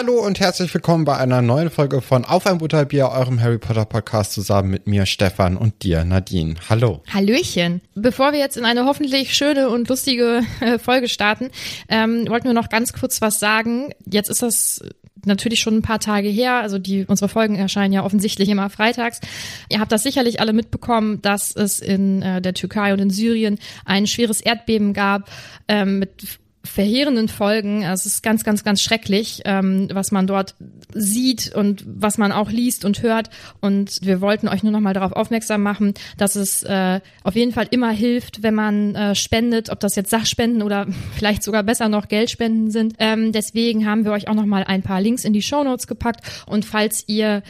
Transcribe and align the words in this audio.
Hallo 0.00 0.24
und 0.24 0.38
herzlich 0.38 0.72
willkommen 0.72 1.04
bei 1.04 1.16
einer 1.16 1.42
neuen 1.42 1.70
Folge 1.70 2.00
von 2.00 2.24
Auf 2.24 2.46
ein 2.46 2.58
Butterbier, 2.58 3.08
eurem 3.08 3.40
Harry 3.40 3.58
Potter 3.58 3.84
Podcast 3.84 4.32
zusammen 4.32 4.70
mit 4.70 4.86
mir, 4.86 5.06
Stefan 5.06 5.56
und 5.56 5.82
dir, 5.82 6.04
Nadine. 6.04 6.54
Hallo. 6.68 7.02
Hallöchen. 7.12 7.80
Bevor 7.96 8.30
wir 8.30 8.38
jetzt 8.38 8.56
in 8.56 8.64
eine 8.64 8.84
hoffentlich 8.84 9.34
schöne 9.34 9.70
und 9.70 9.88
lustige 9.88 10.42
äh, 10.60 10.78
Folge 10.78 11.08
starten, 11.08 11.50
ähm, 11.88 12.28
wollten 12.28 12.46
wir 12.46 12.52
noch 12.52 12.68
ganz 12.68 12.92
kurz 12.92 13.20
was 13.20 13.40
sagen. 13.40 13.92
Jetzt 14.08 14.30
ist 14.30 14.40
das 14.40 14.84
natürlich 15.24 15.58
schon 15.58 15.78
ein 15.78 15.82
paar 15.82 15.98
Tage 15.98 16.28
her. 16.28 16.54
Also 16.60 16.78
die 16.78 17.04
unsere 17.04 17.28
Folgen 17.28 17.56
erscheinen 17.56 17.92
ja 17.92 18.04
offensichtlich 18.04 18.48
immer 18.50 18.70
freitags. 18.70 19.20
Ihr 19.68 19.80
habt 19.80 19.90
das 19.90 20.04
sicherlich 20.04 20.40
alle 20.40 20.52
mitbekommen, 20.52 21.22
dass 21.22 21.50
es 21.56 21.80
in 21.80 22.22
äh, 22.22 22.40
der 22.40 22.54
Türkei 22.54 22.92
und 22.92 23.00
in 23.00 23.10
Syrien 23.10 23.58
ein 23.84 24.06
schweres 24.06 24.40
Erdbeben 24.40 24.92
gab 24.92 25.28
ähm, 25.66 25.98
mit 25.98 26.38
verheerenden 26.64 27.28
Folgen. 27.28 27.84
Also 27.84 28.02
es 28.06 28.14
ist 28.14 28.22
ganz, 28.22 28.44
ganz, 28.44 28.64
ganz 28.64 28.82
schrecklich, 28.82 29.42
ähm, 29.44 29.88
was 29.92 30.10
man 30.10 30.26
dort 30.26 30.54
sieht 30.92 31.54
und 31.54 31.84
was 31.86 32.18
man 32.18 32.32
auch 32.32 32.50
liest 32.50 32.84
und 32.84 33.02
hört. 33.02 33.30
Und 33.60 34.00
wir 34.02 34.20
wollten 34.20 34.48
euch 34.48 34.62
nur 34.62 34.72
noch 34.72 34.80
mal 34.80 34.94
darauf 34.94 35.12
aufmerksam 35.12 35.62
machen, 35.62 35.94
dass 36.16 36.36
es 36.36 36.62
äh, 36.64 37.00
auf 37.22 37.34
jeden 37.34 37.52
Fall 37.52 37.68
immer 37.70 37.90
hilft, 37.90 38.42
wenn 38.42 38.54
man 38.54 38.94
äh, 38.94 39.14
spendet, 39.14 39.70
ob 39.70 39.80
das 39.80 39.96
jetzt 39.96 40.10
Sachspenden 40.10 40.62
oder 40.62 40.86
vielleicht 41.16 41.42
sogar 41.42 41.62
besser 41.62 41.88
noch 41.88 42.08
Geldspenden 42.08 42.70
sind. 42.70 42.94
Ähm, 42.98 43.32
deswegen 43.32 43.86
haben 43.86 44.04
wir 44.04 44.12
euch 44.12 44.28
auch 44.28 44.34
noch 44.34 44.46
mal 44.46 44.64
ein 44.64 44.82
paar 44.82 45.00
Links 45.00 45.24
in 45.24 45.32
die 45.32 45.42
Show 45.42 45.64
Notes 45.64 45.86
gepackt. 45.86 46.20
Und 46.46 46.64
falls 46.64 47.04
ihr 47.06 47.42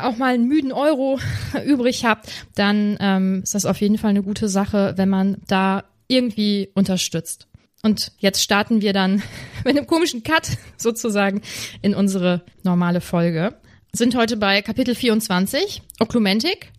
auch 0.00 0.16
mal 0.16 0.34
einen 0.34 0.46
müden 0.46 0.72
Euro 0.72 1.18
übrig 1.66 2.04
habt, 2.04 2.30
dann 2.54 2.96
ähm, 3.00 3.40
ist 3.42 3.54
das 3.54 3.66
auf 3.66 3.80
jeden 3.80 3.98
Fall 3.98 4.10
eine 4.10 4.22
gute 4.22 4.48
Sache, 4.48 4.94
wenn 4.96 5.08
man 5.08 5.38
da 5.46 5.84
irgendwie 6.06 6.70
unterstützt. 6.74 7.48
Und 7.84 8.12
jetzt 8.18 8.42
starten 8.42 8.80
wir 8.80 8.94
dann 8.94 9.22
mit 9.64 9.76
einem 9.76 9.86
komischen 9.86 10.22
Cut 10.22 10.48
sozusagen 10.78 11.42
in 11.82 11.94
unsere 11.94 12.42
normale 12.62 13.02
Folge. 13.02 13.54
Sind 13.92 14.16
heute 14.16 14.38
bei 14.38 14.62
Kapitel 14.62 14.94
24, 14.94 15.82
Oklumentik, 16.00 16.72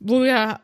wo 0.00 0.22
wir 0.22 0.60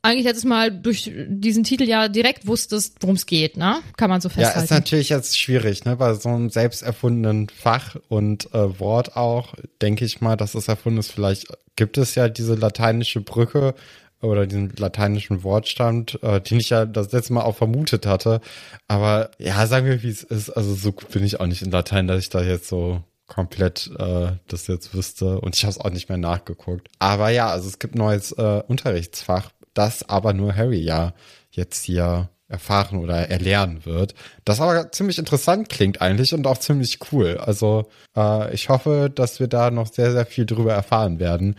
eigentlich 0.00 0.24
letztes 0.24 0.44
Mal 0.44 0.70
durch 0.70 1.12
diesen 1.28 1.62
Titel 1.62 1.84
ja 1.84 2.08
direkt 2.08 2.46
wusstest, 2.46 2.96
worum 3.00 3.16
es 3.16 3.26
geht, 3.26 3.56
ne? 3.56 3.80
Kann 3.96 4.08
man 4.08 4.20
so 4.20 4.28
festhalten. 4.28 4.58
Ja, 4.58 4.64
ist 4.64 4.70
natürlich 4.70 5.08
jetzt 5.10 5.38
schwierig, 5.38 5.84
ne? 5.84 5.96
Bei 5.96 6.14
so 6.14 6.30
einem 6.30 6.48
selbst 6.48 6.82
erfundenen 6.82 7.48
Fach 7.50 7.96
und 8.08 8.52
äh, 8.54 8.80
Wort 8.80 9.16
auch, 9.16 9.54
denke 9.82 10.04
ich 10.04 10.20
mal, 10.20 10.36
dass 10.36 10.54
es 10.54 10.68
erfunden 10.68 11.00
ist. 11.00 11.12
Vielleicht 11.12 11.48
gibt 11.74 11.98
es 11.98 12.14
ja 12.14 12.28
diese 12.28 12.54
lateinische 12.54 13.20
Brücke 13.20 13.74
oder 14.26 14.46
diesen 14.46 14.72
lateinischen 14.76 15.42
Wortstamm, 15.42 16.06
äh, 16.22 16.40
den 16.40 16.60
ich 16.60 16.70
ja 16.70 16.86
das 16.86 17.12
letzte 17.12 17.32
Mal 17.32 17.42
auch 17.42 17.56
vermutet 17.56 18.06
hatte. 18.06 18.40
Aber 18.88 19.30
ja, 19.38 19.66
sagen 19.66 19.86
wir, 19.86 20.02
wie 20.02 20.10
es 20.10 20.22
ist. 20.22 20.50
Also 20.50 20.74
so 20.74 20.92
gut 20.92 21.10
bin 21.10 21.24
ich 21.24 21.40
auch 21.40 21.46
nicht 21.46 21.62
in 21.62 21.70
Latein, 21.70 22.06
dass 22.06 22.20
ich 22.20 22.28
da 22.28 22.42
jetzt 22.42 22.68
so 22.68 23.02
komplett 23.26 23.90
äh, 23.98 24.32
das 24.48 24.66
jetzt 24.66 24.94
wüsste. 24.94 25.40
Und 25.40 25.56
ich 25.56 25.64
habe 25.64 25.72
es 25.72 25.78
auch 25.78 25.90
nicht 25.90 26.08
mehr 26.08 26.18
nachgeguckt. 26.18 26.88
Aber 26.98 27.30
ja, 27.30 27.48
also 27.48 27.68
es 27.68 27.78
gibt 27.78 27.94
neues 27.94 28.32
äh, 28.32 28.62
Unterrichtsfach, 28.66 29.50
das 29.74 30.08
aber 30.08 30.32
nur 30.32 30.54
Harry 30.54 30.80
ja 30.80 31.12
jetzt 31.50 31.84
hier 31.84 32.28
erfahren 32.48 32.98
oder 32.98 33.28
erlernen 33.28 33.84
wird. 33.84 34.14
Das 34.44 34.60
aber 34.60 34.92
ziemlich 34.92 35.18
interessant 35.18 35.68
klingt 35.68 36.00
eigentlich 36.00 36.32
und 36.32 36.46
auch 36.46 36.58
ziemlich 36.58 36.98
cool. 37.10 37.38
Also 37.38 37.88
äh, 38.16 38.54
ich 38.54 38.68
hoffe, 38.68 39.10
dass 39.12 39.40
wir 39.40 39.48
da 39.48 39.70
noch 39.70 39.92
sehr, 39.92 40.12
sehr 40.12 40.26
viel 40.26 40.46
drüber 40.46 40.72
erfahren 40.72 41.18
werden. 41.18 41.56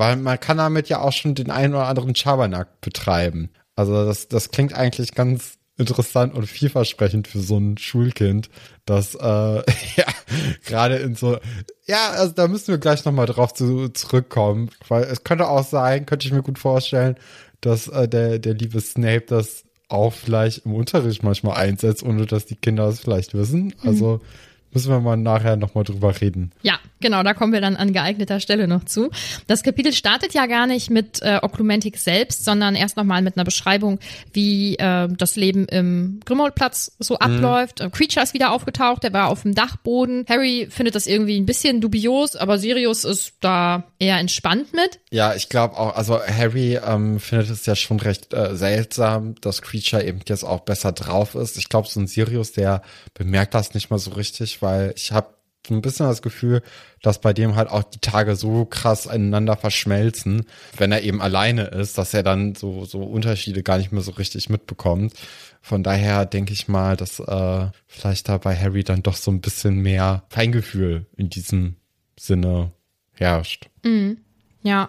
Weil 0.00 0.16
man 0.16 0.40
kann 0.40 0.56
damit 0.56 0.88
ja 0.88 1.02
auch 1.02 1.12
schon 1.12 1.34
den 1.34 1.50
einen 1.50 1.74
oder 1.74 1.86
anderen 1.86 2.16
Schabernack 2.16 2.80
betreiben. 2.80 3.50
Also 3.76 4.06
das, 4.06 4.28
das 4.28 4.50
klingt 4.50 4.72
eigentlich 4.72 5.14
ganz 5.14 5.58
interessant 5.76 6.32
und 6.32 6.46
vielversprechend 6.46 7.28
für 7.28 7.40
so 7.40 7.58
ein 7.58 7.76
Schulkind, 7.76 8.48
das 8.86 9.14
äh, 9.14 9.18
ja 9.96 10.06
gerade 10.64 10.96
in 10.96 11.16
so 11.16 11.36
ja, 11.86 12.12
also 12.12 12.32
da 12.32 12.48
müssen 12.48 12.68
wir 12.68 12.78
gleich 12.78 13.04
nochmal 13.04 13.26
drauf 13.26 13.52
zu, 13.52 13.90
zurückkommen, 13.90 14.70
weil 14.88 15.02
es 15.02 15.22
könnte 15.22 15.46
auch 15.48 15.66
sein, 15.66 16.06
könnte 16.06 16.26
ich 16.26 16.32
mir 16.32 16.42
gut 16.42 16.58
vorstellen, 16.58 17.16
dass 17.60 17.86
äh, 17.86 18.08
der 18.08 18.38
der 18.38 18.54
liebe 18.54 18.80
Snape 18.80 19.26
das 19.26 19.64
auch 19.90 20.14
vielleicht 20.14 20.64
im 20.64 20.72
Unterricht 20.72 21.22
manchmal 21.22 21.58
einsetzt, 21.58 22.02
ohne 22.02 22.24
dass 22.24 22.46
die 22.46 22.56
Kinder 22.56 22.88
es 22.88 23.00
vielleicht 23.00 23.34
wissen. 23.34 23.74
Also 23.84 24.14
mhm. 24.14 24.20
müssen 24.72 24.92
wir 24.92 25.00
mal 25.00 25.18
nachher 25.18 25.56
nochmal 25.56 25.84
drüber 25.84 26.18
reden. 26.22 26.52
Ja, 26.62 26.78
Genau, 27.00 27.22
da 27.22 27.34
kommen 27.34 27.52
wir 27.52 27.60
dann 27.60 27.76
an 27.76 27.92
geeigneter 27.92 28.40
Stelle 28.40 28.68
noch 28.68 28.84
zu. 28.84 29.10
Das 29.46 29.62
Kapitel 29.62 29.92
startet 29.92 30.34
ja 30.34 30.46
gar 30.46 30.66
nicht 30.66 30.90
mit 30.90 31.22
äh, 31.22 31.38
Oklumentik 31.42 31.96
selbst, 31.96 32.44
sondern 32.44 32.74
erst 32.74 32.96
nochmal 32.96 33.22
mit 33.22 33.36
einer 33.36 33.44
Beschreibung, 33.44 33.98
wie 34.32 34.76
äh, 34.76 35.08
das 35.08 35.36
Leben 35.36 35.66
im 35.66 36.20
Grimmauld-Platz 36.24 36.92
so 36.98 37.14
mhm. 37.14 37.20
abläuft. 37.20 37.82
Mhm. 37.82 37.92
Creature 37.92 38.22
ist 38.22 38.34
wieder 38.34 38.52
aufgetaucht, 38.52 39.02
der 39.02 39.12
war 39.12 39.28
auf 39.28 39.42
dem 39.42 39.54
Dachboden. 39.54 40.26
Harry 40.28 40.68
findet 40.70 40.94
das 40.94 41.06
irgendwie 41.06 41.40
ein 41.40 41.46
bisschen 41.46 41.80
dubios, 41.80 42.36
aber 42.36 42.58
Sirius 42.58 43.04
ist 43.04 43.34
da 43.40 43.84
eher 43.98 44.18
entspannt 44.18 44.72
mit. 44.74 45.00
Ja, 45.10 45.34
ich 45.34 45.48
glaube 45.48 45.76
auch, 45.78 45.96
also 45.96 46.20
Harry 46.20 46.78
ähm, 46.84 47.18
findet 47.18 47.50
es 47.50 47.66
ja 47.66 47.74
schon 47.74 47.98
recht 47.98 48.34
äh, 48.34 48.54
seltsam, 48.56 49.34
dass 49.40 49.62
Creature 49.62 50.04
eben 50.04 50.20
jetzt 50.28 50.44
auch 50.44 50.60
besser 50.60 50.92
drauf 50.92 51.34
ist. 51.34 51.56
Ich 51.56 51.68
glaube, 51.68 51.88
so 51.88 51.98
ein 51.98 52.06
Sirius, 52.06 52.52
der 52.52 52.82
bemerkt 53.14 53.54
das 53.54 53.74
nicht 53.74 53.90
mal 53.90 53.98
so 53.98 54.12
richtig, 54.12 54.60
weil 54.60 54.92
ich 54.96 55.12
habe 55.12 55.39
ein 55.68 55.82
bisschen 55.82 56.06
das 56.06 56.22
Gefühl, 56.22 56.62
dass 57.02 57.20
bei 57.20 57.32
dem 57.32 57.54
halt 57.54 57.68
auch 57.68 57.84
die 57.84 58.00
Tage 58.00 58.36
so 58.36 58.64
krass 58.64 59.06
ineinander 59.06 59.56
verschmelzen, 59.56 60.46
wenn 60.76 60.92
er 60.92 61.02
eben 61.02 61.20
alleine 61.20 61.64
ist, 61.64 61.98
dass 61.98 62.14
er 62.14 62.22
dann 62.22 62.54
so, 62.54 62.84
so 62.84 63.02
Unterschiede 63.02 63.62
gar 63.62 63.78
nicht 63.78 63.92
mehr 63.92 64.02
so 64.02 64.12
richtig 64.12 64.48
mitbekommt. 64.48 65.12
Von 65.60 65.82
daher 65.82 66.24
denke 66.24 66.52
ich 66.52 66.68
mal, 66.68 66.96
dass 66.96 67.20
äh, 67.20 67.66
vielleicht 67.86 68.28
da 68.28 68.38
bei 68.38 68.56
Harry 68.56 68.84
dann 68.84 69.02
doch 69.02 69.16
so 69.16 69.30
ein 69.30 69.40
bisschen 69.40 69.76
mehr 69.76 70.24
Feingefühl 70.30 71.06
in 71.16 71.28
diesem 71.28 71.76
Sinne 72.18 72.72
herrscht. 73.12 73.68
Mhm. 73.84 74.18
Ja. 74.62 74.88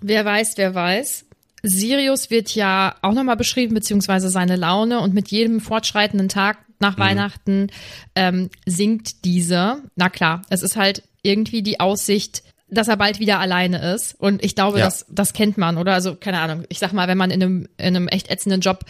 Wer 0.00 0.24
weiß, 0.24 0.56
wer 0.56 0.74
weiß. 0.74 1.24
Sirius 1.62 2.30
wird 2.30 2.54
ja 2.54 2.94
auch 3.02 3.12
nochmal 3.12 3.36
beschrieben, 3.36 3.74
beziehungsweise 3.74 4.28
seine 4.28 4.56
Laune 4.56 5.00
und 5.00 5.14
mit 5.14 5.28
jedem 5.28 5.60
fortschreitenden 5.60 6.28
Tag 6.28 6.58
nach 6.78 6.98
Weihnachten 6.98 7.68
ähm, 8.14 8.50
sinkt 8.66 9.24
diese. 9.24 9.82
Na 9.96 10.08
klar, 10.08 10.42
es 10.50 10.62
ist 10.62 10.76
halt 10.76 11.02
irgendwie 11.22 11.62
die 11.62 11.80
Aussicht, 11.80 12.42
dass 12.68 12.88
er 12.88 12.96
bald 12.96 13.20
wieder 13.20 13.38
alleine 13.40 13.94
ist. 13.94 14.14
Und 14.18 14.44
ich 14.44 14.54
glaube, 14.54 14.78
Ja. 14.78 14.84
das, 14.86 15.06
das 15.08 15.32
kennt 15.32 15.56
man, 15.58 15.78
oder? 15.78 15.94
Also, 15.94 16.14
keine 16.16 16.40
Ahnung, 16.40 16.64
ich 16.68 16.78
sag 16.78 16.92
mal, 16.92 17.08
wenn 17.08 17.18
man 17.18 17.30
in 17.30 17.42
einem, 17.42 17.68
in 17.78 17.96
einem 17.96 18.08
echt 18.08 18.28
ätzenden 18.30 18.60
Job 18.60 18.84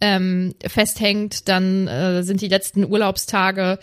ähm, 0.00 0.54
festhängt, 0.66 1.48
dann 1.48 1.88
äh, 1.88 2.22
sind 2.22 2.40
die 2.40 2.48
letzten 2.48 2.84
Urlaubstage 2.84 3.78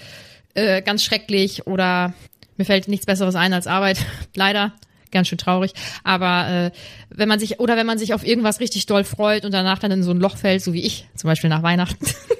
äh, 0.53 0.81
ganz 0.81 1.03
schrecklich 1.03 1.67
oder 1.67 2.13
mir 2.57 2.65
fällt 2.65 2.87
nichts 2.87 3.05
Besseres 3.05 3.35
ein 3.35 3.53
als 3.53 3.67
Arbeit. 3.67 3.99
Leider. 4.35 4.73
Ganz 5.11 5.27
schön 5.27 5.39
traurig. 5.39 5.73
Aber 6.03 6.47
äh, 6.47 6.71
wenn 7.09 7.27
man 7.27 7.39
sich, 7.39 7.59
oder 7.59 7.75
wenn 7.77 7.87
man 7.87 7.97
sich 7.97 8.13
auf 8.13 8.23
irgendwas 8.23 8.59
richtig 8.59 8.85
doll 8.85 9.03
freut 9.03 9.43
und 9.43 9.51
danach 9.53 9.79
dann 9.79 9.89
in 9.89 10.03
so 10.03 10.11
ein 10.11 10.19
Loch 10.19 10.37
fällt, 10.37 10.61
so 10.61 10.73
wie 10.73 10.83
ich, 10.83 11.07
zum 11.15 11.27
Beispiel 11.29 11.49
nach 11.49 11.63
Weihnachten. 11.63 12.05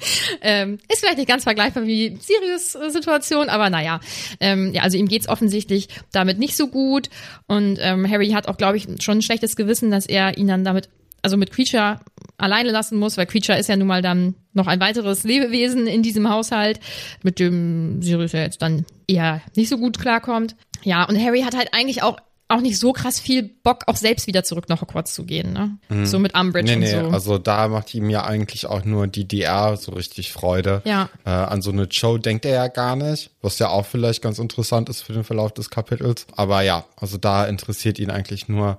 Ähm, 0.42 0.78
ist 0.88 1.00
vielleicht 1.00 1.18
nicht 1.18 1.28
ganz 1.28 1.44
vergleichbar 1.44 1.84
wie 1.86 2.16
Sirius 2.20 2.72
Situation, 2.92 3.48
aber 3.48 3.68
naja. 3.68 4.00
Ähm, 4.40 4.72
ja, 4.72 4.82
also 4.82 4.96
ihm 4.96 5.06
geht's 5.06 5.28
offensichtlich 5.28 5.88
damit 6.12 6.38
nicht 6.38 6.56
so 6.56 6.68
gut. 6.68 7.10
Und 7.46 7.78
ähm, 7.80 8.08
Harry 8.10 8.30
hat 8.30 8.48
auch, 8.48 8.56
glaube 8.56 8.76
ich, 8.76 8.86
schon 9.00 9.18
ein 9.18 9.22
schlechtes 9.22 9.56
Gewissen, 9.56 9.90
dass 9.90 10.06
er 10.06 10.38
ihn 10.38 10.46
dann 10.46 10.64
damit, 10.64 10.88
also 11.22 11.36
mit 11.36 11.52
Creature 11.52 12.00
alleine 12.38 12.70
lassen 12.70 12.98
muss, 12.98 13.16
weil 13.16 13.26
Creature 13.26 13.58
ist 13.58 13.68
ja 13.68 13.76
nun 13.76 13.88
mal 13.88 14.02
dann 14.02 14.34
noch 14.52 14.66
ein 14.66 14.80
weiteres 14.80 15.24
Lebewesen 15.24 15.86
in 15.86 16.02
diesem 16.02 16.28
Haushalt, 16.28 16.80
mit 17.22 17.38
dem 17.38 18.00
Sirius 18.02 18.32
ja 18.32 18.40
jetzt 18.40 18.62
dann 18.62 18.86
eher 19.06 19.42
nicht 19.56 19.68
so 19.68 19.78
gut 19.78 19.98
klarkommt. 19.98 20.56
Ja, 20.82 21.04
und 21.04 21.22
Harry 21.22 21.42
hat 21.42 21.56
halt 21.56 21.74
eigentlich 21.74 22.02
auch 22.02 22.16
auch 22.50 22.60
nicht 22.60 22.78
so 22.78 22.92
krass 22.92 23.20
viel 23.20 23.42
Bock, 23.42 23.84
auch 23.86 23.96
selbst 23.96 24.26
wieder 24.26 24.44
zurück 24.44 24.68
nach 24.68 24.80
Hogwarts 24.80 25.14
zu 25.14 25.24
gehen, 25.24 25.52
ne? 25.52 26.06
So 26.06 26.18
mit 26.18 26.34
Umbridge 26.38 26.70
Nee, 26.76 26.76
nee, 26.86 26.96
und 26.96 27.06
so. 27.06 27.10
also 27.10 27.38
da 27.38 27.68
macht 27.68 27.94
ihm 27.94 28.10
ja 28.10 28.24
eigentlich 28.24 28.66
auch 28.66 28.84
nur 28.84 29.06
die 29.06 29.26
DR 29.26 29.76
so 29.76 29.92
richtig 29.92 30.32
Freude. 30.32 30.82
Ja. 30.84 31.08
Äh, 31.24 31.30
an 31.30 31.62
so 31.62 31.70
eine 31.70 31.86
Show 31.90 32.18
denkt 32.18 32.44
er 32.44 32.52
ja 32.54 32.68
gar 32.68 32.96
nicht, 32.96 33.30
was 33.42 33.58
ja 33.58 33.68
auch 33.68 33.86
vielleicht 33.86 34.22
ganz 34.22 34.38
interessant 34.38 34.88
ist 34.88 35.02
für 35.02 35.12
den 35.12 35.24
Verlauf 35.24 35.52
des 35.52 35.70
Kapitels. 35.70 36.26
Aber 36.36 36.62
ja, 36.62 36.84
also 36.96 37.18
da 37.18 37.44
interessiert 37.46 37.98
ihn 37.98 38.10
eigentlich 38.10 38.48
nur 38.48 38.78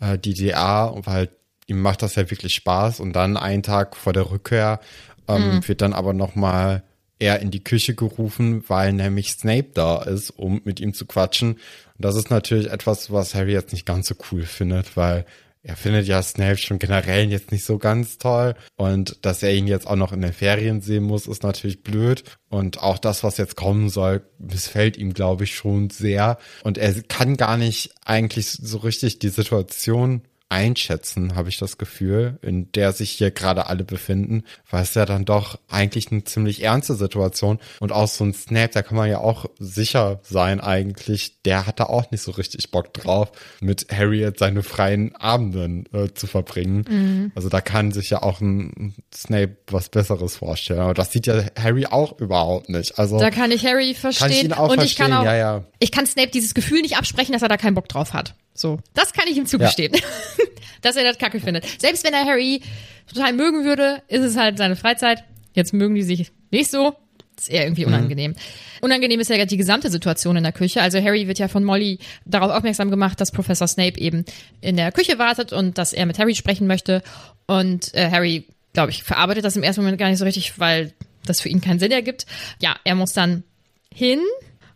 äh, 0.00 0.18
die 0.18 0.34
DR, 0.34 0.92
weil 1.04 1.28
ihm 1.66 1.80
macht 1.80 2.02
das 2.02 2.16
ja 2.16 2.30
wirklich 2.30 2.54
Spaß. 2.54 3.00
Und 3.00 3.12
dann 3.14 3.36
einen 3.36 3.62
Tag 3.62 3.96
vor 3.96 4.12
der 4.12 4.30
Rückkehr 4.30 4.80
ähm, 5.28 5.56
Mhm. 5.56 5.68
wird 5.68 5.80
dann 5.80 5.92
aber 5.92 6.12
nochmal 6.12 6.82
er 7.20 7.38
in 7.38 7.52
die 7.52 7.62
Küche 7.62 7.94
gerufen, 7.94 8.64
weil 8.68 8.92
nämlich 8.92 9.30
Snape 9.30 9.68
da 9.74 10.02
ist, 10.02 10.30
um 10.30 10.60
mit 10.64 10.80
ihm 10.80 10.92
zu 10.92 11.06
quatschen. 11.06 11.60
Und 12.02 12.06
das 12.06 12.16
ist 12.16 12.30
natürlich 12.30 12.68
etwas, 12.68 13.12
was 13.12 13.36
Harry 13.36 13.52
jetzt 13.52 13.72
nicht 13.72 13.86
ganz 13.86 14.08
so 14.08 14.16
cool 14.32 14.42
findet, 14.42 14.96
weil 14.96 15.24
er 15.62 15.76
findet 15.76 16.08
ja 16.08 16.20
Snape 16.20 16.56
schon 16.56 16.80
generell 16.80 17.30
jetzt 17.30 17.52
nicht 17.52 17.64
so 17.64 17.78
ganz 17.78 18.18
toll. 18.18 18.56
Und 18.74 19.24
dass 19.24 19.44
er 19.44 19.54
ihn 19.54 19.68
jetzt 19.68 19.86
auch 19.86 19.94
noch 19.94 20.12
in 20.12 20.20
den 20.20 20.32
Ferien 20.32 20.80
sehen 20.80 21.04
muss, 21.04 21.28
ist 21.28 21.44
natürlich 21.44 21.84
blöd. 21.84 22.24
Und 22.48 22.82
auch 22.82 22.98
das, 22.98 23.22
was 23.22 23.36
jetzt 23.36 23.54
kommen 23.54 23.88
soll, 23.88 24.22
missfällt 24.40 24.96
ihm, 24.96 25.14
glaube 25.14 25.44
ich, 25.44 25.54
schon 25.54 25.90
sehr. 25.90 26.38
Und 26.64 26.76
er 26.76 26.92
kann 27.02 27.36
gar 27.36 27.56
nicht 27.56 27.94
eigentlich 28.04 28.50
so 28.50 28.78
richtig 28.78 29.20
die 29.20 29.28
Situation 29.28 30.22
einschätzen, 30.52 31.34
habe 31.34 31.48
ich 31.48 31.56
das 31.56 31.78
Gefühl, 31.78 32.38
in 32.42 32.70
der 32.72 32.92
sich 32.92 33.10
hier 33.10 33.30
gerade 33.30 33.68
alle 33.68 33.84
befinden, 33.84 34.44
weil 34.70 34.82
es 34.82 34.92
ja 34.92 35.06
dann 35.06 35.24
doch 35.24 35.58
eigentlich 35.70 36.12
eine 36.12 36.24
ziemlich 36.24 36.62
ernste 36.62 36.94
Situation 36.94 37.58
und 37.80 37.90
auch 37.90 38.06
so 38.06 38.22
ein 38.24 38.34
Snap, 38.34 38.72
da 38.72 38.82
kann 38.82 38.98
man 38.98 39.08
ja 39.08 39.18
auch 39.18 39.46
sicher 39.58 40.20
sein 40.22 40.60
eigentlich, 40.60 41.40
der 41.42 41.66
hat 41.66 41.80
da 41.80 41.84
auch 41.84 42.10
nicht 42.10 42.22
so 42.22 42.32
richtig 42.32 42.70
Bock 42.70 42.92
drauf, 42.92 43.32
mit 43.60 43.86
Harriet 43.90 44.38
seine 44.38 44.62
freien 44.62 45.16
Abenden 45.16 45.86
äh, 45.94 46.12
zu 46.12 46.26
verbringen. 46.26 47.32
Also 47.34 47.48
da 47.48 47.62
kann 47.62 47.92
sich 47.92 48.10
ja 48.10 48.22
auch 48.22 48.42
ein 48.42 48.94
Snape 49.12 49.56
was 49.68 49.88
Besseres 49.88 50.36
vorstellen, 50.36 50.80
aber 50.80 50.94
das 50.94 51.12
sieht 51.12 51.26
ja 51.26 51.44
Harry 51.58 51.86
auch 51.86 52.20
überhaupt 52.20 52.68
nicht. 52.68 52.98
Also 52.98 53.18
Da 53.18 53.30
kann 53.30 53.50
ich 53.50 53.64
Harry 53.64 53.94
verstehen. 53.94 54.52
Ich 54.52 54.58
und 54.58 54.82
ich 54.82 54.96
kann 54.96 55.12
verstehen, 55.12 55.12
auch, 55.14 55.24
ja, 55.24 55.34
ja. 55.34 55.64
ich 55.78 55.90
kann 55.92 56.06
Snape 56.06 56.28
dieses 56.28 56.52
Gefühl 56.52 56.82
nicht 56.82 56.98
absprechen, 56.98 57.32
dass 57.32 57.40
er 57.40 57.48
da 57.48 57.56
keinen 57.56 57.74
Bock 57.74 57.88
drauf 57.88 58.12
hat. 58.12 58.34
So. 58.54 58.78
Das 58.94 59.12
kann 59.12 59.26
ich 59.28 59.36
ihm 59.36 59.46
zugestehen. 59.46 59.92
dass 60.82 60.96
er 60.96 61.04
das 61.04 61.16
kacke 61.16 61.40
findet. 61.40 61.64
Selbst 61.80 62.04
wenn 62.04 62.12
er 62.12 62.26
Harry 62.26 62.60
total 63.06 63.32
mögen 63.32 63.64
würde, 63.64 64.02
ist 64.08 64.22
es 64.22 64.36
halt 64.36 64.58
seine 64.58 64.76
Freizeit. 64.76 65.24
Jetzt 65.54 65.72
mögen 65.72 65.94
die 65.94 66.02
sich 66.02 66.32
nicht 66.50 66.70
so. 66.70 66.96
Das 67.36 67.48
ist 67.48 67.50
eher 67.50 67.64
irgendwie 67.64 67.86
unangenehm. 67.86 68.34
Unangenehm 68.82 69.18
ist 69.18 69.30
ja 69.30 69.42
die 69.44 69.56
gesamte 69.56 69.90
Situation 69.90 70.36
in 70.36 70.42
der 70.42 70.52
Küche. 70.52 70.82
Also 70.82 71.02
Harry 71.02 71.26
wird 71.28 71.38
ja 71.38 71.48
von 71.48 71.64
Molly 71.64 71.98
darauf 72.26 72.50
aufmerksam 72.50 72.90
gemacht, 72.90 73.20
dass 73.20 73.32
Professor 73.32 73.66
Snape 73.66 73.98
eben 73.98 74.24
in 74.60 74.76
der 74.76 74.92
Küche 74.92 75.18
wartet 75.18 75.52
und 75.52 75.78
dass 75.78 75.92
er 75.92 76.04
mit 76.04 76.18
Harry 76.18 76.34
sprechen 76.34 76.66
möchte. 76.66 77.02
Und 77.46 77.94
äh, 77.94 78.10
Harry, 78.10 78.46
glaube 78.74 78.90
ich, 78.90 79.02
verarbeitet 79.02 79.44
das 79.44 79.56
im 79.56 79.62
ersten 79.62 79.80
Moment 79.80 79.98
gar 79.98 80.08
nicht 80.08 80.18
so 80.18 80.24
richtig, 80.24 80.58
weil 80.58 80.92
das 81.24 81.40
für 81.40 81.48
ihn 81.48 81.60
keinen 81.60 81.78
Sinn 81.78 81.92
ergibt. 81.92 82.26
Ja, 82.60 82.76
er 82.84 82.94
muss 82.94 83.12
dann 83.12 83.44
hin 83.92 84.20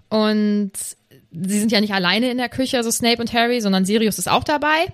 und 0.09 0.73
sie 1.43 1.59
sind 1.61 1.73
ja 1.73 1.81
nicht 1.81 1.93
alleine 1.95 2.31
in 2.31 2.39
der 2.39 2.49
Küche, 2.49 2.77
also 2.77 2.91
Snape 2.91 3.21
und 3.21 3.33
Harry, 3.33 3.61
sondern 3.61 3.85
Sirius 3.85 4.19
ist 4.19 4.29
auch 4.29 4.45
dabei. 4.45 4.85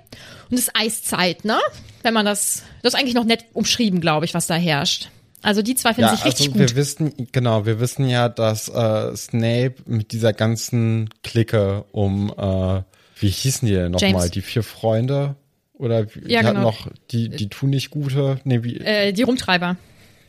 Und 0.50 0.58
es 0.58 0.60
ist 0.68 0.70
Eiszeit, 0.76 1.44
ne? 1.44 1.58
Wenn 2.02 2.14
man 2.14 2.26
das, 2.26 2.62
das 2.82 2.94
ist 2.94 3.00
eigentlich 3.00 3.14
noch 3.14 3.24
nett 3.24 3.44
umschrieben, 3.52 4.00
glaube 4.00 4.24
ich, 4.24 4.34
was 4.34 4.46
da 4.46 4.54
herrscht. 4.54 5.08
Also 5.40 5.62
die 5.62 5.74
zwei 5.74 5.94
finden 5.94 6.10
ja, 6.10 6.16
sich 6.16 6.24
richtig 6.24 6.48
also 6.48 6.58
gut. 6.58 6.68
wir 6.70 6.76
wissen, 6.76 7.12
genau, 7.32 7.66
wir 7.66 7.80
wissen 7.80 8.08
ja, 8.08 8.28
dass 8.28 8.68
äh, 8.68 9.16
Snape 9.16 9.74
mit 9.86 10.12
dieser 10.12 10.32
ganzen 10.32 11.10
Clique 11.24 11.84
um, 11.92 12.32
äh, 12.36 12.82
wie 13.20 13.28
hießen 13.28 13.66
die 13.66 13.74
denn 13.74 13.92
nochmal, 13.92 14.30
die 14.30 14.40
vier 14.42 14.62
Freunde? 14.62 15.34
Oder 15.74 16.06
wie- 16.14 16.30
Ja, 16.30 16.40
die 16.42 16.46
genau. 16.46 16.60
noch 16.60 16.86
die, 17.10 17.28
die 17.28 17.48
tun 17.48 17.70
nicht 17.70 17.90
gute, 17.90 18.38
nee, 18.44 18.62
wie, 18.62 18.78
Äh, 18.78 19.12
die 19.12 19.22
Rumtreiber. 19.22 19.76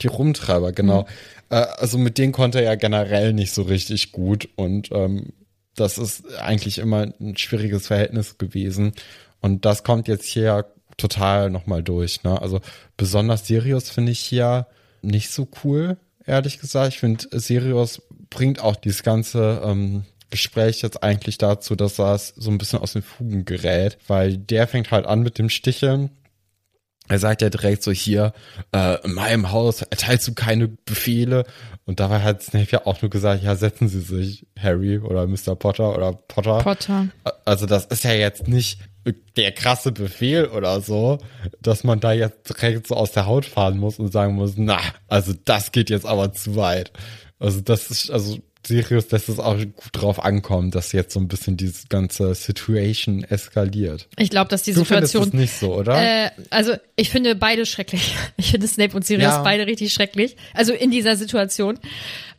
die 0.02 0.08
Rumtreiber, 0.08 0.72
genau. 0.72 1.02
Mhm. 1.02 1.08
Äh, 1.52 1.56
also 1.78 2.00
mit 2.00 2.18
denen 2.18 2.32
konnte 2.34 2.60
er 2.60 2.64
ja 2.66 2.76
generell 2.76 3.34
nicht 3.34 3.54
so 3.54 3.62
richtig 3.64 4.12
gut 4.14 4.50
und 4.56 4.90
ähm, 4.92 5.28
das 5.76 5.98
ist 5.98 6.34
eigentlich 6.38 6.78
immer 6.78 7.08
ein 7.20 7.38
schwieriges 7.38 7.88
Verhältnis 7.88 8.38
gewesen. 8.38 8.94
Und 9.42 9.66
das 9.66 9.84
kommt 9.84 10.08
jetzt 10.08 10.26
hier 10.26 10.66
total 10.98 11.50
nochmal 11.50 11.84
durch. 11.84 12.24
Ne? 12.24 12.42
Also 12.42 12.62
besonders 12.98 13.48
Sirius 13.48 13.90
finde 13.90 14.12
ich 14.12 14.20
hier 14.20 14.68
nicht 15.02 15.32
so 15.32 15.48
cool, 15.64 15.98
ehrlich 16.26 16.60
gesagt. 16.60 16.94
Ich 16.94 17.00
finde, 17.00 17.28
Sirius 17.40 18.02
bringt 18.30 18.60
auch 18.60 18.76
dieses 18.76 19.04
ganze 19.04 19.62
ähm, 19.66 20.04
Gespräch 20.30 20.82
jetzt 20.82 21.04
eigentlich 21.04 21.38
dazu, 21.38 21.76
dass 21.76 21.96
das 21.96 22.30
so 22.30 22.50
ein 22.50 22.58
bisschen 22.58 22.80
aus 22.80 22.94
den 22.94 23.02
Fugen 23.02 23.46
gerät, 23.46 23.98
weil 24.08 24.38
der 24.38 24.68
fängt 24.68 24.92
halt 24.92 25.06
an 25.06 25.22
mit 25.22 25.38
dem 25.38 25.50
Sticheln 25.50 26.10
er 27.10 27.20
sagt 27.20 27.42
ja 27.42 27.50
direkt 27.50 27.84
so 27.84 27.92
hier, 27.92 28.34
äh, 28.74 29.04
in 29.04 29.14
meinem 29.14 29.52
Haus 29.52 29.82
erteilst 29.82 30.28
du 30.28 30.34
keine 30.34 30.68
Befehle. 30.68 31.46
Und 31.86 32.00
dabei 32.00 32.22
hat 32.22 32.42
Snape 32.42 32.70
ja 32.72 32.86
auch 32.86 33.02
nur 33.02 33.12
gesagt, 33.12 33.44
ja, 33.44 33.56
setzen 33.56 33.90
Sie 33.90 34.00
sich, 34.00 34.48
Harry 34.58 35.00
oder 35.00 35.28
Mr. 35.28 35.56
Potter 35.56 35.94
oder 35.94 36.14
Potter. 36.14 36.60
Potter. 36.60 37.08
Also 37.44 37.66
das 37.66 37.86
ist 37.86 38.06
ja 38.06 38.14
jetzt 38.14 38.48
nicht 38.48 38.80
der 39.36 39.52
krasse 39.52 39.92
Befehl 39.92 40.46
oder 40.46 40.80
so, 40.80 41.18
dass 41.62 41.84
man 41.84 42.00
da 42.00 42.14
jetzt 42.14 42.50
direkt 42.50 42.88
so 42.88 42.96
aus 42.96 43.12
der 43.12 43.26
Haut 43.26 43.46
fahren 43.46 43.78
muss 43.78 44.00
und 44.00 44.14
sagen 44.14 44.36
muss, 44.36 44.54
na, 44.56 44.80
also 45.10 45.34
das 45.44 45.74
geht 45.74 45.90
jetzt 45.90 46.06
aber 46.06 46.32
zu 46.32 46.56
weit. 46.56 46.94
Also 47.38 47.60
das 47.60 47.92
ist, 47.92 48.12
also 48.12 48.38
Sirius 48.66 49.12
lässt 49.12 49.30
es 49.30 49.40
auch 49.40 49.58
gut 49.58 49.90
drauf 49.92 50.24
ankommen, 50.24 50.72
dass 50.72 50.92
jetzt 50.92 51.14
so 51.14 51.20
ein 51.20 51.28
bisschen 51.28 51.58
diese 51.58 51.88
ganze 51.90 52.34
Situation 52.36 53.24
eskaliert. 53.24 54.08
Ich 54.18 54.30
glaube, 54.30 54.50
dass 54.50 54.64
die 54.64 54.74
Du 54.74 54.80
Situation. 54.82 55.28
es 55.28 55.34
nicht 55.34 55.54
so, 55.54 55.76
oder? 55.76 56.02
Äh, 56.02 56.32
also 56.50 56.74
ich 56.96 57.10
finde 57.10 57.36
beide 57.36 57.66
schrecklich. 57.66 58.16
Ich 58.38 58.52
finde 58.52 58.68
Snape 58.68 58.96
und 58.96 59.06
Sirius 59.06 59.24
Ja. 59.34 59.44
beide 59.44 59.68
richtig 59.68 59.94
schrecklich. 59.94 60.36
Also 60.54 60.74
in 60.74 60.92
dieser 60.92 61.16
Situation. 61.16 61.80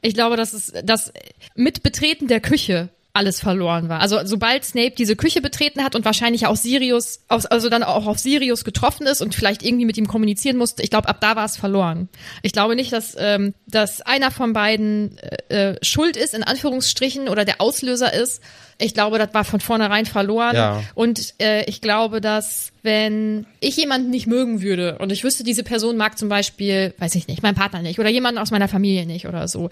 Ich 0.02 0.14
glaube, 0.14 0.36
dass 0.36 0.52
es 0.52 0.72
dass 0.84 1.12
mit 1.54 1.82
Betreten 1.82 2.28
der 2.28 2.40
Küche 2.40 2.88
alles 3.14 3.38
verloren 3.38 3.88
war. 3.88 4.00
Also 4.00 4.18
sobald 4.24 4.64
Snape 4.64 4.90
diese 4.98 5.14
Küche 5.14 5.40
betreten 5.40 5.84
hat 5.84 5.94
und 5.94 6.04
wahrscheinlich 6.04 6.48
auch 6.48 6.56
Sirius, 6.56 7.20
also 7.28 7.68
dann 7.68 7.84
auch 7.84 8.06
auf 8.06 8.18
Sirius 8.18 8.64
getroffen 8.64 9.06
ist 9.06 9.22
und 9.22 9.36
vielleicht 9.36 9.62
irgendwie 9.62 9.84
mit 9.84 9.96
ihm 9.96 10.08
kommunizieren 10.08 10.56
musste, 10.56 10.82
ich 10.82 10.90
glaube, 10.90 11.08
ab 11.08 11.20
da 11.20 11.36
war 11.36 11.44
es 11.44 11.56
verloren. 11.56 12.08
Ich 12.42 12.50
glaube 12.50 12.74
nicht, 12.74 12.92
dass, 12.92 13.16
ähm, 13.16 13.54
dass 13.68 14.00
einer 14.00 14.32
von 14.32 14.52
beiden 14.52 15.16
äh, 15.48 15.70
äh, 15.74 15.78
schuld 15.80 16.16
ist, 16.16 16.34
in 16.34 16.42
Anführungsstrichen, 16.42 17.28
oder 17.28 17.44
der 17.44 17.60
Auslöser 17.60 18.12
ist. 18.12 18.42
Ich 18.78 18.94
glaube, 18.94 19.18
das 19.18 19.32
war 19.32 19.44
von 19.44 19.60
vornherein 19.60 20.06
verloren. 20.06 20.56
Ja. 20.56 20.82
Und 20.96 21.34
äh, 21.40 21.64
ich 21.66 21.80
glaube, 21.80 22.20
dass 22.20 22.72
wenn 22.82 23.46
ich 23.60 23.76
jemanden 23.76 24.10
nicht 24.10 24.26
mögen 24.26 24.60
würde 24.60 24.98
und 24.98 25.12
ich 25.12 25.22
wüsste, 25.22 25.44
diese 25.44 25.62
Person 25.62 25.96
mag 25.96 26.18
zum 26.18 26.28
Beispiel, 26.28 26.92
weiß 26.98 27.14
ich 27.14 27.28
nicht, 27.28 27.44
meinen 27.44 27.54
Partner 27.54 27.80
nicht 27.80 28.00
oder 28.00 28.10
jemanden 28.10 28.38
aus 28.38 28.50
meiner 28.50 28.66
Familie 28.66 29.06
nicht 29.06 29.28
oder 29.28 29.46
so. 29.46 29.70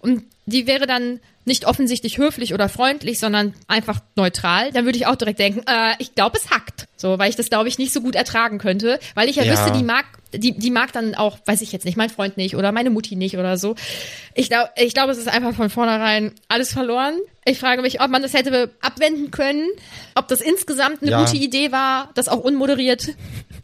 Und 0.00 0.24
die 0.46 0.66
wäre 0.66 0.86
dann 0.86 1.20
nicht 1.44 1.66
offensichtlich 1.66 2.18
höflich 2.18 2.52
oder 2.54 2.68
freundlich, 2.68 3.18
sondern 3.18 3.54
einfach 3.66 4.00
neutral, 4.14 4.72
dann 4.72 4.84
würde 4.84 4.98
ich 4.98 5.06
auch 5.06 5.16
direkt 5.16 5.38
denken, 5.38 5.62
äh, 5.66 5.94
ich 5.98 6.14
glaube, 6.14 6.36
es 6.38 6.50
hackt. 6.50 6.86
So, 6.96 7.18
weil 7.18 7.30
ich 7.30 7.36
das, 7.36 7.48
glaube 7.48 7.68
ich, 7.68 7.78
nicht 7.78 7.92
so 7.92 8.00
gut 8.02 8.14
ertragen 8.14 8.58
könnte, 8.58 8.98
weil 9.14 9.28
ich 9.28 9.36
ja, 9.36 9.44
Ja. 9.44 9.52
wüsste, 9.52 9.72
die 9.72 9.82
mag, 9.82 10.04
die, 10.34 10.52
die 10.56 10.70
mag 10.70 10.92
dann 10.92 11.14
auch, 11.14 11.38
weiß 11.46 11.62
ich 11.62 11.72
jetzt 11.72 11.86
nicht, 11.86 11.96
mein 11.96 12.10
Freund 12.10 12.36
nicht 12.36 12.56
oder 12.56 12.72
meine 12.72 12.90
Mutti 12.90 13.16
nicht 13.16 13.36
oder 13.38 13.56
so. 13.56 13.74
Ich 14.34 14.48
glaube, 14.48 14.70
ich 14.76 14.92
glaube, 14.92 15.12
es 15.12 15.18
ist 15.18 15.28
einfach 15.28 15.54
von 15.54 15.70
vornherein 15.70 16.32
alles 16.48 16.72
verloren. 16.72 17.14
Ich 17.46 17.58
frage 17.58 17.80
mich, 17.82 18.00
ob 18.02 18.10
man 18.10 18.22
das 18.22 18.34
hätte 18.34 18.70
abwenden 18.82 19.30
können, 19.30 19.66
ob 20.14 20.28
das 20.28 20.40
insgesamt 20.42 21.00
eine 21.02 21.10
Ja. 21.12 21.24
gute 21.24 21.36
Idee 21.36 21.72
war, 21.72 22.10
das 22.14 22.28
auch 22.28 22.40
unmoderiert 22.40 23.08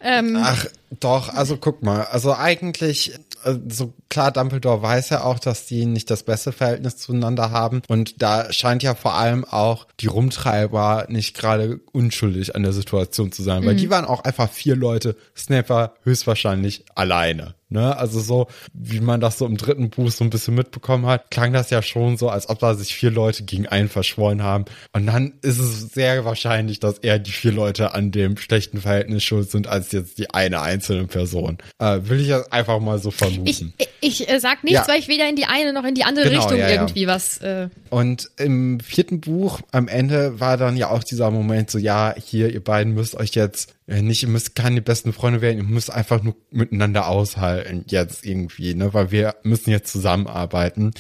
Ähm, 0.01 0.37
Ach, 0.41 0.67
doch, 1.01 1.31
also 1.31 1.57
guck 1.57 1.83
mal, 1.83 2.05
also 2.05 2.35
eigentlich, 2.35 3.15
äh, 3.45 3.55
so 3.69 3.95
klar, 4.17 4.33
Dumbledore 4.33 4.81
weiß 4.81 5.11
ja 5.11 5.25
auch, 5.25 5.39
dass 5.39 5.67
die 5.67 5.85
nicht 5.85 6.11
das 6.11 6.23
beste 6.23 6.51
Verhältnis 6.51 6.97
zueinander 6.97 7.51
haben 7.51 7.83
und 7.87 8.23
da 8.23 8.51
scheint 8.51 8.83
ja 8.83 8.95
vor 8.95 9.13
allem 9.13 9.45
auch 9.45 9.87
die 10.01 10.07
Rumtreiber 10.07 11.05
nicht 11.11 11.37
gerade 11.37 11.81
unschuldig 11.93 12.57
an 12.57 12.63
der 12.63 12.73
Situation 12.73 13.31
zu 13.31 13.43
sein, 13.43 13.67
weil 13.67 13.77
die 13.77 13.91
waren 13.91 14.07
auch 14.07 14.25
einfach 14.25 14.51
vier 14.51 14.75
Leute, 14.75 15.17
Snape 15.37 15.69
war 15.69 15.95
höchstwahrscheinlich 16.03 16.87
alleine. 16.95 17.57
Ne, 17.69 17.99
also 17.99 18.21
so, 18.21 18.47
wie 18.75 19.01
man 19.01 19.21
das 19.21 19.39
so 19.39 19.47
im 19.47 19.57
dritten 19.57 19.91
Buch 19.91 20.13
so 20.13 20.23
ein 20.23 20.31
bisschen 20.31 20.55
mitbekommen 20.55 21.07
hat, 21.07 21.33
klang 21.33 21.53
das 21.53 21.71
ja 21.71 21.83
schon 21.83 22.17
so, 22.17 22.29
als 22.29 22.49
ob 22.49 22.61
da 22.61 22.75
sich 22.75 22.95
vier 22.95 23.11
Leute 23.11 23.43
gegen 23.43 23.67
einen 23.67 23.89
verschworen 23.89 24.45
haben. 24.45 24.67
Und 24.93 25.07
dann 25.07 25.33
ist 25.43 25.59
es 25.59 25.93
sehr 25.93 26.25
wahrscheinlich, 26.25 26.79
dass 26.79 26.99
eher 26.99 27.19
die 27.19 27.33
vier 27.33 27.51
Leute 27.51 27.93
an 27.93 28.13
dem 28.13 28.37
schlechten 28.37 28.81
Verhältnis 28.81 29.25
schuld 29.25 29.51
sind, 29.51 29.67
als 29.67 29.91
jetzt 29.91 30.19
die 30.19 30.31
eine 30.31 30.61
einzelne 30.61 31.09
Person. 31.09 31.59
Äh, 31.81 32.03
will 32.05 32.21
ich 32.21 32.29
jetzt 32.29 32.53
einfach 32.53 32.79
mal 32.79 33.01
so 33.01 33.11
vermuten. 33.11 33.75
ich 33.79 33.89
ich 34.01 34.06
äh, 34.29 34.41
sag 34.41 34.65
nichts, 34.65 34.87
Ja. 34.87 34.89
weil 34.89 34.99
ich 35.01 35.09
weder 35.09 35.29
in 35.29 35.37
die 35.37 35.45
eine 35.47 35.73
noch 35.73 35.85
in 35.85 35.95
die 35.95 36.05
andere 36.05 36.29
Genau, 36.29 36.41
Richtung 36.43 36.59
ja, 36.59 36.69
ja. 36.69 36.75
irgendwie 36.75 37.07
was. 37.07 37.39
Äh, 37.39 37.69
Und 37.91 38.31
im 38.37 38.81
vierten 38.81 39.21
Buch 39.21 39.61
am 39.73 39.89
Ende 39.89 40.41
war 40.41 40.57
dann 40.57 40.77
ja 40.77 40.91
auch 40.91 41.05
dieser 41.05 41.31
Moment 41.31 41.71
so, 41.71 41.79
ja, 41.79 42.15
hier, 42.23 42.53
ihr 42.53 42.63
beiden 42.63 42.95
müsst 42.95 43.15
euch 43.15 43.31
jetzt 43.35 43.75
äh, 43.87 44.03
nicht, 44.03 44.23
ihr 44.23 44.29
müsst 44.29 44.55
keine 44.55 44.83
besten 44.83 45.13
Freunde 45.13 45.41
werden, 45.41 45.59
ihr 45.59 45.65
müsst 45.65 45.93
einfach 45.93 46.23
nur 46.23 46.37
miteinander 46.51 47.09
aushalten 47.09 47.85
jetzt 47.89 48.25
irgendwie, 48.25 48.75
ne, 48.75 48.93
weil 48.95 49.11
wir 49.11 49.37
müssen 49.43 49.71
jetzt 49.71 49.93
zusammenarbeiten. 49.93 50.93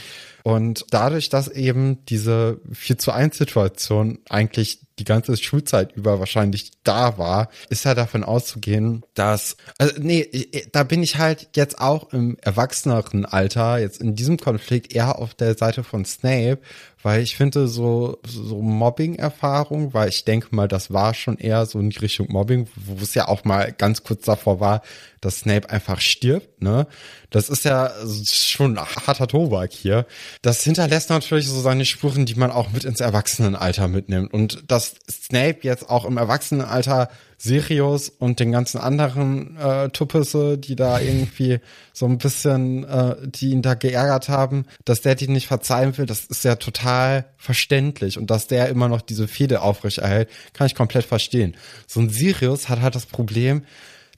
Und 0.42 0.84
dadurch, 0.90 1.28
dass 1.28 1.48
eben 1.48 2.04
diese 2.06 2.60
4 2.72 2.98
zu 2.98 3.10
1 3.12 3.36
Situation 3.36 4.18
eigentlich 4.28 4.80
die 4.98 5.04
ganze 5.04 5.36
Schulzeit 5.36 5.92
über 5.92 6.18
wahrscheinlich 6.20 6.72
da 6.84 7.18
war, 7.18 7.48
ist 7.68 7.84
ja 7.84 7.94
davon 7.94 8.24
auszugehen, 8.24 9.04
dass, 9.14 9.56
also 9.78 9.94
nee, 9.98 10.20
ich- 10.32 10.68
da 10.72 10.84
bin 10.84 11.02
ich 11.02 11.18
halt 11.18 11.48
jetzt 11.54 11.78
auch 11.80 12.12
im 12.12 12.38
erwachseneren 12.40 13.26
Alter, 13.26 13.78
jetzt 13.78 14.00
in 14.00 14.14
diesem 14.14 14.38
Konflikt 14.38 14.94
eher 14.94 15.18
auf 15.18 15.34
der 15.34 15.54
Seite 15.56 15.84
von 15.84 16.04
Snape, 16.04 16.58
weil 17.06 17.22
ich 17.22 17.36
finde 17.36 17.68
so, 17.68 18.18
so 18.26 18.60
Mobbing-Erfahrung, 18.60 19.94
weil 19.94 20.08
ich 20.08 20.25
denke 20.25 20.48
mal, 20.50 20.66
das 20.66 20.92
war 20.92 21.14
schon 21.14 21.38
eher 21.38 21.64
so 21.64 21.78
in 21.78 21.92
Richtung 21.92 22.32
Mobbing, 22.32 22.66
wo 22.75 23.00
es 23.00 23.14
ja 23.14 23.28
auch 23.28 23.44
mal 23.44 23.70
ganz 23.70 24.02
kurz 24.02 24.25
davor 24.25 24.58
war, 24.58 24.82
dass 25.20 25.38
Snape 25.38 25.70
einfach 25.70 26.00
stirbt, 26.00 26.60
ne? 26.60 26.88
Das 27.30 27.48
ist 27.48 27.64
ja 27.64 27.92
schon 28.28 28.76
harter 28.76 29.28
Tobak 29.28 29.72
hier. 29.72 30.04
Das 30.42 30.64
hinterlässt 30.64 31.10
natürlich 31.10 31.46
so 31.46 31.60
seine 31.60 31.84
Spuren, 31.84 32.26
die 32.26 32.34
man 32.34 32.50
auch 32.50 32.72
mit 32.72 32.84
ins 32.84 32.98
Erwachsenenalter 32.98 33.86
mitnimmt. 33.86 34.34
Und 34.34 34.64
dass 34.66 34.96
Snape 35.08 35.58
jetzt 35.62 35.88
auch 35.88 36.06
im 36.06 36.16
Erwachsenenalter 36.16 37.08
Sirius 37.38 38.08
und 38.08 38.40
den 38.40 38.52
ganzen 38.52 38.78
anderen 38.78 39.56
äh, 39.56 39.88
Tuppisse, 39.90 40.58
die 40.58 40.76
da 40.76 41.00
irgendwie 41.00 41.60
so 41.92 42.06
ein 42.06 42.18
bisschen, 42.18 42.84
äh, 42.84 43.16
die 43.24 43.50
ihn 43.50 43.62
da 43.62 43.74
geärgert 43.74 44.28
haben, 44.28 44.64
dass 44.84 45.02
der 45.02 45.14
die 45.14 45.28
nicht 45.28 45.46
verzeihen 45.46 45.96
will, 45.98 46.06
das 46.06 46.24
ist 46.24 46.44
ja 46.44 46.56
total 46.56 47.26
verständlich. 47.36 48.18
Und 48.18 48.30
dass 48.30 48.46
der 48.46 48.68
immer 48.68 48.88
noch 48.88 49.02
diese 49.02 49.28
Fehde 49.28 49.62
aufrechterhält, 49.62 50.30
kann 50.52 50.66
ich 50.66 50.74
komplett 50.74 51.04
verstehen. 51.04 51.56
So 51.86 52.00
ein 52.00 52.10
Sirius 52.10 52.68
hat 52.68 52.80
halt 52.80 52.94
das 52.94 53.06
Problem, 53.06 53.64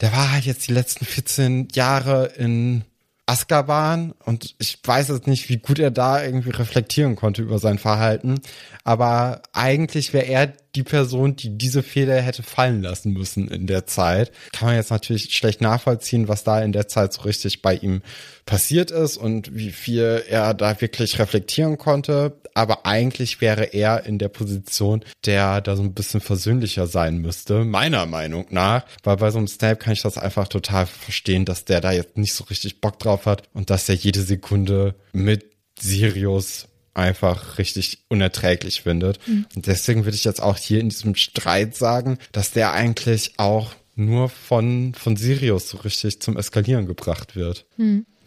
der 0.00 0.12
war 0.12 0.32
halt 0.32 0.44
jetzt 0.44 0.68
die 0.68 0.72
letzten 0.72 1.04
14 1.04 1.68
Jahre 1.72 2.26
in 2.37 2.84
Azkaban 3.28 4.14
und 4.25 4.54
ich 4.58 4.78
weiß 4.82 5.08
jetzt 5.08 5.26
nicht, 5.26 5.50
wie 5.50 5.58
gut 5.58 5.78
er 5.78 5.90
da 5.90 6.25
irgendwie 6.25 6.50
reflektieren 6.50 7.14
konnte 7.14 7.42
über 7.42 7.58
sein 7.58 7.78
Verhalten, 7.78 8.40
aber 8.85 9.42
eigentlich 9.52 10.14
wäre 10.14 10.25
er 10.25 10.52
die 10.75 10.82
Person, 10.82 11.37
die 11.37 11.58
diese 11.58 11.82
Fehler 11.82 12.20
hätte 12.23 12.42
fallen 12.42 12.82
lassen 12.82 13.12
müssen 13.12 13.49
in 13.49 13.66
der 13.66 13.85
Zeit. 13.85 14.32
Kann 14.52 14.68
man 14.68 14.76
jetzt 14.76 14.90
natürlich 14.90 15.35
schlecht 15.35 15.61
nachvollziehen, 15.61 16.28
was 16.28 16.44
da 16.44 16.62
in 16.62 16.73
der 16.73 16.88
Zeit 16.88 17.12
so 17.12 17.23
richtig 17.23 17.61
bei 17.61 17.75
ihm 17.75 18.00
passiert 18.49 18.90
ist 18.90 19.19
und 19.19 19.55
wie 19.55 19.71
viel 19.71 20.25
er 20.26 20.55
da 20.55 20.81
wirklich 20.81 21.19
reflektieren 21.19 21.76
konnte, 21.76 22.40
aber 22.55 22.87
eigentlich 22.87 23.43
wäre 23.43 23.75
er 23.75 24.07
in 24.07 24.19
der 24.19 24.31
Position, 24.31 25.05
der 25.26 25.61
da 25.61 25.76
so 25.76 25.83
ein 25.83 25.93
bisschen 25.93 26.23
versöhnlicher 26.23 26.87
sein 26.87 27.19
müsste, 27.19 27.67
meiner 27.67 28.07
Meinung 28.07 28.47
nach, 28.49 28.87
weil 29.05 29.19
bei 29.19 29.31
so 29.31 29.37
einem 29.37 29.49
Snape 29.49 29.76
kann 29.76 29.93
ich 29.93 30.00
das 30.00 30.17
einfach 30.17 30.49
total 30.49 30.87
verstehen, 30.87 31.45
dass 31.45 31.67
der 31.67 31.83
da 31.83 31.93
jetzt 31.93 32.17
nicht 32.17 32.33
so 32.33 32.45
richtig 32.45 32.81
Bock 32.81 32.99
drauf 32.99 33.26
hat 33.26 33.43
und 33.52 33.69
dass 33.69 33.87
er 33.90 33.97
jede 33.97 34.23
Sekunde 34.23 34.95
mit 35.12 35.45
Sirius 35.78 36.69
einfach 36.95 37.59
richtig 37.59 38.07
unerträglich 38.09 38.81
findet. 38.81 39.21
Und 39.55 39.67
deswegen 39.67 40.07
würde 40.07 40.17
ich 40.17 40.25
jetzt 40.25 40.43
auch 40.43 40.57
hier 40.57 40.81
in 40.81 40.88
diesem 40.88 41.17
Streit 41.17 41.76
sagen, 41.76 42.17
dass 42.33 42.52
der 42.52 42.73
eigentlich 42.73 43.35
auch 43.37 43.75
nur 43.95 44.28
von, 44.28 44.95
von 44.95 45.17
Sirius 45.17 45.69
so 45.69 45.78
richtig 45.78 46.23
zum 46.23 46.37
Eskalieren 46.37 46.87
gebracht 46.87 47.37
wird. 47.37 47.67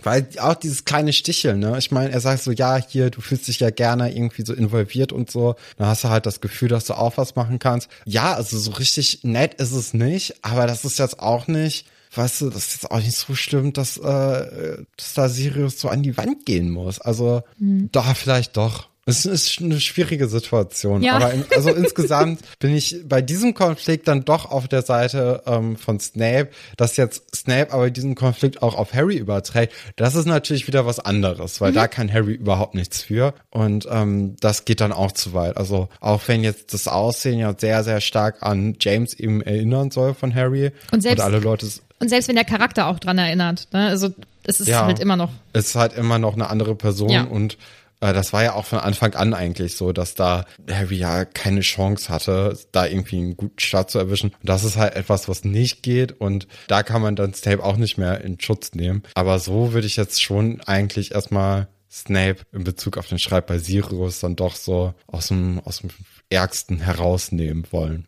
Weil 0.03 0.27
auch 0.39 0.55
dieses 0.55 0.85
kleine 0.85 1.13
Sticheln, 1.13 1.59
ne? 1.59 1.77
Ich 1.77 1.91
meine, 1.91 2.11
er 2.11 2.19
sagt 2.19 2.43
so, 2.43 2.51
ja, 2.51 2.77
hier, 2.77 3.09
du 3.09 3.21
fühlst 3.21 3.47
dich 3.47 3.59
ja 3.59 3.69
gerne 3.69 4.15
irgendwie 4.15 4.43
so 4.45 4.53
involviert 4.53 5.11
und 5.11 5.29
so. 5.31 5.55
Dann 5.77 5.87
hast 5.87 6.03
du 6.03 6.09
halt 6.09 6.25
das 6.25 6.41
Gefühl, 6.41 6.69
dass 6.69 6.85
du 6.85 6.93
auch 6.93 7.17
was 7.17 7.35
machen 7.35 7.59
kannst. 7.59 7.89
Ja, 8.05 8.33
also 8.33 8.57
so 8.57 8.71
richtig 8.71 9.23
nett 9.23 9.55
ist 9.55 9.71
es 9.71 9.93
nicht, 9.93 10.35
aber 10.43 10.67
das 10.67 10.85
ist 10.85 10.99
jetzt 10.99 11.19
auch 11.19 11.47
nicht, 11.47 11.87
weißt 12.13 12.41
du, 12.41 12.49
das 12.49 12.67
ist 12.67 12.73
jetzt 12.81 12.91
auch 12.91 12.99
nicht 12.99 13.15
so 13.15 13.35
schlimm, 13.35 13.73
dass, 13.73 13.97
äh, 13.97 14.83
dass 14.97 15.13
da 15.15 15.29
Sirius 15.29 15.79
so 15.79 15.89
an 15.89 16.03
die 16.03 16.17
Wand 16.17 16.45
gehen 16.45 16.69
muss. 16.69 16.99
Also, 16.99 17.43
da 17.91 18.13
vielleicht 18.13 18.57
doch. 18.57 18.90
Es 19.07 19.25
ist 19.25 19.59
eine 19.61 19.79
schwierige 19.81 20.27
Situation, 20.27 21.01
Ja. 21.01 21.15
aber 21.15 21.33
in, 21.33 21.43
also 21.55 21.69
insgesamt 21.75 22.39
bin 22.59 22.75
ich 22.75 22.97
bei 23.03 23.21
diesem 23.23 23.55
Konflikt 23.55 24.07
dann 24.07 24.25
doch 24.25 24.45
auf 24.51 24.67
der 24.67 24.83
Seite 24.83 25.41
ähm, 25.47 25.75
von 25.75 25.99
Snape, 25.99 26.49
dass 26.77 26.97
jetzt 26.97 27.35
Snape 27.35 27.73
aber 27.73 27.89
diesen 27.89 28.13
Konflikt 28.13 28.61
auch 28.61 28.75
auf 28.75 28.93
Harry 28.93 29.17
überträgt. 29.17 29.73
Das 29.95 30.13
ist 30.13 30.25
natürlich 30.27 30.67
wieder 30.67 30.85
was 30.85 30.99
anderes, 30.99 31.59
weil 31.61 31.71
da 31.73 31.87
kann 31.87 32.13
Harry 32.13 32.33
überhaupt 32.33 32.75
nichts 32.75 33.01
für 33.01 33.33
und 33.49 33.87
ähm, 33.89 34.35
das 34.39 34.65
geht 34.65 34.81
dann 34.81 34.91
auch 34.91 35.11
zu 35.13 35.33
weit. 35.33 35.57
Also 35.57 35.89
auch 35.99 36.21
wenn 36.27 36.43
jetzt 36.43 36.73
das 36.75 36.87
Aussehen 36.87 37.39
ja 37.39 37.55
sehr 37.57 37.83
sehr 37.83 38.01
stark 38.01 38.43
an 38.43 38.75
James 38.79 39.15
eben 39.15 39.41
erinnern 39.41 39.89
soll 39.89 40.13
von 40.13 40.35
Harry 40.35 40.71
Und 40.91 41.01
selbst- 41.01 41.23
alle 41.23 41.39
Leute 41.39 41.67
und 41.99 42.09
selbst 42.09 42.29
wenn 42.29 42.35
der 42.35 42.45
Charakter 42.45 42.87
auch 42.87 42.99
dran 42.99 43.17
erinnert, 43.19 43.67
ne? 43.73 43.87
Also 43.87 44.09
es 44.43 44.59
ist 44.59 44.67
Ja. 44.67 44.85
halt 44.85 44.99
immer 44.99 45.15
noch. 45.15 45.29
es 45.53 45.67
ist 45.69 45.75
halt 45.75 45.93
immer 45.93 46.17
noch 46.17 46.33
eine 46.33 46.49
andere 46.49 46.73
Person 46.75 47.09
Ja. 47.09 47.23
und 47.23 47.57
das 48.01 48.33
war 48.33 48.43
ja 48.43 48.53
auch 48.53 48.65
von 48.65 48.79
Anfang 48.79 49.13
an 49.13 49.33
eigentlich 49.33 49.75
so, 49.75 49.93
dass 49.93 50.15
da 50.15 50.45
Harry 50.69 50.97
ja 50.97 51.23
keine 51.25 51.61
Chance 51.61 52.09
hatte, 52.09 52.57
da 52.71 52.85
irgendwie 52.87 53.17
einen 53.17 53.37
guten 53.37 53.59
Start 53.59 53.91
zu 53.91 53.99
erwischen. 53.99 54.31
Und 54.31 54.49
das 54.49 54.63
ist 54.63 54.77
halt 54.77 54.95
etwas, 54.95 55.29
was 55.29 55.43
nicht 55.43 55.83
geht 55.83 56.19
und 56.19 56.47
da 56.67 56.83
kann 56.83 57.01
man 57.01 57.15
dann 57.15 57.33
Snape 57.33 57.63
auch 57.63 57.77
nicht 57.77 57.97
mehr 57.97 58.21
in 58.21 58.39
Schutz 58.39 58.73
nehmen. 58.73 59.03
Aber 59.13 59.39
so 59.39 59.73
würde 59.73 59.87
ich 59.87 59.97
jetzt 59.97 60.21
schon 60.21 60.61
eigentlich 60.61 61.13
erstmal 61.13 61.67
Snape 61.91 62.37
in 62.51 62.63
Bezug 62.63 62.97
auf 62.97 63.07
den 63.07 63.19
Streit 63.19 63.45
bei 63.47 63.59
Sirius 63.59 64.19
dann 64.19 64.35
doch 64.35 64.55
so 64.55 64.93
aus 65.07 65.27
dem, 65.27 65.59
aus 65.65 65.79
dem 65.79 65.89
Ärgsten 66.29 66.79
herausnehmen 66.79 67.67
wollen. 67.71 68.07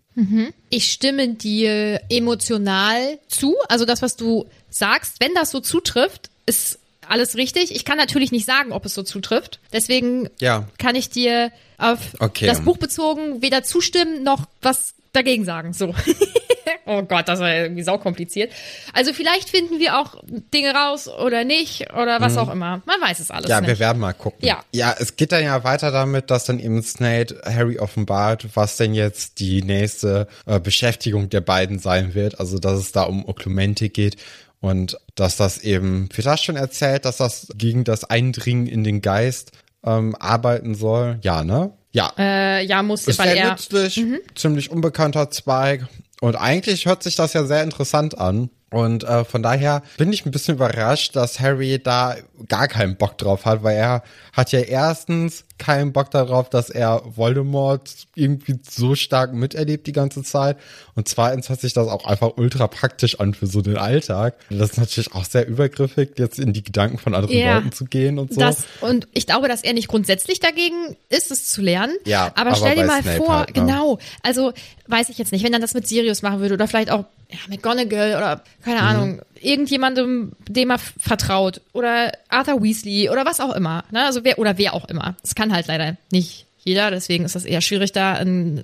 Ich 0.70 0.92
stimme 0.92 1.34
dir 1.34 2.02
emotional 2.10 3.20
zu. 3.28 3.56
Also 3.68 3.86
das, 3.86 4.02
was 4.02 4.16
du 4.16 4.46
sagst, 4.70 5.20
wenn 5.20 5.34
das 5.34 5.52
so 5.52 5.60
zutrifft, 5.60 6.30
ist 6.46 6.80
alles 7.10 7.36
richtig. 7.36 7.76
Ich 7.76 7.86
kann 7.86 7.98
natürlich 7.98 8.32
nicht 8.32 8.46
sagen, 8.46 8.72
ob 8.72 8.86
es 8.86 8.94
so 8.94 9.04
zutrifft. 9.04 9.60
Deswegen 9.72 10.30
Ja. 10.40 10.68
kann 10.78 10.96
ich 10.96 11.10
dir 11.10 11.52
auf 11.78 12.00
Okay. 12.20 12.46
das 12.48 12.62
Buch 12.62 12.78
bezogen 12.78 13.42
weder 13.42 13.64
zustimmen 13.64 14.24
noch 14.24 14.46
was 14.62 14.94
dagegen 15.12 15.46
sagen. 15.46 15.74
So. 15.74 15.94
oh 16.86 17.04
Gott, 17.04 17.28
das 17.28 17.40
war 17.40 17.54
irgendwie 17.54 17.84
saukompliziert. 17.84 18.52
Also 18.94 19.14
vielleicht 19.14 19.50
finden 19.50 19.80
wir 19.80 20.00
auch 20.00 20.16
Dinge 20.54 20.74
raus 20.74 21.08
oder 21.08 21.44
nicht 21.44 21.92
oder 21.94 22.20
was 22.20 22.38
auch 22.38 22.52
immer. 22.52 22.82
Man 22.86 23.02
weiß 23.02 23.20
es 23.20 23.30
alles 23.32 23.46
Mhm. 23.46 23.52
Ja, 23.52 23.62
nicht. 23.62 23.68
wir 23.70 23.80
werden 23.80 24.00
mal 24.00 24.14
gucken. 24.14 24.46
Ja. 24.46 24.64
Ja, 24.72 24.96
es 24.98 25.16
geht 25.16 25.32
dann 25.32 25.44
ja 25.44 25.64
weiter 25.64 25.92
damit, 25.92 26.32
dass 26.32 26.46
dann 26.46 26.60
eben 26.60 26.82
Snape 26.82 27.42
Harry 27.46 27.78
offenbart, 27.80 28.48
was 28.56 28.78
denn 28.78 28.94
jetzt 28.94 29.40
die 29.40 29.62
nächste 29.62 30.28
äh, 30.46 30.60
Beschäftigung 30.60 31.30
der 31.30 31.42
beiden 31.42 31.80
sein 31.80 32.14
wird. 32.16 32.40
Also, 32.40 32.58
dass 32.60 32.80
es 32.80 32.92
da 32.92 33.04
um 33.04 33.28
Oklumentik 33.28 33.94
geht 33.94 34.18
und 34.64 34.98
dass 35.16 35.36
das 35.36 35.58
eben, 35.58 36.08
das 36.24 36.42
schon 36.42 36.56
erzählt, 36.56 37.04
dass 37.04 37.18
das 37.18 37.50
gegen 37.58 37.84
das 37.84 38.06
Eindringen 38.06 38.66
in 38.66 38.86
den 38.86 39.02
Geist 39.02 39.52
ähm, 39.86 40.16
arbeiten 40.18 40.74
soll? 40.74 41.20
Ja, 41.22 41.44
ne? 41.44 41.74
Ja. 41.92 42.14
äh, 42.18 42.66
ja, 42.66 42.82
muss, 42.82 43.06
Ist 43.06 43.20
weil 43.20 43.34
sehr 43.34 43.44
er 43.44 43.52
nützlich, 43.52 44.02
ziemlich 44.36 44.72
unbekannter 44.72 45.30
Zweig. 45.32 45.86
Und 46.22 46.38
eigentlich 46.38 46.86
hört 46.86 47.04
sich 47.04 47.18
das 47.18 47.34
ja 47.34 47.44
sehr 47.44 47.62
interessant 47.62 48.18
an. 48.18 48.50
Und 48.72 49.04
äh, 49.04 49.26
von 49.26 49.44
daher 49.44 49.84
bin 49.98 50.14
ich 50.14 50.26
ein 50.26 50.32
bisschen 50.32 50.56
überrascht, 50.56 51.18
dass 51.18 51.42
Harry 51.42 51.84
da 51.84 52.16
gar 52.48 52.70
keinen 52.70 52.96
Bock 52.96 53.18
drauf 53.18 53.46
hat, 53.46 53.64
weil 53.64 53.76
er 53.76 54.02
hat 54.32 54.54
ja 54.54 54.62
erstens 54.62 55.44
keinen 55.60 55.94
Bock 55.94 56.12
darauf, 56.12 56.50
dass 56.50 56.70
er 56.70 57.02
Voldemort 57.06 57.90
irgendwie 58.16 58.60
so 58.70 58.96
stark 58.96 59.34
miterlebt 59.34 59.88
die 59.88 59.92
ganze 59.92 60.24
Zeit. 60.24 60.58
Und 60.96 61.08
zweitens 61.08 61.50
hat 61.50 61.62
sich 61.62 61.74
das 61.74 61.88
auch 61.88 62.06
einfach 62.06 62.32
ultra 62.38 62.68
praktisch 62.68 63.20
an 63.20 63.34
für 63.34 63.48
so 63.48 63.62
den 63.62 63.78
Alltag. 63.78 64.36
Das 64.50 64.72
ist 64.72 64.78
natürlich 64.78 65.14
auch 65.14 65.26
sehr 65.26 65.48
übergriffig, 65.48 66.12
jetzt 66.18 66.40
in 66.40 66.54
die 66.54 66.64
Gedanken 66.64 66.98
von 66.98 67.14
anderen 67.14 67.38
Ja. 67.38 67.56
Leuten 67.58 67.72
zu 67.72 67.86
gehen 67.86 68.20
und 68.20 68.34
so. 68.34 68.40
Das, 68.40 68.66
und 68.82 69.08
ich 69.14 69.26
glaube, 69.28 69.48
dass 69.48 69.64
er 69.64 69.74
nicht 69.74 69.88
grundsätzlich 69.88 70.40
dagegen 70.40 70.96
ist, 71.10 71.32
es 71.32 71.48
zu 71.48 71.62
lernen. 71.62 71.96
Ja, 72.06 72.26
aber, 72.36 72.52
aber 72.52 72.56
stell 72.56 72.76
dir 72.76 72.86
mal 72.86 73.02
Snape 73.02 73.18
vor, 73.18 73.38
halt, 73.40 73.56
ne? 73.56 73.62
genau. 73.62 74.00
Also, 74.22 74.54
weiß 74.88 75.10
ich 75.10 75.18
jetzt 75.18 75.32
nicht, 75.32 75.44
wenn 75.46 75.52
dann 75.52 75.62
das 75.62 75.74
mit 75.74 75.88
Sirius 75.88 76.22
machen 76.24 76.40
würde 76.40 76.56
oder 76.56 76.68
vielleicht 76.68 76.90
auch 76.92 77.06
ja, 77.30 77.40
McGonagall 77.48 78.16
oder 78.16 78.44
keine 78.64 78.82
Mhm. 78.82 78.88
Ahnung, 78.88 79.22
irgendjemandem, 79.44 80.34
dem 80.48 80.70
er 80.72 80.80
vertraut 80.80 81.62
oder 81.74 82.12
Arthur 82.30 82.62
Weasley 82.64 83.10
oder 83.10 83.26
was 83.26 83.40
auch 83.40 83.54
immer, 83.56 83.84
ne? 83.92 84.06
Also 84.06 84.24
wer 84.24 84.40
oder 84.40 84.58
wer 84.58 84.74
auch 84.74 84.86
immer. 84.90 85.16
Das 85.22 85.36
kann 85.36 85.54
halt 85.54 85.68
leider 85.68 85.98
nicht 86.12 86.46
jeder, 86.66 86.92
deswegen 86.92 87.26
ist 87.26 87.36
es 87.36 87.44
eher 87.44 87.60
schwierig, 87.60 87.92
da 87.92 88.14
ein 88.14 88.64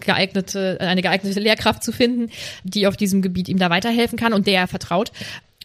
geeignete, 0.00 0.78
eine 0.80 1.02
geeignete 1.02 1.40
Lehrkraft 1.40 1.82
zu 1.82 1.92
finden, 1.92 2.30
die 2.64 2.86
auf 2.86 2.96
diesem 2.96 3.20
Gebiet 3.22 3.48
ihm 3.48 3.58
da 3.58 3.70
weiterhelfen 3.70 4.18
kann 4.18 4.32
und 4.32 4.46
der 4.46 4.60
er 4.60 4.68
vertraut. 4.68 5.10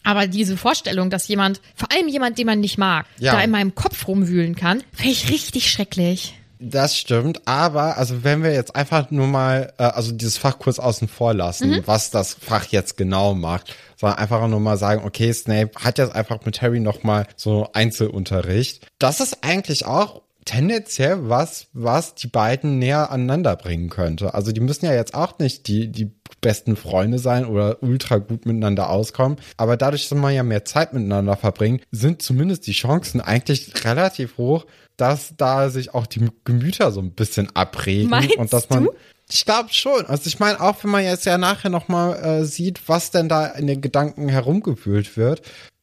Aber 0.04 0.26
diese 0.28 0.58
Vorstellung, 0.58 1.10
dass 1.10 1.28
jemand, 1.28 1.62
vor 1.76 1.92
allem 1.92 2.08
jemand, 2.08 2.38
den 2.40 2.48
man 2.48 2.60
nicht 2.62 2.78
mag, 2.78 3.06
Ja. 3.20 3.34
da 3.34 3.42
in 3.42 3.52
meinem 3.52 3.76
Kopf 3.76 4.08
rumwühlen 4.08 4.56
kann, 4.56 4.82
finde 4.94 5.12
ich 5.12 5.30
richtig 5.30 5.70
schrecklich. 5.70 6.34
Das 6.60 6.98
stimmt, 6.98 7.48
aber 7.48 7.98
also 7.98 8.24
wenn 8.24 8.42
wir 8.42 8.52
jetzt 8.52 8.76
einfach 8.76 9.12
nur 9.12 9.28
mal, 9.28 9.72
äh, 9.78 9.84
also 9.84 10.12
dieses 10.12 10.38
Fach 10.38 10.58
kurz 10.58 10.80
außen 10.80 11.08
vor 11.08 11.36
lassen, 11.36 11.70
Mhm. 11.70 11.84
was 11.86 12.10
das 12.10 12.34
Fach 12.34 12.66
jetzt 12.70 12.98
genau 12.98 13.36
macht, 13.36 13.76
sondern 13.98 14.20
einfach 14.20 14.48
nur 14.48 14.60
mal 14.60 14.78
sagen, 14.78 15.04
okay, 15.04 15.34
Snape 15.34 15.72
hat 15.76 15.98
jetzt 15.98 16.16
einfach 16.16 16.46
mit 16.46 16.62
Harry 16.62 16.80
nochmal 16.80 17.28
so 17.36 17.70
Einzelunterricht. 17.74 18.88
Das 19.00 19.20
ist 19.20 19.44
eigentlich 19.44 19.86
auch 19.86 20.22
tendenziell 20.48 21.30
was, 21.30 21.68
was 21.74 22.16
die 22.16 22.28
beiden 22.28 22.80
näher 22.80 23.12
aneinander 23.12 23.56
bringen 23.58 23.90
könnte. 23.90 24.34
Also 24.34 24.54
die 24.54 24.62
müssen 24.62 24.86
ja 24.86 24.94
jetzt 24.94 25.14
auch 25.14 25.40
nicht 25.40 25.68
die, 25.68 25.92
die 25.92 26.12
besten 26.42 26.78
Freunde 26.78 27.20
sein 27.20 27.46
oder 27.46 27.84
ultra 27.84 28.18
gut 28.18 28.46
miteinander 28.46 28.90
auskommen. 28.90 29.38
Aber 29.58 29.76
dadurch, 29.76 30.08
dass 30.08 30.18
man 30.18 30.34
ja 30.34 30.44
mehr 30.44 30.64
Zeit 30.64 30.94
miteinander 30.94 31.36
verbringt, 31.36 31.84
sind 31.92 32.22
zumindest 32.22 32.66
die 32.66 32.72
Chancen 32.72 33.20
eigentlich 33.20 33.84
relativ 33.84 34.38
hoch, 34.38 34.66
dass 34.96 35.34
da 35.36 35.70
sich 35.70 35.94
auch 35.94 36.08
die 36.08 36.30
Gemüter 36.46 36.92
so 36.92 37.02
ein 37.02 37.12
bisschen 37.12 37.54
abregen 37.56 38.10
Meinst 38.10 38.38
und 38.38 38.54
dass 38.54 38.70
man 38.70 38.86
du? 38.86 38.94
Ich 39.30 39.46
glaube 39.46 39.70
schon. 39.74 40.06
Also 40.06 40.28
ich 40.28 40.40
meine, 40.40 40.62
auch 40.62 40.84
wenn 40.84 40.92
man 40.92 41.04
jetzt 41.04 41.26
ja 41.26 41.38
nachher 41.38 41.70
nochmal 41.70 42.16
äh, 42.24 42.46
sieht, 42.46 42.88
was 42.88 43.12
denn 43.12 43.28
da 43.30 43.46
in 43.48 43.68
den 43.68 43.82
Gedanken 43.82 44.30
herumgewühlt 44.30 45.18
wird. 45.18 45.42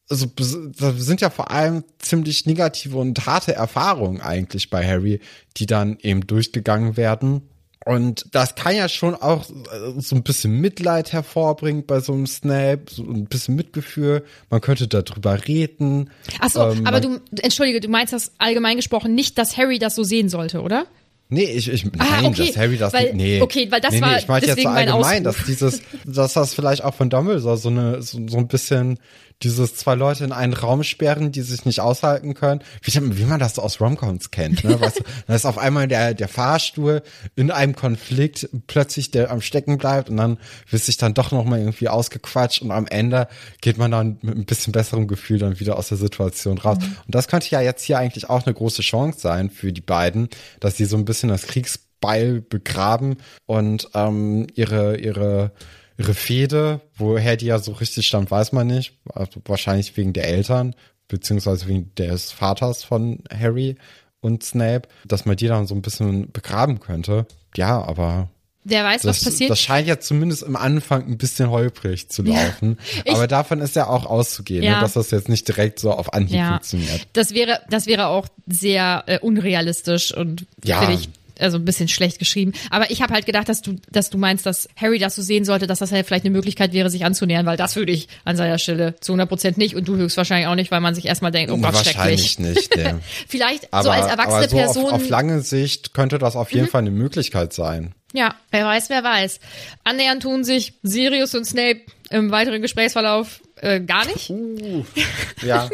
Also 0.09 0.25
bes- 0.27 0.71
da 0.79 0.91
sind 0.93 1.21
ja 1.21 1.29
vor 1.29 1.51
allem 1.51 1.83
ziemlich 1.99 2.45
negative 2.45 2.97
und 2.97 3.25
harte 3.25 3.53
Erfahrungen 3.55 4.21
eigentlich 4.21 4.69
bei 4.69 4.85
Harry, 4.85 5.19
die 5.57 5.65
dann 5.65 5.97
eben 6.01 6.25
durchgegangen 6.27 6.95
werden. 6.97 7.41
Und 7.85 8.25
das 8.31 8.55
kann 8.55 8.75
ja 8.75 8.89
schon 8.89 9.13
auch 9.13 9.47
äh, 9.47 9.99
so 9.99 10.15
ein 10.15 10.23
bisschen 10.23 10.59
Mitleid 10.59 11.13
hervorbringen 11.13 11.85
bei 11.85 11.99
so 11.99 12.13
einem 12.13 12.25
Snape, 12.25 12.85
so 12.89 13.03
ein 13.03 13.25
bisschen 13.25 13.55
Mitgefühl. 13.55 14.23
Man 14.49 14.59
könnte 14.61 14.87
darüber 14.87 15.47
reden. 15.47 16.09
Ach 16.39 16.49
so, 16.49 16.61
Ähm, 16.69 16.87
aber 16.87 16.99
du, 16.99 17.19
entschuldige, 17.41 17.79
du 17.79 17.87
meinst 17.89 18.11
das 18.11 18.31
allgemein 18.39 18.77
gesprochen 18.77 19.13
nicht, 19.13 19.37
dass 19.37 19.55
Harry 19.57 19.77
das 19.77 19.93
so 19.93 20.03
sehen 20.03 20.29
sollte, 20.29 20.61
oder? 20.63 20.87
Nee, 21.27 21.45
ich, 21.45 21.67
ich 21.71 21.83
nein, 21.85 21.93
Ah, 21.97 22.27
okay, 22.27 22.47
dass 22.47 22.57
Harry 22.57 22.77
das 22.77 22.93
weil- 22.93 23.05
nicht. 23.05 23.15
Nee. 23.15 23.41
okay, 23.41 23.67
weil 23.71 23.81
das 23.81 23.91
nee, 23.93 23.99
nee, 23.99 24.05
war 24.05 24.17
ich 24.19 24.27
meinte 24.27 24.47
jetzt 24.47 24.61
so 24.61 24.69
allgemein, 24.69 25.23
dass 25.23 25.37
dieses, 25.47 25.81
dass 26.05 26.33
das 26.33 26.53
vielleicht 26.53 26.83
auch 26.83 26.93
von 26.93 27.09
Dumbledore 27.09 27.57
so 27.57 27.69
eine, 27.69 28.01
so, 28.03 28.19
so 28.27 28.37
ein 28.37 28.47
bisschen 28.47 28.99
dieses 29.43 29.75
zwei 29.75 29.95
Leute 29.95 30.23
in 30.23 30.31
einen 30.31 30.53
Raum 30.53 30.83
sperren, 30.83 31.31
die 31.31 31.41
sich 31.41 31.65
nicht 31.65 31.81
aushalten 31.81 32.33
können, 32.33 32.61
wie, 32.81 32.93
wie 33.17 33.25
man 33.25 33.39
das 33.39 33.55
so 33.55 33.61
aus 33.61 33.81
Romcoms 33.81 34.31
kennt, 34.31 34.63
ne? 34.63 34.79
Weißt 34.79 34.99
du, 34.99 35.03
da 35.27 35.35
ist 35.35 35.45
auf 35.45 35.57
einmal 35.57 35.87
der, 35.87 36.13
der 36.13 36.27
Fahrstuhl 36.27 37.01
in 37.35 37.51
einem 37.51 37.75
Konflikt 37.75 38.49
plötzlich 38.67 39.11
der 39.11 39.31
am 39.31 39.41
Stecken 39.41 39.77
bleibt 39.77 40.09
und 40.09 40.17
dann 40.17 40.37
wird 40.69 40.83
sich 40.83 40.97
dann 40.97 41.13
doch 41.13 41.31
nochmal 41.31 41.59
irgendwie 41.59 41.89
ausgequatscht 41.89 42.61
und 42.61 42.71
am 42.71 42.87
Ende 42.87 43.27
geht 43.61 43.77
man 43.77 43.91
dann 43.91 44.17
mit 44.21 44.35
ein 44.35 44.45
bisschen 44.45 44.71
besserem 44.71 45.07
Gefühl 45.07 45.39
dann 45.39 45.59
wieder 45.59 45.77
aus 45.77 45.89
der 45.89 45.97
Situation 45.97 46.57
raus. 46.57 46.77
Mhm. 46.79 46.97
Und 47.05 47.15
das 47.15 47.27
könnte 47.27 47.49
ja 47.49 47.61
jetzt 47.61 47.83
hier 47.83 47.99
eigentlich 47.99 48.29
auch 48.29 48.45
eine 48.45 48.53
große 48.53 48.81
Chance 48.81 49.19
sein 49.19 49.49
für 49.49 49.73
die 49.73 49.81
beiden, 49.81 50.29
dass 50.59 50.77
sie 50.77 50.85
so 50.85 50.95
ein 50.97 51.05
bisschen 51.05 51.29
das 51.29 51.47
Kriegsbeil 51.47 52.41
begraben 52.41 53.17
und 53.45 53.89
ähm, 53.93 54.47
ihre, 54.55 54.97
ihre, 54.97 55.51
ihre 55.97 56.13
Fehde, 56.13 56.81
woher 56.97 57.37
die 57.37 57.45
ja 57.47 57.59
so 57.59 57.71
richtig 57.73 58.07
stammt, 58.07 58.31
weiß 58.31 58.51
man 58.51 58.67
nicht. 58.67 58.93
Also 59.13 59.41
wahrscheinlich 59.45 59.95
wegen 59.97 60.13
der 60.13 60.27
Eltern, 60.27 60.75
beziehungsweise 61.07 61.67
wegen 61.67 61.93
des 61.95 62.31
Vaters 62.31 62.83
von 62.83 63.19
Harry 63.33 63.75
und 64.21 64.43
Snape, 64.43 64.87
dass 65.05 65.25
man 65.25 65.35
die 65.37 65.47
dann 65.47 65.67
so 65.67 65.75
ein 65.75 65.81
bisschen 65.81 66.31
begraben 66.31 66.79
könnte. 66.79 67.25
Ja, 67.55 67.81
aber 67.83 68.29
Wer 68.67 68.83
weiß, 68.83 69.05
was 69.05 69.19
das, 69.19 69.25
passiert. 69.25 69.51
das 69.51 69.59
scheint 69.61 69.87
ja 69.87 69.99
zumindest 69.99 70.41
im 70.41 70.55
Anfang 70.55 71.05
ein 71.05 71.19
bisschen 71.19 71.51
holprig 71.51 72.09
zu 72.09 72.23
laufen. 72.23 72.79
Ich- 73.05 73.11
aber 73.13 73.27
davon 73.27 73.61
ist 73.61 73.75
ja 73.75 73.85
auch 73.87 74.07
auszugehen, 74.07 74.63
Ja. 74.63 74.77
ne, 74.77 74.81
dass 74.81 74.93
das 74.93 75.11
jetzt 75.11 75.29
nicht 75.29 75.47
direkt 75.47 75.77
so 75.79 75.91
auf 75.91 76.13
Anhieb 76.15 76.37
ja, 76.37 76.47
funktioniert. 76.49 77.07
das 77.13 77.35
wäre, 77.35 77.59
das 77.69 77.85
wäre 77.85 78.07
auch 78.07 78.27
sehr 78.47 79.03
äh, 79.05 79.19
unrealistisch 79.19 80.11
und 80.15 80.47
Ja. 80.63 80.79
finde 80.81 80.95
ich 80.99 81.09
also 81.39 81.57
ein 81.57 81.65
bisschen 81.65 81.87
schlecht 81.87 82.19
geschrieben. 82.19 82.53
Aber 82.69 82.91
ich 82.91 83.01
habe 83.01 83.13
halt 83.13 83.25
gedacht, 83.25 83.49
dass 83.49 83.61
du, 83.61 83.75
dass 83.91 84.09
du 84.09 84.17
meinst, 84.17 84.45
dass 84.45 84.69
Harry 84.75 84.99
das 84.99 85.15
so 85.15 85.21
sehen 85.21 85.45
sollte, 85.45 85.67
dass 85.67 85.79
das 85.79 85.91
halt 85.91 86.05
vielleicht 86.05 86.25
eine 86.25 86.31
Möglichkeit 86.31 86.73
wäre, 86.73 86.89
sich 86.89 87.05
anzunähern, 87.05 87.45
weil 87.45 87.57
das 87.57 87.75
würde 87.75 87.91
ich 87.91 88.07
an 88.23 88.37
seiner 88.37 88.57
Stelle 88.57 88.95
zu 88.99 89.13
100 89.13 89.29
Prozent 89.29 89.57
nicht 89.57 89.75
und 89.75 89.87
du 89.87 89.95
höchstwahrscheinlich 89.95 90.47
auch 90.47 90.55
nicht, 90.55 90.71
weil 90.71 90.81
man 90.81 90.95
sich 90.95 91.05
erstmal 91.05 91.31
denkt, 91.31 91.51
oh 91.51 91.57
Gott, 91.57 91.73
Wahrscheinlich 91.73 92.31
schrecklich. 92.31 92.55
nicht. 92.55 92.75
Nee. 92.75 92.95
Vielleicht 93.27 93.73
Aber, 93.73 93.83
so 93.83 93.89
als 93.89 94.07
erwachsene 94.07 94.49
so 94.49 94.55
Person. 94.55 94.83
Mhm. 94.83 94.89
Auf, 94.89 95.01
auf 95.01 95.09
lange 95.09 95.41
Sicht 95.41 95.93
könnte 95.93 96.17
das 96.17 96.35
auf 96.35 96.51
jeden 96.51 96.67
Fall 96.67 96.81
eine 96.81 96.91
Möglichkeit 96.91 97.53
sein. 97.53 97.93
Ja, 98.13 98.35
wer 98.51 98.65
weiß, 98.65 98.89
wer 98.89 99.03
weiß. 99.03 99.39
Annähernd 99.83 100.23
tun 100.23 100.43
sich 100.43 100.73
Sirius 100.83 101.35
und 101.35 101.45
Snape 101.45 101.81
im 102.09 102.31
weiteren 102.31 102.61
Gesprächsverlauf 102.61 103.41
äh, 103.57 103.81
gar 103.81 104.05
nicht. 104.05 104.31
Ja. 105.43 105.69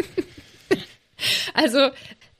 Also, 1.54 1.89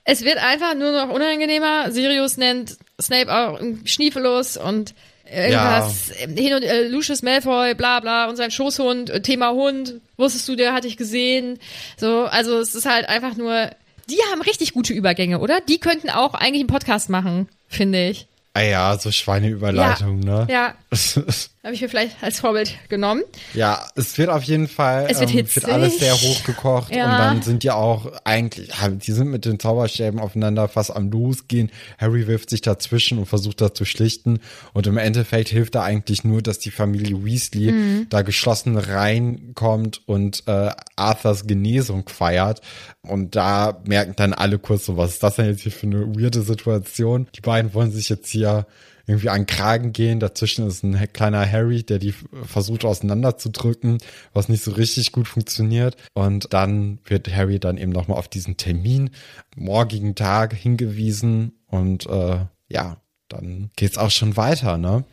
es 0.04 0.24
wird 0.24 0.38
einfach 0.38 0.76
nur 0.76 0.92
noch 0.92 1.14
unangenehmer. 1.14 1.92
Sirius 1.92 2.38
nennt 2.38 2.78
Snape 3.00 3.32
auch 3.34 3.60
schniefellos 3.86 4.58
und 4.58 4.94
irgendwas 5.32 6.12
hin 6.12 6.54
und 6.54 6.64
äh, 6.64 6.88
Lucius 6.88 7.22
Malfoy, 7.22 7.74
bla 7.74 8.00
bla, 8.00 8.28
und 8.28 8.36
sein 8.36 8.52
Schoßhund, 8.52 9.10
äh, 9.10 9.22
Thema 9.22 9.52
Hund, 9.52 10.02
wusstest 10.18 10.48
du, 10.50 10.56
der 10.56 10.74
hatte 10.74 10.88
ich 10.88 10.98
gesehen. 10.98 11.60
So, 11.98 12.26
also 12.26 12.60
es 12.60 12.76
ist 12.76 12.86
halt 12.86 13.08
einfach 13.08 13.36
nur, 13.38 13.70
die 14.10 14.18
haben 14.32 14.42
richtig 14.42 14.74
gute 14.74 14.94
Übergänge, 14.94 15.40
oder? 15.40 15.62
Die 15.62 15.80
könnten 15.80 16.10
auch 16.10 16.34
eigentlich 16.34 16.62
einen 16.62 16.68
Podcast 16.68 17.10
machen, 17.10 17.48
finde 17.68 18.10
ich. 18.10 18.28
Ah 18.54 18.62
ja, 18.62 18.98
so 18.98 19.12
Schweineüberleitung, 19.12 20.20
ne? 20.20 20.46
Ja, 20.50 20.76
habe 21.64 21.76
ich 21.76 21.82
mir 21.82 21.90
vielleicht 21.90 22.24
als 22.24 22.40
Vorbild 22.40 22.76
genommen. 22.90 23.22
Ja, 23.54 23.88
es 23.96 24.18
wird 24.18 24.30
auf 24.30 24.42
jeden 24.44 24.68
Fall, 24.68 25.06
Es 25.10 25.20
wird 25.20 25.30
ähm, 25.30 25.38
hitzig. 25.38 25.64
wird 25.64 25.72
alles 25.74 26.00
sehr 26.00 26.14
hochgekocht 26.16 26.96
Ja. 26.96 27.06
und 27.06 27.12
dann 27.20 27.42
sind 27.44 27.62
die 27.64 27.70
auch 27.70 28.12
eigentlich, 28.24 28.72
die 29.06 29.12
sind 29.12 29.30
mit 29.30 29.46
den 29.46 29.60
Zauberstäben 29.60 30.20
aufeinander 30.20 30.68
fast 30.68 30.96
am 30.96 31.12
Losgehen. 31.12 31.70
Harry 32.00 32.26
wirft 32.26 32.50
sich 32.50 32.62
dazwischen 32.62 33.20
und 33.20 33.28
versucht 33.28 33.62
das 33.62 33.74
zu 33.74 33.86
schlichten 33.86 34.40
und 34.74 34.88
im 34.88 34.98
Endeffekt 34.98 35.50
hilft 35.50 35.76
da 35.76 35.84
eigentlich 35.84 36.24
nur, 36.24 36.42
dass 36.42 36.58
die 36.58 36.72
Familie 36.72 37.24
Weasley 37.24 37.72
Mhm. 37.72 38.08
da 38.10 38.24
geschlossen 38.24 38.76
reinkommt 38.78 40.02
und 40.08 40.44
äh, 40.48 40.72
Arthurs 40.96 41.46
Genesung 41.46 42.10
feiert 42.10 42.62
und 43.02 43.36
da 43.36 43.82
merken 43.86 44.14
dann 44.16 44.34
alle 44.34 44.58
kurz 44.60 44.86
so, 44.86 44.98
was 44.98 45.12
ist 45.12 45.24
das 45.24 45.36
denn 45.36 45.46
jetzt 45.48 45.62
hier 45.62 45.72
für 45.72 45.88
eine 45.88 46.08
weirde 46.16 46.42
Situation? 46.42 47.28
Die 47.36 47.42
beiden 47.42 47.74
wollen 47.74 47.92
sich 47.92 48.10
jetzt 48.10 48.30
hier 48.30 48.66
irgendwie 49.12 49.30
an 49.30 49.46
Kragen 49.46 49.94
gehen. 49.94 50.20
Dazwischen 50.20 50.68
ist 50.68 50.84
ein 50.84 50.98
kleiner 51.14 51.50
Harry, 51.50 51.84
der 51.84 52.00
die 52.00 52.14
versucht 52.46 52.86
auseinanderzudrücken, 52.86 54.00
was 54.34 54.50
nicht 54.50 54.64
so 54.64 54.72
richtig 54.72 55.12
gut 55.12 55.28
funktioniert. 55.28 55.98
Und 56.14 56.54
dann 56.54 57.00
wird 57.06 57.34
Harry 57.34 57.60
dann 57.60 57.78
eben 57.78 57.92
nochmal 57.92 58.18
auf 58.18 58.28
diesen 58.28 58.58
Termin 58.58 59.12
morgigen 59.56 60.16
Tag 60.16 60.54
hingewiesen 60.54 61.54
und 61.68 62.08
äh, 62.08 62.46
ja, 62.70 62.98
dann 63.28 63.70
geht's 63.76 63.98
auch 63.98 64.12
schon 64.12 64.38
weiter, 64.38 64.78
ne? 64.78 65.04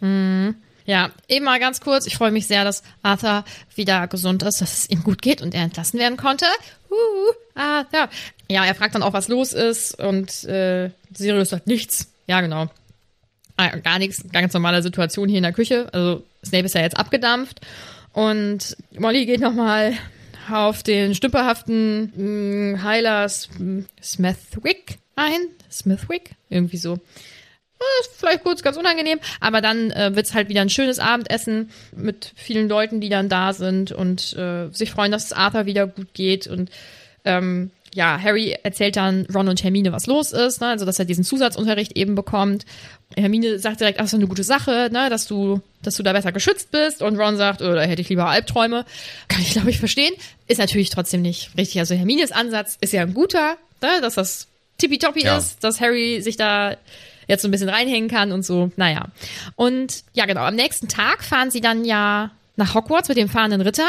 Ja, 0.89 1.11
eben 1.29 1.45
mal 1.45 1.61
ganz 1.61 1.81
kurz. 1.83 2.07
Ich 2.07 2.17
freue 2.17 2.31
mich 2.31 2.47
sehr, 2.47 2.65
dass 2.65 2.83
Arthur 3.03 3.45
wieder 3.75 4.09
gesund 4.09 4.43
ist, 4.43 4.63
dass 4.63 4.73
es 4.73 4.91
ihm 4.91 5.03
gut 5.03 5.21
geht 5.21 5.43
und 5.43 5.55
er 5.55 5.63
entlassen 5.63 6.01
werden 6.01 6.17
konnte. 6.17 6.47
Uh, 6.91 7.33
ja. 7.93 8.09
ja, 8.49 8.65
er 8.65 8.75
fragt 8.75 8.95
dann 8.95 9.03
auch, 9.03 9.13
was 9.13 9.29
los 9.29 9.53
ist 9.53 9.99
und 9.99 10.45
äh, 10.45 10.91
Sirius 11.13 11.51
sagt 11.51 11.67
nichts. 11.67 12.11
Ja, 12.27 12.41
genau. 12.41 12.69
Ah, 13.61 13.77
gar 13.77 13.99
nichts, 13.99 14.25
ganz 14.33 14.55
normale 14.55 14.83
Situation 14.83 15.29
hier 15.29 15.39
in 15.39 15.43
der 15.43 15.53
Küche. 15.53 15.89
Also 15.93 16.25
Snape 16.47 16.67
ist 16.67 16.75
ja 16.77 16.81
jetzt 16.81 16.97
abgedampft 16.97 17.61
und 18.13 18.77
Molly 18.97 19.27
geht 19.27 19.41
nochmal 19.41 19.95
auf 20.51 20.83
den 20.85 21.15
stümperhaften 21.15 22.13
mh, 22.77 22.83
Heiler 22.85 23.25
S- 23.25 23.49
m, 23.59 23.85
Smithwick 24.01 24.99
ein. 25.17 25.41
Smithwick? 25.71 26.31
Irgendwie 26.49 26.77
so. 26.77 27.01
Ist 28.01 28.11
vielleicht 28.19 28.45
kurz 28.45 28.63
ganz 28.63 28.77
unangenehm, 28.77 29.19
aber 29.41 29.61
dann 29.61 29.91
äh, 29.91 30.15
wird's 30.15 30.35
halt 30.35 30.49
wieder 30.49 30.63
ein 30.63 30.71
schönes 30.71 30.99
Abendessen 31.01 31.71
mit 31.97 32.33
vielen 32.37 32.69
Leuten, 32.69 33.01
die 33.01 33.09
dann 33.09 33.29
da 33.29 33.53
sind 33.53 33.93
und 33.93 34.35
äh, 34.37 34.69
sich 34.71 34.91
freuen, 34.91 35.13
dass 35.13 35.27
es 35.27 35.33
Arthur 35.33 35.67
wieder 35.67 35.87
gut 35.87 36.15
geht. 36.15 36.47
Und 36.49 36.71
ähm, 37.25 37.71
ja, 37.95 38.21
Harry 38.21 38.57
erzählt 38.63 38.97
dann 38.97 39.27
Ron 39.33 39.49
und 39.49 39.63
Hermine, 39.63 39.93
was 39.93 40.07
los 40.07 40.33
ist, 40.33 40.61
ne? 40.61 40.69
also 40.69 40.85
dass 40.87 40.99
er 40.99 41.05
diesen 41.05 41.25
Zusatzunterricht 41.25 41.97
eben 41.97 42.15
bekommt. 42.17 42.65
Hermine 43.17 43.59
sagt 43.59 43.81
direkt, 43.81 43.99
ach, 44.01 44.05
ist 44.05 44.13
doch 44.13 44.19
eine 44.19 44.29
gute 44.29 44.45
Sache, 44.45 44.91
ne? 44.93 45.09
dass 45.11 45.27
du, 45.27 45.61
dass 45.83 45.97
du 45.97 46.03
da 46.03 46.13
besser 46.13 46.31
geschützt 46.33 46.71
bist. 46.71 47.03
Und 47.03 47.19
Ron 47.19 47.37
sagt, 47.37 47.63
oh, 47.63 47.75
da 47.75 47.81
hätte 47.83 48.03
ich 48.03 48.09
lieber 48.09 48.27
Albträume. 48.27 48.85
Kann 49.29 49.41
ich, 49.43 49.53
glaube 49.53 49.71
ich, 49.71 49.79
verstehen. 49.79 50.13
Ist 50.47 50.59
natürlich 50.59 50.91
trotzdem 50.91 51.23
nicht 51.23 51.51
richtig. 51.57 51.79
Also 51.81 51.95
Hermines 51.95 52.33
Ansatz 52.33 52.77
ist 52.81 52.93
ja 52.93 53.03
ein 53.03 53.15
guter, 53.15 53.57
ne? 53.83 54.01
dass 54.03 54.15
das 54.15 54.47
tippitoppi 54.79 55.25
Ja. 55.25 55.39
ist, 55.39 55.65
dass 55.65 55.81
Harry 55.81 56.21
sich 56.23 56.37
da 56.37 56.77
jetzt 57.27 57.43
so 57.43 57.49
ein 57.49 57.51
bisschen 57.51 57.69
reinhängen 57.69 58.09
kann 58.09 58.31
und 58.33 58.45
so. 58.45 58.71
Naja. 58.77 59.07
Und 59.57 60.05
ja, 60.13 60.27
genau, 60.27 60.43
am 60.43 60.55
nächsten 60.55 60.89
Tag 60.89 61.23
fahren 61.25 61.51
sie 61.51 61.61
dann 61.61 61.85
ja 61.85 62.31
nach 62.59 62.75
Hogwarts 62.75 63.09
mit 63.09 63.17
dem 63.17 63.29
fahrenden 63.29 63.61
Ritter. 63.61 63.89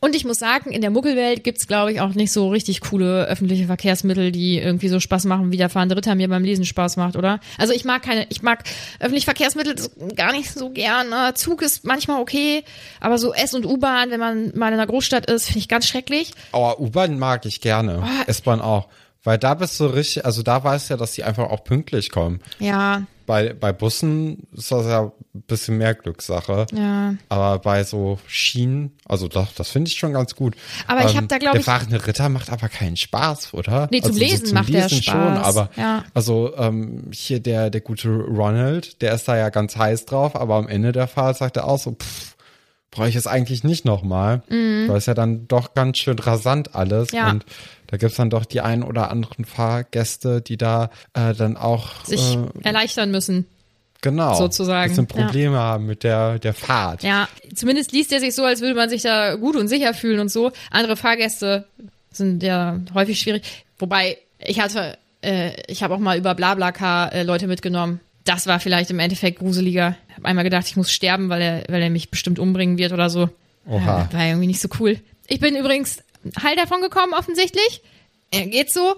Und 0.00 0.14
ich 0.14 0.24
muss 0.24 0.38
sagen, 0.38 0.72
in 0.72 0.80
der 0.80 0.90
Muggelwelt 0.90 1.44
gibt's 1.44 1.66
glaube 1.66 1.92
ich, 1.92 2.00
auch 2.00 2.14
nicht 2.14 2.32
so 2.32 2.48
richtig 2.50 2.80
coole 2.80 3.24
öffentliche 3.26 3.66
Verkehrsmittel, 3.66 4.32
die 4.32 4.58
irgendwie 4.58 4.88
so 4.88 5.00
Spaß 5.00 5.24
machen, 5.24 5.52
wie 5.52 5.56
der 5.56 5.70
fahrende 5.70 5.96
Ritter 5.96 6.14
mir 6.14 6.28
beim 6.28 6.44
Lesen 6.44 6.64
Spaß 6.64 6.96
macht, 6.96 7.16
oder? 7.16 7.40
Also 7.58 7.72
ich 7.72 7.84
mag 7.84 8.02
keine, 8.02 8.26
ich 8.28 8.42
mag 8.42 8.64
öffentliche 8.98 9.24
Verkehrsmittel 9.24 9.76
gar 10.16 10.32
nicht 10.32 10.52
so 10.52 10.70
gerne. 10.70 11.32
Zug 11.34 11.62
ist 11.62 11.84
manchmal 11.84 12.20
okay, 12.20 12.64
aber 13.00 13.16
so 13.18 13.32
S- 13.32 13.54
und 13.54 13.64
U-Bahn, 13.64 14.10
wenn 14.10 14.20
man 14.20 14.52
mal 14.54 14.68
in 14.68 14.74
einer 14.74 14.86
Großstadt 14.86 15.30
ist, 15.30 15.46
finde 15.46 15.60
ich 15.60 15.68
ganz 15.68 15.86
schrecklich. 15.86 16.32
Aber 16.52 16.80
U-Bahn 16.80 17.18
mag 17.18 17.46
ich 17.46 17.60
gerne. 17.60 18.02
Ah. 18.02 18.24
S-Bahn 18.26 18.60
auch. 18.60 18.88
Weil 19.24 19.38
da 19.38 19.54
bist 19.54 19.78
du 19.78 19.86
richtig, 19.86 20.24
also 20.26 20.42
da 20.42 20.64
weißt 20.64 20.90
du 20.90 20.94
ja, 20.94 20.98
dass 20.98 21.12
die 21.12 21.22
einfach 21.24 21.48
auch 21.50 21.62
pünktlich 21.62 22.10
kommen. 22.10 22.40
Ja, 22.58 23.02
Bei, 23.24 23.52
bei 23.54 23.72
Bussen 23.72 24.48
ist 24.52 24.72
das 24.72 24.84
ja 24.86 25.12
ein 25.34 25.42
bisschen 25.46 25.78
mehr 25.78 25.94
Glückssache. 25.94 26.66
ja. 26.72 27.14
Aber 27.28 27.60
bei 27.60 27.84
so 27.84 28.18
Schienen, 28.26 28.90
also 29.06 29.28
das, 29.28 29.54
das 29.54 29.68
finde 29.70 29.90
ich 29.90 29.96
schon 29.96 30.12
ganz 30.12 30.34
gut. 30.34 30.56
Aber 30.88 31.04
ich 31.08 31.16
hab 31.16 31.28
da, 31.28 31.38
glaub 31.38 31.52
Der 31.52 31.60
ich- 31.60 31.64
fahrende 31.66 32.04
Ritter 32.04 32.28
macht 32.30 32.50
aber 32.50 32.68
keinen 32.68 32.96
Spaß, 32.96 33.54
oder? 33.54 33.86
Nee, 33.92 34.00
zum 34.00 34.10
also 34.10 34.18
Lesen 34.20 34.54
macht 34.54 34.74
der 34.74 34.88
Spaß, 34.88 35.04
schon, 35.04 35.14
aber 35.38 35.70
ja. 35.76 36.04
also 36.14 36.52
ähm, 36.56 37.04
hier 37.12 37.38
der, 37.38 37.70
der 37.70 37.80
gute 37.80 38.08
Ronald, 38.10 39.00
der 39.02 39.14
ist 39.14 39.28
da 39.28 39.36
ja 39.36 39.50
ganz 39.50 39.76
heiß 39.76 40.04
drauf, 40.06 40.34
aber 40.34 40.56
am 40.56 40.66
Ende 40.66 40.90
der 40.90 41.06
Fahrt 41.06 41.36
sagt 41.36 41.56
er 41.58 41.68
auch 41.68 41.78
so, 41.78 41.92
pff, 41.92 42.34
brauche 42.90 43.08
ich 43.08 43.16
es 43.16 43.26
eigentlich 43.28 43.62
nicht 43.64 43.84
nochmal, 43.86 44.42
weil 44.48 44.96
es 44.98 45.06
ja 45.06 45.14
dann 45.14 45.46
doch 45.48 45.72
ganz 45.74 45.96
schön 45.98 46.18
rasant 46.18 46.74
alles 46.74 47.12
Mhm. 47.12 47.16
Ja. 47.18 47.30
und 47.30 47.46
da 47.92 47.98
gibt's 47.98 48.16
dann 48.16 48.30
doch 48.30 48.46
die 48.46 48.62
ein 48.62 48.82
oder 48.82 49.10
anderen 49.10 49.44
Fahrgäste, 49.44 50.40
die 50.40 50.56
da 50.56 50.88
äh, 51.12 51.34
dann 51.34 51.58
auch 51.58 52.06
Sich 52.06 52.36
äh, 52.36 52.46
erleichtern 52.62 53.10
müssen. 53.10 53.46
genau 54.00 54.34
sozusagen, 54.34 54.88
bisschen 54.88 55.08
ja. 55.14 55.24
Probleme 55.26 55.58
haben 55.58 55.84
mit 55.84 56.02
der 56.02 56.38
der 56.38 56.54
Fahrt. 56.54 57.02
Ja, 57.02 57.28
zumindest 57.54 57.92
liest 57.92 58.10
er 58.10 58.20
sich 58.20 58.34
so, 58.34 58.44
als 58.44 58.62
würde 58.62 58.74
man 58.76 58.88
sich 58.88 59.02
da 59.02 59.34
gut 59.34 59.56
und 59.56 59.68
sicher 59.68 59.92
fühlen 59.92 60.20
und 60.20 60.30
so. 60.30 60.52
Andere 60.70 60.96
Fahrgäste 60.96 61.66
sind 62.10 62.42
ja 62.42 62.80
häufig 62.94 63.20
schwierig. 63.20 63.42
Wobei, 63.78 64.16
ich 64.38 64.58
hatte, 64.58 64.96
äh, 65.20 65.50
ich 65.66 65.82
habe 65.82 65.94
auch 65.94 65.98
mal 65.98 66.16
über 66.16 66.34
BlaBlaCar 66.34 67.12
äh, 67.12 67.22
Leute 67.24 67.46
mitgenommen. 67.46 68.00
Das 68.24 68.46
war 68.46 68.58
vielleicht 68.58 68.90
im 68.90 69.00
Endeffekt 69.00 69.40
gruseliger. 69.40 69.96
Ich 70.08 70.16
habe 70.16 70.28
einmal 70.28 70.44
gedacht, 70.44 70.66
ich 70.66 70.76
muss 70.76 70.90
sterben, 70.90 71.28
weil 71.28 71.42
er, 71.42 71.64
weil 71.68 71.82
er 71.82 71.90
mich 71.90 72.10
bestimmt 72.10 72.38
umbringen 72.38 72.78
wird 72.78 72.92
oder 72.92 73.10
so. 73.10 73.28
Oha. 73.66 74.08
Äh, 74.10 74.14
war 74.14 74.24
irgendwie 74.24 74.46
nicht 74.46 74.62
so 74.62 74.68
cool. 74.80 74.98
Ich 75.28 75.40
bin 75.40 75.56
übrigens 75.56 76.02
heil 76.42 76.56
davon 76.56 76.80
gekommen, 76.80 77.14
offensichtlich. 77.14 77.82
Er 78.30 78.46
geht 78.46 78.72
so. 78.72 78.96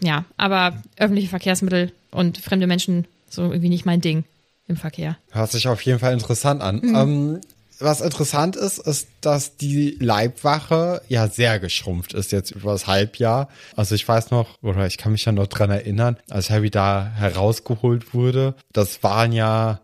Ja, 0.00 0.24
aber 0.36 0.82
öffentliche 0.96 1.28
Verkehrsmittel 1.28 1.92
und 2.10 2.38
fremde 2.38 2.66
Menschen 2.66 3.06
so 3.30 3.42
irgendwie 3.42 3.68
nicht 3.68 3.86
mein 3.86 4.00
Ding 4.00 4.24
im 4.68 4.76
Verkehr. 4.76 5.16
Hört 5.30 5.50
sich 5.50 5.66
auf 5.68 5.82
jeden 5.82 5.98
Fall 5.98 6.12
interessant 6.12 6.62
an. 6.62 6.76
Mhm. 6.76 6.94
Ähm, 6.94 7.40
was 7.80 8.00
interessant 8.00 8.56
ist, 8.56 8.78
ist, 8.78 9.08
dass 9.20 9.56
die 9.56 9.96
Leibwache 10.00 11.00
ja 11.08 11.28
sehr 11.28 11.60
geschrumpft 11.60 12.12
ist 12.12 12.32
jetzt 12.32 12.50
über 12.50 12.72
das 12.72 12.86
Halbjahr. 12.88 13.48
Also 13.76 13.94
ich 13.94 14.06
weiß 14.06 14.30
noch, 14.30 14.60
oder 14.62 14.86
ich 14.86 14.98
kann 14.98 15.12
mich 15.12 15.24
ja 15.24 15.32
noch 15.32 15.46
dran 15.46 15.70
erinnern, 15.70 16.16
als 16.28 16.50
Harry 16.50 16.70
da 16.70 17.12
herausgeholt 17.14 18.14
wurde, 18.14 18.54
das 18.72 19.02
waren 19.02 19.32
ja, 19.32 19.80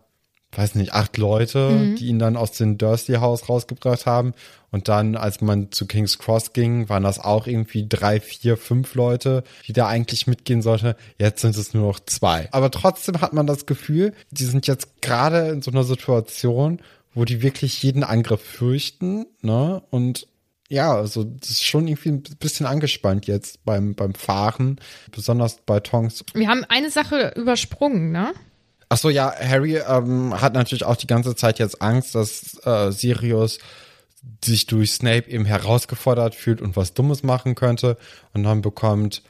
weiß 0.57 0.75
nicht, 0.75 0.93
acht 0.93 1.17
Leute, 1.17 1.69
Mhm. 1.71 1.95
die 1.95 2.07
ihn 2.07 2.19
dann 2.19 2.37
aus 2.37 2.51
dem 2.53 2.77
Dursley-Haus 2.77 3.49
rausgebracht 3.49 4.05
haben. 4.05 4.33
Und 4.71 4.87
dann, 4.89 5.15
als 5.15 5.39
man 5.41 5.71
zu 5.71 5.85
King's 5.85 6.17
Cross 6.19 6.51
ging, 6.53 6.89
waren 6.89 7.03
das 7.03 7.19
auch 7.19 7.47
irgendwie 7.47 7.85
drei, 7.87 8.19
vier, 8.19 8.57
fünf 8.57 8.93
Leute, 8.95 9.43
die 9.67 9.73
da 9.73 9.87
eigentlich 9.87 10.27
mitgehen 10.27 10.61
sollte. 10.61 10.97
Jetzt 11.17 11.41
sind 11.41 11.55
es 11.55 11.73
nur 11.73 11.87
noch 11.87 11.99
zwei. 12.01 12.49
Aber 12.51 12.69
trotzdem 12.71 13.21
hat 13.21 13.33
man 13.33 13.47
das 13.47 13.65
Gefühl, 13.65 14.13
die 14.31 14.43
sind 14.45 14.67
jetzt 14.67 15.01
gerade 15.01 15.49
in 15.49 15.61
so 15.61 15.71
einer 15.71 15.83
Situation, 15.85 16.81
wo 17.13 17.23
die 17.23 17.41
wirklich 17.41 17.81
jeden 17.83 18.03
Angriff 18.03 18.41
fürchten, 18.41 19.25
ne? 19.41 19.81
Und 19.91 20.27
ja, 20.67 20.93
also 20.95 21.23
das 21.23 21.51
ist 21.51 21.63
schon 21.63 21.87
irgendwie 21.87 22.09
ein 22.09 22.23
bisschen 22.39 22.65
angespannt 22.65 23.27
jetzt 23.27 23.63
beim, 23.63 23.93
beim 23.95 24.13
Fahren, 24.15 24.79
besonders 25.11 25.59
bei 25.65 25.79
Tonks. 25.79 26.25
Wir 26.33 26.49
haben 26.49 26.65
eine 26.67 26.89
Sache 26.89 27.31
übersprungen, 27.37 28.11
ne? 28.11 28.33
Ach 28.89 28.97
so, 28.97 29.09
ja, 29.09 29.33
Harry 29.39 29.77
ähm, 29.77 30.39
hat 30.39 30.53
natürlich 30.53 30.85
auch 30.85 30.95
die 30.95 31.07
ganze 31.07 31.35
Zeit 31.35 31.59
jetzt 31.59 31.81
Angst, 31.81 32.15
dass 32.15 32.59
äh, 32.65 32.91
Sirius 32.91 33.59
sich 34.43 34.67
durch 34.67 34.91
Snape 34.91 35.29
eben 35.29 35.45
herausgefordert 35.45 36.35
fühlt 36.35 36.61
und 36.61 36.75
was 36.75 36.93
Dummes 36.93 37.23
machen 37.23 37.55
könnte. 37.55 37.97
Und 38.33 38.43
dann 38.43 38.61
bekommt 38.61 39.23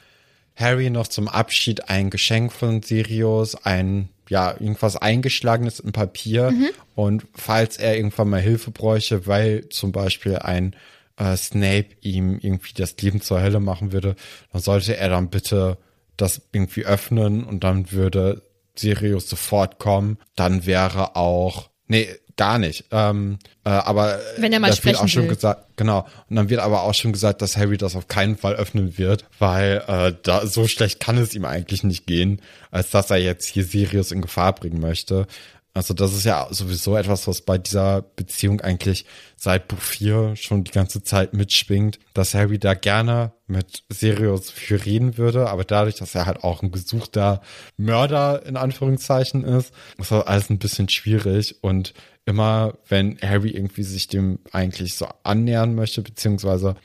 Harry 0.56 0.90
noch 0.90 1.08
zum 1.08 1.28
Abschied 1.28 1.90
ein 1.90 2.10
Geschenk 2.10 2.52
von 2.52 2.82
Sirius, 2.82 3.56
ein, 3.56 4.10
ja, 4.30 4.52
irgendwas 4.52 4.96
eingeschlagenes 4.96 5.80
im 5.80 5.92
Papier. 5.92 6.52
Und 6.96 7.26
falls 7.34 7.78
er 7.78 7.98
irgendwann 7.98 8.30
mal 8.30 8.42
Hilfe 8.42 8.72
bräuchte, 8.72 9.28
weil 9.28 9.70
zum 9.70 9.92
Beispiel 9.92 10.38
ein 10.38 10.76
äh, 11.18 11.36
Snape 11.36 11.88
ihm 12.02 12.40
irgendwie 12.42 12.74
das 12.74 12.96
Leben 12.98 13.22
zur 13.22 13.42
Hölle 13.42 13.60
machen 13.60 13.92
würde, 13.92 14.16
dann 14.52 14.62
sollte 14.62 14.98
er 14.98 15.10
dann 15.10 15.30
bitte 15.30 15.78
das 16.18 16.42
irgendwie 16.54 16.86
öffnen 16.86 17.44
und 17.44 17.64
dann 17.64 17.92
würde 17.92 18.42
Sirius 18.78 19.30
sofort 19.30 19.80
kommen. 19.80 20.18
Dann 20.36 20.66
wäre 20.66 21.16
auch, 21.16 21.70
nee, 21.88 22.08
gar 22.38 22.60
nicht. 22.60 22.86
Ähm, 22.92 23.40
äh, 23.64 23.70
aber 23.70 24.20
Wenn 24.38 24.52
er 24.52 24.60
mal 24.60 24.68
da 24.68 24.72
wird 24.74 24.78
sprechen 24.78 24.98
auch 24.98 25.08
schon 25.08 25.24
will. 25.24 25.36
gesagt, 25.36 25.78
genau. 25.78 26.06
Und 26.30 26.36
dann 26.36 26.50
wird 26.50 26.60
aber 26.60 26.84
auch 26.84 26.94
schon 26.94 27.14
gesagt, 27.14 27.42
dass 27.42 27.58
Harry 27.58 27.78
das 27.78 27.96
auf 27.96 28.08
keinen 28.08 28.38
Fall 28.38 28.56
öffnen 28.56 28.98
wird, 28.98 29.26
weil 29.40 29.84
äh, 29.88 30.14
da 30.24 30.46
so 30.46 30.68
schlecht 30.68 31.00
kann 31.00 31.18
es 31.18 31.34
ihm 31.34 31.46
eigentlich 31.46 31.84
nicht 31.84 32.06
gehen, 32.08 32.42
als 32.72 32.90
dass 32.90 33.10
er 33.10 33.18
jetzt 33.18 33.46
hier 33.46 33.64
Sirius 33.64 34.12
in 34.12 34.22
Gefahr 34.22 34.54
bringen 34.54 34.80
möchte. 34.82 35.28
Also 35.76 35.94
das 35.94 36.14
ist 36.14 36.24
ja 36.24 36.48
sowieso 36.52 36.96
etwas, 36.96 37.28
was 37.28 37.42
bei 37.42 37.58
dieser 37.58 38.02
Beziehung 38.02 38.62
eigentlich 38.62 39.06
seit 39.36 39.68
Buch 39.68 39.78
4 39.78 40.38
schon 40.38 40.64
die 40.64 40.72
ganze 40.72 41.04
Zeit 41.04 41.34
mitschwingt, 41.34 42.00
dass 42.14 42.34
Harry 42.34 42.58
da 42.58 42.76
gerne 42.76 43.34
mit 43.46 43.84
Sirius 43.90 44.52
für 44.52 44.86
reden 44.86 45.18
würde, 45.18 45.50
aber 45.50 45.66
dadurch, 45.66 45.96
dass 45.96 46.16
er 46.16 46.28
halt 46.28 46.46
auch 46.46 46.64
ein 46.64 46.72
gesuchter 46.72 47.42
Mörder 47.76 48.46
in 48.46 48.56
Anführungszeichen 48.56 49.44
ist, 49.44 49.74
ist 49.98 50.12
das 50.12 50.26
alles 50.26 50.50
ein 50.50 50.60
bisschen 50.60 50.88
schwierig. 50.88 51.58
Und 51.62 51.94
immer 52.24 52.76
wenn 52.88 53.20
Harry 53.22 53.50
irgendwie 53.50 53.84
sich 53.84 54.08
dem 54.08 54.40
eigentlich 54.54 54.96
so 54.96 55.10
annähern 55.24 55.76
möchte, 55.76 56.02
beziehungsweise 56.02 56.76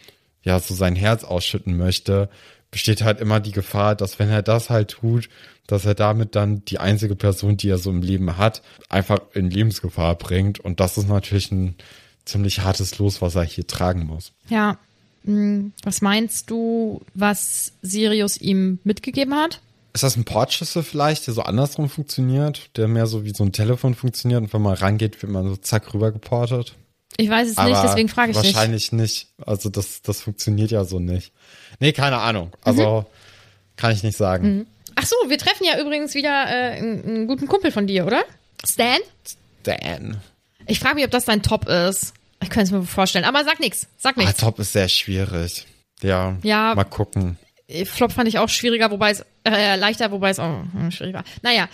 ja 0.42 0.58
so 0.58 0.74
sein 0.74 0.96
Herz 0.96 1.22
ausschütten 1.22 1.76
möchte, 1.76 2.28
besteht 2.70 3.02
halt 3.02 3.20
immer 3.20 3.40
die 3.40 3.52
Gefahr, 3.52 3.94
dass 3.94 4.18
wenn 4.18 4.30
er 4.30 4.42
das 4.42 4.70
halt 4.70 4.90
tut, 4.92 5.28
dass 5.66 5.84
er 5.84 5.94
damit 5.94 6.34
dann 6.34 6.64
die 6.64 6.78
einzige 6.78 7.16
Person, 7.16 7.56
die 7.56 7.68
er 7.68 7.78
so 7.78 7.90
im 7.90 8.02
Leben 8.02 8.36
hat, 8.36 8.62
einfach 8.88 9.20
in 9.34 9.50
Lebensgefahr 9.50 10.16
bringt. 10.16 10.58
Und 10.60 10.80
das 10.80 10.98
ist 10.98 11.08
natürlich 11.08 11.50
ein 11.52 11.76
ziemlich 12.24 12.60
hartes 12.60 12.98
Los, 12.98 13.22
was 13.22 13.34
er 13.34 13.44
hier 13.44 13.66
tragen 13.66 14.06
muss. 14.06 14.32
Ja. 14.48 14.78
Hm, 15.24 15.72
Was 15.84 16.00
meinst 16.00 16.50
du, 16.50 17.02
was 17.14 17.72
Sirius 17.82 18.38
ihm 18.38 18.78
mitgegeben 18.84 19.34
hat? 19.34 19.60
Ist 19.92 20.02
das 20.02 20.16
ein 20.16 20.24
Portschlüssel 20.24 20.82
vielleicht, 20.82 21.26
der 21.26 21.34
so 21.34 21.42
andersrum 21.42 21.88
funktioniert, 21.88 22.70
der 22.76 22.88
mehr 22.88 23.06
so 23.06 23.24
wie 23.24 23.34
so 23.34 23.44
ein 23.44 23.52
Telefon 23.52 23.94
funktioniert 23.94 24.40
und 24.40 24.52
wenn 24.52 24.62
man 24.62 24.74
rangeht, 24.74 25.20
wird 25.20 25.32
man 25.32 25.48
so 25.48 25.56
zack 25.56 25.92
rüber 25.92 26.12
geportet? 26.12 26.76
Ich 27.16 27.28
weiß 27.28 27.50
es 27.50 27.56
nicht, 27.58 27.82
deswegen 27.82 28.08
frage 28.08 28.30
ich 28.30 28.38
dich. 28.38 28.54
Wahrscheinlich 28.54 28.92
nicht. 28.92 29.28
Also 29.44 29.68
das, 29.68 30.00
das 30.00 30.22
funktioniert 30.22 30.70
ja 30.70 30.84
so 30.84 31.00
nicht. 31.00 31.32
Nee, 31.80 31.92
keine 31.92 32.18
Ahnung. 32.18 32.52
Also 32.62 33.04
kann 33.76 33.92
ich 33.92 34.02
nicht 34.02 34.16
sagen. 34.16 34.66
Ach 34.94 35.06
so, 35.06 35.16
wir 35.28 35.38
treffen 35.38 35.64
ja 35.64 35.80
übrigens 35.80 36.14
wieder 36.14 36.46
äh, 36.48 36.76
einen, 36.78 37.26
guten 37.26 37.46
Kumpel 37.46 37.72
von 37.72 37.86
dir, 37.86 38.06
oder? 38.06 38.22
Stan? 38.68 38.98
Dan. 39.62 40.18
Ich 40.66 40.78
frage 40.78 40.96
mich, 40.96 41.04
ob 41.04 41.10
das 41.10 41.24
dein 41.24 41.42
Top 41.42 41.68
ist. 41.68 42.12
Ich 42.42 42.50
könnte 42.50 42.64
es 42.64 42.70
mir 42.70 42.82
vorstellen, 42.82 43.24
aber 43.24 43.44
sag 43.44 43.60
nix. 43.60 43.86
Sag 43.96 44.16
Ah, 44.16 44.20
nichts. 44.20 44.36
Top 44.40 44.58
ist 44.58 44.72
sehr 44.72 44.88
schwierig. 44.88 45.66
Ja, 46.02 46.36
Ja. 46.42 46.74
mal 46.74 46.84
gucken. 46.84 47.38
Flop 47.84 48.12
fand 48.12 48.28
ich 48.28 48.38
auch 48.38 48.48
schwieriger, 48.48 48.90
wobei 48.90 49.10
es 49.12 49.24
äh, 49.46 49.76
leichter, 49.76 50.10
wobei 50.10 50.30
es 50.30 50.38
auch 50.38 50.64
hm, 50.72 50.90
schwierig 50.90 51.14
war. 51.14 51.24
Naja. 51.42 51.68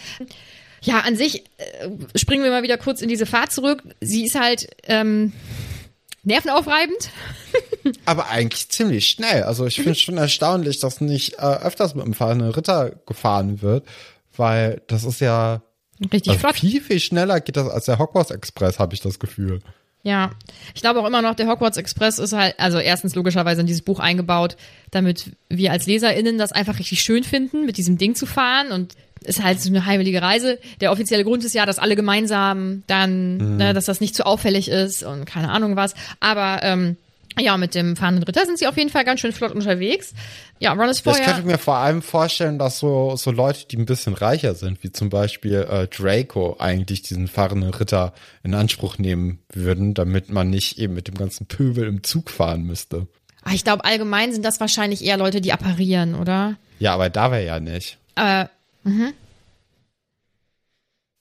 Ja, 0.83 1.01
an 1.01 1.17
sich 1.17 1.45
äh, 1.59 1.89
springen 2.17 2.45
wir 2.45 2.51
mal 2.51 2.63
wieder 2.63 2.77
kurz 2.79 3.01
in 3.01 3.09
diese 3.09 3.27
Fahrt 3.27 3.51
zurück. 3.51 3.83
Sie 4.01 4.25
ist 4.25 4.39
halt 4.39 4.69
ähm, 4.85 5.33
nervenaufreibend. 6.27 7.11
Aber 8.05 8.29
eigentlich 8.29 8.69
ziemlich 8.69 9.09
schnell. 9.09 9.45
Also 9.45 9.65
ich 9.67 9.77
finde 9.77 9.93
es 9.93 10.01
schon 10.01 10.19
erstaunlich, 10.19 10.81
dass 10.81 11.01
nicht 11.01 11.35
äh, 11.35 11.43
öfters 11.43 11.95
mit 11.95 12.05
dem 12.05 12.15
fahrenden 12.15 12.51
Ritter 12.51 12.91
gefahren 13.07 13.63
wird, 13.63 13.87
weil 14.37 14.83
das 14.89 15.05
ist 15.05 15.21
ja 15.21 15.63
Richtig 16.01 16.31
also 16.31 16.41
flott. 16.41 16.57
viel, 16.57 16.83
viel 16.83 17.01
schneller 17.01 17.41
geht 17.41 17.57
das 17.57 17.69
als 17.69 17.87
der 17.87 17.99
Hogwarts 17.99 18.31
Express, 18.31 18.79
habe 18.79 18.95
ich 18.95 19.01
das 19.01 19.19
Gefühl. 19.19 19.61
Ja, 20.07 20.31
ich 20.73 20.83
glaube 20.83 21.01
auch 21.01 21.07
immer 21.09 21.21
noch, 21.21 21.35
der 21.35 21.49
Hogwarts 21.49 21.79
Express 21.79 22.21
ist 22.21 22.33
halt, 22.33 22.55
also 22.61 22.79
erstens 22.79 23.17
logischerweise 23.17 23.63
in 23.63 23.67
dieses 23.67 23.83
Buch 23.83 23.99
eingebaut, 23.99 24.57
damit 24.93 25.33
wir 25.49 25.73
als 25.73 25.87
LeserInnen 25.87 26.39
das 26.39 26.53
einfach 26.53 26.79
richtig 26.79 27.01
schön 27.01 27.25
finden, 27.25 27.67
mit 27.67 27.77
diesem 27.77 27.99
Ding 27.99 28.15
zu 28.15 28.25
fahren 28.25 28.71
und 28.71 28.95
ist 29.25 29.43
halt 29.43 29.61
so 29.61 29.69
eine 29.69 29.85
heimelige 29.85 30.23
Reise. 30.23 30.61
Der 30.81 30.93
offizielle 30.93 31.25
Grund 31.25 31.45
ist 31.45 31.57
ja, 31.57 31.67
dass 31.67 31.81
alle 31.81 31.97
gemeinsam 31.97 32.85
dann, 32.87 33.57
ne, 33.57 33.75
dass 33.75 33.87
das 33.87 34.01
nicht 34.01 34.15
zu 34.15 34.25
auffällig 34.25 34.69
ist 34.69 35.03
und 35.03 35.25
keine 35.25 35.51
Ahnung 35.51 35.75
was. 35.75 35.97
Aber 36.21 36.61
ähm, 36.63 36.97
Ja, 37.39 37.57
mit 37.59 37.75
dem 37.75 37.97
fahrenden 37.97 38.25
Ritter 38.25 38.47
sind 38.47 38.59
sie 38.59 38.67
auf 38.67 38.77
jeden 38.79 38.89
Fall 38.89 39.05
ganz 39.05 39.21
schön 39.21 39.33
flott 39.33 39.53
unterwegs. 39.53 40.15
Ja, 40.59 40.73
Ron 40.73 40.89
ist 40.89 40.99
Ich 40.99 41.03
vorher. 41.05 41.25
könnte 41.25 41.43
mir 41.47 41.59
vor 41.59 41.77
allem 41.77 42.01
vorstellen, 42.01 42.59
dass 42.59 42.79
so, 42.79 43.15
so 43.17 43.31
Leute, 43.31 43.67
die 43.67 43.77
ein 43.77 43.85
bisschen 43.85 44.15
reicher 44.15 44.55
sind, 44.55 44.83
wie 44.83 44.91
zum 44.91 45.11
Beispiel 45.11 45.67
äh, 45.69 45.87
Draco, 45.87 46.57
eigentlich 46.59 47.03
diesen 47.03 47.29
fahrenden 47.29 47.71
Ritter 47.71 48.15
in 48.43 48.55
Anspruch 48.55 48.97
nehmen 48.97 49.41
würden, 49.53 49.93
damit 49.93 50.31
man 50.31 50.49
nicht 50.49 50.79
eben 50.79 50.95
mit 50.95 51.09
dem 51.09 51.17
ganzen 51.17 51.47
Pöbel 51.47 51.87
im 51.87 52.03
Zug 52.03 52.31
fahren 52.31 52.63
müsste. 52.63 53.07
Ah, 53.43 53.53
ich 53.53 53.65
glaube, 53.65 53.85
allgemein 53.85 54.33
sind 54.33 54.45
das 54.45 54.59
wahrscheinlich 54.59 55.05
eher 55.05 55.19
Leute, 55.19 55.41
die 55.43 55.53
apparieren, 55.53 56.15
oder? 56.15 56.57
Ja, 56.79 56.95
aber 56.95 57.11
da 57.11 57.31
wäre 57.31 57.45
ja 57.45 57.61
nicht. 57.61 57.99
Äh, 58.17 58.47
mhm. 58.83 59.13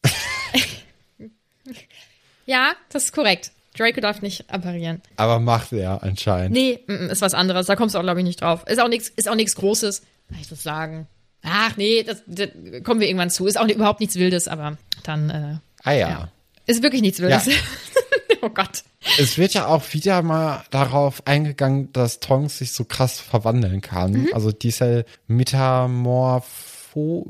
ja, 2.45 2.73
das 2.89 3.06
ist 3.06 3.13
korrekt. 3.13 3.51
Draco 3.78 4.02
darf 4.02 4.22
nicht 4.22 4.52
apparieren. 4.52 5.02
Aber 5.18 5.40
macht 5.40 5.74
er 5.74 6.04
anscheinend. 6.04 6.52
Nee, 6.52 6.80
mm, 6.88 6.94
mm, 6.94 7.10
ist 7.10 7.22
was 7.22 7.34
anderes. 7.34 7.68
Da 7.68 7.76
kommst 7.76 7.96
du 7.96 8.00
auch, 8.00 8.04
glaube 8.04 8.20
ich, 8.20 8.26
nicht 8.26 8.42
drauf. 8.42 8.64
Ist 8.68 8.80
auch 8.80 8.88
nichts, 8.88 9.10
ist 9.10 9.30
auch 9.30 9.36
nichts 9.36 9.56
Großes. 9.56 10.02
Kann 10.30 10.40
ich 10.40 10.50
das 10.50 10.64
sagen? 10.64 11.08
Ach 11.44 11.78
nee, 11.78 12.04
das, 12.04 12.24
das 12.26 12.50
kommen 12.84 13.00
wir 13.00 13.08
irgendwann 13.08 13.30
zu. 13.30 13.46
Ist 13.46 13.60
auch 13.60 13.68
überhaupt 13.68 14.00
nichts 14.00 14.16
Wildes, 14.16 14.48
aber 14.48 14.78
dann, 15.04 15.30
äh, 15.30 15.56
Ah 15.86 15.94
ja. 15.94 16.10
ja. 16.10 16.30
Ist 16.66 16.82
wirklich 16.82 17.02
nichts 17.02 17.20
Wildes. 17.20 17.46
Ja. 17.46 17.54
oh 18.42 18.50
Gott. 18.50 18.84
Es 19.20 19.38
wird 19.38 19.54
ja 19.54 19.68
auch 19.68 19.84
wieder 19.94 20.24
mal 20.24 20.64
darauf 20.72 21.26
eingegangen, 21.28 21.94
dass 21.94 22.20
Tonks 22.20 22.58
sich 22.58 22.72
so 22.72 22.86
krass 22.86 23.20
verwandeln 23.20 23.82
kann. 23.82 24.14
Mhm. 24.14 24.30
Also 24.34 24.52
dieser 24.52 25.04
Metamorpho. 25.28 27.28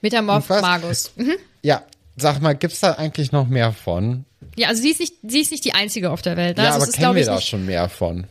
Metamorph? 0.00 0.48
Magus. 0.48 1.12
Mhm. 1.16 1.34
Ja, 1.62 1.82
sag 2.16 2.40
mal, 2.40 2.54
gibt's 2.54 2.80
da 2.80 2.92
eigentlich 2.92 3.30
noch 3.30 3.46
mehr 3.46 3.72
von? 3.72 4.24
Ja, 4.56 4.68
also 4.68 4.82
sie 4.82 4.90
ist 4.90 5.00
nicht, 5.00 5.14
sie 5.26 5.40
ist 5.40 5.50
nicht 5.50 5.64
die 5.64 5.74
einzige 5.74 6.10
auf 6.10 6.22
der 6.22 6.36
Welt. 6.36 6.56
Ne? 6.56 6.64
ja, 6.64 6.70
also 6.74 6.84
aber 6.84 6.92
kennen 6.92 7.14
wir 7.14 7.24
da 7.24 7.34
nicht, 7.36 7.48
schon 7.48 7.66
mehr 7.66 7.88
von? 7.88 8.26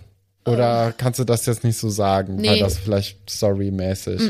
Oder 0.45 0.93
kannst 0.97 1.19
du 1.19 1.23
das 1.23 1.45
jetzt 1.45 1.63
nicht 1.63 1.77
so 1.77 1.89
sagen, 1.89 2.37
weil 2.37 2.55
Nee. 2.55 2.59
das 2.59 2.77
vielleicht 2.77 3.29
storymäßig. 3.29 4.21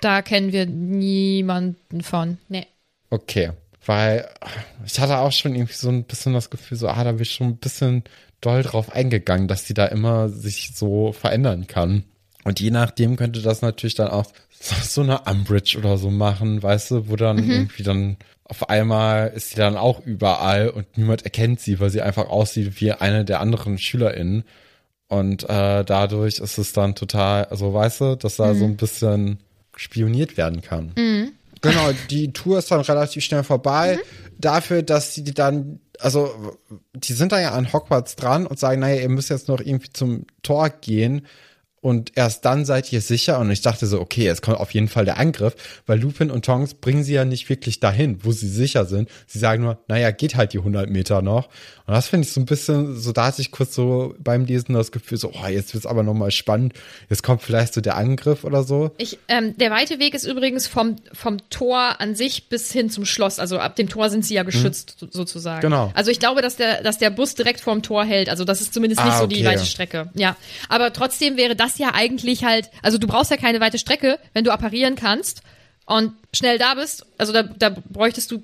da 0.00 0.22
kennen 0.22 0.52
wir 0.52 0.66
niemanden 0.66 2.02
von. 2.02 2.38
Nee. 2.48 2.66
Okay. 3.10 3.50
Weil 3.84 4.28
ich 4.84 4.98
hatte 4.98 5.18
auch 5.18 5.32
schon 5.32 5.54
irgendwie 5.54 5.74
so 5.74 5.88
ein 5.88 6.04
bisschen 6.04 6.32
das 6.32 6.50
Gefühl, 6.50 6.76
so, 6.76 6.88
ah, 6.88 7.04
da 7.04 7.18
wird 7.18 7.28
schon 7.28 7.48
ein 7.48 7.56
bisschen 7.56 8.02
doll 8.40 8.62
drauf 8.62 8.92
eingegangen, 8.92 9.46
dass 9.48 9.64
die 9.64 9.74
da 9.74 9.86
immer 9.86 10.28
sich 10.28 10.72
so 10.74 11.12
verändern 11.12 11.66
kann. 11.66 12.04
Und 12.44 12.60
je 12.60 12.70
nachdem 12.70 13.16
könnte 13.16 13.42
das 13.42 13.62
natürlich 13.62 13.94
dann 13.94 14.08
auch 14.08 14.26
so, 14.60 14.74
so 14.82 15.00
eine 15.02 15.20
Umbridge 15.22 15.78
oder 15.78 15.98
so 15.98 16.10
machen, 16.10 16.62
weißt 16.62 16.90
du, 16.90 17.08
wo 17.08 17.16
dann 17.16 17.38
irgendwie 17.38 17.82
dann 17.82 18.16
auf 18.48 18.68
einmal 18.68 19.32
ist 19.34 19.50
sie 19.50 19.56
dann 19.56 19.76
auch 19.76 20.04
überall 20.04 20.70
und 20.70 20.96
niemand 20.96 21.24
erkennt 21.24 21.60
sie, 21.60 21.80
weil 21.80 21.90
sie 21.90 22.02
einfach 22.02 22.28
aussieht 22.28 22.80
wie 22.80 22.92
eine 22.92 23.24
der 23.24 23.40
anderen 23.40 23.78
SchülerInnen. 23.78 24.44
Und 25.08 25.44
äh, 25.44 25.84
dadurch 25.84 26.38
ist 26.38 26.58
es 26.58 26.72
dann 26.72 26.94
total, 26.94 27.44
also 27.46 27.72
weißt 27.72 28.00
du, 28.00 28.16
dass 28.16 28.36
da 28.36 28.54
so 28.54 28.64
ein 28.64 28.76
bisschen 28.76 29.38
spioniert 29.76 30.36
werden 30.36 30.62
kann. 30.62 30.92
Genau, 31.60 31.90
die 32.10 32.32
Tour 32.32 32.58
ist 32.58 32.70
dann 32.70 32.80
relativ 32.80 33.24
schnell 33.24 33.42
vorbei. 33.42 33.98
Dafür, 34.38 34.82
dass 34.82 35.14
sie 35.14 35.24
dann, 35.24 35.80
also 35.98 36.56
die 36.94 37.12
sind 37.14 37.32
da 37.32 37.40
ja 37.40 37.52
an 37.52 37.72
Hogwarts 37.72 38.16
dran 38.16 38.46
und 38.46 38.58
sagen, 38.58 38.80
naja, 38.80 39.00
ihr 39.00 39.08
müsst 39.08 39.30
jetzt 39.30 39.48
noch 39.48 39.60
irgendwie 39.60 39.92
zum 39.92 40.26
Tor 40.42 40.70
gehen. 40.70 41.26
Und 41.86 42.10
erst 42.16 42.44
dann 42.44 42.64
seid 42.64 42.92
ihr 42.92 43.00
sicher. 43.00 43.38
Und 43.38 43.48
ich 43.48 43.60
dachte 43.60 43.86
so, 43.86 44.00
okay, 44.00 44.24
jetzt 44.24 44.42
kommt 44.42 44.58
auf 44.58 44.74
jeden 44.74 44.88
Fall 44.88 45.04
der 45.04 45.18
Angriff, 45.18 45.54
weil 45.86 46.00
Lupin 46.00 46.32
und 46.32 46.44
Tonks 46.44 46.74
bringen 46.74 47.04
sie 47.04 47.14
ja 47.14 47.24
nicht 47.24 47.48
wirklich 47.48 47.78
dahin, 47.78 48.24
wo 48.24 48.32
sie 48.32 48.48
sicher 48.48 48.86
sind. 48.86 49.08
Sie 49.28 49.38
sagen 49.38 49.62
nur, 49.62 49.78
naja, 49.86 50.10
geht 50.10 50.34
halt 50.34 50.52
die 50.52 50.58
100 50.58 50.90
Meter 50.90 51.22
noch. 51.22 51.48
Und 51.86 51.94
das 51.94 52.08
finde 52.08 52.26
ich 52.26 52.32
so 52.32 52.40
ein 52.40 52.46
bisschen, 52.46 52.98
so 52.98 53.12
da 53.12 53.26
hatte 53.26 53.40
ich 53.40 53.52
kurz 53.52 53.72
so 53.72 54.16
beim 54.18 54.44
Lesen 54.44 54.74
das 54.74 54.90
Gefühl, 54.90 55.16
so, 55.16 55.30
oh, 55.32 55.46
jetzt 55.46 55.74
wird's 55.74 55.86
aber 55.86 56.02
nochmal 56.02 56.32
spannend. 56.32 56.72
Jetzt 57.08 57.22
kommt 57.22 57.42
vielleicht 57.42 57.74
so 57.74 57.80
der 57.80 57.96
Angriff 57.96 58.42
oder 58.42 58.64
so. 58.64 58.90
Ich, 58.98 59.20
ähm, 59.28 59.56
der 59.56 59.70
weite 59.70 60.00
Weg 60.00 60.14
ist 60.14 60.24
übrigens 60.24 60.66
vom, 60.66 60.96
vom 61.12 61.38
Tor 61.50 62.00
an 62.00 62.16
sich 62.16 62.48
bis 62.48 62.72
hin 62.72 62.90
zum 62.90 63.04
Schloss. 63.04 63.38
Also 63.38 63.60
ab 63.60 63.76
dem 63.76 63.88
Tor 63.88 64.10
sind 64.10 64.24
sie 64.24 64.34
ja 64.34 64.42
geschützt, 64.42 64.96
so, 64.98 65.06
sozusagen. 65.08 65.60
Genau. 65.60 65.92
Also 65.94 66.10
ich 66.10 66.18
glaube, 66.18 66.42
dass 66.42 66.56
der, 66.56 66.82
dass 66.82 66.98
der 66.98 67.10
Bus 67.10 67.36
direkt 67.36 67.60
vorm 67.60 67.82
Tor 67.82 68.04
hält. 68.04 68.28
Also 68.28 68.42
das 68.44 68.60
ist 68.60 68.74
zumindest 68.74 69.04
nicht 69.04 69.14
Ah, 69.14 69.20
so 69.20 69.28
die 69.28 69.44
weite 69.44 69.64
Strecke. 69.64 70.10
Ja. 70.14 70.36
Aber 70.68 70.92
trotzdem 70.92 71.36
wäre 71.36 71.54
das 71.54 71.75
ja 71.78 71.94
eigentlich 71.94 72.44
halt, 72.44 72.70
also 72.82 72.98
du 72.98 73.06
brauchst 73.06 73.30
ja 73.30 73.36
keine 73.36 73.60
weite 73.60 73.78
Strecke, 73.78 74.18
wenn 74.34 74.44
du 74.44 74.52
apparieren 74.52 74.96
kannst 74.96 75.42
und 75.86 76.12
schnell 76.32 76.58
da 76.58 76.74
bist. 76.74 77.06
Also 77.18 77.32
da, 77.32 77.42
da 77.42 77.70
bräuchtest 77.70 78.30
du 78.30 78.42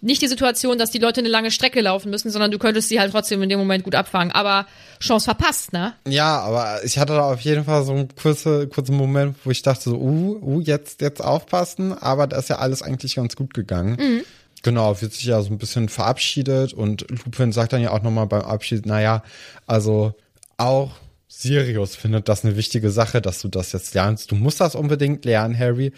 nicht 0.00 0.22
die 0.22 0.28
Situation, 0.28 0.78
dass 0.78 0.90
die 0.90 0.98
Leute 0.98 1.20
eine 1.20 1.28
lange 1.28 1.50
Strecke 1.50 1.80
laufen 1.80 2.10
müssen, 2.10 2.30
sondern 2.30 2.50
du 2.50 2.58
könntest 2.58 2.88
sie 2.88 3.00
halt 3.00 3.12
trotzdem 3.12 3.42
in 3.42 3.48
dem 3.48 3.58
Moment 3.58 3.82
gut 3.82 3.94
abfangen. 3.94 4.30
Aber 4.30 4.66
Chance 5.00 5.24
verpasst, 5.24 5.72
ne? 5.72 5.94
Ja, 6.06 6.38
aber 6.40 6.84
ich 6.84 6.98
hatte 6.98 7.14
da 7.14 7.32
auf 7.32 7.40
jeden 7.40 7.64
Fall 7.64 7.84
so 7.84 7.92
einen 7.92 8.14
kurzen, 8.14 8.68
kurzen 8.70 8.96
Moment, 8.96 9.36
wo 9.44 9.50
ich 9.50 9.62
dachte 9.62 9.90
so, 9.90 9.96
uh, 9.96 10.38
uh, 10.42 10.60
jetzt, 10.60 11.00
jetzt 11.00 11.22
aufpassen, 11.24 11.92
aber 11.92 12.26
da 12.26 12.38
ist 12.38 12.50
ja 12.50 12.58
alles 12.58 12.82
eigentlich 12.82 13.16
ganz 13.16 13.36
gut 13.36 13.54
gegangen. 13.54 14.22
Genau, 14.62 15.00
wird 15.00 15.12
sich 15.12 15.24
ja 15.24 15.40
so 15.42 15.50
ein 15.50 15.58
bisschen 15.58 15.88
verabschiedet 15.88 16.72
und 16.72 17.06
Lupin 17.08 17.52
sagt 17.52 17.72
dann 17.72 17.82
ja 17.82 17.90
auch 17.92 18.02
nochmal 18.02 18.26
beim 18.26 18.42
Abschied, 18.42 18.84
naja, 18.84 19.22
also 19.66 20.14
auch 20.56 20.92
Sirius 21.28 21.96
findet 21.96 22.28
das 22.28 22.44
eine 22.44 22.56
wichtige 22.56 22.90
Sache, 22.90 23.20
dass 23.20 23.40
du 23.40 23.48
das 23.48 23.72
jetzt 23.72 23.94
lernst. 23.94 24.30
Du 24.30 24.36
musst 24.36 24.60
das 24.60 24.74
unbedingt 24.74 25.24
lernen, 25.24 25.58
Harry. 25.58 25.92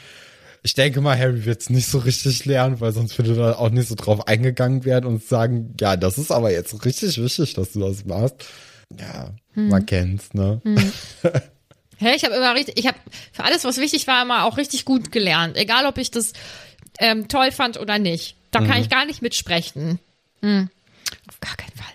Ich 0.63 0.75
denke 0.75 1.01
mal, 1.01 1.17
Harry 1.19 1.45
wird 1.45 1.61
es 1.61 1.71
nicht 1.71 1.87
so 1.87 1.99
richtig 1.99 2.45
lernen, 2.45 2.81
weil 2.81 2.93
sonst 2.93 3.17
würde 3.19 3.35
da 3.35 3.55
auch 3.55 3.71
nicht 3.71 3.89
so 3.89 3.95
drauf 3.95 4.27
eingegangen 4.27 4.85
werden 4.85 5.07
und 5.07 5.25
sagen, 5.25 5.75
ja, 5.81 5.97
das 5.97 6.19
ist 6.19 6.33
aber 6.33 6.51
jetzt 6.51 6.85
richtig 6.85 7.23
wichtig, 7.23 7.55
dass 7.55 7.73
du 7.73 7.81
das 7.81 8.05
machst. 8.05 8.47
Ja, 8.99 9.31
man 9.55 9.85
kennt's, 9.87 10.33
ne? 10.35 10.61
Hä, 11.99 12.15
ich 12.15 12.25
habe 12.25 12.35
immer 12.35 12.55
richtig, 12.55 12.79
ich 12.79 12.87
habe 12.87 12.99
für 13.33 13.45
alles, 13.45 13.65
was 13.65 13.79
wichtig 13.79 14.07
war, 14.07 14.23
immer 14.23 14.45
auch 14.45 14.57
richtig 14.57 14.85
gut 14.85 15.13
gelernt. 15.13 15.57
Egal, 15.57 15.85
ob 15.85 15.99
ich 15.99 16.11
das 16.11 16.33
ähm, 16.99 17.29
toll 17.29 17.53
fand 17.53 17.79
oder 17.79 17.99
nicht. 17.99 18.37
Da 18.51 18.61
kann 18.61 18.81
ich 18.81 18.89
gar 18.89 19.05
nicht 19.05 19.21
mitsprechen. 19.21 19.99
Hm. 20.41 20.71
Auf 21.29 21.41
gar 21.41 21.57
keinen 21.57 21.77
Fall. 21.77 21.93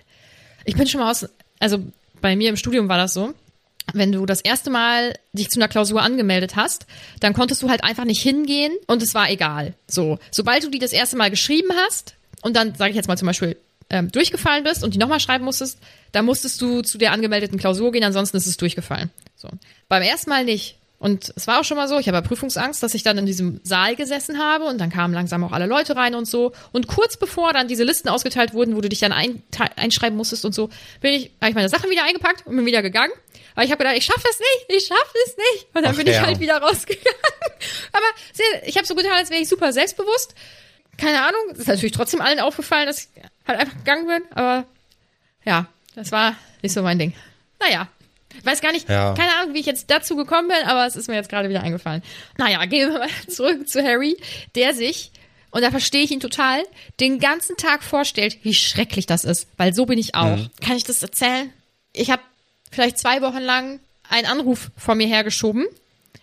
Ich 0.66 0.76
bin 0.76 0.88
schon 0.88 1.02
mal 1.02 1.10
aus, 1.10 1.28
also 1.60 1.80
bei 2.24 2.38
mir 2.38 2.50
im 2.50 2.56
Studium 2.56 2.88
war 2.88 2.98
das 2.98 3.14
so. 3.14 3.34
Wenn 3.92 4.14
du 4.14 4.26
das 4.26 4.40
erste 4.40 4.70
Mal 4.70 5.14
dich 5.34 5.50
zu 5.50 5.60
einer 5.60 5.68
Klausur 5.68 6.02
angemeldet 6.02 6.56
hast, 6.56 6.88
dann 7.20 7.34
konntest 7.34 7.62
du 7.62 7.70
halt 7.70 7.84
einfach 7.84 8.06
nicht 8.06 8.22
hingehen 8.22 8.72
und 8.88 9.04
es 9.04 9.14
war 9.14 9.30
egal. 9.30 9.74
So, 9.88 10.18
sobald 10.32 10.64
du 10.64 10.70
die 10.70 10.80
das 10.80 10.94
erste 10.94 11.18
Mal 11.18 11.30
geschrieben 11.30 11.68
hast 11.86 12.16
und 12.42 12.56
dann, 12.56 12.76
sage 12.76 12.92
ich 12.92 12.96
jetzt 12.96 13.10
mal 13.10 13.18
zum 13.18 13.26
Beispiel, 13.26 13.58
ähm, 13.90 14.10
durchgefallen 14.10 14.64
bist 14.64 14.86
und 14.86 14.94
die 14.94 15.00
nochmal 15.00 15.20
schreiben 15.20 15.44
musstest, 15.44 15.80
dann 16.14 16.24
musstest 16.24 16.62
du 16.62 16.82
zu 16.82 16.98
der 16.98 17.12
angemeldeten 17.12 17.60
Klausur 17.60 17.92
gehen, 17.92 18.06
ansonsten 18.06 18.38
ist 18.38 18.48
es 18.48 18.56
durchgefallen. 18.56 19.12
So. 19.36 19.50
Beim 19.90 20.02
ersten 20.02 20.30
Mal 20.30 20.46
nicht. 20.46 20.78
Und 21.04 21.34
es 21.36 21.48
war 21.48 21.60
auch 21.60 21.66
schon 21.66 21.76
mal 21.76 21.90
so, 21.90 22.00
ich 22.00 22.08
habe 22.08 22.16
ja 22.16 22.22
Prüfungsangst, 22.22 22.82
dass 22.82 22.94
ich 22.94 23.04
dann 23.04 23.18
in 23.18 23.26
diesem 23.26 23.60
Saal 23.64 23.98
gesessen 23.98 24.40
habe 24.40 24.64
und 24.64 24.80
dann 24.80 24.90
kamen 24.90 25.14
langsam 25.14 25.44
auch 25.44 25.52
alle 25.52 25.66
Leute 25.66 25.98
rein 25.98 26.16
und 26.16 26.24
so. 26.24 26.54
Und 26.72 26.88
kurz 26.88 27.18
bevor 27.18 27.52
dann 27.52 27.68
diese 27.68 27.84
Listen 27.84 28.08
ausgeteilt 28.08 28.54
wurden, 28.54 28.78
wo 28.78 28.80
du 28.80 28.88
dich 28.88 29.02
dann 29.02 29.12
ein, 29.12 29.44
einschreiben 29.76 30.16
musstest 30.16 30.46
und 30.46 30.56
so, 30.56 30.70
bin 31.02 31.12
ich, 31.12 31.32
habe 31.42 31.50
ich 31.50 31.56
meine 31.56 31.68
Sachen 31.68 31.90
wieder 31.90 32.06
eingepackt 32.06 32.48
und 32.48 32.56
bin 32.56 32.66
wieder 32.66 32.82
gegangen. 32.82 33.12
Weil 33.54 33.66
ich 33.66 33.72
habe 33.72 33.84
gedacht, 33.84 33.98
ich 33.98 34.06
schaffe 34.06 34.26
es 34.32 34.40
nicht, 34.40 34.78
ich 34.78 34.88
schaffe 34.88 35.18
es 35.26 35.36
nicht. 35.36 35.68
Und 35.76 35.84
dann 35.84 35.92
Ach 35.92 35.98
bin 35.98 36.08
ich 36.08 36.14
ja. 36.14 36.26
halt 36.26 36.40
wieder 36.40 36.60
rausgegangen. 36.60 37.20
Aber 37.92 38.06
ich 38.66 38.78
habe 38.78 38.88
so 38.88 38.96
getan, 38.96 39.12
als 39.12 39.30
wäre 39.30 39.42
ich 39.42 39.50
super 39.50 39.74
selbstbewusst. 39.74 40.34
Keine 40.98 41.22
Ahnung, 41.22 41.42
es 41.52 41.60
ist 41.60 41.68
natürlich 41.68 41.92
trotzdem 41.92 42.22
allen 42.22 42.40
aufgefallen, 42.40 42.88
dass 42.88 43.00
ich 43.00 43.08
halt 43.46 43.60
einfach 43.60 43.78
gegangen 43.78 44.08
bin. 44.08 44.24
Aber 44.32 44.66
ja, 45.44 45.68
das 45.96 46.14
war 46.14 46.38
nicht 46.62 46.72
so 46.72 46.82
mein 46.82 46.98
Ding. 46.98 47.14
Naja, 47.60 47.90
ich 48.38 48.46
weiß 48.46 48.62
gar 48.62 48.72
nicht, 48.72 48.90
Ja. 48.90 49.14
keine 49.14 49.34
Ahnung, 49.38 49.54
wie 49.54 49.60
ich 49.60 49.66
jetzt 49.66 49.90
dazu 49.90 50.16
gekommen 50.16 50.48
bin, 50.48 50.68
aber 50.68 50.86
es 50.86 50.96
ist 50.96 51.08
mir 51.08 51.16
jetzt 51.16 51.30
gerade 51.30 51.50
wieder 51.50 51.62
eingefallen. 51.64 52.02
Naja, 52.38 52.64
gehen 52.66 52.92
wir 52.92 53.00
mal 53.00 53.10
zurück 53.28 53.68
zu 53.68 53.84
Harry, 53.84 54.18
der 54.56 54.74
sich, 54.74 55.12
und 55.52 55.62
da 55.62 55.70
verstehe 55.72 56.02
ich 56.04 56.12
ihn 56.12 56.20
total, 56.20 56.64
den 57.00 57.20
ganzen 57.20 57.58
Tag 57.58 57.84
vorstellt, 57.84 58.40
wie 58.44 58.54
schrecklich 58.54 59.06
das 59.06 59.24
ist. 59.24 59.48
Weil 59.58 59.74
so 59.74 59.86
bin 59.86 60.00
ich 60.00 60.16
auch. 60.16 60.38
Kann 60.62 60.78
ich 60.78 60.84
das 60.84 61.04
erzählen? 61.04 61.54
Ich 61.94 62.10
habe 62.10 62.24
vielleicht 62.72 62.98
zwei 62.98 63.22
Wochen 63.22 63.38
lang 63.40 63.80
einen 64.10 64.26
Anruf 64.28 64.72
vor 64.78 64.96
mir 64.96 65.06
hergeschoben, 65.08 65.66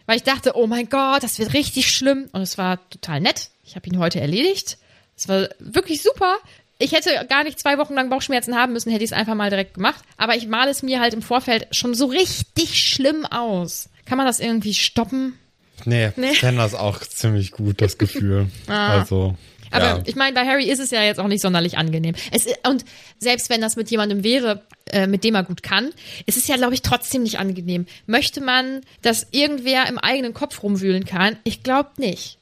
weil 0.07 0.17
ich 0.17 0.25
dachte, 0.25 0.57
oh 0.57 0.67
mein 0.67 0.89
Gott, 0.89 1.23
das 1.23 1.39
wird 1.39 1.55
richtig 1.55 1.93
schlimm. 1.93 2.29
Und 2.33 2.43
es 2.43 2.59
war 2.59 2.89
total 2.91 3.21
nett. 3.21 3.51
Ich 3.65 3.77
habe 3.77 3.87
ihn 3.89 3.99
heute 4.01 4.21
erledigt. 4.21 4.79
Es 5.17 5.29
war 5.29 5.49
wirklich 5.61 6.03
super. 6.03 6.39
Ich 6.81 6.93
hätte 6.93 7.11
gar 7.29 7.45
nicht 7.45 7.61
zwei 7.61 7.79
Wochen 7.79 7.95
lang 7.95 8.09
Bauchschmerzen 8.11 8.57
haben 8.57 8.73
müssen, 8.73 8.91
hätte 8.91 9.05
ich 9.05 9.11
es 9.11 9.17
einfach 9.17 9.35
mal 9.35 9.51
direkt 9.51 9.75
gemacht. 9.75 10.03
Aber 10.17 10.35
ich 10.35 10.49
male 10.49 10.71
es 10.71 10.83
mir 10.83 10.99
halt 10.99 11.15
im 11.15 11.23
Vorfeld 11.23 11.69
schon 11.71 11.95
so 11.95 12.07
richtig 12.07 12.83
schlimm 12.83 13.27
aus. 13.27 13.89
Kann 14.07 14.17
man 14.19 14.27
das 14.27 14.41
irgendwie 14.41 14.75
stoppen? 14.75 15.39
Nee, 15.85 16.11
Nee. 16.17 16.31
ich 16.33 16.41
kenne 16.41 16.59
das 16.59 16.75
auch 16.75 17.01
ziemlich 17.01 17.53
gut, 17.53 17.81
das 17.81 17.99
Gefühl. 17.99 18.49
Also, 18.67 19.37
Aber 19.71 19.85
ja. 19.85 20.03
ich 20.05 20.17
meine, 20.17 20.35
bei 20.35 20.45
Harry 20.47 20.65
ist 20.69 20.81
es 20.81 20.91
ja 20.91 21.03
jetzt 21.03 21.21
auch 21.21 21.29
nicht 21.29 21.43
sonderlich 21.43 21.79
angenehm. 21.79 22.15
Es, 22.33 22.47
und 22.69 22.85
selbst 23.19 23.51
wenn 23.51 23.61
das 23.61 23.77
mit 23.77 23.91
jemandem 23.91 24.25
wäre, 24.25 24.63
äh, 24.91 25.07
mit 25.07 25.23
dem 25.23 25.35
er 25.37 25.45
gut 25.45 25.63
kann, 25.63 25.91
es 26.27 26.37
ist 26.37 26.49
ja, 26.49 26.57
glaube 26.57 26.75
ich, 26.75 26.83
trotzdem 26.83 27.23
nicht 27.23 27.39
angenehm. 27.39 27.87
Möchte 28.07 28.41
man, 28.41 28.81
dass 29.03 29.27
irgendwer 29.31 29.87
im 29.87 29.99
eigenen 29.99 30.35
Kopf 30.35 30.63
rumwühlen 30.63 31.05
kann? 31.05 31.37
Ich 31.45 31.63
glaube 31.63 31.91
nicht. 31.99 32.39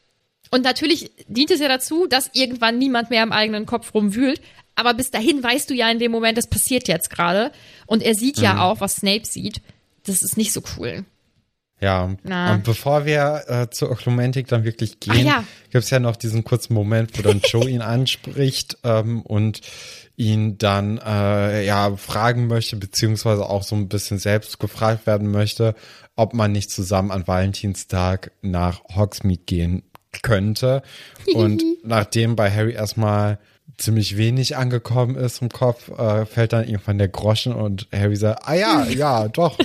Und 0.50 0.62
natürlich 0.62 1.10
dient 1.28 1.50
es 1.50 1.60
ja 1.60 1.68
dazu, 1.68 2.06
dass 2.06 2.30
irgendwann 2.32 2.78
niemand 2.78 3.10
mehr 3.10 3.22
im 3.22 3.32
eigenen 3.32 3.66
Kopf 3.66 3.94
rumwühlt. 3.94 4.40
aber 4.74 4.94
bis 4.94 5.10
dahin 5.10 5.42
weißt 5.42 5.68
du 5.70 5.74
ja 5.74 5.90
in 5.90 5.98
dem 5.98 6.12
Moment, 6.12 6.38
das 6.38 6.46
passiert 6.46 6.86
jetzt 6.86 7.10
gerade. 7.10 7.50
Und 7.86 8.02
er 8.02 8.14
sieht 8.14 8.38
ja 8.38 8.62
auch, 8.62 8.80
was 8.80 8.96
Snape 8.96 9.24
sieht. 9.24 9.60
Das 10.06 10.22
ist 10.22 10.36
nicht 10.36 10.52
so 10.52 10.62
cool. 10.76 11.04
Ja, 11.80 12.16
Na. 12.24 12.54
und 12.54 12.64
bevor 12.64 13.04
wir 13.04 13.44
äh, 13.46 13.70
zur 13.70 13.90
Oklumentik 13.90 14.48
dann 14.48 14.64
wirklich 14.64 14.98
gehen, 14.98 15.26
ja. 15.26 15.44
gibt's 15.70 15.90
ja 15.90 16.00
noch 16.00 16.16
diesen 16.16 16.42
kurzen 16.42 16.74
Moment, 16.74 17.16
wo 17.16 17.22
dann 17.22 17.40
Joe 17.40 17.68
ihn 17.68 17.82
anspricht 17.82 18.78
ähm, 18.82 19.22
und 19.22 19.60
ihn 20.16 20.58
dann 20.58 20.98
äh, 20.98 21.64
ja 21.64 21.96
fragen 21.96 22.48
möchte, 22.48 22.76
beziehungsweise 22.76 23.48
auch 23.48 23.62
so 23.62 23.76
ein 23.76 23.88
bisschen 23.88 24.18
selbst 24.18 24.58
gefragt 24.58 25.06
werden 25.06 25.30
möchte, 25.30 25.76
ob 26.16 26.34
man 26.34 26.50
nicht 26.50 26.72
zusammen 26.72 27.12
an 27.12 27.28
Valentinstag 27.28 28.32
nach 28.42 28.82
Hogsmeade 28.96 29.42
gehen 29.46 29.84
könnte. 30.22 30.82
Und 31.34 31.62
nachdem 31.84 32.36
bei 32.36 32.50
Harry 32.50 32.72
erstmal 32.72 33.38
ziemlich 33.76 34.16
wenig 34.16 34.56
angekommen 34.56 35.16
ist 35.16 35.40
im 35.40 35.48
Kopf, 35.48 35.88
äh, 35.90 36.26
fällt 36.26 36.52
dann 36.52 36.66
irgendwann 36.66 36.98
der 36.98 37.08
Groschen 37.08 37.52
und 37.52 37.86
Harry 37.94 38.16
sagt, 38.16 38.42
ah 38.46 38.54
ja, 38.54 38.84
ja, 38.88 39.28
doch, 39.28 39.56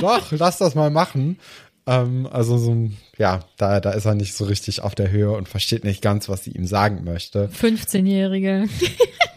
doch, 0.00 0.32
lass 0.32 0.58
das 0.58 0.74
mal 0.74 0.90
machen. 0.90 1.38
Ähm, 1.86 2.26
also 2.30 2.58
so 2.58 2.72
ein, 2.72 2.96
ja, 3.18 3.40
da, 3.56 3.80
da 3.80 3.90
ist 3.90 4.06
er 4.06 4.14
nicht 4.14 4.34
so 4.34 4.44
richtig 4.44 4.82
auf 4.82 4.94
der 4.94 5.10
Höhe 5.10 5.30
und 5.30 5.48
versteht 5.48 5.84
nicht 5.84 6.02
ganz, 6.02 6.28
was 6.28 6.44
sie 6.44 6.50
ihm 6.52 6.66
sagen 6.66 7.04
möchte. 7.04 7.48
15-Jährige. 7.60 8.68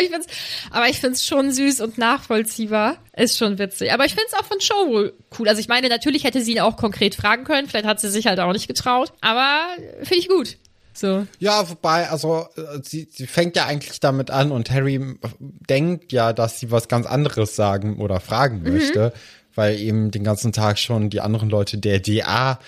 aber 0.00 0.06
ich 0.06 0.10
find's, 0.10 0.26
aber 0.70 0.88
ich 0.88 1.00
find's 1.00 1.24
schon 1.26 1.52
süß 1.52 1.80
und 1.80 1.98
nachvollziehbar. 1.98 2.96
Ist 3.16 3.38
schon 3.38 3.58
witzig. 3.58 3.92
Aber 3.92 4.04
ich 4.04 4.14
find's 4.14 4.34
auch 4.34 4.44
von 4.44 4.58
wohl 4.88 5.14
cool. 5.38 5.48
Also 5.48 5.60
ich 5.60 5.68
meine, 5.68 5.88
natürlich 5.88 6.24
hätte 6.24 6.40
sie 6.40 6.52
ihn 6.52 6.60
auch 6.60 6.76
konkret 6.76 7.14
fragen 7.14 7.44
können. 7.44 7.68
Vielleicht 7.68 7.86
hat 7.86 8.00
sie 8.00 8.08
sich 8.08 8.26
halt 8.26 8.40
auch 8.40 8.52
nicht 8.52 8.68
getraut. 8.68 9.12
Aber 9.20 9.60
finde 10.02 10.18
ich 10.18 10.28
gut. 10.28 10.56
So. 10.92 11.26
Ja, 11.38 11.68
wobei, 11.68 12.08
also 12.10 12.46
äh, 12.56 12.80
sie, 12.82 13.08
sie 13.10 13.26
fängt 13.26 13.56
ja 13.56 13.66
eigentlich 13.66 14.00
damit 14.00 14.30
an 14.30 14.50
und 14.50 14.70
Harry 14.70 15.00
denkt 15.38 16.12
ja, 16.12 16.32
dass 16.32 16.60
sie 16.60 16.70
was 16.70 16.88
ganz 16.88 17.06
anderes 17.06 17.56
sagen 17.56 17.98
oder 17.98 18.20
fragen 18.20 18.62
möchte, 18.62 19.12
weil 19.54 19.78
eben 19.78 20.10
den 20.10 20.24
ganzen 20.24 20.52
Tag 20.52 20.78
schon 20.78 21.08
die 21.08 21.20
anderen 21.20 21.48
Leute 21.48 21.78
der 21.78 22.00
DA 22.00 22.58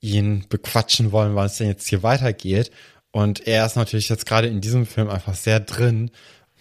ihn 0.00 0.46
bequatschen 0.48 1.12
wollen, 1.12 1.34
wann 1.34 1.46
es 1.46 1.58
denn 1.58 1.68
jetzt 1.68 1.88
hier 1.88 2.02
weitergeht. 2.02 2.70
Und 3.10 3.46
er 3.46 3.66
ist 3.66 3.76
natürlich 3.76 4.08
jetzt 4.08 4.26
gerade 4.26 4.48
in 4.48 4.60
diesem 4.60 4.86
Film 4.86 5.10
einfach 5.10 5.34
sehr 5.34 5.60
drin. 5.60 6.10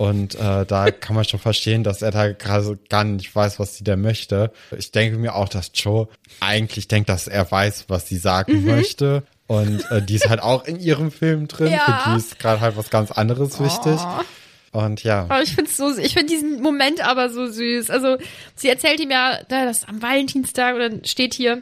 Und 0.01 0.33
äh, 0.33 0.65
da 0.65 0.89
kann 0.99 1.15
man 1.15 1.25
schon 1.25 1.39
verstehen, 1.39 1.83
dass 1.83 2.01
er 2.01 2.09
da 2.09 2.31
gerade 2.31 2.63
so 2.63 2.75
gar 2.89 3.03
nicht 3.03 3.35
weiß, 3.35 3.59
was 3.59 3.77
sie 3.77 3.83
da 3.83 3.95
möchte. 3.95 4.51
Ich 4.75 4.91
denke 4.91 5.19
mir 5.19 5.35
auch, 5.35 5.47
dass 5.47 5.69
Joe 5.75 6.07
eigentlich 6.39 6.87
denkt, 6.87 7.07
dass 7.07 7.27
er 7.27 7.51
weiß, 7.51 7.85
was 7.87 8.07
sie 8.07 8.17
sagen 8.17 8.65
möchte. 8.65 9.21
Und 9.45 9.85
äh, 9.91 10.01
die 10.01 10.15
ist 10.15 10.27
halt 10.27 10.41
auch 10.41 10.65
in 10.65 10.79
ihrem 10.79 11.11
Film 11.11 11.47
drin. 11.47 11.71
Ja. 11.71 11.85
Für 11.85 12.09
die 12.09 12.17
ist 12.17 12.39
gerade 12.39 12.61
halt 12.61 12.77
was 12.77 12.89
ganz 12.89 13.11
anderes 13.11 13.59
wichtig. 13.59 13.99
Und 14.71 15.03
ja. 15.03 15.25
Aber 15.29 15.43
ich 15.43 15.53
find's 15.53 15.77
so, 15.77 15.95
ich 15.95 16.13
finde 16.15 16.33
diesen 16.33 16.63
Moment 16.63 17.07
aber 17.07 17.29
so 17.29 17.45
süß. 17.45 17.91
Also, 17.91 18.17
sie 18.55 18.69
erzählt 18.69 19.01
ihm 19.01 19.11
ja, 19.11 19.37
da, 19.49 19.65
das 19.65 19.87
am 19.87 20.01
Valentinstag 20.01 20.73
und 20.73 20.79
dann 20.79 21.05
steht 21.05 21.35
hier, 21.35 21.61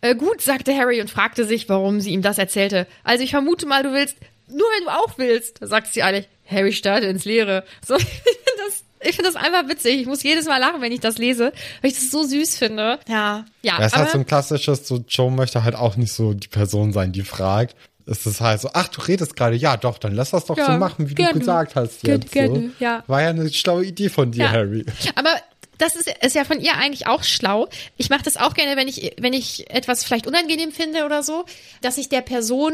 äh, 0.00 0.16
gut, 0.16 0.40
sagte 0.40 0.76
Harry 0.76 1.00
und 1.00 1.10
fragte 1.10 1.44
sich, 1.44 1.68
warum 1.68 2.00
sie 2.00 2.10
ihm 2.10 2.22
das 2.22 2.38
erzählte. 2.38 2.88
Also, 3.04 3.22
ich 3.22 3.30
vermute 3.30 3.66
mal, 3.66 3.84
du 3.84 3.92
willst, 3.92 4.16
nur 4.50 4.66
wenn 4.76 4.84
du 4.84 4.90
auch 4.90 5.18
willst, 5.18 5.62
da 5.62 5.66
sagt 5.66 5.92
sie 5.92 6.02
eigentlich, 6.02 6.28
Harry 6.46 6.72
starrte 6.72 7.06
ins 7.06 7.24
Leere. 7.24 7.64
So, 7.86 7.96
ich 7.96 8.04
finde 8.04 8.62
das, 8.66 8.84
ich 9.00 9.16
finde 9.16 9.30
das 9.32 9.36
einfach 9.36 9.68
witzig. 9.68 10.00
Ich 10.00 10.06
muss 10.06 10.22
jedes 10.22 10.46
Mal 10.46 10.58
lachen, 10.58 10.80
wenn 10.80 10.92
ich 10.92 11.00
das 11.00 11.18
lese, 11.18 11.52
weil 11.82 11.90
ich 11.90 11.98
das 11.98 12.10
so 12.10 12.24
süß 12.24 12.56
finde. 12.56 12.98
Ja, 13.08 13.44
ja. 13.62 13.78
Ja, 13.78 13.86
ist 13.86 13.94
aber, 13.94 14.04
halt 14.04 14.12
so 14.12 14.18
ein 14.18 14.26
klassisches, 14.26 14.86
so 14.88 15.04
Joe 15.08 15.30
möchte 15.30 15.62
halt 15.64 15.74
auch 15.74 15.96
nicht 15.96 16.12
so 16.12 16.32
die 16.34 16.48
Person 16.48 16.92
sein, 16.92 17.12
die 17.12 17.22
fragt. 17.22 17.76
Es 18.06 18.24
ist 18.24 18.40
halt 18.40 18.60
so, 18.60 18.70
ach, 18.72 18.88
du 18.88 19.02
redest 19.02 19.36
gerade, 19.36 19.54
ja 19.54 19.76
doch, 19.76 19.98
dann 19.98 20.14
lass 20.14 20.30
das 20.30 20.46
doch 20.46 20.56
Ja, 20.56 20.64
so 20.66 20.72
machen, 20.78 21.10
wie 21.10 21.14
gerne. 21.14 21.34
du 21.34 21.38
gesagt 21.40 21.74
hast 21.76 22.00
Gerne, 22.02 22.20
jetzt. 22.22 22.32
gerne, 22.32 22.54
so. 22.78 22.84
ja. 22.84 23.04
War 23.06 23.20
ja 23.20 23.28
eine 23.28 23.52
schlaue 23.52 23.84
Idee 23.84 24.08
von 24.08 24.32
dir, 24.32 24.44
Ja. 24.44 24.50
Harry. 24.52 24.86
Aber 25.14 25.30
das 25.76 25.94
ist, 25.94 26.08
ist 26.22 26.34
ja 26.34 26.44
von 26.44 26.58
ihr 26.58 26.74
eigentlich 26.74 27.06
auch 27.06 27.22
schlau. 27.22 27.68
Ich 27.98 28.08
mache 28.08 28.22
das 28.22 28.38
auch 28.38 28.54
gerne, 28.54 28.76
wenn 28.76 28.88
ich, 28.88 29.14
wenn 29.20 29.34
ich 29.34 29.70
etwas 29.70 30.04
vielleicht 30.04 30.26
unangenehm 30.26 30.72
finde 30.72 31.04
oder 31.04 31.22
so, 31.22 31.44
dass 31.82 31.98
ich 31.98 32.08
der 32.08 32.22
Person 32.22 32.72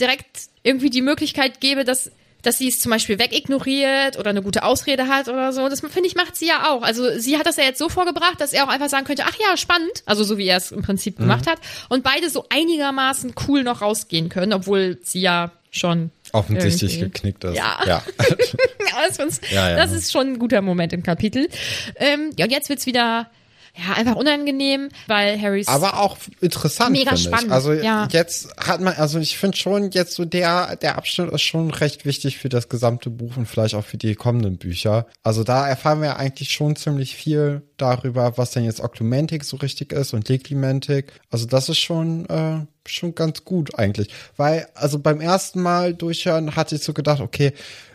direkt 0.00 0.42
irgendwie 0.62 0.90
die 0.90 1.02
Möglichkeit 1.02 1.60
gebe, 1.60 1.84
dass 1.84 2.10
dass 2.44 2.58
sie 2.58 2.66
es 2.66 2.80
zum 2.80 2.90
Beispiel 2.90 3.20
wegignoriert 3.20 4.18
oder 4.18 4.30
eine 4.30 4.42
gute 4.42 4.64
Ausrede 4.64 5.06
hat 5.06 5.28
oder 5.28 5.52
so. 5.52 5.68
Das 5.68 5.78
finde 5.78 6.06
ich 6.08 6.16
macht 6.16 6.34
sie 6.34 6.48
ja 6.48 6.72
auch. 6.72 6.82
Also 6.82 7.16
sie 7.16 7.38
hat 7.38 7.46
das 7.46 7.56
ja 7.56 7.62
jetzt 7.62 7.78
so 7.78 7.88
vorgebracht, 7.88 8.40
dass 8.40 8.52
er 8.52 8.64
auch 8.64 8.68
einfach 8.68 8.88
sagen 8.88 9.06
könnte, 9.06 9.22
ach 9.28 9.36
ja, 9.38 9.56
spannend. 9.56 10.02
Also 10.06 10.24
so 10.24 10.38
wie 10.38 10.48
er 10.48 10.56
es 10.56 10.72
im 10.72 10.82
Prinzip 10.82 11.18
Mhm. 11.20 11.22
gemacht 11.22 11.46
hat. 11.46 11.58
Und 11.88 12.02
beide 12.02 12.28
so 12.30 12.44
einigermaßen 12.48 13.34
cool 13.46 13.62
noch 13.62 13.80
rausgehen 13.80 14.28
können, 14.28 14.52
obwohl 14.52 14.98
sie 15.04 15.20
ja 15.20 15.52
schon 15.70 16.10
Offensichtlich 16.32 16.94
irgendwie- 16.98 17.12
geknickt 17.12 17.44
ist. 17.44 17.56
Ja. 17.56 17.78
ja. 17.86 18.02
das, 19.18 19.40
Ja, 19.52 19.70
ja. 19.70 19.84
ist 19.84 20.10
schon 20.10 20.32
ein 20.32 20.38
guter 20.40 20.62
Moment 20.62 20.92
im 20.92 21.04
Kapitel. 21.04 21.48
Ähm, 21.94 22.30
ja, 22.36 22.46
und 22.46 22.50
jetzt 22.50 22.68
wird's 22.68 22.86
wieder 22.86 23.30
ja, 23.74 23.94
einfach 23.94 24.16
unangenehm, 24.16 24.90
weil 25.06 25.40
Harrys 25.40 25.66
Aber 25.66 25.98
auch 25.98 26.18
interessant. 26.40 26.92
Mega 26.92 27.16
spannend, 27.16 27.46
Ich. 27.46 27.52
Also 27.52 27.72
ja. 27.72 28.06
jetzt 28.12 28.54
hat 28.58 28.82
man, 28.82 28.94
also 28.94 29.18
ich 29.18 29.38
finde 29.38 29.56
schon, 29.56 29.90
jetzt 29.92 30.14
so 30.14 30.26
der, 30.26 30.76
der 30.76 30.98
Abschnitt 30.98 31.32
ist 31.32 31.42
schon 31.42 31.70
recht 31.70 32.04
wichtig 32.04 32.36
für 32.36 32.50
das 32.50 32.68
gesamte 32.68 33.08
Buch 33.08 33.36
und 33.38 33.46
vielleicht 33.46 33.74
auch 33.74 33.84
für 33.84 33.96
die 33.96 34.14
kommenden 34.14 34.58
Bücher. 34.58 35.06
Also 35.22 35.42
da 35.42 35.66
erfahren 35.66 36.02
wir 36.02 36.16
eigentlich 36.18 36.52
schon 36.52 36.76
ziemlich 36.76 37.16
viel 37.16 37.62
darüber, 37.78 38.36
was 38.36 38.50
denn 38.50 38.64
jetzt 38.64 38.80
Oklumentik 38.80 39.42
so 39.42 39.56
richtig 39.56 39.92
ist 39.92 40.12
und 40.12 40.28
Legilimentik. 40.28 41.12
Also 41.30 41.46
das 41.46 41.70
ist 41.70 41.78
schon, 41.78 42.26
äh, 42.26 42.66
schon 42.86 43.14
ganz 43.14 43.44
gut 43.44 43.78
eigentlich. 43.78 44.08
Weil, 44.36 44.68
also 44.74 44.98
beim 44.98 45.20
ersten 45.22 45.62
Mal 45.62 45.94
durchhören 45.94 46.56
hatte 46.56 46.74
ich 46.74 46.82
so 46.82 46.92
gedacht, 46.92 47.20
okay, 47.20 47.54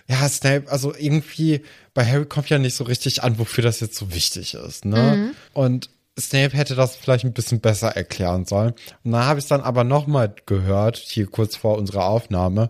ja, 0.09 0.27
Snape, 0.29 0.71
also 0.71 0.93
irgendwie 0.95 1.61
bei 1.93 2.05
Harry 2.05 2.25
kommt 2.25 2.49
ja 2.49 2.59
nicht 2.59 2.75
so 2.75 2.85
richtig 2.85 3.23
an, 3.23 3.39
wofür 3.39 3.63
das 3.63 3.79
jetzt 3.79 3.95
so 3.97 4.13
wichtig 4.13 4.53
ist, 4.53 4.85
ne? 4.85 5.33
Und 5.53 5.89
Snape 6.19 6.57
hätte 6.57 6.75
das 6.75 6.95
vielleicht 6.95 7.25
ein 7.25 7.33
bisschen 7.33 7.59
besser 7.59 7.89
erklären 7.89 8.45
sollen. 8.45 8.73
Und 9.03 9.11
dann 9.11 9.25
habe 9.25 9.39
ich 9.39 9.45
es 9.45 9.49
dann 9.49 9.61
aber 9.61 9.83
nochmal 9.83 10.33
gehört, 10.45 10.97
hier 10.97 11.27
kurz 11.27 11.55
vor 11.55 11.77
unserer 11.77 12.05
Aufnahme. 12.05 12.69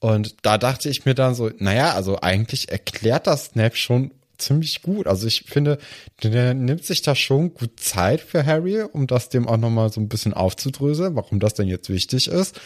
Und 0.00 0.36
da 0.42 0.58
dachte 0.58 0.88
ich 0.90 1.04
mir 1.04 1.14
dann 1.14 1.34
so, 1.34 1.50
naja, 1.58 1.94
also 1.94 2.20
eigentlich 2.20 2.70
erklärt 2.70 3.26
das 3.26 3.46
Snape 3.46 3.76
schon 3.76 4.10
ziemlich 4.36 4.82
gut. 4.82 5.06
Also 5.06 5.26
ich 5.26 5.44
finde, 5.46 5.78
der 6.22 6.54
nimmt 6.54 6.84
sich 6.84 7.02
da 7.02 7.14
schon 7.14 7.54
gut 7.54 7.78
Zeit 7.78 8.20
für 8.20 8.44
Harry, 8.44 8.82
um 8.82 9.06
das 9.06 9.28
dem 9.28 9.46
auch 9.48 9.56
nochmal 9.56 9.92
so 9.92 10.00
ein 10.00 10.08
bisschen 10.08 10.34
aufzudröseln, 10.34 11.14
warum 11.14 11.38
das 11.38 11.54
denn 11.54 11.68
jetzt 11.68 11.88
wichtig 11.88 12.28
ist. 12.28 12.60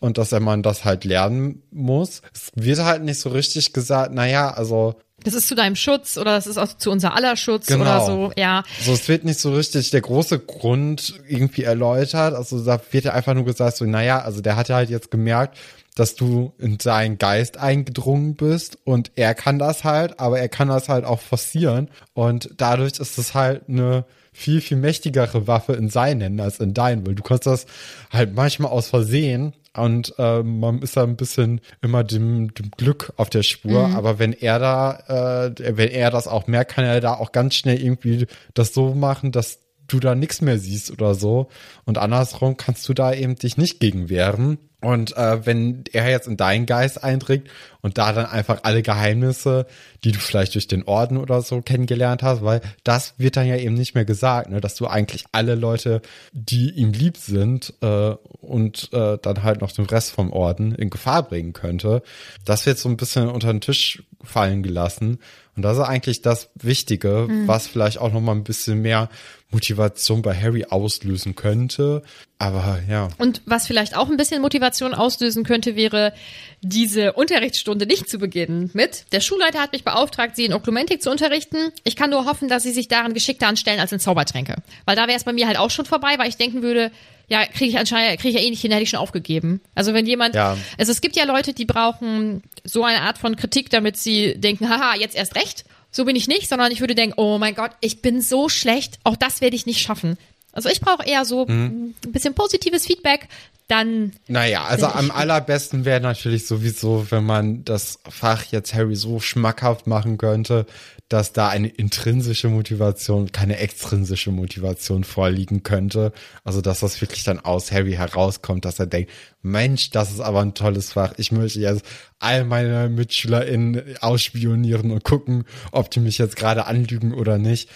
Und 0.00 0.18
dass 0.18 0.32
er 0.32 0.40
man 0.40 0.62
das 0.62 0.84
halt 0.84 1.04
lernen 1.04 1.62
muss. 1.70 2.22
Es 2.34 2.50
wird 2.54 2.78
halt 2.80 3.02
nicht 3.04 3.20
so 3.20 3.28
richtig 3.30 3.72
gesagt, 3.72 4.12
naja, 4.12 4.50
also 4.50 4.94
das 5.22 5.34
ist 5.34 5.48
zu 5.48 5.54
deinem 5.54 5.76
Schutz 5.76 6.16
oder 6.16 6.32
das 6.32 6.46
ist 6.46 6.56
auch 6.56 6.72
zu 6.78 6.90
unser 6.90 7.14
aller 7.14 7.36
Schutz 7.36 7.66
Genau. 7.66 7.82
oder 7.82 8.06
so. 8.06 8.32
Ja, 8.38 8.62
So, 8.82 8.92
es 8.94 9.06
wird 9.08 9.24
nicht 9.24 9.38
so 9.38 9.52
richtig 9.52 9.90
der 9.90 10.00
große 10.00 10.38
Grund 10.38 11.20
irgendwie 11.28 11.64
erläutert. 11.64 12.34
Also 12.34 12.64
da 12.64 12.80
wird 12.90 13.04
ja 13.04 13.12
einfach 13.12 13.34
nur 13.34 13.44
gesagt, 13.44 13.76
so, 13.76 13.84
naja, 13.84 14.20
also 14.22 14.40
der 14.40 14.56
hat 14.56 14.70
ja 14.70 14.76
halt 14.76 14.88
jetzt 14.88 15.10
gemerkt, 15.10 15.58
dass 15.94 16.14
du 16.14 16.54
in 16.58 16.78
seinen 16.80 17.18
Geist 17.18 17.58
eingedrungen 17.58 18.34
bist 18.36 18.78
und 18.84 19.10
er 19.16 19.34
kann 19.34 19.58
das 19.58 19.84
halt, 19.84 20.18
aber 20.18 20.38
er 20.40 20.48
kann 20.48 20.68
das 20.68 20.88
halt 20.88 21.04
auch 21.04 21.20
forcieren 21.20 21.90
und 22.14 22.48
dadurch 22.56 22.98
ist 22.98 23.18
es 23.18 23.34
halt 23.34 23.68
eine 23.68 24.06
viel, 24.32 24.62
viel 24.62 24.78
mächtigere 24.78 25.46
Waffe 25.46 25.74
in 25.74 25.90
seinen 25.90 26.20
Händen 26.22 26.40
als 26.40 26.60
in 26.60 26.72
deinen, 26.72 27.06
weil 27.06 27.16
du 27.16 27.22
kannst 27.22 27.44
das 27.46 27.66
halt 28.10 28.34
manchmal 28.34 28.70
aus 28.70 28.88
Versehen 28.88 29.52
und 29.76 30.14
äh, 30.18 30.42
man 30.42 30.82
ist 30.82 30.96
da 30.96 31.04
ein 31.04 31.16
bisschen 31.16 31.60
immer 31.80 32.02
dem, 32.02 32.52
dem 32.54 32.70
Glück 32.72 33.12
auf 33.16 33.30
der 33.30 33.44
Spur. 33.44 33.86
Aber 33.94 34.18
wenn 34.18 34.32
er 34.32 34.58
da, 34.58 35.46
äh, 35.48 35.76
wenn 35.76 35.90
er 35.90 36.10
das 36.10 36.26
auch 36.26 36.46
merkt, 36.48 36.72
kann 36.72 36.84
er 36.84 37.00
da 37.00 37.14
auch 37.14 37.30
ganz 37.30 37.54
schnell 37.54 37.80
irgendwie 37.80 38.26
das 38.54 38.74
so 38.74 38.94
machen, 38.94 39.30
dass 39.30 39.60
du 39.86 40.00
da 40.00 40.14
nichts 40.14 40.40
mehr 40.40 40.58
siehst 40.58 40.90
oder 40.90 41.14
so. 41.14 41.48
Und 41.84 41.98
andersrum 41.98 42.56
kannst 42.56 42.88
du 42.88 42.94
da 42.94 43.12
eben 43.12 43.36
dich 43.36 43.56
nicht 43.56 43.80
gegen 43.80 44.08
wehren. 44.08 44.58
Und 44.80 45.16
äh, 45.16 45.44
wenn 45.44 45.84
er 45.92 46.08
jetzt 46.08 46.26
in 46.26 46.36
deinen 46.36 46.64
Geist 46.64 47.04
eindringt 47.04 47.48
und 47.82 47.98
da 47.98 48.12
dann 48.12 48.26
einfach 48.26 48.60
alle 48.62 48.82
Geheimnisse, 48.82 49.66
die 50.04 50.12
du 50.12 50.18
vielleicht 50.18 50.54
durch 50.54 50.68
den 50.68 50.84
Orden 50.84 51.18
oder 51.18 51.42
so 51.42 51.60
kennengelernt 51.60 52.22
hast, 52.22 52.42
weil 52.42 52.62
das 52.82 53.14
wird 53.18 53.36
dann 53.36 53.46
ja 53.46 53.56
eben 53.56 53.74
nicht 53.74 53.94
mehr 53.94 54.06
gesagt, 54.06 54.48
ne, 54.48 54.60
dass 54.60 54.76
du 54.76 54.86
eigentlich 54.86 55.24
alle 55.32 55.54
Leute, 55.54 56.00
die 56.32 56.70
ihm 56.70 56.92
lieb 56.92 57.18
sind 57.18 57.74
äh, 57.82 58.14
und 58.40 58.90
äh, 58.92 59.18
dann 59.20 59.42
halt 59.42 59.60
noch 59.60 59.72
den 59.72 59.86
Rest 59.86 60.12
vom 60.12 60.32
Orden 60.32 60.74
in 60.74 60.88
Gefahr 60.88 61.22
bringen 61.24 61.52
könnte, 61.52 62.02
das 62.46 62.64
wird 62.64 62.78
so 62.78 62.88
ein 62.88 62.96
bisschen 62.96 63.28
unter 63.28 63.52
den 63.52 63.60
Tisch 63.60 64.02
fallen 64.22 64.62
gelassen. 64.62 65.18
Und 65.56 65.62
das 65.62 65.76
ist 65.76 65.84
eigentlich 65.84 66.22
das 66.22 66.48
Wichtige, 66.54 67.28
was 67.46 67.66
vielleicht 67.66 67.98
auch 67.98 68.12
noch 68.12 68.20
mal 68.20 68.32
ein 68.32 68.44
bisschen 68.44 68.80
mehr 68.80 69.10
Motivation 69.50 70.22
bei 70.22 70.34
Harry 70.34 70.64
auslösen 70.64 71.34
könnte. 71.34 72.02
Aber 72.40 72.80
ja. 72.88 73.10
Und 73.18 73.42
was 73.44 73.66
vielleicht 73.66 73.94
auch 73.94 74.08
ein 74.08 74.16
bisschen 74.16 74.40
Motivation 74.40 74.94
auslösen 74.94 75.44
könnte, 75.44 75.76
wäre, 75.76 76.14
diese 76.62 77.12
Unterrichtsstunde 77.12 77.84
nicht 77.84 78.08
zu 78.08 78.18
beginnen 78.18 78.70
mit. 78.72 79.04
Der 79.12 79.20
Schulleiter 79.20 79.60
hat 79.60 79.72
mich 79.72 79.84
beauftragt, 79.84 80.36
sie 80.36 80.46
in 80.46 80.54
Oklumentik 80.54 81.02
zu 81.02 81.10
unterrichten. 81.10 81.70
Ich 81.84 81.96
kann 81.96 82.08
nur 82.08 82.24
hoffen, 82.24 82.48
dass 82.48 82.62
sie 82.62 82.72
sich 82.72 82.88
daran 82.88 83.12
geschickter 83.12 83.46
anstellen 83.46 83.78
als 83.78 83.92
in 83.92 84.00
Zaubertränke. 84.00 84.56
Weil 84.86 84.96
da 84.96 85.06
wäre 85.06 85.18
es 85.18 85.24
bei 85.24 85.34
mir 85.34 85.46
halt 85.48 85.58
auch 85.58 85.70
schon 85.70 85.84
vorbei, 85.84 86.14
weil 86.16 86.30
ich 86.30 86.38
denken 86.38 86.62
würde, 86.62 86.90
ja, 87.28 87.44
kriege 87.44 87.66
ich 87.72 87.78
anscheinend, 87.78 88.18
kriege 88.20 88.34
ich 88.34 88.42
ja 88.42 88.46
eh 88.46 88.50
nicht 88.50 88.62
hin, 88.62 88.72
hätte 88.72 88.84
ich 88.84 88.90
schon 88.90 89.00
aufgegeben. 89.00 89.60
Also 89.74 89.92
wenn 89.92 90.06
jemand, 90.06 90.34
Ja. 90.34 90.56
also 90.78 90.92
es 90.92 91.02
gibt 91.02 91.16
ja 91.16 91.24
Leute, 91.24 91.52
die 91.52 91.66
brauchen 91.66 92.42
so 92.64 92.84
eine 92.84 93.02
Art 93.02 93.18
von 93.18 93.36
Kritik, 93.36 93.68
damit 93.68 93.98
sie 93.98 94.34
denken, 94.40 94.70
haha, 94.70 94.96
jetzt 94.96 95.14
erst 95.14 95.36
recht. 95.36 95.64
So 95.90 96.06
bin 96.06 96.16
ich 96.16 96.26
nicht, 96.26 96.48
sondern 96.48 96.72
ich 96.72 96.80
würde 96.80 96.94
denken, 96.94 97.14
oh 97.18 97.36
mein 97.36 97.54
Gott, 97.54 97.72
ich 97.82 98.00
bin 98.00 98.22
so 98.22 98.48
schlecht, 98.48 98.98
auch 99.04 99.16
das 99.16 99.42
werde 99.42 99.56
ich 99.56 99.66
nicht 99.66 99.80
schaffen. 99.82 100.16
Also 100.52 100.68
ich 100.68 100.80
brauche 100.80 101.06
eher 101.06 101.24
so 101.24 101.46
ein 101.46 101.94
bisschen 102.08 102.34
positives 102.34 102.86
Feedback, 102.86 103.28
dann 103.70 104.12
Naja, 104.26 104.64
also 104.64 104.86
am 104.86 105.10
allerbesten 105.10 105.84
wäre 105.84 106.00
natürlich 106.00 106.46
sowieso, 106.46 107.06
wenn 107.10 107.24
man 107.24 107.64
das 107.64 108.00
Fach 108.08 108.44
jetzt 108.50 108.74
Harry 108.74 108.96
so 108.96 109.20
schmackhaft 109.20 109.86
machen 109.86 110.18
könnte, 110.18 110.66
dass 111.08 111.32
da 111.32 111.48
eine 111.48 111.68
intrinsische 111.68 112.48
Motivation, 112.48 113.30
keine 113.32 113.58
extrinsische 113.58 114.32
Motivation 114.32 115.04
vorliegen 115.04 115.62
könnte. 115.62 116.12
Also 116.44 116.60
dass 116.60 116.80
das 116.80 117.00
wirklich 117.00 117.24
dann 117.24 117.38
aus 117.38 117.70
Harry 117.70 117.92
herauskommt, 117.92 118.64
dass 118.64 118.80
er 118.80 118.86
denkt, 118.86 119.12
Mensch, 119.42 119.90
das 119.90 120.10
ist 120.10 120.20
aber 120.20 120.40
ein 120.40 120.54
tolles 120.54 120.92
Fach. 120.92 121.14
Ich 121.16 121.30
möchte 121.32 121.60
jetzt 121.60 121.84
all 122.18 122.44
meine 122.44 122.88
MitschülerInnen 122.88 123.96
ausspionieren 124.00 124.90
und 124.90 125.04
gucken, 125.04 125.44
ob 125.72 125.90
die 125.90 126.00
mich 126.00 126.18
jetzt 126.18 126.36
gerade 126.36 126.66
anlügen 126.66 127.14
oder 127.14 127.38
nicht. 127.38 127.68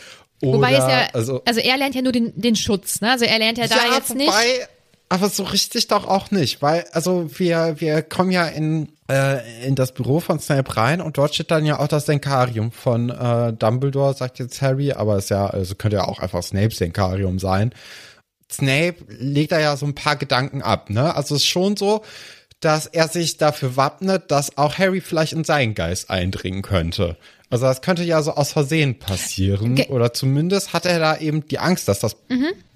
Oder, 0.45 0.59
Wobei 0.59 0.73
es 0.73 0.79
ja, 0.79 1.09
also, 1.13 1.43
also, 1.45 1.61
er 1.61 1.77
lernt 1.77 1.95
ja 1.95 2.03
nur 2.03 2.13
den, 2.13 2.33
den 2.41 2.57
Schutz, 2.57 3.01
ne? 3.01 3.11
Also 3.11 3.25
er 3.25 3.39
lernt 3.39 3.59
ja 3.59 3.67
da 3.67 3.95
jetzt 3.95 4.15
nicht. 4.15 4.33
aber 5.09 5.29
so 5.29 5.45
richtig 5.45 5.89
doch 5.89 6.07
auch 6.07 6.31
nicht, 6.31 6.63
weil 6.63 6.87
also 6.93 7.29
wir 7.39 7.77
wir 7.79 8.03
kommen 8.03 8.31
ja 8.31 8.47
in 8.47 8.89
äh, 9.11 9.67
in 9.67 9.75
das 9.75 9.93
Büro 9.93 10.21
von 10.21 10.41
Snape 10.41 10.77
rein 10.77 11.01
und 11.01 11.19
dort 11.19 11.35
steht 11.35 11.51
dann 11.51 11.67
ja 11.67 11.79
auch 11.79 11.89
das 11.89 12.07
Denkarium 12.07 12.73
von 12.73 13.11
äh, 13.11 13.53
Dumbledore, 13.53 14.15
sagt 14.15 14.39
jetzt 14.39 14.61
Harry, 14.63 14.93
aber 14.93 15.17
es 15.17 15.29
ja 15.29 15.47
also 15.47 15.75
könnte 15.75 15.99
ja 15.99 16.05
auch 16.05 16.19
einfach 16.19 16.43
Snapes 16.43 16.79
Denkarium 16.79 17.39
sein. 17.39 17.75
Snape 18.51 18.97
legt 19.09 19.53
da 19.53 19.59
ja 19.59 19.77
so 19.77 19.87
ein 19.87 19.95
paar 19.95 20.17
Gedanken 20.17 20.63
ab, 20.63 20.91
ne? 20.91 21.15
Also 21.15 21.35
es 21.35 21.43
ist 21.43 21.49
schon 21.49 21.77
so, 21.77 22.03
dass 22.65 22.87
er 22.87 23.09
sich 23.09 23.37
dafür 23.37 23.77
wappnet, 23.77 24.31
dass 24.31 24.57
auch 24.57 24.79
Harry 24.79 25.01
vielleicht 25.01 25.33
in 25.33 25.45
seinen 25.45 25.75
Geist 25.75 26.11
eindringen 26.11 26.63
könnte. 26.63 27.17
Also 27.51 27.67
das 27.67 27.83
könnte 27.83 28.03
ja 28.03 28.21
so 28.23 28.33
aus 28.33 28.53
Versehen 28.53 28.99
passieren. 28.99 29.77
Ge- 29.77 29.89
oder 29.89 30.13
zumindest 30.13 30.73
hat 30.73 30.87
er 30.87 30.99
da 30.99 31.19
eben 31.19 31.47
die 31.47 31.59
Angst, 31.59 31.87
dass 31.87 32.01
das 32.01 32.17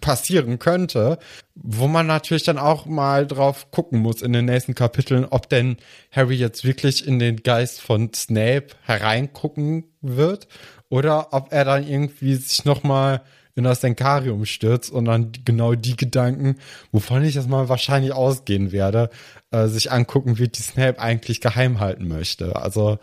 passieren 0.01 0.59
könnte. 0.59 1.19
Wo 1.55 1.89
man 1.89 2.07
natürlich 2.07 2.45
dann 2.45 2.59
auch 2.59 2.87
mal 2.87 3.27
drauf 3.27 3.71
gucken 3.71 3.99
muss 3.99 4.23
in 4.23 4.33
den 4.33 4.45
nächsten 4.45 4.75
Kapiteln, 4.75 5.25
ob 5.25 5.49
denn 5.49 5.79
Harry 6.13 6.37
jetzt 6.37 6.65
wirklich 6.65 7.07
in 7.07 7.19
den 7.19 7.43
Geist 7.43 7.81
von 7.81 8.13
Snape 8.15 8.69
hereingucken 8.85 9.85
wird. 10.01 10.47
Oder 10.91 11.33
ob 11.33 11.53
er 11.53 11.65
dann 11.65 11.87
irgendwie 11.87 12.37
sich 12.37 12.65
nochmal 12.65 13.23
in 13.59 13.65
das 13.65 13.81
Denkarium 13.81 14.45
stürzt 14.47 14.93
und 14.93 15.07
dann 15.07 15.33
genau 15.45 15.75
die 15.75 15.97
Gedanken, 15.97 16.59
wovon 16.93 17.25
ich 17.25 17.35
jetzt 17.35 17.49
mal 17.49 17.69
wahrscheinlich 17.69 18.13
ausgehen 18.13 18.71
werde, 18.71 19.11
äh, 19.51 19.67
sich 19.69 19.91
angucken 19.91 20.39
wird, 20.39 20.59
die 20.59 20.63
Snape 20.63 20.99
eigentlich 21.01 21.41
geheim 21.41 21.81
halten 21.81 22.07
möchte. 22.09 22.57
Also 22.57 22.99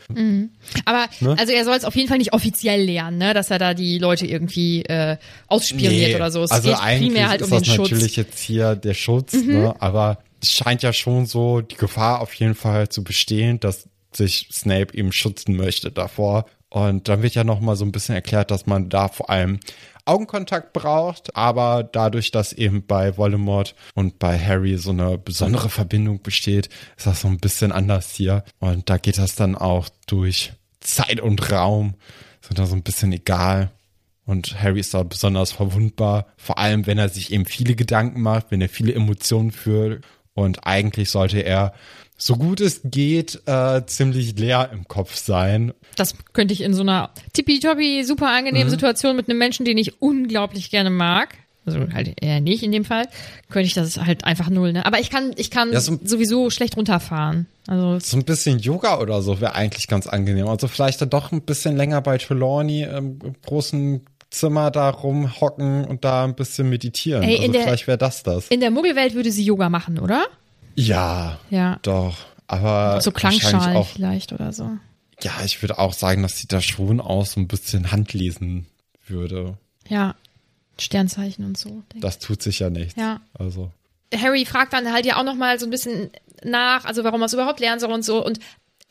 Aber 0.85 1.07
Ne? 1.19 1.35
also 1.37 1.51
er 1.53 1.63
soll 1.65 1.75
es 1.75 1.85
auf 1.85 1.95
jeden 1.95 2.07
Fall 2.07 2.17
nicht 2.19 2.33
offiziell 2.33 2.83
lernen, 2.83 3.17
ne? 3.17 3.33
Dass 3.33 3.49
er 3.51 3.57
da 3.59 3.73
die 3.73 3.97
Leute 3.97 4.25
irgendwie 4.27 4.83
äh, 4.83 5.17
ausspioniert 5.47 5.91
Nee, 6.09 6.15
oder 6.15 6.31
so. 6.31 6.43
Es 6.43 6.51
also 6.51 6.69
geht 6.69 6.79
eigentlich 6.79 7.13
primär 7.13 7.29
halt 7.29 7.41
ist 7.41 7.51
um 7.51 7.57
das 7.57 7.63
den 7.63 7.75
Schutz. 7.75 7.89
Mhm. 7.89 7.95
natürlich 7.95 8.15
jetzt 8.15 8.39
hier 8.39 8.75
der 8.75 8.93
Schutz, 8.93 9.33
ne? 9.33 9.75
aber 9.79 10.19
es 10.41 10.51
scheint 10.51 10.83
ja 10.83 10.93
schon 10.93 11.25
so 11.25 11.61
die 11.61 11.75
Gefahr 11.75 12.21
auf 12.21 12.33
jeden 12.35 12.55
Fall 12.55 12.89
zu 12.89 13.03
bestehen, 13.03 13.59
dass 13.59 13.87
sich 14.13 14.47
Snape 14.51 14.93
eben 14.97 15.11
schützen 15.11 15.55
möchte 15.55 15.91
davor. 15.91 16.45
Und 16.75 17.07
dann 17.07 17.23
wird 17.23 17.35
ja 17.35 17.45
noch 17.45 17.61
mal 17.61 17.77
so 17.77 17.85
ein 17.85 17.93
bisschen 17.93 18.15
erklärt, 18.15 18.51
dass 18.51 18.65
man 18.65 18.89
da 18.89 19.07
vor 19.07 19.29
allem 19.29 19.61
Augenkontakt 20.03 20.73
braucht, 20.73 21.33
aber 21.33 21.83
dadurch, 21.89 22.31
dass 22.31 22.51
eben 22.51 22.85
bei 22.85 23.15
Voldemort 23.15 23.75
und 23.93 24.19
bei 24.19 24.37
Harry 24.37 24.75
so 24.75 24.89
eine 24.89 25.17
besondere 25.17 25.69
Verbindung 25.69 26.21
besteht, 26.21 26.67
ist 26.97 27.07
das 27.07 27.21
so 27.21 27.29
ein 27.29 27.37
bisschen 27.37 27.71
anders 27.71 28.11
hier. 28.11 28.43
Und 28.59 28.89
da 28.89 28.97
geht 28.97 29.17
das 29.17 29.35
dann 29.35 29.55
auch 29.55 29.87
durch 30.05 30.51
Zeit 30.81 31.21
und 31.21 31.49
Raum, 31.49 31.93
sind 32.41 32.59
da 32.59 32.65
so 32.65 32.75
ein 32.75 32.83
bisschen 32.83 33.13
egal. 33.13 33.71
Und 34.25 34.61
Harry 34.61 34.81
ist 34.81 34.93
da 34.93 35.03
besonders 35.03 35.53
verwundbar, 35.53 36.25
vor 36.35 36.57
allem 36.57 36.87
wenn 36.87 36.97
er 36.97 37.07
sich 37.07 37.31
eben 37.31 37.45
viele 37.45 37.75
Gedanken 37.75 38.21
macht, 38.21 38.47
wenn 38.49 38.59
er 38.59 38.67
viele 38.67 38.93
Emotionen 38.93 39.51
fühlt. 39.51 40.03
Und 40.33 40.67
eigentlich 40.67 41.09
sollte 41.09 41.39
er, 41.39 41.71
so 42.17 42.35
gut 42.35 42.61
es 42.61 42.81
geht, 42.83 43.41
äh, 43.45 43.81
ziemlich 43.85 44.37
leer 44.37 44.69
im 44.71 44.87
Kopf 44.87 45.15
sein. 45.15 45.73
Das 45.97 46.15
könnte 46.33 46.53
ich 46.53 46.61
in 46.61 46.73
so 46.73 46.81
einer 46.81 47.11
tippitoppi 47.33 48.03
super 48.05 48.27
Mhm. 48.27 48.37
angenehmen 48.37 48.69
Situation 48.69 49.15
mit 49.15 49.29
einem 49.29 49.37
Menschen, 49.37 49.65
den 49.65 49.77
ich 49.77 50.01
unglaublich 50.01 50.69
gerne 50.71 50.89
mag. 50.89 51.35
Also 51.67 51.79
halt 51.93 52.13
eher 52.21 52.41
nicht 52.41 52.61
in 52.61 52.71
dem 52.71 52.85
Fall, 52.85 53.07
könnte 53.49 53.65
ich 53.65 53.73
das 53.73 53.97
halt 53.97 54.23
einfach 54.23 54.51
null, 54.51 54.71
ne? 54.71 54.85
Aber 54.85 54.99
ich 54.99 55.09
kann, 55.09 55.31
ich 55.35 55.49
kann 55.49 55.73
Ja, 55.73 55.79
so- 55.81 55.99
sowieso 56.03 56.51
schlecht 56.51 56.77
runterfahren. 56.77 57.47
Also 57.65 57.97
So 57.99 58.17
ein 58.17 58.23
bisschen 58.23 58.59
Yoga 58.59 58.99
oder 58.99 59.23
so 59.23 59.41
wäre 59.41 59.55
eigentlich 59.55 59.87
ganz 59.87 60.05
angenehm. 60.05 60.47
Also 60.47 60.67
vielleicht 60.67 61.01
dann 61.01 61.09
doch 61.09 61.31
ein 61.31 61.41
bisschen 61.41 61.75
länger 61.75 62.01
bei 62.01 62.19
Trelawney 62.19 62.83
im, 62.83 63.17
großen 63.43 64.01
Zimmer 64.29 64.69
da 64.69 64.89
rumhocken 64.91 65.85
und 65.85 66.05
da 66.05 66.23
ein 66.23 66.35
bisschen 66.35 66.69
meditieren. 66.69 67.23
Ey, 67.23 67.39
also 67.39 67.53
vielleicht 67.53 67.87
wäre 67.87 67.97
das 67.97 68.21
das. 68.21 68.47
in 68.49 68.59
der 68.59 68.69
Muggelwelt 68.69 69.15
würde 69.15 69.31
sie 69.31 69.43
Yoga 69.43 69.67
machen, 69.69 69.97
oder? 69.97 70.23
Ja, 70.75 71.39
Ja. 71.49 71.79
doch. 71.81 72.17
Aber 72.47 73.01
So 73.01 73.11
Klangschalen 73.11 73.75
auch 73.77 73.87
vielleicht 73.87 74.31
oder 74.31 74.53
so. 74.53 74.69
Ja, 75.23 75.31
ich 75.43 75.61
würde 75.63 75.79
auch 75.79 75.93
sagen, 75.93 76.21
dass 76.21 76.37
sie 76.37 76.47
da 76.47 76.61
schon 76.61 76.99
auch 76.99 77.25
so 77.25 77.39
ein 77.39 77.47
bisschen 77.47 77.91
Handlesen 77.91 78.67
würde. 79.07 79.57
Ja. 79.87 80.15
Sternzeichen 80.77 81.45
und 81.45 81.57
so. 81.57 81.81
Das 81.95 82.19
tut 82.19 82.41
sich 82.43 82.59
ja 82.59 82.69
nichts. 82.69 82.95
Ja. 82.97 83.21
Also. 83.33 83.71
Harry 84.15 84.45
fragt 84.45 84.73
dann 84.73 84.91
halt 84.91 85.05
ja 85.05 85.17
auch 85.17 85.23
noch 85.23 85.35
mal 85.35 85.57
so 85.59 85.65
ein 85.65 85.69
bisschen 85.69 86.11
nach, 86.43 86.85
also 86.85 87.03
warum 87.03 87.21
er 87.21 87.25
es 87.27 87.33
überhaupt 87.33 87.59
lernen 87.61 87.79
soll 87.79 87.91
und 87.93 88.03
so. 88.03 88.23
Und 88.23 88.39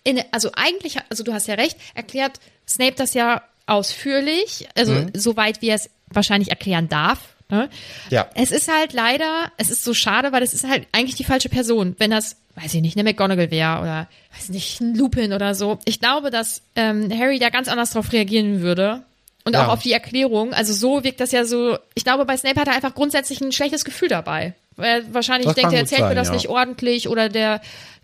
in, 0.03 0.21
also 0.33 0.51
eigentlich, 0.55 0.97
also 1.11 1.23
du 1.23 1.33
hast 1.33 1.47
ja 1.47 1.55
recht, 1.55 1.77
erklärt 1.95 2.41
Snape 2.67 2.95
das 2.97 3.15
ja 3.15 3.43
ausführlich, 3.67 4.67
also 4.75 4.93
Mhm. 4.93 5.11
soweit 5.15 5.63
wie 5.63 5.69
er 5.69 5.77
es 5.77 5.91
wahrscheinlich 6.09 6.51
erklären 6.51 6.89
darf. 6.89 7.34
Ne? 7.51 7.69
Ja. 8.11 8.27
Es 8.35 8.51
ist 8.51 8.73
halt 8.73 8.93
leider, 8.95 9.53
es 9.59 9.71
ist 9.71 9.85
so 9.85 9.93
schade, 9.95 10.33
weil 10.33 10.43
es 10.43 10.55
ist 10.55 10.67
halt 10.69 10.87
eigentlich 10.93 11.15
die 11.17 11.25
falsche 11.25 11.49
Person. 11.51 11.95
Wenn 11.99 12.11
das, 12.11 12.37
weiß 12.57 12.73
ich 12.75 12.81
nicht, 12.81 12.97
eine 12.97 13.05
McGonagall 13.05 13.51
wäre 13.51 13.81
oder, 13.81 14.09
weiß 14.35 14.49
nicht, 14.49 14.81
ein 14.81 14.95
Lupin 14.95 15.33
oder 15.33 15.55
so. 15.55 15.79
Ich 15.85 16.01
glaube, 16.01 16.31
dass 16.31 16.63
ähm, 16.75 17.11
Harry 17.17 17.39
da 17.39 17.51
ganz 17.51 17.69
anders 17.69 17.91
drauf 17.91 18.13
reagieren 18.13 18.61
würde. 18.63 19.03
Und 19.47 19.53
Ja. 19.53 19.67
auch 19.67 19.73
auf 19.75 19.83
die 19.83 19.93
Erklärung. 19.93 20.55
Also 20.55 20.73
so 20.73 21.05
wirkt 21.05 21.21
das 21.21 21.31
ja 21.33 21.45
so. 21.45 21.77
Ich 21.95 22.03
glaube, 22.05 22.25
bei 22.25 22.35
Snape 22.37 22.59
hat 22.59 22.67
er 22.69 22.75
einfach 22.75 22.95
grundsätzlich 22.95 23.43
ein 23.43 23.53
schlechtes 23.53 23.85
Gefühl 23.85 24.09
dabei. 24.09 24.55
Weil 24.77 25.03
er 25.03 25.15
wahrscheinlich 25.15 25.47
Das 25.47 25.55
denkt, 25.55 25.75
er 25.75 25.81
erzählt 25.81 26.01
mir 26.01 26.07
sein, 26.09 26.17
das 26.17 26.29
ja. 26.29 26.35
nicht 26.35 26.49
ordentlich 26.49 27.09
oder 27.11 27.29
der, 27.29 27.61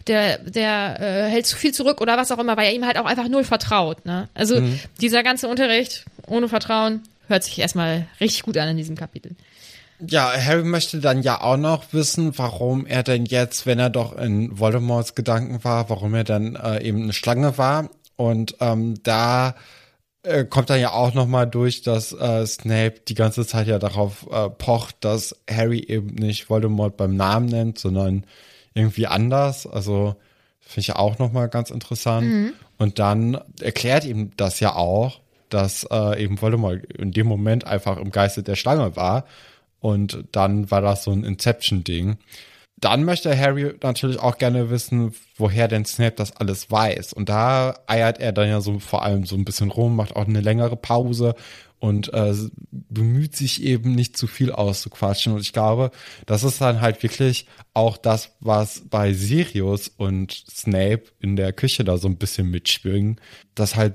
der, 0.06 0.36
der 0.38 0.96
äh, 1.00 1.30
hält 1.30 1.46
zu 1.46 1.56
viel 1.56 1.72
zurück 1.72 2.02
oder 2.02 2.18
was 2.18 2.30
auch 2.30 2.38
immer, 2.38 2.58
weil 2.58 2.66
er 2.66 2.74
ihm 2.74 2.84
halt 2.86 2.98
auch 2.98 3.06
einfach 3.06 3.26
null 3.28 3.44
vertraut. 3.44 4.04
Ne? 4.04 4.28
Also 4.34 4.60
Mhm. 4.60 4.78
dieser 5.00 5.22
ganze 5.22 5.48
Unterricht 5.48 6.04
ohne 6.26 6.46
Vertrauen 6.48 7.02
hört 7.30 7.44
sich 7.44 7.58
erstmal 7.58 8.06
richtig 8.20 8.42
gut 8.42 8.58
an 8.58 8.68
in 8.68 8.76
diesem 8.76 8.96
Kapitel. 8.96 9.36
Ja, 10.06 10.32
Harry 10.32 10.64
möchte 10.64 10.98
dann 10.98 11.22
ja 11.22 11.42
auch 11.42 11.58
noch 11.58 11.92
wissen, 11.92 12.36
warum 12.38 12.86
er 12.86 13.02
denn 13.02 13.26
jetzt, 13.26 13.66
wenn 13.66 13.78
er 13.78 13.90
doch 13.90 14.16
in 14.16 14.58
Voldemorts 14.58 15.14
Gedanken 15.14 15.62
war, 15.62 15.90
warum 15.90 16.14
er 16.14 16.24
dann 16.24 16.56
äh, 16.56 16.82
eben 16.82 17.02
eine 17.02 17.12
Schlange 17.12 17.58
war. 17.58 17.90
Und 18.16 18.56
ähm, 18.60 19.02
da 19.02 19.54
äh, 20.22 20.44
kommt 20.44 20.70
dann 20.70 20.80
ja 20.80 20.92
auch 20.92 21.14
noch 21.14 21.26
mal 21.26 21.46
durch, 21.46 21.82
dass 21.82 22.12
äh, 22.12 22.46
Snape 22.46 23.00
die 23.08 23.14
ganze 23.14 23.46
Zeit 23.46 23.66
ja 23.66 23.78
darauf 23.78 24.26
äh, 24.30 24.48
pocht, 24.48 24.96
dass 25.00 25.36
Harry 25.50 25.80
eben 25.80 26.14
nicht 26.14 26.48
Voldemort 26.48 26.96
beim 26.96 27.16
Namen 27.16 27.46
nennt, 27.46 27.78
sondern 27.78 28.24
irgendwie 28.74 29.06
anders. 29.06 29.66
Also 29.66 30.16
finde 30.60 30.80
ich 30.80 30.96
auch 30.96 31.18
noch 31.18 31.32
mal 31.32 31.48
ganz 31.48 31.70
interessant. 31.70 32.54
Und 32.78 32.98
dann 32.98 33.38
erklärt 33.60 34.04
ihm 34.04 34.30
das 34.36 34.60
ja 34.60 34.74
auch, 34.74 35.20
dass 35.50 35.84
äh, 35.90 36.22
eben 36.22 36.40
Voldemort 36.40 36.84
in 36.92 37.12
dem 37.12 37.26
Moment 37.26 37.66
einfach 37.66 37.96
im 37.98 38.10
Geiste 38.10 38.42
der 38.42 38.56
Schlange 38.56 38.96
war. 38.96 39.26
Und 39.80 40.24
dann 40.32 40.70
war 40.70 40.80
das 40.80 41.04
so 41.04 41.10
ein 41.10 41.24
Inception-Ding. 41.24 42.18
Dann 42.80 43.04
möchte 43.04 43.38
Harry 43.38 43.74
natürlich 43.82 44.18
auch 44.18 44.38
gerne 44.38 44.70
wissen, 44.70 45.14
woher 45.36 45.68
denn 45.68 45.84
Snape 45.84 46.16
das 46.16 46.36
alles 46.36 46.70
weiß. 46.70 47.12
Und 47.12 47.28
da 47.28 47.78
eiert 47.86 48.18
er 48.20 48.32
dann 48.32 48.48
ja 48.48 48.62
so 48.62 48.78
vor 48.78 49.02
allem 49.02 49.26
so 49.26 49.36
ein 49.36 49.44
bisschen 49.44 49.70
rum, 49.70 49.96
macht 49.96 50.16
auch 50.16 50.26
eine 50.26 50.40
längere 50.40 50.76
Pause 50.76 51.34
und 51.78 52.12
äh, 52.14 52.34
bemüht 52.70 53.36
sich 53.36 53.62
eben 53.62 53.94
nicht 53.94 54.16
zu 54.16 54.26
viel 54.26 54.52
auszuquatschen. 54.52 55.32
Und 55.32 55.40
ich 55.40 55.52
glaube, 55.52 55.90
das 56.24 56.42
ist 56.42 56.60
dann 56.60 56.80
halt 56.80 57.02
wirklich 57.02 57.46
auch 57.74 57.98
das, 57.98 58.36
was 58.40 58.82
bei 58.88 59.12
Sirius 59.12 59.88
und 59.88 60.32
Snape 60.48 61.04
in 61.20 61.36
der 61.36 61.52
Küche 61.52 61.84
da 61.84 61.98
so 61.98 62.08
ein 62.08 62.16
bisschen 62.16 62.50
mitschwingen, 62.50 63.20
dass 63.54 63.76
halt 63.76 63.94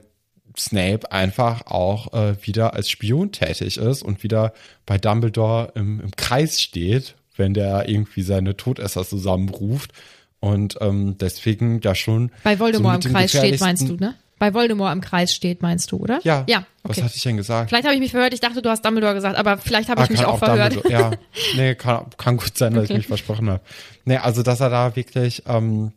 Snape 0.57 1.11
einfach 1.11 1.65
auch 1.67 2.13
äh, 2.13 2.35
wieder 2.45 2.73
als 2.73 2.89
Spion 2.89 3.31
tätig 3.31 3.77
ist 3.77 4.03
und 4.03 4.23
wieder 4.23 4.53
bei 4.85 4.97
Dumbledore 4.97 5.71
im, 5.75 5.99
im 6.01 6.11
Kreis 6.11 6.61
steht, 6.61 7.15
wenn 7.37 7.53
der 7.53 7.89
irgendwie 7.89 8.21
seine 8.21 8.55
Todesser 8.55 9.05
zusammenruft 9.05 9.91
und 10.39 10.77
ähm, 10.81 11.17
deswegen 11.19 11.81
da 11.81 11.95
schon 11.95 12.31
Bei 12.43 12.59
Voldemort 12.59 13.03
so 13.03 13.09
im 13.09 13.15
Kreis 13.15 13.31
steht, 13.31 13.59
meinst 13.59 13.87
du, 13.87 13.95
ne? 13.95 14.15
Bei 14.37 14.53
Voldemort 14.53 14.93
im 14.93 14.99
Kreis 15.01 15.33
steht, 15.33 15.61
meinst 15.61 15.91
du, 15.93 15.97
oder? 15.97 16.19
Ja. 16.23 16.43
Ja, 16.47 16.65
Was 16.83 16.97
okay. 16.97 17.05
hatte 17.05 17.13
ich 17.15 17.23
denn 17.23 17.37
gesagt? 17.37 17.69
Vielleicht 17.69 17.85
habe 17.85 17.95
ich 17.95 18.01
mich 18.01 18.11
verhört. 18.11 18.33
Ich 18.33 18.41
dachte, 18.41 18.61
du 18.61 18.69
hast 18.69 18.83
Dumbledore 18.83 19.13
gesagt, 19.13 19.37
aber 19.37 19.57
vielleicht 19.57 19.87
habe 19.89 20.01
Ah, 20.01 20.03
ich 20.03 20.09
mich 20.09 20.19
kann 20.19 20.29
auch 20.29 20.39
verhört. 20.39 20.73
Dumbledore- 20.75 20.91
Ja, 20.91 21.11
nee, 21.55 21.73
kann, 21.75 22.07
kann 22.17 22.35
gut 22.35 22.57
sein, 22.57 22.73
dass 22.73 22.83
Okay. 22.83 22.93
ich 22.93 22.97
mich 22.97 23.07
versprochen 23.07 23.49
habe. 23.49 23.61
Nee, 24.03 24.17
also 24.17 24.43
dass 24.43 24.59
er 24.59 24.69
da 24.69 24.93
wirklich 24.97 25.43
ähm, 25.47 25.93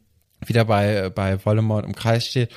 wieder 0.46 0.64
bei, 0.64 1.10
bei 1.10 1.44
Voldemort 1.44 1.84
im 1.84 1.96
Kreis 1.96 2.26
steht 2.26 2.50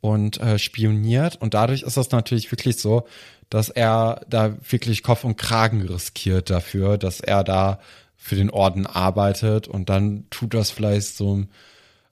und 0.00 0.40
äh, 0.40 0.58
spioniert. 0.58 1.36
Und 1.36 1.54
dadurch 1.54 1.82
ist 1.82 1.96
es 1.96 2.10
natürlich 2.10 2.50
wirklich 2.50 2.78
so, 2.78 3.06
dass 3.50 3.68
er 3.68 4.22
da 4.28 4.56
wirklich 4.68 5.02
Kopf 5.02 5.24
und 5.24 5.36
Kragen 5.36 5.82
riskiert 5.82 6.50
dafür, 6.50 6.98
dass 6.98 7.20
er 7.20 7.44
da 7.44 7.80
für 8.16 8.36
den 8.36 8.50
Orden 8.50 8.86
arbeitet 8.86 9.68
und 9.68 9.88
dann 9.88 10.24
tut 10.30 10.52
das 10.52 10.70
vielleicht 10.70 11.16
so 11.16 11.36
ein 11.36 11.48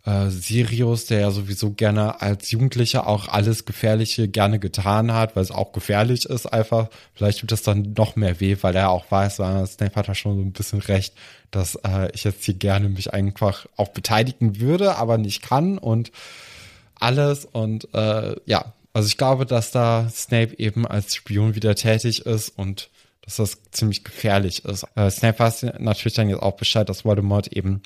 äh, 0.06 0.30
Sirius, 0.30 1.06
der 1.06 1.20
ja 1.20 1.30
sowieso 1.30 1.72
gerne 1.72 2.22
als 2.22 2.50
Jugendlicher 2.52 3.06
auch 3.06 3.28
alles 3.28 3.64
Gefährliche 3.64 4.28
gerne 4.28 4.58
getan 4.58 5.12
hat, 5.12 5.36
weil 5.36 5.42
es 5.42 5.50
auch 5.50 5.72
gefährlich 5.72 6.24
ist 6.24 6.46
einfach. 6.46 6.88
Vielleicht 7.12 7.40
tut 7.40 7.52
das 7.52 7.62
dann 7.62 7.92
noch 7.96 8.16
mehr 8.16 8.40
weh, 8.40 8.56
weil 8.60 8.76
er 8.76 8.90
auch 8.90 9.10
weiß, 9.10 9.40
äh, 9.40 9.66
Snape 9.66 9.96
hat 9.96 10.08
da 10.08 10.14
schon 10.14 10.36
so 10.36 10.42
ein 10.42 10.52
bisschen 10.52 10.80
recht, 10.80 11.14
dass 11.50 11.74
äh, 11.84 12.10
ich 12.14 12.24
jetzt 12.24 12.44
hier 12.44 12.54
gerne 12.54 12.88
mich 12.88 13.12
einfach 13.12 13.66
auch 13.76 13.88
beteiligen 13.88 14.60
würde, 14.60 14.96
aber 14.96 15.18
nicht 15.18 15.42
kann 15.42 15.76
und 15.76 16.12
alles 17.00 17.44
und 17.44 17.92
äh, 17.94 18.36
ja, 18.46 18.72
also 18.92 19.08
ich 19.08 19.16
glaube, 19.18 19.44
dass 19.46 19.70
da 19.70 20.08
Snape 20.08 20.58
eben 20.58 20.86
als 20.86 21.14
Spion 21.14 21.54
wieder 21.54 21.74
tätig 21.74 22.24
ist 22.24 22.48
und 22.50 22.90
dass 23.20 23.36
das 23.36 23.58
ziemlich 23.70 24.04
gefährlich 24.04 24.64
ist. 24.64 24.86
Äh, 24.94 25.10
Snape 25.10 25.38
weiß 25.38 25.66
natürlich 25.78 26.14
dann 26.14 26.30
jetzt 26.30 26.42
auch 26.42 26.56
Bescheid, 26.56 26.88
dass 26.88 27.04
Voldemort 27.04 27.48
eben 27.48 27.82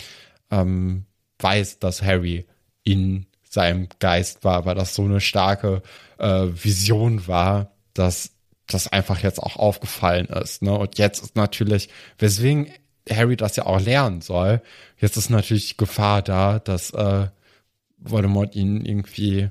ähm, 0.50 1.06
weiß, 1.40 1.78
dass 1.78 2.02
Harry 2.02 2.46
in 2.84 3.26
seinem 3.48 3.88
Geist 3.98 4.44
war, 4.44 4.64
weil 4.66 4.76
das 4.76 4.94
so 4.94 5.02
eine 5.02 5.20
starke 5.20 5.82
äh, 6.18 6.46
Vision 6.52 7.26
war, 7.26 7.72
dass 7.94 8.30
das 8.68 8.86
einfach 8.86 9.22
jetzt 9.22 9.40
auch 9.40 9.56
aufgefallen 9.56 10.26
ist. 10.26 10.62
Ne? 10.62 10.72
Und 10.72 10.98
jetzt 10.98 11.22
ist 11.22 11.34
natürlich, 11.34 11.88
weswegen 12.18 12.70
Harry 13.10 13.36
das 13.36 13.56
ja 13.56 13.66
auch 13.66 13.80
lernen 13.80 14.20
soll, 14.20 14.62
jetzt 14.98 15.16
ist 15.16 15.30
natürlich 15.30 15.70
die 15.70 15.76
Gefahr 15.76 16.22
da, 16.22 16.60
dass 16.60 16.90
äh, 16.90 17.26
Voldemort 18.00 18.56
ihn 18.56 18.84
irgendwie 18.84 19.48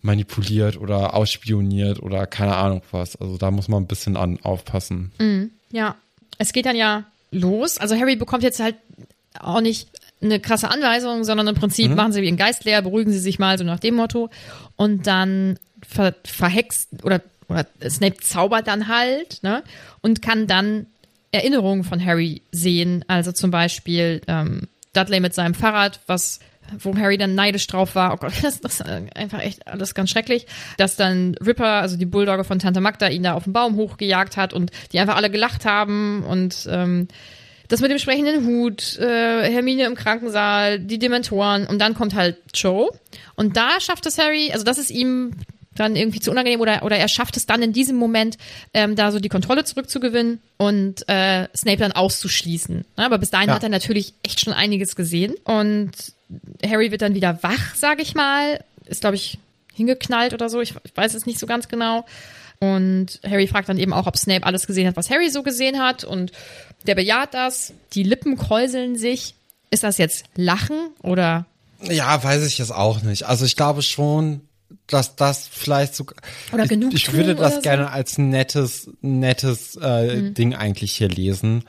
manipuliert 0.00 0.76
oder 0.76 1.14
ausspioniert 1.14 2.00
oder 2.00 2.26
keine 2.26 2.56
Ahnung 2.56 2.82
was. 2.90 3.16
Also 3.16 3.36
da 3.36 3.50
muss 3.50 3.68
man 3.68 3.82
ein 3.82 3.88
bisschen 3.88 4.16
an 4.16 4.38
aufpassen. 4.42 5.12
Ja, 5.70 5.96
es 6.38 6.52
geht 6.52 6.66
dann 6.66 6.76
ja 6.76 7.04
los. 7.30 7.78
Also 7.78 7.96
Harry 7.96 8.16
bekommt 8.16 8.42
jetzt 8.42 8.60
halt 8.60 8.76
auch 9.38 9.60
nicht 9.60 9.88
eine 10.20 10.40
krasse 10.40 10.70
Anweisung, 10.70 11.24
sondern 11.24 11.46
im 11.48 11.54
Prinzip 11.54 11.94
machen 11.94 12.12
sie 12.12 12.22
wie 12.22 12.28
einen 12.28 12.36
Geist 12.36 12.64
leer, 12.64 12.82
beruhigen 12.82 13.12
sie 13.12 13.18
sich 13.18 13.38
mal 13.38 13.58
so 13.58 13.64
nach 13.64 13.78
dem 13.80 13.94
Motto 13.94 14.30
und 14.76 15.06
dann 15.06 15.58
ver 15.86 16.14
verhext 16.24 16.88
oder 17.04 17.20
oder 17.48 17.66
Snape 17.88 18.18
zaubert 18.18 18.66
dann 18.66 18.88
halt, 18.88 19.42
ne? 19.42 19.62
Und 20.02 20.20
kann 20.22 20.46
dann 20.46 20.86
Erinnerungen 21.32 21.84
von 21.84 22.04
Harry 22.04 22.42
sehen. 22.52 23.04
Also 23.08 23.32
zum 23.32 23.50
Beispiel 23.50 24.20
ähm, 24.26 24.68
Dudley 24.92 25.20
mit 25.20 25.34
seinem 25.34 25.54
Fahrrad, 25.54 26.00
was 26.06 26.40
wo 26.78 26.96
Harry 26.96 27.18
dann 27.18 27.34
neidisch 27.34 27.66
drauf 27.66 27.94
war. 27.94 28.12
Oh 28.14 28.16
Gott, 28.16 28.32
das, 28.42 28.58
ist 28.58 28.82
einfach 28.82 29.40
echt 29.40 29.66
alles 29.66 29.94
ganz 29.94 30.10
schrecklich. 30.10 30.46
Dass 30.76 30.96
dann 30.96 31.34
Ripper, 31.44 31.80
also 31.80 31.96
die 31.96 32.06
Bulldogge 32.06 32.44
von 32.44 32.58
Tante 32.58 32.80
Magda, 32.80 33.08
ihn 33.08 33.22
da 33.22 33.34
auf 33.34 33.44
den 33.44 33.52
Baum 33.52 33.76
hochgejagt 33.76 34.36
hat 34.36 34.52
und 34.52 34.70
die 34.92 34.98
einfach 34.98 35.16
alle 35.16 35.30
gelacht 35.30 35.64
haben 35.64 36.24
und 36.24 36.68
ähm, 36.70 37.08
das 37.68 37.80
mit 37.80 37.90
dem 37.90 37.98
sprechenden 37.98 38.46
Hut, 38.46 38.98
äh, 38.98 39.50
Hermine 39.50 39.84
im 39.84 39.94
Krankensaal, 39.94 40.80
die 40.80 40.98
Dementoren 40.98 41.66
und 41.66 41.78
dann 41.78 41.94
kommt 41.94 42.14
halt 42.14 42.38
Joe 42.54 42.90
und 43.36 43.56
da 43.56 43.80
schafft 43.80 44.06
es 44.06 44.18
Harry, 44.18 44.50
also 44.52 44.64
das 44.64 44.78
ist 44.78 44.90
ihm 44.90 45.32
dann 45.78 45.96
irgendwie 45.96 46.20
zu 46.20 46.30
unangenehm 46.30 46.60
oder, 46.60 46.82
oder 46.82 46.96
er 46.96 47.08
schafft 47.08 47.36
es 47.36 47.46
dann 47.46 47.62
in 47.62 47.72
diesem 47.72 47.96
Moment, 47.96 48.36
ähm, 48.74 48.96
da 48.96 49.12
so 49.12 49.20
die 49.20 49.28
Kontrolle 49.28 49.64
zurückzugewinnen 49.64 50.40
und 50.56 51.08
äh, 51.08 51.48
Snape 51.56 51.78
dann 51.78 51.92
auszuschließen. 51.92 52.84
Aber 52.96 53.18
bis 53.18 53.30
dahin 53.30 53.48
Ja. 53.48 53.54
hat 53.54 53.62
er 53.62 53.68
natürlich 53.68 54.14
echt 54.22 54.40
schon 54.40 54.52
einiges 54.52 54.96
gesehen 54.96 55.34
und 55.44 55.90
Harry 56.64 56.90
wird 56.90 57.02
dann 57.02 57.14
wieder 57.14 57.42
wach, 57.42 57.74
sag 57.74 58.00
ich 58.02 58.14
mal, 58.14 58.62
ist 58.86 59.00
glaube 59.00 59.16
ich 59.16 59.38
hingeknallt 59.74 60.32
oder 60.34 60.48
so, 60.48 60.60
ich, 60.60 60.74
ich 60.84 60.96
weiß 60.96 61.14
es 61.14 61.24
nicht 61.26 61.38
so 61.38 61.46
ganz 61.46 61.68
genau. 61.68 62.04
Und 62.60 63.20
Harry 63.24 63.46
fragt 63.46 63.68
dann 63.68 63.78
eben 63.78 63.92
auch, 63.92 64.08
ob 64.08 64.16
Snape 64.16 64.44
alles 64.44 64.66
gesehen 64.66 64.88
hat, 64.88 64.96
was 64.96 65.10
Harry 65.10 65.30
so 65.30 65.44
gesehen 65.44 65.78
hat. 65.78 66.02
Und 66.02 66.32
der 66.88 66.96
bejaht 66.96 67.32
das. 67.32 67.72
Die 67.92 68.02
Lippen 68.02 68.36
kräuseln 68.36 68.96
sich. 68.96 69.34
Ist 69.70 69.84
das 69.84 69.96
jetzt 69.96 70.24
Lachen 70.34 70.88
oder 71.04 71.46
Ja, 71.82 72.20
weiß 72.24 72.44
ich 72.44 72.58
jetzt 72.58 72.72
auch 72.72 73.02
nicht. 73.02 73.26
Also 73.26 73.44
ich 73.44 73.54
glaube 73.54 73.82
schon, 73.82 74.40
dass 74.88 75.16
das 75.16 75.48
vielleicht 75.48 75.94
sogar. 75.94 76.16
Oder 76.52 76.64
ich, 76.64 76.70
Genugtuung 76.70 76.96
ich 76.96 77.12
würde 77.12 77.34
das 77.34 77.56
so? 77.56 77.60
gerne 77.60 77.90
als 77.90 78.18
nettes, 78.18 78.90
nettes 79.00 79.76
äh, 79.76 80.32
Ding 80.32 80.54
eigentlich 80.54 80.92
hier 80.92 81.08
lesen, 81.08 81.64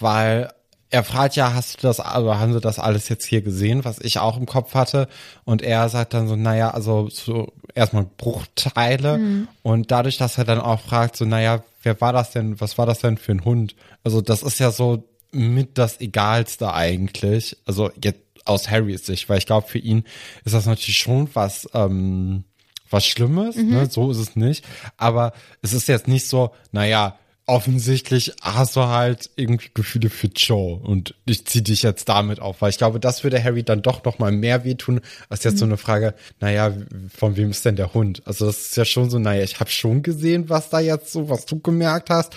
weil 0.00 0.50
er 0.90 1.04
fragt 1.04 1.36
ja, 1.36 1.54
hast 1.54 1.82
du 1.82 1.86
das, 1.86 2.00
also 2.00 2.34
haben 2.34 2.52
sie 2.52 2.60
das 2.60 2.78
alles 2.78 3.08
jetzt 3.08 3.24
hier 3.24 3.40
gesehen, 3.40 3.84
was 3.84 3.98
ich 3.98 4.18
auch 4.18 4.36
im 4.36 4.44
Kopf 4.44 4.74
hatte? 4.74 5.08
Und 5.44 5.62
er 5.62 5.88
sagt 5.88 6.12
dann 6.12 6.28
so, 6.28 6.36
naja, 6.36 6.70
also 6.72 7.08
so 7.10 7.50
erstmal 7.74 8.04
Bruchteile. 8.18 9.46
Und 9.62 9.90
dadurch, 9.90 10.18
dass 10.18 10.36
er 10.36 10.44
dann 10.44 10.60
auch 10.60 10.80
fragt, 10.80 11.16
so, 11.16 11.24
naja, 11.24 11.62
wer 11.82 11.98
war 12.02 12.12
das 12.12 12.32
denn, 12.32 12.60
was 12.60 12.76
war 12.76 12.84
das 12.84 12.98
denn 12.98 13.16
für 13.16 13.32
ein 13.32 13.46
Hund? 13.46 13.74
Also 14.04 14.20
das 14.20 14.42
ist 14.42 14.60
ja 14.60 14.70
so 14.70 15.08
mit 15.30 15.78
das 15.78 15.98
Egalste 15.98 16.74
eigentlich. 16.74 17.56
Also 17.64 17.90
jetzt 18.02 18.20
aus 18.44 18.70
Harrys 18.70 19.06
Sicht, 19.06 19.28
weil 19.30 19.38
ich 19.38 19.46
glaube, 19.46 19.68
für 19.68 19.78
ihn 19.78 20.04
ist 20.44 20.54
das 20.54 20.66
natürlich 20.66 20.98
schon 20.98 21.28
was, 21.32 21.68
ähm, 21.72 22.44
was 22.92 23.06
Schlimmes, 23.06 23.56
ne? 23.56 23.86
so 23.86 24.10
ist 24.10 24.18
es 24.18 24.36
nicht. 24.36 24.64
Aber 24.96 25.32
es 25.62 25.72
ist 25.72 25.88
jetzt 25.88 26.08
nicht 26.08 26.28
so, 26.28 26.52
naja, 26.70 27.16
offensichtlich 27.46 28.32
hast 28.40 28.76
du 28.76 28.82
halt 28.82 29.30
irgendwie 29.36 29.70
Gefühle 29.74 30.10
für 30.10 30.28
Joe 30.28 30.76
und 30.76 31.14
ich 31.26 31.44
zieh 31.46 31.62
dich 31.62 31.82
jetzt 31.82 32.08
damit 32.08 32.40
auf, 32.40 32.62
weil 32.62 32.70
ich 32.70 32.78
glaube, 32.78 33.00
das 33.00 33.24
würde 33.24 33.42
Harry 33.42 33.64
dann 33.64 33.82
doch 33.82 34.04
noch 34.04 34.18
mal 34.18 34.30
mehr 34.30 34.64
wehtun, 34.64 35.00
als 35.28 35.42
jetzt 35.44 35.58
so 35.58 35.64
eine 35.64 35.76
Frage, 35.76 36.14
naja, 36.40 36.72
von 37.14 37.36
wem 37.36 37.50
ist 37.50 37.64
denn 37.64 37.76
der 37.76 37.94
Hund? 37.94 38.22
Also 38.26 38.46
das 38.46 38.66
ist 38.66 38.76
ja 38.76 38.84
schon 38.84 39.10
so, 39.10 39.18
naja, 39.18 39.42
ich 39.42 39.58
habe 39.58 39.70
schon 39.70 40.02
gesehen, 40.02 40.48
was 40.48 40.70
da 40.70 40.78
jetzt 40.78 41.12
so, 41.12 41.28
was 41.28 41.44
du 41.44 41.58
gemerkt 41.58 42.10
hast, 42.10 42.34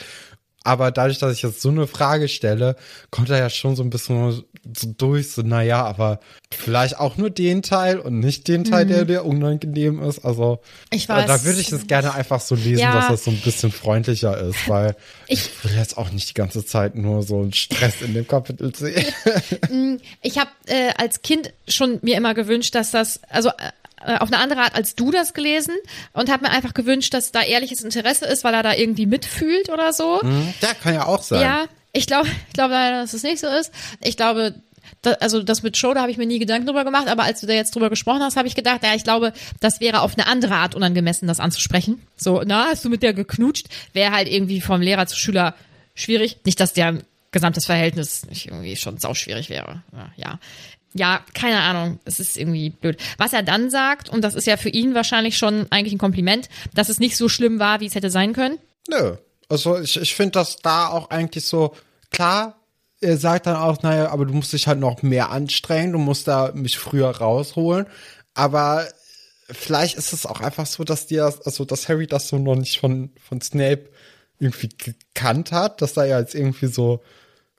aber 0.66 0.92
dadurch, 0.92 1.20
dass 1.20 1.34
ich 1.34 1.42
jetzt 1.44 1.62
so 1.62 1.70
eine 1.70 1.88
Frage 1.88 2.28
stelle, 2.28 2.76
kommt 3.12 3.30
er 3.30 3.38
ja 3.40 3.50
schon 3.50 3.76
so 3.76 3.84
ein 3.84 3.90
bisschen 3.90 4.44
so 4.76 4.94
durch, 4.98 5.32
so, 5.32 5.44
naja, 5.44 5.86
aber 5.86 6.20
vielleicht 6.52 6.98
auch 7.00 7.18
nur 7.18 7.30
den 7.30 7.62
Teil 7.62 8.00
und 8.00 8.20
nicht 8.20 8.48
den 8.48 8.64
Teil, 8.64 8.86
der 8.88 9.06
dir 9.06 9.24
unangenehm 9.26 10.02
ist. 10.02 10.26
Also, 10.26 10.60
Ich 10.90 11.06
äh, 11.06 11.10
weiß 11.10 11.28
da 11.28 11.44
würde 11.46 11.60
ich 11.62 11.72
es 11.72 11.86
gerne 11.88 12.14
einfach 12.16 12.42
so 12.42 12.56
lesen, 12.56 12.80
Ja. 12.80 12.94
dass 12.96 13.08
das 13.10 13.24
so 13.26 13.32
ein 13.32 13.40
bisschen 13.42 13.72
freundlicher 13.72 14.38
ist, 14.40 14.68
weil 14.68 14.96
ich, 15.28 15.40
Ich- 15.46 15.64
will 15.64 15.78
jetzt 15.78 15.98
auch 15.98 16.10
nicht 16.12 16.30
die 16.30 16.34
ganze 16.34 16.66
Zeit 16.66 16.96
nur 16.96 17.22
so 17.24 17.40
einen 17.42 17.54
Stress 17.54 18.02
in 18.02 18.14
dem 18.16 18.28
Kapitel 18.28 18.76
sehen. 18.76 19.06
Ich 20.22 20.38
habe 20.40 20.50
äh, 20.66 20.92
als 20.98 21.22
Kind 21.22 21.54
schon 21.68 22.00
mir 22.02 22.18
immer 22.18 22.34
gewünscht, 22.34 22.74
dass 22.76 22.92
das, 22.92 23.20
also 23.30 23.52
äh, 24.06 24.18
auf 24.18 24.32
eine 24.32 24.42
andere 24.42 24.62
Art 24.62 24.76
als 24.76 24.96
du 24.96 25.12
das 25.12 25.34
gelesen 25.34 25.76
und 26.14 26.32
habe 26.32 26.46
mir 26.46 26.52
einfach 26.52 26.74
gewünscht, 26.74 27.14
dass 27.14 27.32
da 27.32 27.42
ehrliches 27.42 27.82
Interesse 27.82 28.26
ist, 28.26 28.44
weil 28.44 28.54
er 28.54 28.64
da 28.64 28.74
irgendwie 28.74 29.06
mitfühlt 29.06 29.70
oder 29.70 29.94
so. 29.94 30.22
ja, 30.62 30.74
kann 30.74 30.94
ja 30.94 31.06
auch 31.06 31.24
sein. 31.24 31.42
Ja, 31.42 31.66
ich 31.94 32.08
glaube, 32.08 32.28
ich 32.48 32.54
glaube 32.54 32.74
leider, 32.74 33.02
dass 33.02 33.14
es 33.14 33.24
nicht 33.24 33.40
so 33.40 33.48
ist. 33.48 33.72
Ich 34.02 34.18
glaube, 34.18 34.56
da, 35.02 35.12
also 35.14 35.42
das 35.44 35.64
mit 35.64 35.78
Show, 35.78 35.94
da 35.94 36.02
habe 36.02 36.12
ich 36.12 36.18
mir 36.18 36.26
nie 36.26 36.40
Gedanken 36.40 36.68
drüber 36.68 36.84
gemacht, 36.84 37.08
aber 37.08 37.24
als 37.24 37.42
du 37.42 37.48
da 37.48 37.54
jetzt 37.54 37.76
drüber 37.76 37.90
gesprochen 37.90 38.22
hast, 38.22 38.38
habe 38.38 38.48
ich 38.48 38.56
gedacht, 38.56 38.84
ja, 38.84 38.94
ich 38.96 39.04
glaube, 39.04 39.34
das 39.60 39.80
wäre 39.80 40.02
auf 40.02 40.18
eine 40.18 40.28
andere 40.28 40.56
Art 40.56 40.76
unangemessen, 40.76 41.28
das 41.28 41.40
anzusprechen. 41.40 42.02
So, 42.16 42.44
na, 42.46 42.66
hast 42.66 42.86
du 42.86 42.90
mit 42.90 43.04
der 43.04 43.14
geknutscht? 43.14 43.68
Wäre 43.94 44.12
halt 44.12 44.28
irgendwie 44.28 44.62
vom 44.62 44.82
Lehrer 44.82 45.08
zu 45.08 45.18
Schüler 45.18 45.56
schwierig. 45.94 46.38
Nicht, 46.46 46.60
dass 46.60 46.74
der 46.74 47.00
gesamtes 47.32 47.66
Verhältnis 47.66 48.26
nicht 48.26 48.48
irgendwie 48.48 48.76
schon 48.76 48.98
sauschwierig 48.98 49.50
wäre. 49.50 49.84
Ja, 50.16 50.40
ja. 50.96 51.24
Keine 51.34 51.60
Ahnung. 51.60 52.00
Es 52.06 52.20
ist 52.20 52.38
irgendwie 52.38 52.70
blöd. 52.70 52.98
Was 53.18 53.34
er 53.34 53.44
dann 53.44 53.70
sagt, 53.70 54.10
und 54.10 54.22
das 54.22 54.34
ist 54.34 54.48
ja 54.48 54.58
für 54.58 54.70
ihn 54.70 54.96
wahrscheinlich 54.96 55.38
schon 55.38 55.68
eigentlich 55.70 55.94
ein 55.94 56.00
Kompliment, 56.00 56.50
dass 56.74 56.90
es 56.90 57.00
nicht 57.00 57.18
so 57.18 57.30
schlimm 57.30 57.60
war, 57.60 57.82
wie 57.82 57.86
es 57.86 57.96
hätte 57.96 58.10
sein 58.10 58.34
können. 58.34 58.58
Nö. 58.90 59.18
Also 59.50 59.78
ich, 59.78 59.98
ich 59.98 60.16
finde 60.16 60.32
das 60.32 60.58
da 60.58 60.88
auch 60.88 61.10
eigentlich 61.10 61.46
so 61.46 61.76
klar. 62.12 62.56
Er 63.02 63.18
sagt 63.18 63.46
dann 63.46 63.58
auch, 63.58 63.84
naja, 63.84 64.10
aber 64.10 64.26
du 64.26 64.34
musst 64.34 64.54
dich 64.54 64.68
halt 64.68 64.80
noch 64.80 65.04
mehr 65.04 65.30
anstrengen, 65.30 65.92
du 65.92 66.00
musst 66.00 66.28
da 66.28 66.52
mich 66.56 66.78
früher 66.78 67.10
rausholen. 67.10 67.86
Aber 68.34 68.88
vielleicht 69.52 69.98
ist 69.98 70.14
es 70.14 70.26
auch 70.26 70.40
einfach 70.40 70.66
so, 70.66 70.84
dass 70.84 71.08
dir, 71.08 71.26
also 71.44 71.66
dass 71.66 71.90
Harry 71.90 72.08
das 72.08 72.30
so 72.30 72.40
noch 72.40 72.56
nicht 72.56 72.80
von, 72.80 73.12
von 73.22 73.42
Snape 73.42 73.90
irgendwie 74.40 74.70
gekannt 74.70 75.52
hat, 75.52 75.82
dass 75.82 75.94
da 75.94 76.06
ja 76.06 76.20
jetzt 76.20 76.36
irgendwie 76.36 76.68
so 76.68 77.04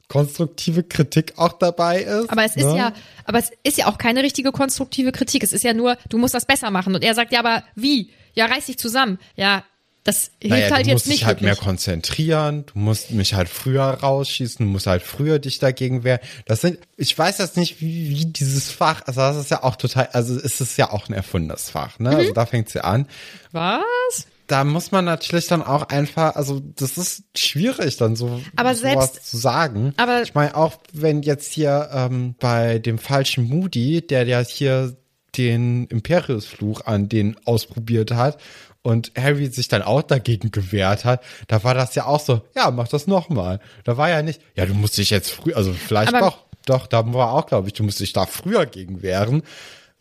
konstruktive 0.09 0.83
Kritik 0.83 1.35
auch 1.37 1.55
dabei 1.55 2.03
ist. 2.03 2.31
Aber 2.31 2.45
es 2.45 2.57
ist 2.57 2.65
ne? 2.65 2.77
ja, 2.77 2.93
aber 3.25 3.39
es 3.39 3.51
ist 3.63 3.79
ja 3.79 3.87
auch 3.87 3.99
keine 3.99 4.23
richtige 4.23 4.53
konstruktive 4.53 5.13
Kritik. 5.13 5.43
Es 5.43 5.53
ist 5.53 5.65
ja 5.65 5.75
nur, 5.75 5.97
du 6.09 6.19
musst 6.19 6.35
das 6.35 6.47
besser 6.47 6.71
machen. 6.71 6.95
Und 6.95 7.03
er 7.03 7.15
sagt, 7.15 7.33
ja, 7.33 7.41
aber 7.41 7.65
wie? 7.75 8.11
ja, 8.37 8.47
reiß 8.47 8.67
dich 8.67 8.79
zusammen. 8.79 9.19
Ja, 9.35 9.65
das 10.05 10.31
hilft 10.41 10.51
Naja, 10.51 10.71
halt 10.71 10.87
du 10.87 10.91
jetzt 10.91 10.95
musst 10.95 11.07
nicht 11.09 11.21
dich 11.21 11.27
halt 11.27 11.41
mehr 11.41 11.53
wirklich. 11.53 11.67
konzentrieren, 11.67 12.65
du 12.67 12.79
musst 12.79 13.11
mich 13.11 13.35
halt 13.35 13.49
früher 13.49 13.83
rausschießen, 13.83 14.65
du 14.65 14.71
musst 14.71 14.87
halt 14.87 15.03
früher 15.03 15.41
dich 15.41 15.59
dagegen 15.59 16.05
wehren. 16.05 16.21
Das 16.45 16.61
sind, 16.61 16.79
ich 16.97 17.19
weiß 17.19 17.39
jetzt 17.39 17.57
nicht, 17.57 17.81
wie, 17.81 18.11
wie 18.11 18.27
dieses 18.27 18.71
Fach, 18.71 19.03
also 19.07 19.21
das 19.21 19.37
ist 19.37 19.51
ja 19.51 19.65
auch 19.65 19.75
total, 19.75 20.09
also 20.13 20.37
es 20.37 20.61
ist 20.61 20.77
ja 20.77 20.93
auch 20.93 21.09
ein 21.09 21.13
erfundenes 21.13 21.71
Fach, 21.71 21.99
ne? 21.99 22.11
Mhm. 22.11 22.17
Also 22.17 22.33
da 22.35 22.47
fängt's 22.47 22.75
ja 22.75 22.83
an. 22.83 23.09
Was? 23.51 24.29
Da 24.47 24.63
muss 24.65 24.93
man 24.93 25.05
natürlich 25.05 25.47
dann 25.49 25.63
auch 25.63 25.89
einfach, 25.89 26.37
also 26.37 26.61
das 26.61 26.97
ist 26.99 27.25
schwierig 27.37 27.97
dann 27.97 28.15
so 28.15 28.41
Aber 28.55 28.75
sowas 28.75 29.13
selbst- 29.13 29.31
zu 29.31 29.37
sagen. 29.39 29.93
aber- 29.97 30.23
ich 30.23 30.35
meine 30.35 30.57
auch, 30.57 30.79
wenn 30.93 31.23
jetzt 31.23 31.53
hier 31.53 31.89
ähm, 31.93 32.35
bei 32.39 32.79
dem 32.79 32.99
falschen 32.99 33.49
Moody, 33.49 34.07
der 34.07 34.25
ja 34.27 34.41
hier 34.41 34.97
den 35.37 35.87
Imperiusfluch 35.89 36.83
an 36.87 37.09
den 37.09 37.37
ausprobiert 37.45 38.13
hat 38.13 38.39
und 38.83 39.13
Harry 39.19 39.49
sich 39.49 39.69
dann 39.69 39.83
auch 39.83 40.03
dagegen 40.03 40.51
gewehrt 40.51 41.05
hat, 41.05 41.23
da 41.49 41.63
war 41.65 41.75
das 41.75 41.95
ja 41.95 42.07
auch 42.07 42.21
so, 42.21 42.43
ja, 42.55 42.71
mach 42.71 42.89
das 42.89 43.07
nochmal. 43.07 43.61
Da 43.85 43.97
war 43.97 44.09
ja 44.09 44.23
nicht, 44.23 44.41
ja, 44.55 44.65
du 44.65 44.75
musst 44.75 44.97
dich 44.97 45.11
jetzt 45.11 45.31
früh, 45.31 45.53
also 45.55 45.73
vielleicht 45.73 46.15
Aber- 46.15 46.21
doch, 46.27 46.39
doch, 46.67 46.87
da 46.87 47.13
war 47.13 47.33
auch, 47.33 47.47
glaube 47.47 47.67
ich, 47.69 47.75
du 47.75 47.83
musst 47.83 48.01
dich 48.01 48.13
da 48.13 48.27
früher 48.27 48.65
gegen 48.67 49.03
wehren. 49.03 49.43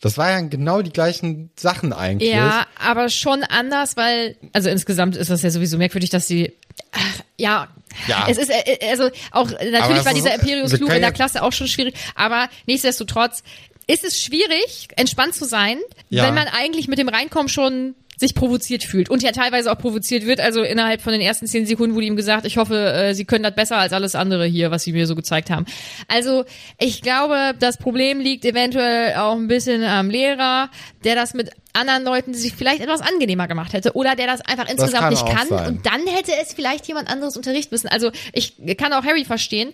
Das 0.02 0.18
war 0.18 0.30
ja 0.30 0.42
genau 0.42 0.82
die 0.82 0.92
gleichen 0.92 1.50
Sachen 1.58 1.94
eigentlich. 1.94 2.32
Ja, 2.32 2.68
aber 2.80 3.10
schon 3.10 3.44
anders, 3.44 3.96
weil, 3.98 4.36
also 4.54 4.70
insgesamt 4.70 5.16
ist 5.16 5.30
das 5.30 5.42
ja 5.42 5.50
sowieso 5.50 5.78
merkwürdig, 5.78 6.10
dass 6.10 6.28
sie, 6.28 6.54
ach, 6.92 7.20
ja, 7.38 7.68
Ja. 8.08 8.28
es 8.30 8.38
ist, 8.38 8.50
äh, 8.52 8.78
also 8.90 9.10
auch, 9.32 9.50
natürlich 9.50 10.06
war 10.06 10.14
dieser 10.14 10.36
Imperius-Fluch 10.36 10.82
können 10.88 10.98
in 10.98 11.02
der 11.02 11.12
Klasse 11.14 11.42
auch 11.42 11.54
schon 11.54 11.68
schwierig, 11.68 11.96
aber 12.14 12.50
nichtsdestotrotz 12.68 13.42
ist 13.88 14.04
es 14.04 14.22
schwierig, 14.22 14.90
entspannt 14.98 15.34
zu 15.36 15.46
sein, 15.46 15.78
Ja. 16.10 16.24
wenn 16.28 16.34
man 16.36 16.48
eigentlich 16.50 16.88
mit 16.88 17.00
dem 17.00 17.08
Reinkommen 17.10 17.48
schon 17.50 17.96
sich 18.18 18.36
provoziert 18.36 18.84
fühlt 18.84 19.10
und 19.10 19.24
ja 19.24 19.32
teilweise 19.32 19.72
auch 19.72 19.78
provoziert 19.78 20.26
wird. 20.26 20.40
Also 20.40 20.64
innerhalb 20.64 21.02
von 21.02 21.12
den 21.12 21.22
ersten 21.22 21.48
zehn 21.48 21.66
Sekunden 21.66 21.96
wurde 21.96 22.06
ihm 22.06 22.16
gesagt, 22.16 22.46
ich 22.46 22.58
hoffe, 22.58 22.94
äh, 22.94 23.14
Sie 23.14 23.26
können 23.26 23.44
das 23.44 23.56
besser 23.56 23.78
als 23.78 23.94
alles 23.94 24.16
andere 24.16 24.46
hier, 24.46 24.72
was 24.72 24.84
Sie 24.84 24.94
mir 24.94 25.08
so 25.08 25.16
gezeigt 25.16 25.50
haben. 25.50 25.66
Also 26.08 26.46
ich 26.80 27.02
glaube, 27.02 27.54
das 27.60 27.78
Problem 27.78 28.20
liegt 28.20 28.46
eventuell 28.46 29.16
auch 29.16 29.36
ein 29.36 29.48
bisschen 29.48 29.84
am 29.84 30.10
Lehrer, 30.10 30.70
der 31.04 31.16
das 31.16 31.34
mit 31.34 31.52
anderen 31.74 32.04
Leuten 32.04 32.34
sich 32.34 32.54
vielleicht 32.54 32.82
etwas 32.82 33.02
angenehmer 33.02 33.48
gemacht 33.48 33.74
hätte 33.74 33.94
oder 33.94 34.16
der 34.16 34.28
das 34.28 34.42
einfach 34.42 34.70
insgesamt 34.70 35.02
kann 35.02 35.10
nicht 35.10 35.26
kann 35.26 35.48
sein. 35.48 35.68
und 35.68 35.86
dann 35.86 36.08
hätte 36.08 36.32
es 36.42 36.54
vielleicht 36.54 36.88
jemand 36.88 37.10
anderes 37.10 37.36
unterrichten 37.36 37.74
müssen. 37.74 37.88
Also 37.90 38.12
ich 38.34 38.56
kann 38.78 38.94
auch 38.94 39.04
Harry 39.04 39.26
verstehen 39.26 39.74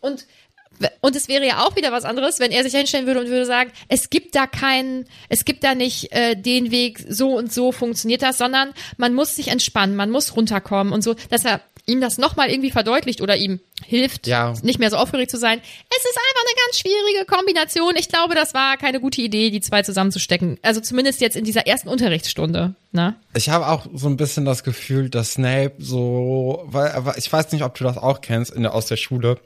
und 0.00 0.26
und 1.00 1.16
es 1.16 1.28
wäre 1.28 1.46
ja 1.46 1.64
auch 1.66 1.76
wieder 1.76 1.92
was 1.92 2.04
anderes, 2.04 2.40
wenn 2.40 2.50
er 2.50 2.62
sich 2.64 2.74
hinstellen 2.74 3.06
würde 3.06 3.20
und 3.20 3.28
würde 3.28 3.46
sagen, 3.46 3.70
es 3.88 4.10
gibt 4.10 4.34
da 4.34 4.46
keinen, 4.46 5.06
es 5.28 5.44
gibt 5.44 5.64
da 5.64 5.74
nicht 5.74 6.12
äh, 6.12 6.34
den 6.36 6.70
Weg, 6.70 7.04
so 7.08 7.36
und 7.36 7.52
so 7.52 7.72
funktioniert 7.72 8.22
das, 8.22 8.38
sondern 8.38 8.72
man 8.96 9.14
muss 9.14 9.36
sich 9.36 9.48
entspannen, 9.48 9.96
man 9.96 10.10
muss 10.10 10.36
runterkommen 10.36 10.92
und 10.92 11.02
so, 11.02 11.14
dass 11.30 11.44
er 11.44 11.60
ihm 11.84 12.00
das 12.00 12.16
nochmal 12.16 12.48
irgendwie 12.48 12.70
verdeutlicht 12.70 13.20
oder 13.20 13.36
ihm 13.36 13.58
hilft, 13.84 14.28
Ja. 14.28 14.54
nicht 14.62 14.78
mehr 14.78 14.88
so 14.90 14.96
aufgeregt 14.96 15.32
zu 15.32 15.36
sein. 15.36 15.58
Es 15.90 16.04
ist 16.04 16.16
einfach 16.16 16.44
eine 16.44 16.56
ganz 16.64 16.78
schwierige 16.78 17.26
Kombination. 17.26 17.94
Ich 17.98 18.08
glaube, 18.08 18.36
das 18.36 18.54
war 18.54 18.76
keine 18.76 19.00
gute 19.00 19.20
Idee, 19.20 19.50
die 19.50 19.60
zwei 19.60 19.82
zusammenzustecken. 19.82 20.60
Also 20.62 20.80
zumindest 20.80 21.20
jetzt 21.20 21.34
in 21.36 21.44
dieser 21.44 21.66
ersten 21.66 21.88
Unterrichtsstunde. 21.88 22.76
Ne? 22.92 23.16
Ich 23.34 23.48
habe 23.48 23.66
auch 23.66 23.86
so 23.94 24.06
ein 24.08 24.16
bisschen 24.16 24.44
das 24.44 24.62
Gefühl, 24.62 25.10
dass 25.10 25.32
Snape 25.32 25.72
so, 25.78 26.62
weil, 26.66 27.02
ich 27.16 27.32
weiß 27.32 27.50
nicht, 27.50 27.64
ob 27.64 27.74
du 27.76 27.82
das 27.82 27.96
auch 27.98 28.20
kennst 28.20 28.52
in 28.52 28.62
der, 28.62 28.74
aus 28.74 28.86
der 28.86 28.96
Schule, 28.96 29.40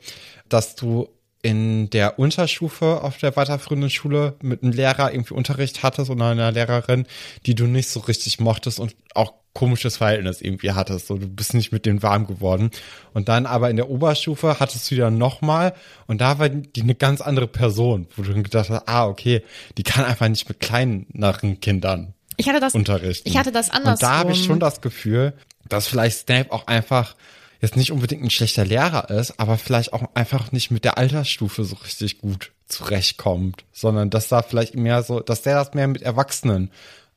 dass 0.51 0.75
du 0.75 1.09
in 1.47 1.91
der 1.91 2.19
Unterstufe 2.19 3.05
auf 3.05 3.19
der 3.19 3.37
weiterführenden 3.37 3.89
Schule 3.89 4.35
mit 4.43 4.65
einem 4.65 4.73
Lehrer 4.73 5.13
irgendwie 5.13 5.35
Unterricht 5.35 5.85
hattest 5.85 6.11
oder 6.11 6.31
einer 6.31 6.51
Lehrerin, 6.51 7.07
die 7.47 7.55
du 7.55 7.67
nicht 7.67 7.89
so 7.89 8.01
richtig 8.01 8.41
mochtest 8.41 8.81
und 8.81 8.97
auch 9.15 9.33
komisches 9.53 9.99
Verhältnis 9.99 10.41
irgendwie 10.41 10.73
hattest. 10.73 11.07
So, 11.07 11.17
du 11.17 11.29
bist 11.29 11.55
nicht 11.55 11.71
mit 11.71 11.87
denen 11.87 12.03
warm 12.03 12.27
geworden. 12.27 12.73
Und 13.15 13.29
dann 13.29 13.47
aber 13.47 13.71
in 13.71 13.77
der 13.77 13.89
Oberstufe 13.89 14.59
hattest 14.59 14.91
du 14.91 14.97
dann 14.97 15.19
nochmal 15.19 15.73
und 16.09 16.21
da 16.21 16.41
war 16.41 16.49
die 16.49 16.83
eine 16.83 16.97
ganz 16.97 17.21
andere 17.21 17.47
Person, 17.47 18.09
wo 18.17 18.23
du 18.23 18.33
dann 18.33 18.43
gedacht 18.43 18.69
hast, 18.69 18.89
ah, 18.89 19.07
okay, 19.07 19.43
die 19.79 19.85
kann 19.85 20.05
einfach 20.05 20.29
nicht 20.29 20.49
mit 20.49 20.59
kleineren 20.59 21.61
Kindern 21.61 22.13
Ich 22.39 22.49
hatte 22.49 22.59
das, 22.59 22.75
unterrichten. 22.75 23.29
ich 23.29 23.37
hatte 23.39 23.53
das 23.53 23.71
andersrum. 23.71 23.93
Und 23.93 24.03
da 24.03 24.19
habe 24.19 24.33
ich 24.33 24.45
schon 24.45 24.59
das 24.59 24.81
Gefühl, 24.81 25.33
dass 25.69 25.87
vielleicht 25.87 26.19
Snape 26.19 26.51
auch 26.51 26.67
einfach 26.67 27.15
jetzt 27.61 27.77
nicht 27.77 27.93
unbedingt 27.93 28.23
ein 28.23 28.31
schlechter 28.31 28.65
Lehrer 28.65 29.11
ist, 29.11 29.39
aber 29.39 29.59
vielleicht 29.59 29.93
auch 29.93 30.15
einfach 30.15 30.53
nicht 30.53 30.71
mit 30.71 30.85
der 30.85 30.99
Altersstufe 30.99 31.65
so 31.65 31.77
richtig 31.77 32.19
gut 32.19 32.53
zurechtkommt, 32.67 33.65
sondern 33.73 34.11
dass 34.11 34.29
da 34.29 34.43
vielleicht 34.43 34.75
mehr 34.75 35.03
so, 35.03 35.21
dass 35.21 35.43
der 35.43 35.55
das 35.57 35.75
mehr 35.75 35.89
mit 35.89 36.03
Erwachsenen 36.03 36.71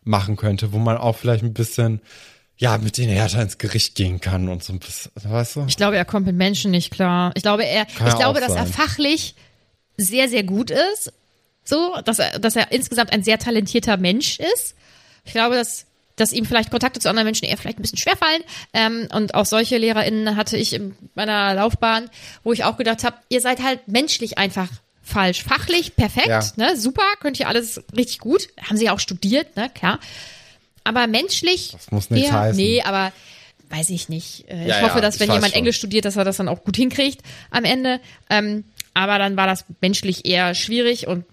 machen 0.03 0.35
könnte, 0.35 0.71
wo 0.71 0.77
man 0.77 0.97
auch 0.97 1.15
vielleicht 1.15 1.43
ein 1.43 1.53
bisschen, 1.53 2.01
ja, 2.57 2.77
mit 2.77 2.97
denen 2.97 3.13
härter 3.13 3.41
ins 3.41 3.57
Gericht 3.57 3.95
gehen 3.95 4.19
kann 4.21 4.49
und 4.49 4.63
so 4.63 4.73
ein 4.73 4.79
bisschen, 4.79 5.11
weißt 5.15 5.55
du? 5.57 5.65
Ich 5.67 5.77
glaube, 5.77 5.97
er 5.97 6.05
kommt 6.05 6.25
mit 6.25 6.35
Menschen 6.35 6.71
nicht 6.71 6.91
klar. 6.91 7.31
Ich 7.35 7.43
glaube, 7.43 7.65
er, 7.65 7.85
Kann 7.85 8.07
ich 8.07 8.15
glaube, 8.15 8.39
dass 8.39 8.51
er 8.51 8.65
sein. 8.65 8.73
fachlich 8.73 9.35
sehr, 9.97 10.29
sehr 10.29 10.43
gut 10.43 10.71
ist. 10.71 11.13
So, 11.63 11.95
dass 12.03 12.19
er, 12.19 12.39
dass 12.39 12.55
er 12.55 12.71
insgesamt 12.71 13.11
ein 13.11 13.23
sehr 13.23 13.37
talentierter 13.37 13.97
Mensch 13.97 14.39
ist. 14.39 14.75
Ich 15.23 15.33
glaube, 15.33 15.55
dass, 15.55 15.85
dass 16.19 16.31
ihm 16.33 16.45
vielleicht 16.45 16.71
Kontakte 16.71 16.99
zu 16.99 17.09
anderen 17.09 17.25
Menschen 17.25 17.45
eher 17.45 17.57
vielleicht 17.57 17.79
ein 17.79 17.81
bisschen 17.81 17.97
schwerfallen. 17.97 18.41
Ähm, 18.73 19.07
und 19.13 19.33
auch 19.35 19.45
solche 19.45 19.77
LehrerInnen 19.77 20.35
hatte 20.35 20.57
ich 20.57 20.73
in 20.73 20.95
meiner 21.15 21.53
Laufbahn, 21.53 22.09
wo 22.43 22.53
ich 22.53 22.63
auch 22.63 22.77
gedacht 22.77 23.03
habe, 23.03 23.17
ihr 23.29 23.41
seid 23.41 23.63
halt 23.63 23.87
menschlich 23.87 24.37
einfach 24.37 24.67
falsch. 25.03 25.43
Fachlich 25.43 25.95
perfekt, 25.95 26.27
Ja. 26.27 26.43
ne, 26.55 26.77
super, 26.77 27.03
könnt 27.19 27.39
ihr 27.39 27.47
alles 27.47 27.81
richtig 27.97 28.19
gut. 28.19 28.47
Haben 28.61 28.77
sie 28.77 28.85
ja 28.85 28.93
auch 28.93 28.99
studiert, 28.99 29.55
ne, 29.55 29.69
klar. 29.73 29.99
Aber 30.83 31.07
menschlich. 31.07 31.71
Das 31.73 31.91
muss 31.91 32.09
nichts 32.09 32.29
eher, 32.29 32.39
heißen. 32.39 32.57
Nee, 32.61 32.81
aber 32.83 33.11
weiß 33.69 33.89
ich 33.89 34.09
nicht. 34.09 34.45
Äh, 34.49 34.67
Ja, 34.67 34.77
ich 34.77 34.83
hoffe, 34.83 34.95
ja, 34.95 35.01
dass 35.01 35.15
ich 35.15 35.21
wenn 35.21 35.31
jemand 35.31 35.51
schon. 35.51 35.59
Englisch 35.59 35.77
studiert, 35.77 36.05
dass 36.05 36.15
er 36.15 36.25
das 36.25 36.37
dann 36.37 36.47
auch 36.47 36.63
gut 36.63 36.75
hinkriegt 36.75 37.21
am 37.51 37.63
Ende. 37.65 37.99
Ähm, 38.29 38.63
aber 38.93 39.19
dann 39.19 39.37
war 39.37 39.47
das 39.47 39.65
menschlich 39.81 40.25
eher 40.25 40.55
schwierig 40.55 41.07
und 41.07 41.25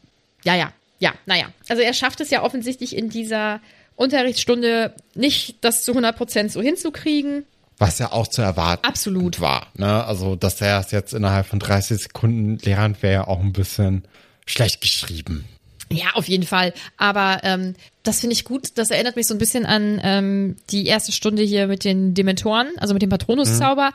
ja, 0.44 0.54
ja, 0.54 0.72
ja, 0.98 1.12
naja. 1.26 1.46
Also 1.68 1.82
er 1.82 1.92
schafft 1.94 2.20
es 2.20 2.30
ja 2.30 2.42
offensichtlich 2.42 2.96
in 2.96 3.08
dieser 3.10 3.60
Unterrichtsstunde 3.96 4.94
nicht, 5.14 5.56
das 5.62 5.84
zu 5.84 5.92
100 5.92 6.16
Prozent 6.16 6.52
so 6.52 6.62
hinzukriegen. 6.62 7.44
Was 7.78 7.98
ja 7.98 8.12
auch 8.12 8.26
zu 8.26 8.40
erwarten 8.40 8.86
Absolut. 8.86 9.40
war. 9.40 9.66
Ne? 9.74 10.04
Also, 10.04 10.36
dass 10.36 10.60
er 10.60 10.80
es 10.80 10.92
jetzt 10.92 11.12
innerhalb 11.12 11.46
von 11.46 11.58
30 11.58 11.98
Sekunden 11.98 12.58
lernt, 12.62 13.02
wäre 13.02 13.12
ja 13.12 13.28
auch 13.28 13.40
ein 13.40 13.52
bisschen 13.52 14.04
schlecht 14.46 14.80
geschrieben. 14.80 15.44
Ja, 15.90 16.06
auf 16.14 16.26
jeden 16.26 16.44
Fall. 16.44 16.72
Aber 16.96 17.40
ähm, 17.42 17.74
das 18.02 18.20
finde 18.20 18.34
ich 18.34 18.44
gut. 18.44 18.70
Das 18.76 18.90
erinnert 18.90 19.16
mich 19.16 19.26
so 19.26 19.34
ein 19.34 19.38
bisschen 19.38 19.66
an 19.66 20.00
ähm, 20.02 20.56
die 20.70 20.86
erste 20.86 21.12
Stunde 21.12 21.42
hier 21.42 21.66
mit 21.66 21.84
den 21.84 22.14
Dementoren, 22.14 22.68
also 22.78 22.92
mit 22.94 23.02
dem 23.02 23.10
Patronuszauber. 23.10 23.92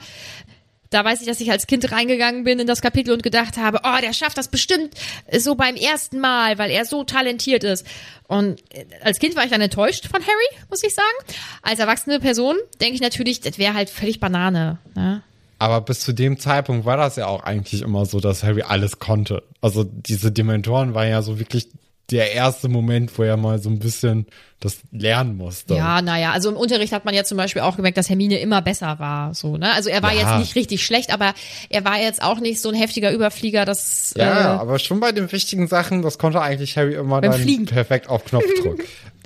Da 0.91 1.03
weiß 1.03 1.21
ich, 1.21 1.27
dass 1.27 1.39
ich 1.41 1.49
als 1.49 1.67
Kind 1.67 1.91
reingegangen 1.91 2.43
bin 2.43 2.59
in 2.59 2.67
das 2.67 2.81
Kapitel 2.81 3.13
und 3.13 3.23
gedacht 3.23 3.57
habe, 3.57 3.79
oh, 3.83 4.01
der 4.01 4.13
schafft 4.13 4.37
das 4.37 4.49
bestimmt 4.49 4.93
so 5.35 5.55
beim 5.55 5.75
ersten 5.75 6.19
Mal, 6.19 6.57
weil 6.57 6.69
er 6.69 6.85
so 6.85 7.03
talentiert 7.03 7.63
ist. 7.63 7.87
Und 8.27 8.61
äh, 8.73 8.85
als 9.01 9.19
Kind 9.19 9.35
war 9.35 9.45
ich 9.45 9.51
dann 9.51 9.61
enttäuscht 9.61 10.07
von 10.07 10.21
Harry, 10.21 10.65
muss 10.69 10.83
ich 10.83 10.93
sagen. 10.93 11.39
Als 11.61 11.79
erwachsene 11.79 12.19
Person 12.19 12.57
denke 12.81 12.95
ich 12.95 13.01
natürlich, 13.01 13.39
das 13.39 13.57
wäre 13.57 13.73
halt 13.73 13.89
völlig 13.89 14.19
Banane. 14.19 14.79
Ne? 14.93 15.23
Aber 15.59 15.79
bis 15.81 16.01
zu 16.01 16.11
dem 16.11 16.39
Zeitpunkt 16.39 16.85
war 16.85 16.97
das 16.97 17.15
ja 17.15 17.27
auch 17.27 17.43
eigentlich 17.43 17.81
immer 17.81 18.05
so, 18.05 18.19
dass 18.19 18.43
Harry 18.43 18.63
alles 18.63 18.99
konnte. 18.99 19.43
Also 19.61 19.83
diese 19.83 20.31
Dementoren 20.31 20.93
war 20.93 21.05
ja 21.05 21.21
so 21.21 21.39
wirklich 21.39 21.69
der 22.11 22.33
erste 22.33 22.67
Moment, 22.69 23.17
wo 23.17 23.23
er 23.23 23.37
mal 23.37 23.59
so 23.59 23.69
ein 23.69 23.79
bisschen 23.79 24.25
das 24.59 24.77
lernen 24.91 25.37
musste. 25.37 25.73
Ja, 25.73 26.01
naja, 26.03 26.31
also 26.33 26.49
im 26.49 26.55
Unterricht 26.55 26.93
hat 26.93 27.03
man 27.05 27.15
ja 27.15 27.23
zum 27.23 27.37
Beispiel 27.37 27.61
auch 27.63 27.77
gemerkt, 27.77 27.97
dass 27.97 28.09
Hermine 28.09 28.39
immer 28.39 28.61
besser 28.61 28.99
war. 28.99 29.33
So, 29.33 29.57
ne? 29.57 29.71
Also 29.73 29.89
er 29.89 30.03
war 30.03 30.13
Ja. 30.13 30.19
jetzt 30.19 30.39
nicht 30.39 30.55
richtig 30.55 30.85
schlecht, 30.85 31.11
aber 31.11 31.33
er 31.69 31.83
war 31.83 31.99
jetzt 31.99 32.21
auch 32.21 32.39
nicht 32.39 32.61
so 32.61 32.69
ein 32.69 32.75
heftiger 32.75 33.11
Überflieger, 33.11 33.65
dass 33.65 34.13
Ja, 34.15 34.55
äh, 34.55 34.59
aber 34.59 34.77
schon 34.77 34.99
bei 34.99 35.11
den 35.11 35.31
wichtigen 35.31 35.67
Sachen, 35.67 36.01
das 36.03 36.17
konnte 36.19 36.41
eigentlich 36.41 36.77
Harry 36.77 36.93
immer 36.93 37.21
Beim 37.21 37.31
dann 37.31 37.41
Fliegen. 37.41 37.65
perfekt 37.65 38.07
auf 38.09 38.23
Knopfdruck. 38.25 38.83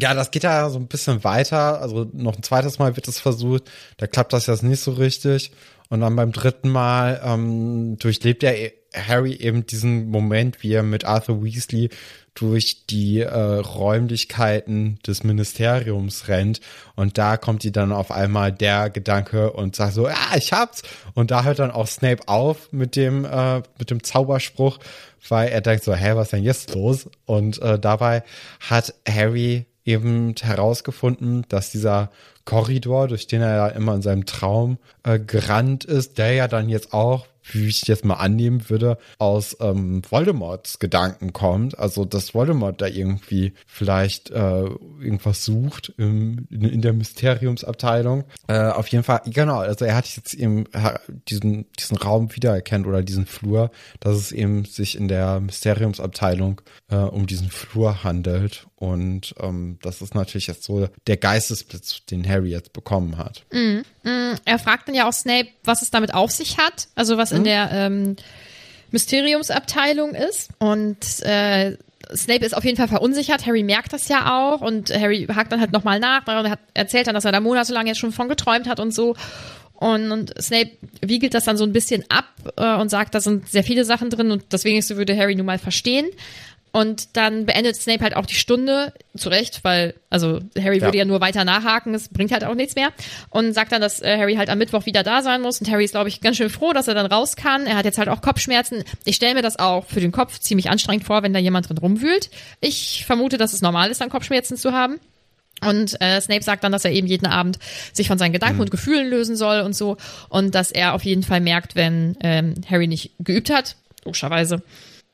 ja, 0.00 0.14
das 0.14 0.30
geht 0.30 0.42
ja 0.42 0.68
so 0.70 0.78
ein 0.78 0.88
bisschen 0.88 1.22
weiter. 1.24 1.80
Also 1.80 2.08
noch 2.12 2.36
ein 2.36 2.42
zweites 2.42 2.78
Mal 2.78 2.96
wird 2.96 3.08
es 3.08 3.20
versucht. 3.20 3.64
Da 3.98 4.06
klappt 4.06 4.32
das 4.32 4.46
jetzt 4.46 4.62
nicht 4.62 4.80
so 4.80 4.92
richtig. 4.92 5.52
Und 5.88 6.00
dann 6.00 6.16
beim 6.16 6.32
dritten 6.32 6.68
Mal 6.70 7.20
ähm, 7.24 7.96
durchlebt 7.98 8.42
er 8.42 8.56
Harry 8.96 9.34
eben 9.34 9.66
diesen 9.66 10.10
Moment, 10.10 10.62
wie 10.62 10.72
er 10.72 10.82
mit 10.82 11.04
Arthur 11.04 11.44
Weasley 11.44 11.90
durch 12.34 12.86
die 12.86 13.20
äh, 13.20 13.30
Räumlichkeiten 13.30 14.98
des 15.06 15.24
Ministeriums 15.24 16.28
rennt 16.28 16.60
und 16.94 17.18
da 17.18 17.36
kommt 17.36 17.62
die 17.62 17.72
dann 17.72 17.92
auf 17.92 18.10
einmal 18.10 18.52
der 18.52 18.90
Gedanke 18.90 19.52
und 19.52 19.74
sagt 19.74 19.94
so, 19.94 20.06
ja, 20.06 20.16
ich 20.36 20.52
hab's 20.52 20.82
und 21.14 21.30
da 21.30 21.44
hört 21.44 21.58
dann 21.58 21.70
auch 21.70 21.86
Snape 21.86 22.28
auf 22.28 22.72
mit 22.72 22.94
dem 22.94 23.24
äh, 23.24 23.62
mit 23.78 23.90
dem 23.90 24.02
Zauberspruch, 24.02 24.78
weil 25.28 25.48
er 25.48 25.62
denkt 25.62 25.84
so, 25.84 25.94
hä, 25.94 26.12
was 26.14 26.30
denn 26.30 26.44
jetzt 26.44 26.74
los? 26.74 27.08
Und 27.24 27.60
äh, 27.62 27.78
dabei 27.78 28.22
hat 28.60 28.94
Harry 29.08 29.66
eben 29.84 30.34
herausgefunden, 30.40 31.46
dass 31.48 31.70
dieser 31.70 32.10
Korridor, 32.46 33.08
durch 33.08 33.26
den 33.26 33.42
er 33.42 33.54
ja 33.54 33.68
immer 33.68 33.94
in 33.94 34.02
seinem 34.02 34.24
Traum 34.24 34.78
äh, 35.02 35.18
gerannt 35.18 35.84
ist, 35.84 36.16
der 36.16 36.32
ja 36.32 36.48
dann 36.48 36.70
jetzt 36.70 36.94
auch 36.94 37.26
wie 37.52 37.66
ich 37.66 37.86
jetzt 37.86 38.04
mal 38.04 38.14
annehmen 38.14 38.68
würde, 38.68 38.98
aus 39.18 39.56
ähm, 39.60 40.02
Voldemorts 40.08 40.78
Gedanken 40.78 41.32
kommt. 41.32 41.78
Also, 41.78 42.04
dass 42.04 42.34
Voldemort 42.34 42.80
da 42.80 42.86
irgendwie 42.86 43.52
vielleicht 43.66 44.30
äh, 44.30 44.64
irgendwas 44.64 45.44
sucht 45.44 45.92
im, 45.96 46.46
in, 46.50 46.62
in 46.62 46.82
der 46.82 46.92
Mysteriumsabteilung. 46.92 48.24
Äh, 48.48 48.58
auf 48.58 48.88
jeden 48.88 49.04
Fall, 49.04 49.22
genau, 49.26 49.58
also 49.58 49.84
er 49.84 49.96
hat 49.96 50.06
jetzt 50.16 50.34
eben 50.34 50.64
diesen, 51.28 51.66
diesen 51.78 51.96
Raum 51.96 52.34
wiedererkennt 52.34 52.86
oder 52.86 53.02
diesen 53.02 53.26
Flur, 53.26 53.70
dass 54.00 54.16
es 54.16 54.32
eben 54.32 54.64
sich 54.64 54.96
in 54.96 55.08
der 55.08 55.40
Mysteriumsabteilung 55.40 56.60
äh, 56.90 56.96
um 56.96 57.26
diesen 57.26 57.50
Flur 57.50 58.02
handelt. 58.04 58.66
Und 58.76 59.34
ähm, 59.40 59.78
das 59.82 60.02
ist 60.02 60.14
natürlich 60.14 60.48
jetzt 60.48 60.64
so 60.64 60.88
der 61.06 61.16
Geistesblitz, 61.16 62.04
den 62.06 62.28
Harry 62.28 62.35
jetzt 62.44 62.72
bekommen 62.72 63.16
hat. 63.16 63.44
Mm, 63.52 63.80
mm, 64.02 64.34
er 64.44 64.58
fragt 64.58 64.88
dann 64.88 64.94
ja 64.94 65.08
auch 65.08 65.12
Snape, 65.12 65.48
was 65.64 65.82
es 65.82 65.90
damit 65.90 66.14
auf 66.14 66.30
sich 66.30 66.58
hat, 66.58 66.88
also 66.94 67.16
was 67.16 67.32
in 67.32 67.44
der 67.44 67.70
ähm, 67.72 68.16
Mysteriumsabteilung 68.90 70.14
ist. 70.14 70.50
Und 70.58 71.22
äh, 71.22 71.76
Snape 72.14 72.44
ist 72.44 72.56
auf 72.56 72.64
jeden 72.64 72.76
Fall 72.76 72.88
verunsichert. 72.88 73.46
Harry 73.46 73.62
merkt 73.62 73.92
das 73.92 74.08
ja 74.08 74.38
auch 74.38 74.60
und 74.60 74.94
Harry 74.94 75.26
hakt 75.26 75.52
dann 75.52 75.60
halt 75.60 75.72
nochmal 75.72 75.98
nach 75.98 76.26
und 76.26 76.50
hat, 76.50 76.60
erzählt 76.74 77.06
dann, 77.06 77.14
dass 77.14 77.24
er 77.24 77.32
da 77.32 77.40
monatelang 77.40 77.86
jetzt 77.86 77.98
schon 77.98 78.12
von 78.12 78.28
geträumt 78.28 78.68
hat 78.68 78.80
und 78.80 78.92
so. 78.92 79.16
Und, 79.74 80.10
und 80.10 80.34
Snape 80.40 80.70
wiegelt 81.02 81.34
das 81.34 81.44
dann 81.44 81.56
so 81.56 81.64
ein 81.64 81.72
bisschen 81.72 82.04
ab 82.08 82.24
äh, 82.56 82.76
und 82.76 82.88
sagt, 82.88 83.14
da 83.14 83.20
sind 83.20 83.48
sehr 83.48 83.64
viele 83.64 83.84
Sachen 83.84 84.08
drin 84.08 84.30
und 84.30 84.44
das 84.50 84.64
wenigste 84.64 84.96
würde 84.96 85.16
Harry 85.16 85.34
nun 85.34 85.46
mal 85.46 85.58
verstehen. 85.58 86.06
Und 86.76 87.16
dann 87.16 87.46
beendet 87.46 87.74
Snape 87.76 88.04
halt 88.04 88.14
auch 88.16 88.26
die 88.26 88.34
Stunde, 88.34 88.92
zu 89.16 89.30
Recht, 89.30 89.64
weil, 89.64 89.94
also 90.10 90.40
Harry 90.58 90.76
ja. 90.76 90.82
würde 90.82 90.98
ja 90.98 91.06
nur 91.06 91.22
weiter 91.22 91.42
nachhaken, 91.42 91.94
es 91.94 92.10
bringt 92.10 92.32
halt 92.32 92.44
auch 92.44 92.54
nichts 92.54 92.74
mehr. 92.74 92.90
Und 93.30 93.54
sagt 93.54 93.72
dann, 93.72 93.80
dass 93.80 94.02
äh, 94.02 94.18
Harry 94.18 94.34
halt 94.34 94.50
am 94.50 94.58
Mittwoch 94.58 94.84
wieder 94.84 95.02
da 95.02 95.22
sein 95.22 95.40
muss. 95.40 95.58
Und 95.58 95.70
Harry 95.70 95.86
ist, 95.86 95.92
glaube 95.92 96.10
ich, 96.10 96.20
ganz 96.20 96.36
schön 96.36 96.50
froh, 96.50 96.74
dass 96.74 96.86
er 96.86 96.92
dann 96.92 97.06
raus 97.06 97.34
kann. 97.34 97.66
Er 97.66 97.78
hat 97.78 97.86
jetzt 97.86 97.96
halt 97.96 98.10
auch 98.10 98.20
Kopfschmerzen. 98.20 98.84
Ich 99.06 99.16
stelle 99.16 99.36
mir 99.36 99.40
das 99.40 99.58
auch 99.58 99.86
für 99.86 100.00
den 100.00 100.12
Kopf 100.12 100.38
ziemlich 100.38 100.68
anstrengend 100.68 101.06
vor, 101.06 101.22
wenn 101.22 101.32
da 101.32 101.38
jemand 101.38 101.66
drin 101.66 101.78
rumwühlt. 101.78 102.28
Ich 102.60 103.06
vermute, 103.06 103.38
dass 103.38 103.54
es 103.54 103.62
normal 103.62 103.90
ist, 103.90 104.02
dann 104.02 104.10
Kopfschmerzen 104.10 104.58
zu 104.58 104.72
haben. 104.72 105.00
Und 105.62 105.98
äh, 106.02 106.20
Snape 106.20 106.42
sagt 106.42 106.62
dann, 106.62 106.72
dass 106.72 106.84
er 106.84 106.92
eben 106.92 107.06
jeden 107.06 107.26
Abend 107.26 107.58
sich 107.94 108.06
von 108.06 108.18
seinen 108.18 108.34
Gedanken 108.34 108.56
mhm. 108.56 108.64
und 108.64 108.70
Gefühlen 108.70 109.08
lösen 109.08 109.34
soll 109.34 109.62
und 109.62 109.74
so. 109.74 109.96
Und 110.28 110.54
dass 110.54 110.72
er 110.72 110.92
auf 110.92 111.04
jeden 111.04 111.22
Fall 111.22 111.40
merkt, 111.40 111.74
wenn 111.74 112.18
ähm, 112.20 112.56
Harry 112.68 112.86
nicht 112.86 113.12
geübt 113.18 113.48
hat, 113.48 113.76
logischerweise, 114.04 114.62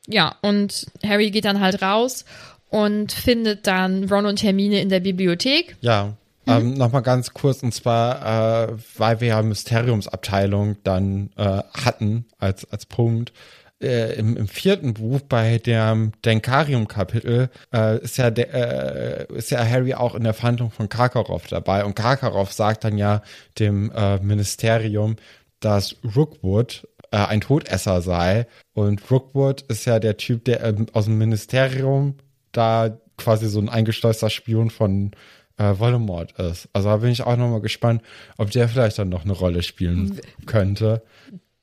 ja, 0.07 0.36
und 0.42 0.86
Harry 1.05 1.30
geht 1.30 1.44
dann 1.44 1.61
halt 1.61 1.82
raus 1.82 2.24
und 2.70 3.12
findet 3.12 3.66
dann 3.66 4.05
Ron 4.05 4.26
und 4.26 4.42
Hermine 4.42 4.80
in 4.80 4.88
der 4.88 5.00
Bibliothek. 5.00 5.76
Ja. 5.80 6.14
Mhm. 6.46 6.53
Ähm, 6.53 6.74
Nochmal 6.74 7.03
ganz 7.03 7.32
kurz, 7.34 7.62
und 7.62 7.72
zwar, 7.72 8.70
äh, 8.70 8.76
weil 8.96 9.20
wir 9.20 9.28
ja 9.28 9.42
Mysteriumsabteilung 9.42 10.76
dann 10.82 11.30
äh, 11.36 11.62
hatten 11.72 12.24
als, 12.38 12.70
als 12.70 12.86
Punkt. 12.86 13.32
Äh, 13.80 14.14
im, 14.14 14.36
im 14.36 14.48
vierten 14.48 14.94
Buch 14.94 15.20
bei 15.28 15.59
dem 15.59 16.12
Denkarium-Kapitel 16.24 17.50
äh, 17.74 17.98
ist 17.98 18.16
ja 18.16 18.30
der, 18.30 19.28
äh, 19.28 19.34
ist 19.34 19.50
ja 19.50 19.64
Harry 19.64 19.94
auch 19.94 20.14
in 20.14 20.22
der 20.22 20.34
Verhandlung 20.34 20.70
von 20.70 20.88
Karkaroff 20.88 21.48
dabei 21.48 21.84
und 21.84 21.96
Karkaroff 21.96 22.53
sagt 22.53 22.84
dann 22.84 22.96
ja 22.96 23.22
dem 23.59 23.90
äh, 23.90 24.18
Ministerium, 24.18 25.16
dass 25.59 25.96
Rookwood 26.16 26.86
äh, 27.12 27.18
ein 27.18 27.40
Todesser 27.40 28.02
sei. 28.02 28.46
Und 28.74 29.10
Rookwood 29.10 29.62
ist 29.62 29.84
ja 29.84 30.00
der 30.00 30.16
Typ, 30.16 30.44
der 30.44 30.64
ähm, 30.64 30.86
aus 30.92 31.04
dem 31.04 31.18
Ministerium 31.18 32.16
da 32.50 32.98
quasi 33.16 33.48
so 33.48 33.60
ein 33.60 33.68
eingeschleuster 33.68 34.30
Spion 34.30 34.70
von 34.70 35.12
äh, 35.58 35.78
Voldemort 35.78 36.32
ist. 36.40 36.68
Also 36.72 36.88
da 36.88 36.96
bin 36.96 37.10
ich 37.10 37.22
auch 37.22 37.36
nochmal 37.36 37.60
gespannt, 37.60 38.02
ob 38.38 38.50
der 38.50 38.68
vielleicht 38.68 38.98
dann 38.98 39.08
noch 39.08 39.24
eine 39.24 39.32
Rolle 39.32 39.62
spielen 39.62 40.20
könnte. 40.46 41.02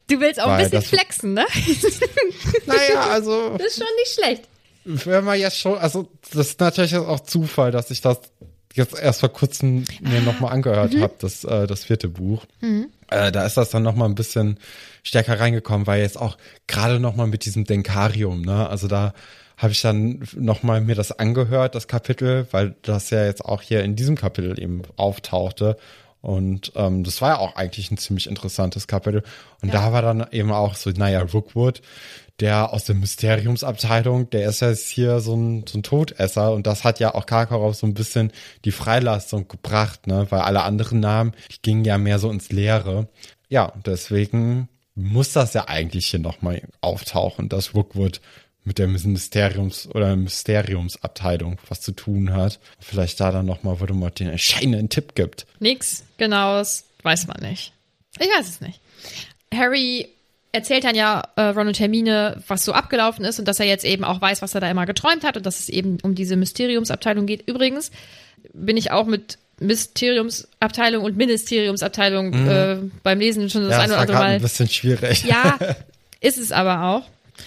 Du 0.07 0.19
willst 0.19 0.41
auch 0.41 0.47
ein 0.47 0.63
bisschen 0.63 0.81
flexen, 0.81 1.33
ne? 1.33 1.45
naja, 2.65 3.09
also. 3.11 3.57
Das 3.57 3.67
ist 3.67 3.77
schon 3.77 3.87
nicht 3.97 4.13
schlecht. 4.13 4.43
Wenn 4.85 5.23
man 5.23 5.39
jetzt 5.39 5.57
schon, 5.57 5.77
also 5.77 6.07
das 6.31 6.47
ist 6.47 6.59
natürlich 6.59 6.95
auch 6.95 7.19
Zufall, 7.19 7.71
dass 7.71 7.91
ich 7.91 8.01
das 8.01 8.19
jetzt 8.73 8.97
erst 8.97 9.19
vor 9.21 9.29
kurzem 9.29 9.85
mir 10.01 10.21
nochmal 10.21 10.53
angehört 10.53 10.93
mhm. 10.93 11.01
habe, 11.01 11.13
das, 11.19 11.43
äh, 11.43 11.67
das 11.67 11.85
vierte 11.85 12.07
Buch. 12.07 12.45
Mhm. 12.61 12.89
Äh, 13.09 13.31
da 13.31 13.45
ist 13.45 13.57
das 13.57 13.69
dann 13.69 13.83
nochmal 13.83 14.07
ein 14.07 14.15
bisschen 14.15 14.59
stärker 15.03 15.39
reingekommen, 15.39 15.87
weil 15.87 16.01
jetzt 16.01 16.19
auch 16.19 16.37
gerade 16.67 16.99
nochmal 16.99 17.27
mit 17.27 17.45
diesem 17.45 17.65
Denkarium, 17.65 18.41
ne, 18.41 18.69
also 18.69 18.87
da 18.87 19.13
habe 19.57 19.73
ich 19.73 19.81
dann 19.81 20.25
nochmal 20.37 20.79
mir 20.79 20.95
das 20.95 21.11
angehört, 21.11 21.75
das 21.75 21.87
Kapitel, 21.87 22.47
weil 22.51 22.75
das 22.81 23.09
ja 23.09 23.25
jetzt 23.25 23.43
auch 23.43 23.61
hier 23.61 23.83
in 23.83 23.97
diesem 23.97 24.15
Kapitel 24.15 24.57
eben 24.57 24.83
auftauchte. 24.95 25.75
Und 26.21 26.71
ähm, 26.75 27.03
das 27.03 27.21
war 27.21 27.29
ja 27.29 27.37
auch 27.39 27.55
eigentlich 27.55 27.91
ein 27.91 27.97
ziemlich 27.97 28.27
interessantes 28.27 28.87
Kapitel. 28.87 29.23
Und 29.61 29.73
ja. 29.73 29.81
da 29.81 29.93
war 29.93 30.01
dann 30.01 30.25
eben 30.31 30.51
auch 30.51 30.75
so, 30.75 30.89
naja, 30.91 31.21
Rookwood, 31.21 31.81
der 32.39 32.73
aus 32.73 32.85
der 32.85 32.95
Mysteriumsabteilung, 32.95 34.29
der 34.29 34.49
ist 34.49 34.61
ja 34.61 34.69
jetzt 34.69 34.89
hier 34.89 35.19
so 35.19 35.35
ein, 35.35 35.65
so 35.67 35.77
ein 35.77 35.83
Todesser 35.83 36.53
und 36.53 36.67
das 36.67 36.83
hat 36.83 36.99
ja 36.99 37.13
auch 37.13 37.25
Karkaroff 37.25 37.75
so 37.75 37.85
ein 37.85 37.93
bisschen 37.93 38.31
die 38.65 38.71
Freilassung 38.71 39.47
gebracht, 39.47 40.07
ne, 40.07 40.27
weil 40.29 40.41
alle 40.41 40.63
anderen 40.63 40.99
Namen, 40.99 41.33
die 41.51 41.61
gingen 41.61 41.85
ja 41.85 41.97
mehr 41.97 42.19
so 42.19 42.29
ins 42.31 42.51
Leere. 42.51 43.07
Ja, 43.49 43.73
deswegen 43.85 44.69
muss 44.95 45.33
das 45.33 45.53
ja 45.53 45.67
eigentlich 45.67 46.07
hier 46.07 46.19
nochmal 46.19 46.61
auftauchen, 46.81 47.49
dass 47.49 47.73
Rookwood 47.73 48.21
mit 48.63 48.77
der 48.77 48.87
Mysteriums- 48.87 49.87
oder 49.87 50.15
Mysteriumsabteilung 50.15 51.57
was 51.67 51.81
zu 51.81 51.91
tun 51.91 52.33
hat. 52.33 52.59
Vielleicht 52.79 53.19
da 53.19 53.31
dann 53.31 53.45
nochmal, 53.45 53.79
wo 53.79 53.85
du 53.85 53.93
mal 53.93 54.11
den 54.11 54.29
entscheidenden 54.29 54.89
Tipp 54.89 55.15
gibt. 55.15 55.47
Nix 55.59 56.03
genaues 56.17 56.85
weiß 57.03 57.27
man 57.27 57.41
nicht. 57.41 57.73
Ich 58.19 58.27
weiß 58.27 58.47
es 58.47 58.61
nicht. 58.61 58.81
Harry 59.53 60.09
erzählt 60.51 60.83
dann 60.83 60.95
ja 60.95 61.23
äh, 61.35 61.41
Ron 61.41 61.67
und 61.67 61.79
Hermine, 61.79 62.41
was 62.47 62.65
so 62.65 62.73
abgelaufen 62.73 63.23
ist 63.25 63.39
und 63.39 63.47
dass 63.47 63.59
er 63.59 63.65
jetzt 63.65 63.85
eben 63.85 64.03
auch 64.03 64.19
weiß, 64.19 64.41
was 64.41 64.55
er 64.55 64.61
da 64.61 64.69
immer 64.69 64.85
geträumt 64.85 65.23
hat 65.23 65.37
und 65.37 65.45
dass 65.45 65.59
es 65.59 65.69
eben 65.69 65.97
um 66.01 66.15
diese 66.15 66.35
Mysteriumsabteilung 66.35 67.25
geht. 67.25 67.47
Übrigens 67.47 67.91
bin 68.53 68.77
ich 68.77 68.91
auch 68.91 69.05
mit 69.05 69.37
Mysteriumsabteilung 69.59 71.03
und 71.03 71.17
Ministeriumsabteilung 71.17 72.29
mhm. 72.29 72.49
äh, 72.49 72.77
beim 73.03 73.19
Lesen 73.19 73.49
schon 73.49 73.63
das 73.63 73.71
ja, 73.71 73.79
eine 73.79 73.93
oder 73.93 74.01
andere 74.01 74.17
Mal. 74.17 74.31
ein 74.35 74.41
bisschen 74.41 74.69
schwierig. 74.69 75.25
Ja, 75.25 75.57
ist 76.21 76.37
es 76.37 76.51
aber 76.51 76.83
auch. 76.85 77.03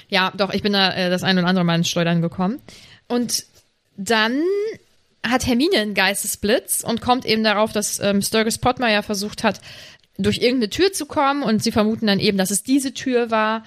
Ja, 0.08 0.32
doch, 0.36 0.52
ich 0.52 0.62
bin 0.62 0.72
da 0.72 0.94
äh, 0.94 1.10
das 1.10 1.22
eine 1.22 1.40
oder 1.40 1.48
andere 1.48 1.64
Mal 1.64 1.76
ins 1.76 1.88
Schleudern 1.88 2.22
gekommen. 2.22 2.60
Und 3.08 3.44
dann 3.96 4.42
hat 5.24 5.46
Hermine 5.46 5.78
einen 5.78 5.94
Geistesblitz 5.94 6.82
und 6.86 7.00
kommt 7.00 7.24
eben 7.24 7.44
darauf, 7.44 7.72
dass 7.72 8.00
ähm, 8.00 8.22
Sturgis 8.22 8.58
Pottmeyer 8.58 9.02
versucht 9.02 9.44
hat, 9.44 9.60
durch 10.18 10.38
irgendeine 10.38 10.70
Tür 10.70 10.92
zu 10.92 11.06
kommen 11.06 11.42
und 11.42 11.62
sie 11.62 11.72
vermuten 11.72 12.06
dann 12.06 12.20
eben, 12.20 12.38
dass 12.38 12.50
es 12.50 12.62
diese 12.62 12.94
Tür 12.94 13.30
war. 13.30 13.64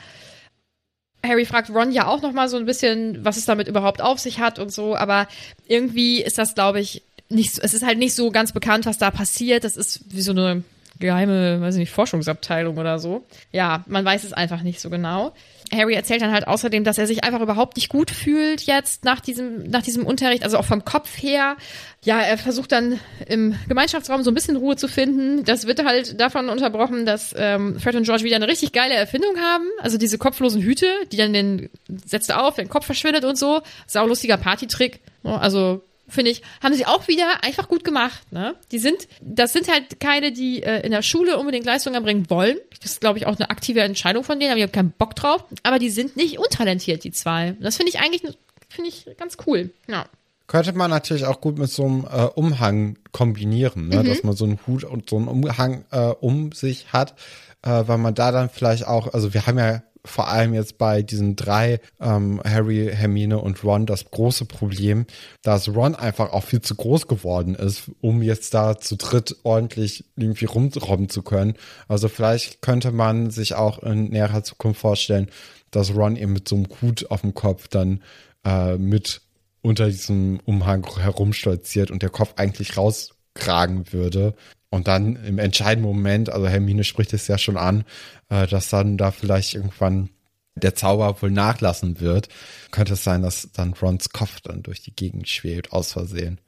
Harry 1.24 1.46
fragt 1.46 1.70
Ron 1.70 1.92
ja 1.92 2.08
auch 2.08 2.22
noch 2.22 2.34
mal 2.34 2.50
so 2.50 2.58
ein 2.58 2.66
bisschen, 2.66 3.26
was 3.26 3.38
es 3.38 3.46
damit 3.46 3.68
überhaupt 3.68 4.02
auf 4.02 4.20
sich 4.20 4.40
hat 4.40 4.60
und 4.60 4.72
so, 4.72 4.96
aber 4.96 5.28
irgendwie 5.68 6.22
ist 6.22 6.38
das, 6.38 6.54
glaube 6.54 6.80
ich, 6.80 7.02
nicht, 7.30 7.58
es 7.58 7.74
ist 7.74 7.86
halt 7.86 7.98
nicht 7.98 8.16
so 8.16 8.32
ganz 8.32 8.52
bekannt, 8.52 8.86
was 8.86 8.98
da 8.98 9.10
passiert. 9.12 9.64
Das 9.64 9.78
ist 9.78 10.02
wie 10.10 10.22
so 10.22 10.32
eine 10.32 10.64
geheime, 11.00 11.60
weiß 11.62 11.76
ich 11.76 11.80
nicht, 11.80 11.92
Forschungsabteilung 11.92 12.78
oder 12.78 13.00
so. 13.00 13.26
Ja, 13.52 13.84
man 13.88 14.06
weiß 14.06 14.24
es 14.24 14.34
einfach 14.34 14.62
nicht 14.62 14.80
so 14.80 14.90
genau. 14.90 15.34
Harry 15.72 15.94
erzählt 15.94 16.22
dann 16.22 16.32
halt 16.32 16.48
außerdem, 16.48 16.84
dass 16.84 16.98
er 16.98 17.08
sich 17.08 17.24
einfach 17.24 17.42
überhaupt 17.42 17.76
nicht 17.76 17.90
gut 17.90 18.12
fühlt 18.12 18.62
jetzt 18.62 19.04
nach 19.04 19.20
diesem, 19.20 19.64
nach 19.64 19.82
diesem 19.82 20.06
Unterricht, 20.06 20.44
also 20.44 20.58
auch 20.58 20.66
vom 20.66 20.86
Kopf 20.86 21.22
her. 21.22 21.58
Ja, 22.04 22.20
er 22.22 22.38
versucht 22.38 22.72
dann 22.72 23.00
im 23.28 23.56
Gemeinschaftsraum 23.68 24.24
so 24.24 24.32
ein 24.32 24.36
bisschen 24.36 24.58
Ruhe 24.58 24.76
zu 24.76 24.88
finden. 24.88 25.44
Das 25.44 25.66
wird 25.66 25.84
halt 25.84 26.20
davon 26.20 26.50
unterbrochen, 26.50 27.06
dass 27.06 27.34
ähm, 27.38 27.80
Fred 27.80 27.96
und 27.96 28.04
George 28.04 28.24
wieder 28.24 28.36
eine 28.36 28.48
richtig 28.48 28.74
geile 28.74 28.94
Erfindung 28.94 29.38
haben. 29.38 29.66
Also 29.80 29.98
diese 29.98 30.18
kopflosen 30.18 30.62
Hüte, 30.62 30.88
die 31.12 31.18
dann 31.18 31.34
den, 31.34 31.70
setzt 32.06 32.34
auf, 32.34 32.56
der 32.56 32.68
Kopf 32.68 32.86
verschwindet 32.86 33.26
und 33.26 33.38
so. 33.38 33.62
Sau 33.88 34.06
lustiger 34.06 34.38
Partytrick. 34.38 35.00
Also 35.24 35.82
finde 36.08 36.32
ich, 36.32 36.42
haben 36.62 36.74
sie 36.74 36.86
auch 36.86 37.08
wieder 37.08 37.44
einfach 37.44 37.68
gut 37.68 37.84
gemacht. 37.84 38.32
Ne? 38.32 38.56
Die 38.72 38.80
sind, 38.80 39.08
das 39.22 39.54
sind 39.54 39.72
halt 39.72 40.00
keine, 40.00 40.32
die 40.32 40.64
äh, 40.64 40.86
in 40.86 40.92
der 40.92 41.02
Schule 41.02 41.38
unbedingt 41.38 41.66
Leistungen 41.66 41.96
erbringen 41.96 42.30
wollen. 42.30 42.58
Das 42.82 42.92
ist, 42.92 43.02
glaube 43.02 43.18
ich, 43.18 43.26
auch 43.26 43.38
eine 43.38 43.50
aktive 43.50 43.82
Entscheidung 43.82 44.24
von 44.24 44.40
denen, 44.40 44.52
aber 44.52 44.58
ich 44.58 44.64
habe 44.64 44.72
keinen 44.72 44.92
Bock 44.92 45.16
drauf. 45.16 45.44
Aber 45.64 45.80
die 45.80 45.90
sind 45.90 46.16
nicht 46.16 46.40
untalentiert, 46.40 47.04
die 47.04 47.12
zwei. 47.12 47.56
Das 47.60 47.78
finde 47.78 47.92
ich 47.92 48.00
eigentlich, 48.00 48.22
finde 48.70 48.90
ich 48.90 49.08
ganz 49.18 49.38
cool. 49.48 49.72
Ja. 49.88 50.06
Könnte 50.48 50.74
man 50.74 50.92
natürlich 50.92 51.26
auch 51.26 51.42
gut 51.42 51.58
mit 51.58 51.72
so 51.72 51.86
einem 51.86 52.06
äh, 52.06 52.26
Umhang 52.36 52.98
kombinieren, 53.12 53.88
ne? 53.88 54.04
Mhm. 54.04 54.08
dass 54.08 54.24
man 54.24 54.36
so 54.36 54.46
einen 54.46 54.60
Hut 54.68 54.84
und 54.84 55.10
so 55.10 55.18
einen 55.18 55.28
Umhang 55.28 55.86
äh, 55.92 56.10
um 56.20 56.52
sich 56.52 56.94
hat, 56.94 57.16
äh, 57.64 57.84
weil 57.88 57.98
man 57.98 58.14
da 58.14 58.32
dann 58.32 58.50
vielleicht 58.50 58.86
auch, 58.86 59.12
also 59.12 59.34
wir 59.34 59.48
haben 59.48 59.58
ja 59.58 59.82
vor 60.06 60.28
allem 60.28 60.54
jetzt 60.54 60.78
bei 60.78 61.02
diesen 61.02 61.36
drei, 61.36 61.80
ähm, 62.00 62.42
Harry, 62.46 62.90
Hermine 62.94 63.40
und 63.40 63.64
Ron, 63.64 63.86
das 63.86 64.10
große 64.12 64.46
Problem, 64.46 65.06
dass 65.42 65.68
Ron 65.68 65.96
einfach 65.96 66.32
auch 66.32 66.44
viel 66.44 66.62
zu 66.62 66.76
groß 66.76 67.08
geworden 67.08 67.56
ist, 67.56 67.92
um 68.02 68.22
jetzt 68.22 68.54
da 68.54 68.78
zu 68.78 68.96
dritt 68.96 69.36
ordentlich 69.44 70.06
irgendwie 70.16 70.46
rumrobben 70.46 71.10
zu 71.10 71.22
können. 71.24 71.56
Also 71.88 72.08
vielleicht 72.08 72.62
könnte 72.62 72.92
man 72.92 73.32
sich 73.32 73.56
auch 73.56 73.80
in 73.80 74.10
näherer 74.10 74.44
Zukunft 74.44 74.82
vorstellen, 74.82 75.30
dass 75.72 75.94
Ron 75.94 76.16
eben 76.16 76.34
mit 76.34 76.48
so 76.48 76.56
einem 76.56 76.68
Hut 76.82 77.10
auf 77.12 77.22
dem 77.22 77.34
Kopf 77.34 77.68
dann 77.68 78.02
äh, 78.46 78.78
mit 78.78 79.22
unter 79.62 79.88
diesem 79.88 80.40
Umhang 80.46 80.88
herumstolziert 80.98 81.90
und 81.90 82.04
der 82.04 82.12
Kopf 82.12 82.34
eigentlich 82.38 82.78
raus 82.78 83.16
tragen 83.34 83.92
würde. 83.92 84.36
Und 84.76 84.90
dann 84.90 85.16
im 85.26 85.40
entscheidenden 85.40 85.88
Moment, 85.88 86.30
also 86.30 86.50
Hermine 86.50 86.84
spricht 86.84 87.14
es 87.14 87.30
ja 87.30 87.38
schon 87.38 87.56
an, 87.56 87.86
äh, 88.28 88.46
dass 88.46 88.68
dann 88.68 88.98
da 88.98 89.12
vielleicht 89.12 89.54
irgendwann 89.56 90.10
der 90.56 90.76
Zauber 90.76 91.22
wohl 91.22 91.32
nachlassen 91.32 92.02
wird, 92.02 92.28
könnte 92.72 92.94
es 92.94 93.04
sein, 93.06 93.22
dass 93.22 93.50
dann 93.54 93.72
Rons 93.72 94.10
Kopf 94.10 94.42
dann 94.42 94.64
durch 94.64 94.82
die 94.82 94.94
Gegend 94.94 95.30
schwebt, 95.30 95.72
aus 95.72 95.94
Versehen. 95.94 96.40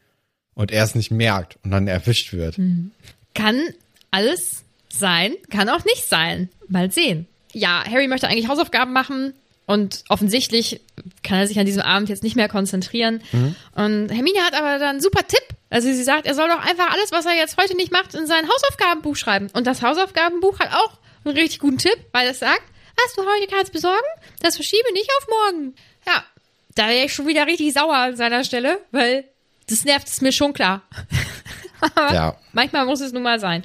Und 0.56 0.72
er 0.74 0.84
es 0.84 0.94
nicht 0.94 1.10
merkt 1.10 1.58
und 1.64 1.72
dann 1.72 1.88
erwischt 1.88 2.34
wird. 2.34 2.58
Kann 3.34 3.62
alles 4.12 4.66
sein, 4.90 5.34
kann 5.50 5.70
auch 5.70 5.86
nicht 5.86 6.04
sein. 6.10 6.50
Mal 6.68 6.92
sehen. 6.92 7.28
Ja, 7.54 7.86
Harry 7.90 8.10
möchte 8.10 8.28
eigentlich 8.28 8.50
Hausaufgaben 8.50 8.92
machen 8.92 9.34
und 9.68 10.04
offensichtlich 10.10 10.82
kann 11.24 11.38
er 11.38 11.48
sich 11.48 11.60
an 11.60 11.66
diesem 11.66 11.84
Abend 11.84 12.10
jetzt 12.10 12.24
nicht 12.24 12.36
mehr 12.36 12.50
konzentrieren. 12.50 13.22
Und 13.76 14.10
Hermine 14.10 14.40
hat 14.40 14.56
aber 14.56 14.80
dann 14.80 14.90
einen 14.90 15.02
super 15.02 15.28
Tipp. 15.28 15.44
Also 15.70 15.90
sie 15.90 16.04
sagt, 16.04 16.26
er 16.26 16.34
soll 16.34 16.48
doch 16.48 16.66
einfach 16.66 16.92
alles, 16.94 17.12
was 17.12 17.26
er 17.26 17.36
jetzt 17.36 17.58
heute 17.62 17.76
nicht 17.76 17.92
macht, 17.92 18.16
in 18.16 18.26
sein 18.26 18.48
Hausaufgabenbuch 18.48 19.18
schreiben. 19.18 19.50
Und 19.54 19.68
das 19.68 19.82
Hausaufgabenbuch 19.82 20.60
hat 20.60 20.74
auch 20.74 20.98
einen 21.26 21.36
richtig 21.36 21.60
guten 21.60 21.78
Tipp, 21.78 21.98
weil 22.14 22.30
es 22.30 22.40
sagt, 22.40 22.64
was 22.96 23.14
du 23.16 23.30
heute 23.30 23.48
kannst 23.54 23.74
besorgen, 23.74 24.08
das 24.40 24.56
verschiebe 24.56 24.92
nicht 24.94 25.10
auf 25.20 25.28
morgen. 25.28 25.76
Ja, 26.08 26.24
da 26.76 26.88
wäre 26.88 27.06
ich 27.06 27.14
schon 27.14 27.28
wieder 27.28 27.46
richtig 27.46 27.74
sauer 27.74 27.96
an 27.96 28.16
seiner 28.16 28.46
Stelle, 28.46 28.80
weil 28.92 29.26
das 29.70 29.84
nervt 29.84 30.08
es 30.08 30.22
mir 30.22 30.32
schon 30.32 30.54
klar. 30.54 30.84
Ja. 32.14 32.36
manchmal 32.54 32.86
muss 32.86 33.02
es 33.02 33.12
nun 33.14 33.24
mal 33.24 33.40
sein. 33.40 33.64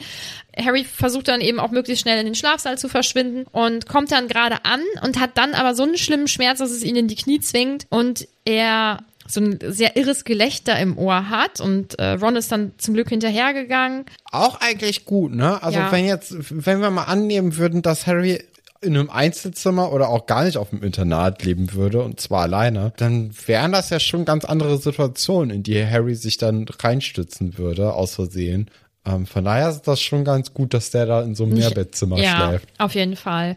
Harry 0.56 0.84
versucht 0.84 1.28
dann 1.28 1.40
eben 1.40 1.58
auch 1.58 1.70
möglichst 1.70 2.02
schnell 2.02 2.18
in 2.18 2.26
den 2.26 2.34
Schlafsaal 2.34 2.76
zu 2.78 2.88
verschwinden 2.88 3.44
und 3.52 3.86
kommt 3.88 4.12
dann 4.12 4.28
gerade 4.28 4.64
an 4.64 4.80
und 5.02 5.18
hat 5.18 5.38
dann 5.38 5.54
aber 5.54 5.74
so 5.74 5.82
einen 5.82 5.96
schlimmen 5.96 6.28
Schmerz, 6.28 6.58
dass 6.58 6.70
es 6.70 6.82
ihn 6.84 6.96
in 6.96 7.08
die 7.08 7.16
Knie 7.16 7.40
zwingt 7.40 7.86
und 7.88 8.28
er 8.44 8.98
so 9.26 9.40
ein 9.40 9.58
sehr 9.68 9.96
irres 9.96 10.24
Gelächter 10.24 10.78
im 10.78 10.98
Ohr 10.98 11.30
hat 11.30 11.60
und 11.60 11.98
äh, 11.98 12.12
Ron 12.14 12.36
ist 12.36 12.50
dann 12.52 12.72
zum 12.76 12.94
Glück 12.94 13.08
hinterhergegangen. 13.08 14.04
Auch 14.30 14.60
eigentlich 14.60 15.04
gut, 15.06 15.32
ne? 15.32 15.62
Also 15.62 15.78
Ja. 15.78 15.92
wenn 15.92 16.04
jetzt, 16.04 16.34
wenn 16.50 16.80
wir 16.80 16.90
mal 16.90 17.04
annehmen 17.04 17.56
würden, 17.56 17.82
dass 17.82 18.06
Harry 18.06 18.42
in 18.82 18.96
einem 18.96 19.10
Einzelzimmer 19.10 19.92
oder 19.92 20.08
auch 20.08 20.26
gar 20.26 20.44
nicht 20.44 20.56
auf 20.58 20.70
dem 20.70 20.82
Internat 20.82 21.44
leben 21.44 21.72
würde 21.72 22.02
und 22.02 22.20
zwar 22.20 22.42
alleine, 22.42 22.92
dann 22.96 23.30
wären 23.46 23.72
das 23.72 23.90
ja 23.90 24.00
schon 24.00 24.24
ganz 24.24 24.44
andere 24.44 24.76
Situationen, 24.78 25.50
in 25.56 25.62
die 25.62 25.84
Harry 25.86 26.14
sich 26.16 26.36
dann 26.36 26.66
reinstützen 26.68 27.56
würde, 27.58 27.94
aus 27.94 28.16
Versehen. 28.16 28.68
Ähm, 29.06 29.26
von 29.26 29.44
daher 29.44 29.70
ist 29.70 29.82
das 29.82 30.00
schon 30.00 30.24
ganz 30.24 30.52
gut, 30.52 30.74
dass 30.74 30.90
der 30.90 31.06
da 31.06 31.22
in 31.22 31.34
so 31.34 31.44
einem 31.44 31.54
Mehrbettzimmer 31.54 32.18
ja, 32.18 32.48
schläft. 32.48 32.68
auf 32.78 32.94
jeden 32.94 33.16
Fall. 33.16 33.56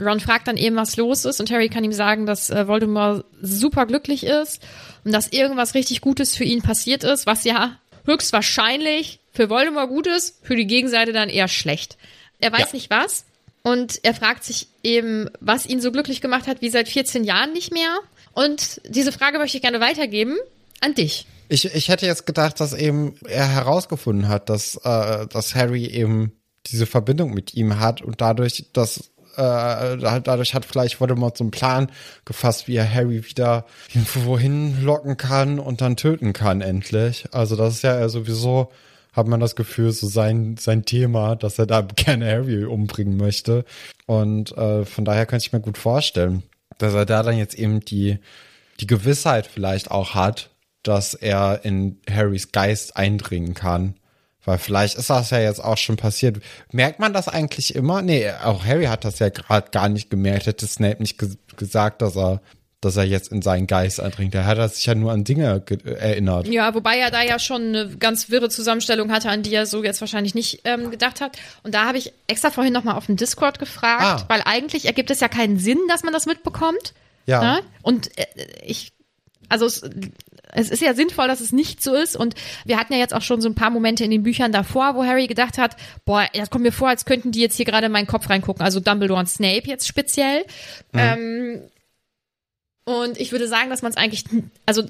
Ron 0.00 0.18
fragt 0.18 0.48
dann 0.48 0.56
eben, 0.56 0.74
was 0.76 0.96
los 0.96 1.24
ist 1.24 1.38
und 1.40 1.50
Harry 1.52 1.68
kann 1.68 1.84
ihm 1.84 1.92
sagen, 1.92 2.26
dass 2.26 2.50
äh, 2.50 2.66
Voldemort 2.66 3.24
super 3.40 3.86
glücklich 3.86 4.24
ist 4.24 4.60
und 5.04 5.12
dass 5.12 5.28
irgendwas 5.28 5.74
richtig 5.74 6.00
Gutes 6.00 6.34
für 6.36 6.44
ihn 6.44 6.62
passiert 6.62 7.04
ist, 7.04 7.26
was 7.26 7.44
ja 7.44 7.76
höchstwahrscheinlich 8.34 9.20
für 9.32 9.48
Voldemort 9.50 9.88
gut 9.88 10.06
ist, 10.06 10.38
für 10.42 10.56
die 10.56 10.66
Gegenseite 10.66 11.12
dann 11.12 11.28
eher 11.28 11.48
schlecht. 11.48 11.96
Er 12.40 12.52
weiß 12.52 12.60
Ja. 12.60 12.68
nicht 12.72 12.90
was 12.90 13.24
und 13.64 13.98
er 14.04 14.14
fragt 14.14 14.44
sich 14.44 14.68
eben, 14.82 15.28
was 15.40 15.66
ihn 15.66 15.80
so 15.80 15.90
glücklich 15.90 16.20
gemacht 16.20 16.46
hat 16.46 16.60
wie 16.60 16.68
seit 16.68 16.88
14 16.88 17.24
Jahren 17.24 17.52
nicht 17.52 17.72
mehr. 17.72 17.98
Und 18.34 18.80
diese 18.86 19.10
Frage 19.10 19.38
möchte 19.38 19.56
ich 19.56 19.62
gerne 19.62 19.80
weitergeben 19.80 20.36
an 20.80 20.94
dich. 20.94 21.26
Ich, 21.48 21.64
ich 21.74 21.88
hätte 21.88 22.06
jetzt 22.06 22.26
gedacht, 22.26 22.60
dass 22.60 22.74
eben 22.74 23.16
er 23.26 23.48
herausgefunden 23.48 24.28
hat, 24.28 24.50
dass, 24.50 24.76
äh, 24.84 25.26
dass 25.26 25.54
Harry 25.54 25.86
eben 25.86 26.32
diese 26.66 26.86
Verbindung 26.86 27.32
mit 27.32 27.54
ihm 27.54 27.80
hat 27.80 28.02
und 28.02 28.20
dadurch, 28.20 28.66
dass 28.74 29.10
äh, 29.36 29.42
halt 29.42 30.26
dadurch 30.26 30.54
hat 30.54 30.64
vielleicht 30.66 31.00
Voldemort 31.00 31.36
so 31.36 31.44
einen 31.44 31.50
Plan 31.50 31.90
gefasst, 32.24 32.68
wie 32.68 32.76
er 32.76 32.92
Harry 32.92 33.24
wieder 33.24 33.64
irgendwo 33.94 34.38
hinlocken 34.38 35.16
kann 35.16 35.58
und 35.58 35.80
dann 35.80 35.96
töten 35.96 36.34
kann 36.34 36.60
endlich. 36.60 37.26
Also 37.32 37.56
das 37.56 37.76
ist 37.76 37.82
ja 37.82 38.08
sowieso, 38.08 38.70
hat 39.14 39.26
man 39.26 39.40
das 39.40 39.56
Gefühl, 39.56 39.92
so 39.92 40.06
sein, 40.06 40.56
sein 40.58 40.84
Thema, 40.84 41.36
dass 41.36 41.58
er 41.58 41.66
da 41.66 41.80
gerne 41.96 42.30
Harry 42.30 42.64
umbringen 42.64 43.16
möchte. 43.16 43.64
Und 44.06 44.56
äh, 44.56 44.84
von 44.84 45.04
daher 45.04 45.26
könnte 45.26 45.46
ich 45.46 45.52
mir 45.52 45.60
gut 45.60 45.78
vorstellen, 45.78 46.42
dass 46.78 46.94
er 46.94 47.06
da 47.06 47.22
dann 47.22 47.38
jetzt 47.38 47.54
eben 47.54 47.80
die, 47.80 48.18
die 48.80 48.86
Gewissheit 48.86 49.46
vielleicht 49.46 49.90
auch 49.90 50.14
hat, 50.14 50.50
dass 50.82 51.14
er 51.14 51.64
in 51.64 51.98
Harrys 52.10 52.52
Geist 52.52 52.96
eindringen 52.96 53.54
kann. 53.54 53.94
Weil 54.44 54.58
vielleicht 54.58 54.96
ist 54.96 55.08
das 55.08 55.30
ja 55.30 55.40
jetzt 55.40 55.64
auch 55.64 55.78
schon 55.78 55.96
passiert. 55.96 56.40
Merkt 56.70 57.00
man 57.00 57.14
das 57.14 57.28
eigentlich 57.28 57.74
immer? 57.74 58.02
Nee, 58.02 58.30
auch 58.30 58.64
Harry 58.66 58.84
hat 58.84 59.04
das 59.04 59.18
ja 59.18 59.30
gerade 59.30 59.70
gar 59.70 59.88
nicht 59.88 60.10
gemerkt. 60.10 60.46
Hätte 60.46 60.66
Snape 60.66 61.00
nicht 61.00 61.18
ge 61.18 61.30
gesagt, 61.56 62.02
dass 62.02 62.16
er, 62.16 62.42
dass 62.84 62.96
er 62.96 63.04
jetzt 63.04 63.32
in 63.32 63.42
seinen 63.42 63.66
Geist 63.66 64.00
eindringt. 64.00 64.34
Er 64.34 64.44
hat 64.46 64.74
sich 64.74 64.86
ja 64.86 64.94
nur 64.94 65.12
an 65.12 65.24
Dinge 65.24 65.60
ge- 65.64 65.78
erinnert. 65.84 66.46
Ja, 66.48 66.74
wobei 66.74 66.98
er 66.98 67.10
da 67.10 67.22
ja 67.22 67.38
schon 67.38 67.62
eine 67.74 67.88
ganz 67.96 68.30
wirre 68.30 68.48
Zusammenstellung 68.48 69.10
hatte, 69.12 69.28
an 69.30 69.42
die 69.42 69.54
er 69.54 69.66
so 69.66 69.82
jetzt 69.82 70.00
wahrscheinlich 70.00 70.34
nicht 70.34 70.60
ähm, 70.64 70.90
gedacht 70.90 71.20
hat. 71.20 71.36
Und 71.62 71.74
da 71.74 71.84
habe 71.86 71.98
ich 71.98 72.12
extra 72.26 72.50
vorhin 72.50 72.72
nochmal 72.72 72.96
auf 72.96 73.06
dem 73.06 73.16
Discord 73.16 73.58
gefragt, 73.58 74.02
Ah. 74.02 74.24
weil 74.28 74.42
eigentlich 74.44 74.84
ergibt 74.86 75.10
es 75.10 75.20
ja 75.20 75.28
keinen 75.28 75.58
Sinn, 75.58 75.78
dass 75.88 76.02
man 76.02 76.12
das 76.12 76.26
mitbekommt. 76.26 76.94
Ja. 77.26 77.42
Ne? 77.42 77.60
Und 77.82 78.16
äh, 78.18 78.24
ich, 78.66 78.92
also 79.48 79.66
es, 79.66 79.82
es 80.56 80.70
ist 80.70 80.82
ja 80.82 80.94
sinnvoll, 80.94 81.26
dass 81.26 81.40
es 81.40 81.50
nicht 81.52 81.82
so 81.82 81.94
ist. 81.94 82.16
Und 82.16 82.34
wir 82.64 82.78
hatten 82.78 82.92
ja 82.92 82.98
jetzt 82.98 83.12
auch 83.14 83.22
schon 83.22 83.40
so 83.40 83.48
ein 83.48 83.54
paar 83.56 83.70
Momente 83.70 84.04
in 84.04 84.10
den 84.10 84.22
Büchern 84.22 84.52
davor, 84.52 84.94
wo 84.94 85.04
Harry 85.04 85.26
gedacht 85.26 85.58
hat, 85.58 85.74
boah, 86.04 86.26
das 86.32 86.50
kommt 86.50 86.62
mir 86.64 86.70
vor, 86.72 86.88
als 86.88 87.04
könnten 87.06 87.32
die 87.32 87.40
jetzt 87.40 87.56
hier 87.56 87.64
gerade 87.64 87.86
in 87.86 87.92
meinen 87.92 88.06
Kopf 88.06 88.30
reingucken. 88.30 88.62
Also 88.64 88.78
Dumbledore 88.78 89.18
und 89.20 89.28
Snape 89.28 89.62
jetzt 89.66 89.88
speziell. 89.88 90.44
Ähm, 90.92 91.62
und 92.84 93.18
ich 93.18 93.32
würde 93.32 93.48
sagen, 93.48 93.70
dass 93.70 93.82
man 93.82 93.92
es 93.92 93.96
eigentlich, 93.96 94.24
also 94.66 94.84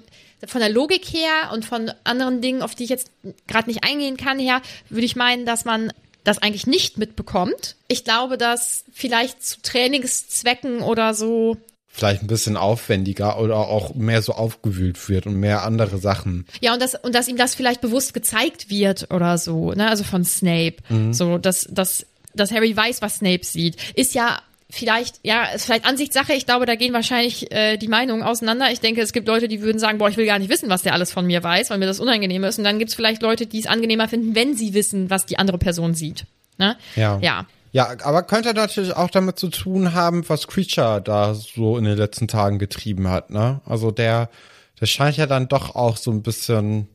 von 0.46 0.60
der 0.60 0.70
Logik 0.70 1.04
her 1.06 1.50
und 1.52 1.64
von 1.64 1.92
anderen 2.02 2.40
Dingen, 2.40 2.62
auf 2.62 2.74
die 2.74 2.84
ich 2.84 2.90
jetzt 2.90 3.10
gerade 3.46 3.68
nicht 3.68 3.84
eingehen 3.84 4.16
kann, 4.16 4.38
her, 4.38 4.62
würde 4.88 5.06
ich 5.06 5.16
meinen, 5.16 5.46
dass 5.46 5.64
man 5.64 5.92
das 6.24 6.38
eigentlich 6.38 6.66
nicht 6.66 6.98
mitbekommt. 6.98 7.76
Ich 7.86 8.04
glaube, 8.04 8.38
dass 8.38 8.84
vielleicht 8.92 9.44
zu 9.44 9.60
Trainingszwecken 9.62 10.80
oder 10.80 11.14
so 11.14 11.56
Vielleicht 11.96 12.22
ein 12.22 12.26
bisschen 12.26 12.56
aufwendiger 12.56 13.38
oder 13.38 13.56
auch 13.56 13.94
mehr 13.94 14.20
so 14.20 14.32
aufgewühlt 14.32 15.08
wird 15.08 15.26
und 15.28 15.36
mehr 15.36 15.62
andere 15.62 15.98
Sachen. 15.98 16.44
Ja, 16.60 16.72
und 16.72 16.82
das, 16.82 16.96
und 16.96 17.14
dass 17.14 17.28
ihm 17.28 17.36
das 17.36 17.54
vielleicht 17.54 17.80
bewusst 17.80 18.12
gezeigt 18.12 18.68
wird 18.68 19.12
oder 19.14 19.38
so, 19.38 19.70
ne, 19.70 19.88
also 19.88 20.02
von 20.02 20.24
Snape. 20.24 20.78
So, 21.12 21.38
dass, 21.38 21.68
dass, 21.70 22.04
dass 22.34 22.50
Harry 22.50 22.76
weiß, 22.76 23.00
was 23.00 23.18
Snape 23.18 23.44
sieht. 23.44 23.76
Ist 23.94 24.12
ja 24.12 24.40
vielleicht, 24.74 25.20
ja, 25.22 25.44
ist 25.46 25.64
vielleicht 25.64 25.86
Ansichtssache. 25.86 26.34
Ich 26.34 26.46
glaube, 26.46 26.66
da 26.66 26.74
gehen 26.74 26.92
wahrscheinlich 26.92 27.50
äh, 27.52 27.76
die 27.76 27.88
Meinungen 27.88 28.22
auseinander. 28.22 28.70
Ich 28.70 28.80
denke, 28.80 29.00
es 29.00 29.12
gibt 29.12 29.28
Leute, 29.28 29.48
die 29.48 29.62
würden 29.62 29.78
sagen, 29.78 29.98
boah, 29.98 30.08
ich 30.08 30.16
will 30.16 30.26
gar 30.26 30.38
nicht 30.38 30.50
wissen, 30.50 30.68
was 30.68 30.82
der 30.82 30.92
alles 30.92 31.12
von 31.12 31.26
mir 31.26 31.42
weiß, 31.42 31.70
weil 31.70 31.78
mir 31.78 31.86
das 31.86 32.00
unangenehm 32.00 32.44
ist. 32.44 32.58
Und 32.58 32.64
dann 32.64 32.78
gibt's 32.78 32.94
vielleicht 32.94 33.22
Leute, 33.22 33.46
die 33.46 33.60
es 33.60 33.66
angenehmer 33.66 34.08
finden, 34.08 34.34
wenn 34.34 34.54
sie 34.56 34.74
wissen, 34.74 35.10
was 35.10 35.26
die 35.26 35.38
andere 35.38 35.58
Person 35.58 35.94
sieht. 35.94 36.26
Ne? 36.58 36.76
Ja. 36.96 37.18
Ja. 37.20 37.46
Ja, 37.72 37.88
aber 38.04 38.22
könnte 38.22 38.54
natürlich 38.54 38.94
auch 38.94 39.10
damit 39.10 39.36
zu 39.36 39.48
tun 39.48 39.94
haben, 39.94 40.28
was 40.28 40.46
Creature 40.46 41.02
da 41.02 41.34
so 41.34 41.76
in 41.76 41.82
den 41.82 41.98
letzten 41.98 42.28
Tagen 42.28 42.60
getrieben 42.60 43.08
hat, 43.08 43.30
ne? 43.30 43.62
Also 43.66 43.90
der, 43.90 44.30
der 44.80 44.86
scheint 44.86 45.16
ja 45.16 45.26
dann 45.26 45.48
doch 45.48 45.74
auch 45.74 45.96
so 45.96 46.12
ein 46.12 46.22
bisschen 46.22 46.86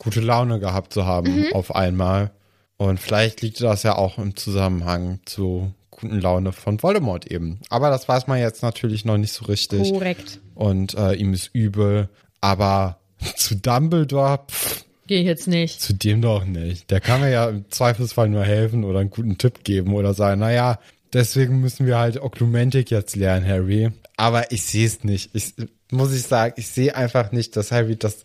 gute 0.00 0.20
Laune 0.20 0.58
gehabt 0.58 0.92
zu 0.92 1.06
haben 1.06 1.46
auf 1.52 1.76
einmal. 1.76 2.32
Und 2.76 2.98
vielleicht 2.98 3.40
liegt 3.42 3.60
das 3.60 3.84
ja 3.84 3.94
auch 3.94 4.18
im 4.18 4.34
Zusammenhang 4.34 5.20
zu 5.26 5.72
guten 5.94 6.20
Laune 6.20 6.52
von 6.52 6.82
Voldemort 6.82 7.26
eben. 7.30 7.60
Aber 7.70 7.90
das 7.90 8.08
weiß 8.08 8.26
man 8.26 8.38
jetzt 8.38 8.62
natürlich 8.62 9.04
noch 9.04 9.16
nicht 9.16 9.32
so 9.32 9.46
richtig. 9.46 9.92
Korrekt. 9.92 10.40
Und 10.54 10.94
äh, 10.94 11.14
ihm 11.14 11.32
ist 11.32 11.50
übel. 11.54 12.08
Aber 12.40 12.98
zu 13.36 13.56
Dumbledore, 13.56 14.40
pff, 14.48 14.84
Geh 15.06 15.20
ich 15.20 15.26
jetzt 15.26 15.48
nicht. 15.48 15.80
zu 15.80 15.92
dem 15.92 16.22
doch 16.22 16.44
nicht. 16.44 16.90
Der 16.90 17.00
kann 17.00 17.20
mir 17.20 17.30
ja 17.30 17.48
im 17.48 17.70
Zweifelsfall 17.70 18.28
nur 18.28 18.44
helfen 18.44 18.84
oder 18.84 19.00
einen 19.00 19.10
guten 19.10 19.36
Tipp 19.36 19.62
geben 19.64 19.94
oder 19.94 20.14
sagen, 20.14 20.40
naja, 20.40 20.78
deswegen 21.12 21.60
müssen 21.60 21.86
wir 21.86 21.98
halt 21.98 22.20
Oklumentik 22.20 22.90
jetzt 22.90 23.14
lernen, 23.16 23.46
Harry. 23.46 23.90
Aber 24.16 24.50
ich 24.52 24.62
sehe 24.64 24.86
es 24.86 25.04
nicht. 25.04 25.30
Ich 25.34 25.54
muss 25.90 26.14
ich 26.14 26.22
sagen, 26.22 26.54
ich 26.56 26.68
sehe 26.68 26.94
einfach 26.96 27.32
nicht, 27.32 27.56
dass 27.56 27.70
Harry 27.70 27.96
das 27.96 28.24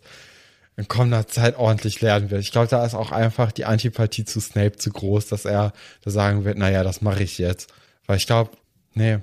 in 0.79 0.87
kommender 0.87 1.27
Zeit 1.27 1.57
ordentlich 1.57 1.99
lernen 1.99 2.31
wird. 2.31 2.41
Ich 2.41 2.53
glaube, 2.53 2.69
da 2.69 2.85
ist 2.85 2.95
auch 2.95 3.11
einfach 3.11 3.51
die 3.51 3.65
Antipathie 3.65 4.23
zu 4.23 4.39
Snape 4.39 4.77
zu 4.77 4.91
groß, 4.91 5.27
dass 5.27 5.43
er 5.43 5.73
da 6.05 6.09
sagen 6.09 6.45
wird, 6.45 6.57
naja, 6.57 6.83
das 6.83 7.01
mache 7.01 7.21
ich 7.21 7.37
jetzt. 7.37 7.69
Weil 8.07 8.15
ich 8.15 8.25
glaube, 8.25 8.51
nee, 8.93 9.19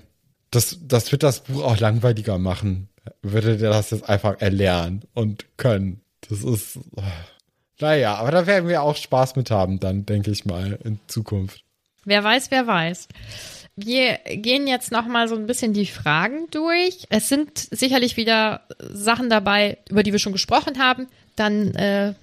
das, 0.50 0.78
das 0.82 1.10
wird 1.12 1.22
das 1.22 1.44
Buch 1.44 1.64
auch 1.64 1.80
langweiliger 1.80 2.36
machen. 2.36 2.90
Würde 3.22 3.56
der 3.56 3.70
das 3.70 3.90
jetzt 3.90 4.06
einfach 4.06 4.38
erlernen 4.40 5.04
und 5.14 5.46
können. 5.56 6.02
Das 6.28 6.42
ist, 6.42 6.78
naja, 7.80 8.16
aber 8.16 8.32
da 8.32 8.46
werden 8.46 8.68
wir 8.68 8.82
auch 8.82 8.96
Spaß 8.96 9.36
mit 9.36 9.50
haben, 9.50 9.80
dann 9.80 10.04
denke 10.04 10.30
ich 10.30 10.44
mal, 10.44 10.78
in 10.84 11.00
Zukunft. 11.06 11.64
Wer 12.04 12.22
weiß, 12.22 12.50
wer 12.50 12.66
weiß. 12.66 13.08
Wir 13.76 14.18
gehen 14.26 14.66
jetzt 14.66 14.92
noch 14.92 15.06
mal 15.06 15.26
so 15.26 15.36
ein 15.36 15.46
bisschen 15.46 15.72
die 15.72 15.86
Fragen 15.86 16.48
durch. 16.50 17.06
Es 17.08 17.30
sind 17.30 17.58
sicherlich 17.58 18.18
wieder 18.18 18.62
Sachen 18.78 19.30
dabei, 19.30 19.78
über 19.88 20.02
die 20.02 20.12
wir 20.12 20.18
schon 20.18 20.32
gesprochen 20.32 20.78
haben. 20.78 21.08
Dann 21.36 21.74
äh, 21.74 22.14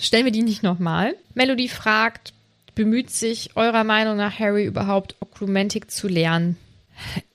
stellen 0.00 0.24
wir 0.24 0.32
die 0.32 0.42
nicht 0.42 0.62
noch 0.62 0.78
mal. 0.78 1.14
Melody 1.34 1.68
fragt, 1.68 2.32
bemüht 2.74 3.10
sich 3.10 3.56
eurer 3.56 3.84
Meinung 3.84 4.16
nach 4.16 4.38
Harry 4.38 4.64
überhaupt 4.64 5.16
Oklumentik 5.20 5.90
zu 5.90 6.08
lernen? 6.08 6.56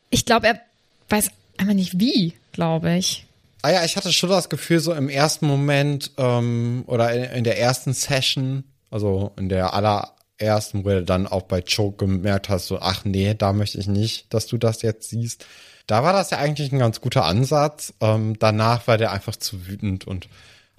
Ich 0.10 0.26
glaube, 0.26 0.48
er 0.48 0.62
weiß 1.10 1.30
einfach 1.58 1.74
nicht 1.74 2.00
wie, 2.00 2.34
glaube 2.52 2.96
ich. 2.96 3.26
Ah 3.62 3.72
ja, 3.72 3.86
ich 3.86 3.96
hatte 3.96 4.12
schon 4.12 4.30
das 4.30 4.50
Gefühl, 4.50 4.80
so 4.80 4.94
im 4.94 5.10
ersten 5.10 5.46
Moment 5.46 6.12
ähm, 6.18 6.84
oder 6.88 7.14
in, 7.14 7.24
in 7.24 7.44
der 7.44 7.60
ersten 7.60 7.94
Session, 7.94 8.64
also 8.90 9.34
in 9.38 9.50
der 9.50 9.74
allerersten, 9.74 10.84
wo 10.84 10.90
du 10.90 11.04
dann 11.04 11.28
auch 11.28 11.44
bei 11.44 11.62
Choke 11.62 12.06
gemerkt 12.06 12.50
hast, 12.50 12.68
so, 12.68 12.80
ach 12.80 13.06
nee, 13.06 13.36
da 13.36 13.54
möchte 13.54 13.78
ich 13.78 13.88
nicht, 13.88 14.34
dass 14.34 14.48
du 14.48 14.58
das 14.58 14.82
jetzt 14.82 15.10
siehst. 15.10 15.46
Da 15.86 16.04
war 16.04 16.14
das 16.14 16.32
ja 16.32 16.38
eigentlich 16.38 16.72
ein 16.72 16.80
ganz 16.80 17.02
guter 17.02 17.26
Ansatz. 17.26 17.94
Ähm, 18.02 18.38
danach 18.40 18.88
war 18.88 18.98
der 18.98 19.12
einfach 19.12 19.36
zu 19.36 19.68
wütend 19.68 20.08
und 20.08 20.28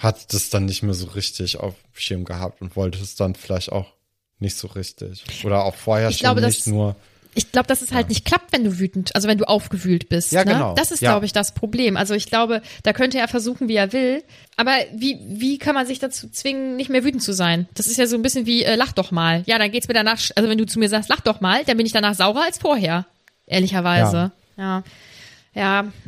hat 0.02 0.32
das 0.34 0.50
dann 0.50 0.64
nicht 0.64 0.82
mehr 0.82 0.94
so 0.94 1.06
richtig 1.06 1.58
auf 1.58 1.74
Schirm 1.92 2.24
gehabt 2.24 2.60
und 2.60 2.76
wollte 2.76 2.98
es 2.98 3.14
dann 3.14 3.34
vielleicht 3.34 3.70
auch 3.72 3.92
nicht 4.38 4.56
so 4.56 4.68
richtig. 4.68 5.24
Oder 5.44 5.64
auch 5.64 5.74
vorher 5.76 6.08
Ich 6.08 6.16
schon 6.18 6.24
glaube, 6.24 6.40
nicht 6.42 6.66
nur. 6.66 6.96
Ich 7.34 7.50
glaube, 7.50 7.66
dass 7.66 7.80
es 7.80 7.92
halt 7.92 8.10
nicht 8.10 8.26
klappt, 8.26 8.52
wenn 8.52 8.62
du 8.62 8.78
wütend, 8.78 9.14
also 9.14 9.26
wenn 9.26 9.38
du 9.38 9.48
aufgewühlt 9.48 10.10
bist. 10.10 10.32
Ja, 10.32 10.44
ne? 10.44 10.52
genau. 10.52 10.74
Das 10.74 10.90
ist, 10.90 11.00
Ja. 11.00 11.12
glaube 11.12 11.24
ich, 11.24 11.32
das 11.32 11.54
Problem. 11.54 11.96
Also 11.96 12.12
ich 12.12 12.26
glaube, 12.26 12.60
da 12.82 12.92
könnte 12.92 13.18
er 13.18 13.26
versuchen, 13.26 13.68
wie 13.68 13.76
er 13.76 13.92
will. 13.94 14.22
Aber 14.56 14.72
wie, 14.94 15.18
wie 15.28 15.56
kann 15.56 15.74
man 15.74 15.86
sich 15.86 15.98
dazu 15.98 16.28
zwingen, 16.28 16.76
nicht 16.76 16.90
mehr 16.90 17.04
wütend 17.04 17.22
zu 17.22 17.32
sein? 17.32 17.68
Das 17.72 17.86
ist 17.86 17.96
ja 17.96 18.06
so 18.06 18.16
ein 18.16 18.22
bisschen 18.22 18.44
wie, 18.44 18.64
äh, 18.64 18.74
lach 18.74 18.92
doch 18.92 19.12
mal. 19.12 19.44
Ja, 19.46 19.58
dann 19.58 19.70
geht's 19.70 19.88
mir 19.88 19.94
danach, 19.94 20.18
also 20.36 20.50
wenn 20.50 20.58
du 20.58 20.66
zu 20.66 20.78
mir 20.78 20.90
sagst, 20.90 21.08
lach 21.08 21.20
doch 21.20 21.40
mal, 21.40 21.64
dann 21.64 21.78
bin 21.78 21.86
ich 21.86 21.92
danach 21.92 22.14
saurer 22.14 22.42
als 22.44 22.58
vorher. 22.58 23.06
Ehrlicherweise. 23.46 24.16
Ja. 24.16 24.32
Ja, 24.58 24.82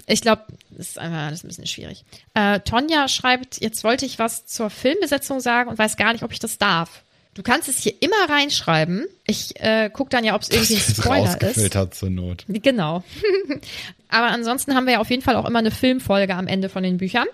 ich 0.06 0.20
glaube, 0.22 0.42
das 0.70 0.88
ist 0.88 0.98
einfach 0.98 1.26
alles 1.26 1.44
ein 1.44 1.48
bisschen 1.48 1.66
schwierig. 1.66 2.04
Äh, 2.34 2.60
Tonja 2.60 3.08
schreibt, 3.08 3.60
jetzt 3.60 3.84
wollte 3.84 4.06
ich 4.06 4.18
was 4.18 4.46
zur 4.46 4.70
Filmbesetzung 4.70 5.40
sagen 5.40 5.68
und 5.70 5.78
weiß 5.78 5.96
gar 5.96 6.12
nicht, 6.12 6.24
ob 6.24 6.32
ich 6.32 6.38
das 6.38 6.58
darf. 6.58 7.02
Du 7.34 7.42
kannst 7.42 7.68
es 7.68 7.78
hier 7.78 7.94
immer 8.00 8.28
reinschreiben. 8.28 9.06
Ich 9.26 9.60
äh, 9.60 9.90
guck 9.92 10.08
dann 10.08 10.24
ja, 10.24 10.34
ob 10.34 10.42
es 10.42 10.50
irgendwie 10.50 10.76
ein 10.76 10.80
Spoiler 10.80 11.24
ist. 11.24 11.42
rausgefiltert 11.42 11.94
zur 11.94 12.10
Not. 12.10 12.44
Genau. 12.48 13.02
Aber 14.08 14.28
ansonsten 14.28 14.74
haben 14.74 14.86
wir 14.86 14.94
ja 14.94 15.00
auf 15.00 15.10
jeden 15.10 15.22
Fall 15.22 15.34
auch 15.36 15.44
immer 15.44 15.58
eine 15.58 15.72
Filmfolge 15.72 16.34
am 16.36 16.46
Ende 16.46 16.68
von 16.68 16.84
den 16.84 16.98
Büchern. 16.98 17.26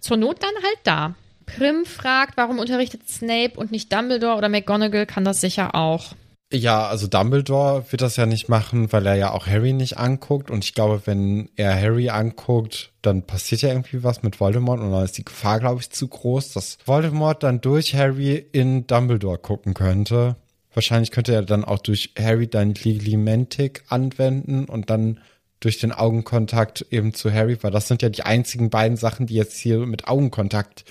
Zur 0.00 0.16
Not 0.16 0.42
dann 0.42 0.54
halt 0.62 0.78
da. 0.84 1.14
Prim 1.44 1.84
fragt, 1.84 2.36
warum 2.36 2.58
unterrichtet 2.60 3.08
Snape 3.08 3.52
und 3.56 3.72
nicht 3.72 3.92
Dumbledore 3.92 4.36
oder 4.36 4.48
McGonagall 4.48 5.06
kann 5.06 5.24
das 5.24 5.40
sicher 5.40 5.74
auch. 5.74 6.12
Ja, 6.52 6.86
also 6.86 7.08
Dumbledore 7.08 7.84
wird 7.90 8.02
das 8.02 8.14
ja 8.16 8.24
nicht 8.24 8.48
machen, 8.48 8.92
weil 8.92 9.04
er 9.06 9.16
ja 9.16 9.32
auch 9.32 9.48
Harry 9.48 9.72
nicht 9.72 9.98
anguckt. 9.98 10.48
Und 10.48 10.64
ich 10.64 10.74
glaube, 10.74 11.02
wenn 11.04 11.50
er 11.56 11.74
Harry 11.74 12.08
anguckt, 12.08 12.92
dann 13.02 13.22
passiert 13.22 13.62
ja 13.62 13.70
irgendwie 13.70 14.04
was 14.04 14.22
mit 14.22 14.38
Voldemort 14.38 14.80
und 14.80 14.92
dann 14.92 15.04
ist 15.04 15.18
die 15.18 15.24
Gefahr, 15.24 15.58
glaube 15.58 15.80
ich, 15.80 15.90
zu 15.90 16.06
groß, 16.06 16.52
dass 16.52 16.78
Voldemort 16.84 17.42
dann 17.42 17.60
durch 17.60 17.96
Harry 17.96 18.46
in 18.52 18.86
Dumbledore 18.86 19.38
gucken 19.38 19.74
könnte. 19.74 20.36
Wahrscheinlich 20.72 21.10
könnte 21.10 21.34
er 21.34 21.42
dann 21.42 21.64
auch 21.64 21.80
durch 21.80 22.12
Harry 22.16 22.46
dann 22.46 22.74
Legilimentic 22.74 23.82
anwenden 23.88 24.66
und 24.66 24.88
dann 24.88 25.20
durch 25.58 25.78
den 25.78 25.90
Augenkontakt 25.90 26.86
eben 26.90 27.12
zu 27.12 27.32
Harry, 27.32 27.58
weil 27.62 27.72
das 27.72 27.88
sind 27.88 28.02
ja 28.02 28.08
die 28.08 28.22
einzigen 28.22 28.70
beiden 28.70 28.96
Sachen, 28.96 29.26
die 29.26 29.34
jetzt 29.34 29.58
hier 29.58 29.78
mit 29.78 30.06
Augenkontakt 30.06 30.84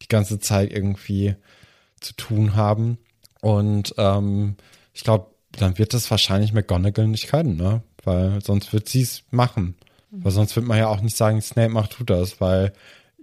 die 0.00 0.08
ganze 0.08 0.38
Zeit 0.38 0.72
irgendwie 0.72 1.34
zu 2.00 2.14
tun 2.14 2.56
haben. 2.56 2.96
Und 3.42 3.94
ähm, 3.98 4.56
ich 4.92 5.04
glaube, 5.04 5.26
dann 5.52 5.78
wird 5.78 5.94
das 5.94 6.10
wahrscheinlich 6.10 6.52
McGonagall 6.52 7.08
nicht 7.08 7.28
können, 7.28 7.56
ne? 7.56 7.82
Weil 8.04 8.42
sonst 8.42 8.72
wird 8.72 8.88
sie 8.88 9.02
es 9.02 9.22
machen. 9.30 9.76
Weil 10.10 10.32
sonst 10.32 10.54
wird 10.56 10.66
man 10.66 10.78
ja 10.78 10.88
auch 10.88 11.00
nicht 11.00 11.16
sagen, 11.16 11.40
Snape 11.40 11.70
macht 11.70 11.92
tu 11.92 12.04
das, 12.04 12.40
weil 12.40 12.72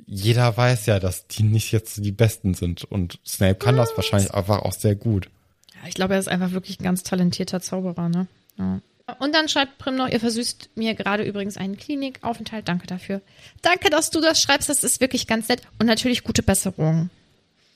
jeder 0.08 0.58
weiß 0.58 0.88
ja, 0.88 1.00
dass 1.00 1.28
die 1.28 1.44
nicht 1.44 1.72
jetzt 1.72 2.04
die 2.04 2.12
Besten 2.12 2.56
sind. 2.56 2.84
Und 2.84 3.20
Snape 3.26 3.56
kann 3.56 3.78
das 3.78 3.96
wahrscheinlich 3.96 4.34
einfach 4.34 4.64
auch 4.64 4.74
sehr 4.74 4.96
gut. 4.96 5.30
Ja, 5.76 5.88
ich 5.88 5.94
glaube, 5.94 6.16
er 6.16 6.20
ist 6.20 6.28
einfach 6.28 6.52
wirklich 6.52 6.80
ein 6.80 6.84
ganz 6.84 7.04
talentierter 7.04 7.62
Zauberer, 7.62 8.10
ne? 8.10 8.28
Ja. 8.58 8.82
Und 9.20 9.34
dann 9.34 9.48
schreibt 9.48 9.78
Prim 9.78 9.96
noch, 9.96 10.08
ihr 10.08 10.20
versüßt 10.20 10.72
mir 10.76 10.94
gerade 10.96 11.24
übrigens 11.24 11.58
einen 11.58 11.78
Klinikaufenthalt. 11.78 12.68
Danke 12.68 12.88
dafür. 12.88 13.22
Danke, 13.62 13.90
dass 13.90 14.10
du 14.10 14.22
das 14.22 14.42
schreibst. 14.42 14.70
Das 14.70 14.84
ist 14.84 15.02
wirklich 15.02 15.28
ganz 15.28 15.48
nett. 15.48 15.62
Und 15.80 15.86
natürlich 15.88 16.24
gute 16.24 16.44
Besserung. 16.44 17.10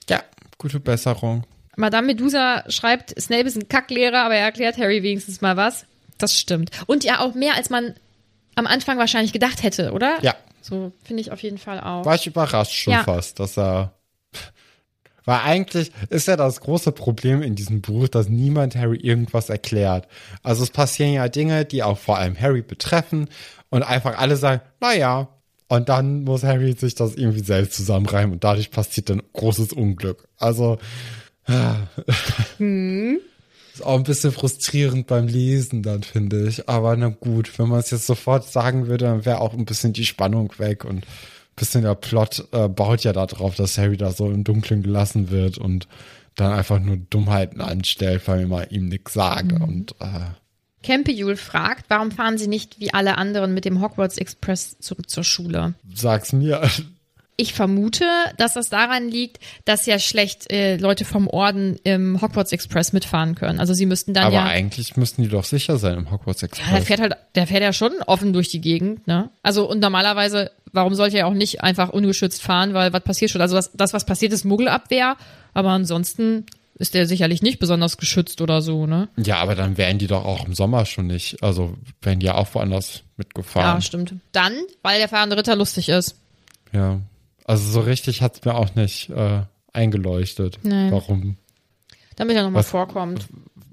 Ja, 0.09 0.23
gute 0.57 0.79
Besserung. 0.79 1.43
Madame 1.75 2.07
Medusa 2.07 2.63
schreibt, 2.69 3.19
Snape 3.19 3.47
ist 3.47 3.55
ein 3.57 3.67
Kacklehrer, 3.67 4.23
aber 4.23 4.35
er 4.35 4.45
erklärt 4.45 4.77
Harry 4.77 5.01
wenigstens 5.03 5.41
mal 5.41 5.57
was. 5.57 5.85
Das 6.17 6.37
stimmt. 6.39 6.69
Und 6.85 7.03
ja 7.03 7.19
auch 7.19 7.33
mehr, 7.33 7.55
als 7.55 7.69
man 7.69 7.95
am 8.55 8.67
Anfang 8.67 8.97
wahrscheinlich 8.97 9.33
gedacht 9.33 9.63
hätte, 9.63 9.91
oder? 9.91 10.17
Ja. 10.21 10.35
So 10.61 10.91
finde 11.03 11.21
ich 11.21 11.31
auf 11.31 11.41
jeden 11.41 11.57
Fall 11.57 11.79
auch. 11.79 12.05
War 12.05 12.15
ich 12.15 12.27
überrascht 12.27 12.73
schon 12.73 12.93
Ja. 12.93 13.03
fast, 13.03 13.39
dass 13.39 13.57
er. 13.57 13.93
Weil 15.25 15.39
eigentlich 15.39 15.91
ist 16.09 16.27
ja 16.27 16.35
das 16.35 16.59
große 16.61 16.91
Problem 16.91 17.41
in 17.41 17.55
diesem 17.55 17.81
Buch, 17.81 18.09
dass 18.09 18.27
niemand 18.27 18.75
Harry 18.75 18.97
irgendwas 18.97 19.49
erklärt. 19.49 20.07
Also 20.43 20.63
es 20.63 20.69
passieren 20.69 21.13
ja 21.13 21.29
Dinge, 21.29 21.63
die 21.65 21.81
auch 21.81 21.97
vor 21.97 22.17
allem 22.17 22.39
Harry 22.39 22.61
betreffen 22.61 23.29
und 23.69 23.83
einfach 23.83 24.17
alle 24.17 24.35
sagen, 24.35 24.61
naja. 24.81 25.29
Und 25.69 25.87
dann 25.89 26.23
muss 26.23 26.43
Harry 26.43 26.73
sich 26.73 26.93
das 26.95 27.15
irgendwie 27.15 27.43
selbst 27.43 27.75
zusammenreimen 27.77 28.33
und 28.33 28.43
dadurch 28.43 28.69
passiert 28.69 29.09
dann 29.09 29.23
großes 29.31 29.71
Unglück. 29.73 30.27
Also 30.37 30.77
ist 33.73 33.85
auch 33.85 33.97
ein 33.97 34.03
bisschen 34.03 34.31
frustrierend 34.31 35.07
beim 35.07 35.27
Lesen 35.27 35.83
dann, 35.83 36.03
finde 36.03 36.47
ich. 36.47 36.69
Aber 36.69 36.95
na 36.95 37.09
gut, 37.09 37.57
wenn 37.57 37.69
man 37.69 37.79
es 37.79 37.91
jetzt 37.91 38.05
sofort 38.05 38.47
sagen 38.47 38.87
würde, 38.87 39.05
dann 39.05 39.25
wäre 39.25 39.41
auch 39.41 39.53
ein 39.53 39.65
bisschen 39.65 39.93
die 39.93 40.05
Spannung 40.05 40.53
weg 40.57 40.85
und 40.85 41.03
ein 41.03 41.55
bisschen 41.55 41.83
der 41.83 41.95
Plot 41.95 42.47
äh, 42.51 42.67
baut 42.67 43.03
ja 43.03 43.13
darauf, 43.13 43.55
dass 43.55 43.77
Harry 43.77 43.97
da 43.97 44.11
so 44.11 44.31
im 44.31 44.43
Dunkeln 44.43 44.83
gelassen 44.83 45.31
wird 45.31 45.57
und 45.57 45.87
dann 46.35 46.53
einfach 46.53 46.79
nur 46.79 46.97
Dummheiten 46.97 47.61
anstellt, 47.61 48.27
weil 48.27 48.47
man 48.47 48.69
ihm 48.69 48.87
nichts 48.87 49.13
sage. 49.13 49.55
Und 49.55 49.95
äh, 49.99 50.31
Kempejul 50.83 51.37
fragt, 51.37 51.85
warum 51.89 52.11
fahren 52.11 52.37
sie 52.37 52.47
nicht 52.47 52.79
wie 52.79 52.93
alle 52.93 53.17
anderen 53.17 53.53
mit 53.53 53.65
dem 53.65 53.81
Hogwarts 53.81 54.17
Express 54.17 54.77
zurück 54.79 55.09
zur 55.09 55.23
Schule? 55.23 55.75
sag's 55.93 56.33
mir. 56.33 56.69
Ich 57.35 57.53
vermute, 57.53 58.05
dass 58.37 58.53
das 58.53 58.69
daran 58.69 59.07
liegt, 59.09 59.39
dass 59.65 59.85
ja 59.87 59.97
schlecht 59.97 60.51
äh, 60.51 60.77
Leute 60.77 61.03
vom 61.03 61.27
Orden 61.27 61.77
im 61.83 62.21
Hogwarts 62.21 62.51
Express 62.51 62.93
mitfahren 62.93 63.33
können. 63.33 63.59
Also 63.59 63.73
sie 63.73 63.87
müssten 63.87 64.13
dann 64.13 64.25
Aber 64.25 64.35
ja. 64.35 64.45
eigentlich 64.45 64.95
müssten 64.97 65.23
die 65.23 65.29
doch 65.29 65.43
sicher 65.43 65.77
sein 65.77 65.97
im 65.97 66.11
Hogwarts 66.11 66.41
Ja, 66.41 66.47
der 66.47 66.57
Express. 66.59 66.85
fährt 66.85 66.99
halt, 67.01 67.13
der 67.33 67.47
fährt 67.47 67.63
ja 67.63 67.73
schon 67.73 67.91
offen 68.05 68.33
durch 68.33 68.49
die 68.49 68.61
Gegend, 68.61 69.07
ne? 69.07 69.31
Also 69.41 69.67
und 69.67 69.79
normalerweise, 69.79 70.51
warum 70.71 70.93
sollte 70.93 71.17
er 71.17 71.27
auch 71.27 71.33
nicht 71.33 71.63
einfach 71.63 71.89
ungeschützt 71.89 72.41
fahren, 72.43 72.75
weil 72.75 72.93
was 72.93 73.01
passiert 73.03 73.31
schon? 73.31 73.41
Also 73.41 73.55
das, 73.55 73.71
das 73.73 73.93
was 73.93 74.05
passiert, 74.05 74.31
ist 74.31 74.45
Muggelabwehr, 74.45 75.17
aber 75.55 75.69
ansonsten 75.71 76.45
ist 76.75 76.93
der 76.93 77.07
sicherlich 77.07 77.41
nicht 77.41 77.57
besonders 77.59 77.97
geschützt 77.97 78.41
oder 78.41 78.61
so, 78.61 78.85
ne? 78.87 79.07
ja, 79.17 79.37
aber 79.37 79.55
dann 79.55 79.77
wären 79.77 79.97
die 79.99 80.07
doch 80.07 80.25
auch 80.25 80.45
im 80.45 80.53
Sommer 80.53 80.85
schon 80.85 81.07
nicht. 81.07 81.41
Also 81.43 81.75
wären 82.01 82.19
die 82.19 82.25
ja 82.27 82.35
auch 82.35 82.53
woanders 82.53 82.97
Ja, 82.97 83.03
mitgefahren. 83.17 83.81
stimmt. 83.81 84.13
Dann, 84.33 84.53
weil 84.83 84.99
der 84.99 85.07
fahrende 85.09 85.37
Ritter 85.37 85.55
lustig 85.55 85.89
ist. 85.89 86.15
Ja. 86.71 86.99
Also 87.45 87.71
so 87.71 87.79
richtig 87.81 88.21
hat's 88.21 88.43
mir 88.45 88.55
auch 88.55 88.75
nicht 88.75 89.09
äh, 89.09 89.41
eingeleuchtet. 89.73 90.59
Nee. 90.63 90.91
Warum? 90.91 91.37
Damit 92.15 92.35
er 92.35 92.43
nochmal 92.43 92.63
vorkommt. 92.63 93.25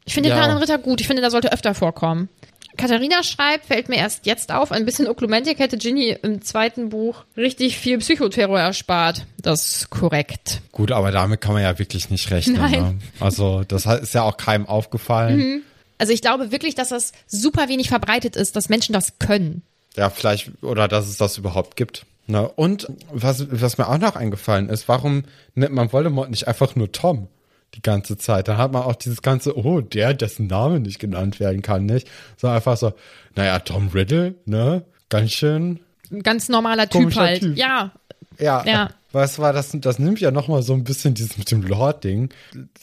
Ich 0.05 0.15
finde 0.15 0.29
den 0.31 0.37
Ja. 0.37 0.43
fahrenden 0.43 0.59
Ritter 0.63 0.79
gut. 0.79 1.01
Ich 1.01 1.07
finde, 1.07 1.23
der 1.23 1.31
sollte 1.31 1.53
öfter 1.53 1.75
vorkommen. 1.75 2.29
Katharina 2.77 3.23
schreibt, 3.23 3.67
fällt 3.67 3.89
mir 3.89 3.97
erst 3.97 4.27
jetzt 4.27 4.53
auf, 4.53 4.73
ein 4.73 4.87
bisschen 4.87 5.07
Oklumentik 5.09 5.59
hätte 5.59 5.77
Ginny 5.77 6.17
im 6.23 6.41
zweiten 6.41 6.89
Buch 6.89 7.25
richtig 7.37 7.77
viel 7.77 7.99
Psychoterror 7.99 8.59
erspart. 8.59 9.27
Das 9.39 9.73
ist 9.77 9.91
korrekt. 9.91 10.63
Gut, 10.73 10.91
aber 10.93 11.11
damit 11.11 11.41
kann 11.41 11.53
man 11.53 11.63
ja 11.63 11.79
wirklich 11.79 12.09
nicht 12.11 12.31
rechnen. 12.31 12.57
Nein. 12.57 12.71
Ne? 12.83 12.99
Also 13.19 13.65
das 13.65 13.87
hat- 13.87 14.01
ist 14.03 14.15
ja 14.15 14.23
auch 14.23 14.37
keinem 14.37 14.67
aufgefallen. 14.67 15.63
Also 15.99 16.13
ich 16.13 16.23
glaube 16.23 16.53
wirklich, 16.53 16.75
dass 16.75 16.89
das 16.89 17.13
super 17.27 17.69
wenig 17.69 17.89
verbreitet 17.89 18.37
ist, 18.37 18.57
dass 18.57 18.69
Menschen 18.71 18.93
das 18.95 19.19
können. 19.19 19.63
Ja, 19.97 20.09
vielleicht, 20.09 20.51
oder 20.63 20.89
dass 20.89 21.09
es 21.09 21.17
das 21.19 21.37
überhaupt 21.37 21.77
gibt. 21.77 22.07
Ne? 22.27 22.49
Und 22.49 22.89
was, 23.13 23.47
was 23.51 23.79
mir 23.79 23.89
auch 23.89 23.99
noch 23.99 24.17
eingefallen 24.17 24.69
ist, 24.69 24.89
warum 24.89 25.25
nennt 25.55 25.73
man 25.73 25.93
Voldemort 25.93 26.31
nicht 26.31 26.47
einfach 26.49 26.77
nur 26.77 26.93
Tom 26.93 27.29
die 27.75 27.83
ganze 27.83 28.17
Zeit? 28.17 28.49
Dann 28.49 28.59
hat 28.59 28.73
man 28.73 28.83
auch 28.83 28.95
dieses 28.97 29.23
ganze, 29.23 29.57
oh, 29.57 29.81
der, 29.81 30.15
dessen 30.15 30.47
Name 30.47 30.81
nicht 30.81 30.99
genannt 30.99 31.41
werden 31.41 31.63
kann, 31.63 31.87
nicht? 31.87 32.09
So 32.37 32.47
einfach 32.49 32.77
so, 32.77 32.93
naja, 33.35 33.59
Tom 33.61 33.89
Riddle, 33.89 34.35
ne? 34.45 34.85
Ganz 35.09 35.33
schön. 35.33 35.81
Ein 36.13 36.23
ganz 36.23 36.49
normaler 36.49 36.89
Typ 36.89 37.15
halt. 37.17 37.41
Typ. 37.41 37.57
Ja, 37.57 37.93
Ja, 38.39 38.63
Ja. 38.65 38.91
was 39.13 39.39
war 39.39 39.53
das? 39.53 39.71
Das 39.75 39.99
nimmt 39.99 40.21
ja 40.21 40.31
noch 40.31 40.49
mal 40.49 40.63
so 40.63 40.73
ein 40.73 40.85
bisschen 40.85 41.15
dieses 41.15 41.37
mit 41.37 41.51
dem 41.51 41.63
Lord-Ding. 41.63 42.31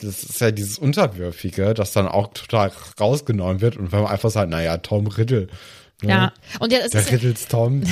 Das 0.00 0.22
ist 0.24 0.40
ja 0.40 0.50
dieses 0.50 0.78
Unterwürfige, 0.78 1.72
das 1.74 1.92
dann 1.92 2.06
auch 2.06 2.28
total 2.34 2.70
rausgenommen 3.00 3.60
wird. 3.60 3.76
Und 3.76 3.92
wenn 3.92 4.02
man 4.02 4.12
einfach 4.12 4.30
sagt, 4.30 4.50
naja, 4.50 4.76
Tom 4.78 5.06
Riddle. 5.06 5.48
Ne? 6.02 6.10
ja. 6.10 6.32
Und 6.60 6.72
ja, 6.72 6.78
es 6.78 6.92
Der 6.92 7.22
ist, 7.22 7.50
Tom. 7.50 7.82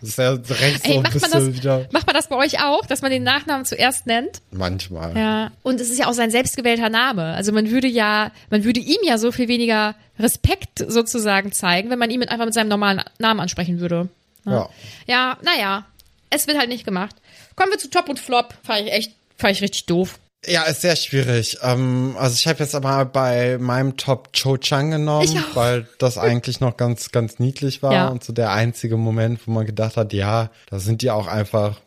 Das 0.00 0.10
ist 0.10 0.18
ja 0.18 0.36
so 0.36 0.54
ey, 0.54 0.96
ein 0.98 1.02
macht 1.02 1.20
man, 1.20 1.30
das, 1.30 1.54
wieder. 1.56 1.88
macht 1.90 2.06
man 2.06 2.14
das 2.14 2.28
bei 2.28 2.36
euch 2.36 2.60
auch, 2.62 2.86
dass 2.86 3.02
man 3.02 3.10
den 3.10 3.24
Nachnamen 3.24 3.64
zuerst 3.64 4.06
nennt? 4.06 4.40
Manchmal. 4.52 5.16
Ja. 5.16 5.50
Und 5.62 5.80
es 5.80 5.90
ist 5.90 5.98
ja 5.98 6.06
auch 6.06 6.12
sein 6.12 6.30
selbstgewählter 6.30 6.90
Name. 6.90 7.34
Also 7.34 7.50
man 7.50 7.70
würde 7.70 7.88
ja, 7.88 8.30
man 8.50 8.62
würde 8.62 8.78
ihm 8.78 9.00
ja 9.02 9.18
so 9.18 9.32
viel 9.32 9.48
weniger 9.48 9.96
Respekt 10.18 10.84
sozusagen 10.86 11.50
zeigen, 11.50 11.90
wenn 11.90 11.98
man 11.98 12.10
ihn 12.10 12.20
mit 12.20 12.30
einfach 12.30 12.44
mit 12.44 12.54
seinem 12.54 12.68
normalen 12.68 13.02
Namen 13.18 13.40
ansprechen 13.40 13.80
würde. 13.80 14.08
Ja. 14.44 14.68
Ja, 15.06 15.38
naja. 15.42 15.86
Es 16.30 16.46
wird 16.46 16.58
halt 16.58 16.68
nicht 16.68 16.84
gemacht. 16.84 17.16
Kommen 17.56 17.72
wir 17.72 17.78
zu 17.78 17.88
Top 17.90 18.08
und 18.08 18.18
Flop. 18.20 18.54
Fand 18.62 18.82
ich 18.82 18.92
echt, 18.92 19.12
fand 19.36 19.54
ich 19.56 19.62
richtig 19.62 19.86
doof. 19.86 20.18
Ja, 20.46 20.62
ist 20.64 20.80
sehr 20.82 20.96
schwierig. 20.96 21.58
Ähm, 21.62 22.14
also 22.18 22.34
ich 22.34 22.46
habe 22.46 22.60
jetzt 22.60 22.74
aber 22.74 23.04
bei 23.04 23.58
meinem 23.58 23.96
Top 23.96 24.32
Cho 24.32 24.56
Chang 24.58 24.90
genommen, 24.92 25.44
weil 25.54 25.88
das 25.98 26.18
eigentlich 26.18 26.60
noch 26.60 26.76
ganz, 26.76 27.10
ganz 27.10 27.38
niedlich 27.38 27.82
war 27.82 27.92
Ja. 27.92 28.08
und 28.08 28.22
so 28.24 28.32
der 28.32 28.52
einzige 28.52 28.96
Moment, 28.96 29.40
wo 29.46 29.50
man 29.52 29.66
gedacht 29.66 29.96
hat, 29.96 30.12
ja, 30.12 30.50
da 30.70 30.78
sind 30.78 31.02
die 31.02 31.10
auch 31.10 31.26
einfach, 31.26 31.80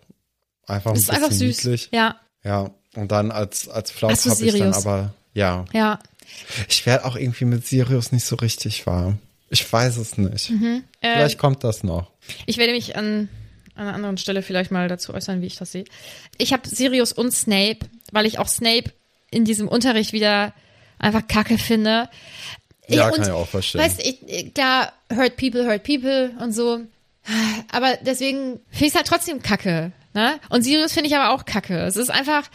einfach 0.68 0.92
ein 0.92 0.96
Das 0.96 1.04
ist 1.04 1.10
bisschen 1.10 1.24
einfach 1.24 1.36
süß. 1.36 1.58
niedlich. 1.64 1.90
Ja, 1.92 2.16
Ja, 2.44 2.70
und 2.96 3.12
dann 3.12 3.32
als, 3.32 3.68
als 3.70 3.94
habe 4.02 4.14
ich 4.14 4.58
dann 4.60 4.74
aber, 4.74 5.14
ja. 5.34 5.66
ja. 5.74 6.00
Ich 6.68 6.86
werde 6.86 7.06
auch 7.06 7.16
irgendwie 7.16 7.46
mit 7.46 7.66
Sirius 7.66 8.12
nicht 8.12 8.26
so 8.26 8.36
richtig 8.36 8.86
warm. 8.86 9.20
Ich 9.50 9.72
weiß 9.72 9.98
es 9.98 10.18
nicht. 10.18 10.52
Mhm. 10.52 10.84
Äh, 11.02 11.14
Vielleicht 11.14 11.38
kommt 11.40 11.64
das 11.64 11.84
noch. 11.84 12.12
Ich 12.46 12.58
werde 12.58 12.74
mich 12.74 12.96
an, 12.96 13.30
an 13.80 13.88
einer 13.88 13.96
anderen 13.96 14.18
Stelle 14.18 14.42
vielleicht 14.42 14.72
mal 14.72 14.88
dazu 14.88 15.14
äußern, 15.14 15.42
wie 15.42 15.48
ich 15.48 15.56
das 15.56 15.72
sehe. 15.72 15.86
Ich 16.38 16.54
habe 16.54 16.68
Sirius 16.68 17.12
und 17.12 17.32
Snape, 17.32 17.80
weil 18.12 18.26
ich 18.26 18.38
auch 18.40 18.48
Snape 18.48 18.92
in 19.32 19.46
diesem 19.46 19.68
Unterricht 19.68 20.14
wieder 20.14 20.54
einfach 20.98 21.28
kacke 21.28 21.58
finde. 21.58 22.10
Ja, 22.88 23.08
und, 23.08 23.16
kann 23.16 23.24
ich 23.24 23.32
auch 23.32 23.48
verstehen. 23.48 23.82
Weißt 23.82 24.02
ich, 24.06 24.54
klar, 24.54 24.92
hurt 25.14 25.38
people, 25.38 25.66
hurt 25.66 25.84
people 25.84 26.32
und 26.42 26.52
so. 26.52 26.82
Aber 27.72 27.98
deswegen 28.02 28.60
finde 28.70 28.86
ich 28.86 28.90
es 28.90 28.96
halt 28.96 29.08
trotzdem 29.08 29.42
kacke. 29.42 29.92
Ne? 30.14 30.40
Und 30.50 30.64
Sirius 30.64 30.94
finde 30.94 31.08
ich 31.08 31.16
aber 31.16 31.34
auch 31.34 31.46
kacke. 31.46 31.78
Es 31.84 31.96
ist 31.96 32.10
einfach, 32.10 32.50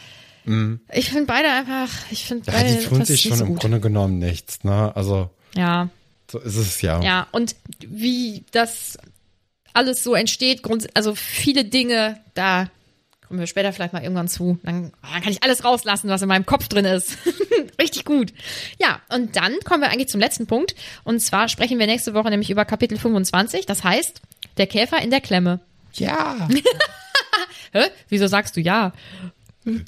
ich 0.93 1.09
finde 1.09 1.25
beide 1.25 1.49
einfach, 1.49 1.89
ich 2.11 2.25
finde 2.25 2.43
Mhm. 2.51 2.55
Ja, 2.55 2.63
beide 2.63 2.77
die 2.77 2.85
tun 2.85 3.05
sich 3.05 3.21
schon 3.21 3.37
so 3.37 3.45
im. 3.45 3.55
Grunde 3.55 3.79
genommen 3.79 4.19
nichts, 4.19 4.63
ne? 4.63 4.91
Also, 4.95 5.29
Ja, 5.55 5.89
so 6.29 6.39
ist 6.39 6.57
es 6.57 6.81
ja. 6.81 7.01
ja. 7.01 7.27
Und 7.31 7.55
wie 7.79 8.43
das 8.51 8.97
alles 9.75 10.03
so 10.03 10.15
entsteht, 10.15 10.61
also 10.93 11.15
viele 11.15 11.65
Dinge, 11.65 12.19
da 12.33 12.69
kommen 13.27 13.39
wir 13.39 13.47
später 13.47 13.73
vielleicht 13.73 13.93
mal 13.93 14.03
irgendwann 14.03 14.27
zu. 14.27 14.59
Dann, 14.63 14.91
dann 15.01 15.21
kann 15.21 15.31
ich 15.31 15.43
alles 15.43 15.63
rauslassen, 15.63 16.09
was 16.09 16.21
in 16.21 16.27
meinem 16.27 16.45
Kopf 16.45 16.67
drin 16.67 16.85
ist. 16.85 17.17
Richtig 17.81 18.05
gut. 18.05 18.33
Ja, 18.79 19.01
und 19.09 19.35
dann 19.35 19.53
kommen 19.65 19.81
wir 19.81 19.89
eigentlich 19.89 20.09
zum 20.09 20.19
letzten 20.19 20.47
Punkt. 20.47 20.75
Und 21.03 21.19
zwar 21.19 21.49
sprechen 21.49 21.79
wir 21.79 21.87
nächste 21.87 22.13
Woche 22.13 22.29
nämlich 22.29 22.49
über 22.49 22.65
Kapitel 22.65 22.97
25. 22.97 23.65
Das 23.65 23.83
heißt, 23.83 24.21
der 24.57 24.67
Käfer 24.67 25.01
in 25.01 25.09
der 25.09 25.21
Klemme. 25.21 25.59
Ja. 25.93 26.47
Hä? 27.73 27.85
Wieso 28.09 28.27
sagst 28.27 28.55
du 28.55 28.61
ja? 28.61 28.93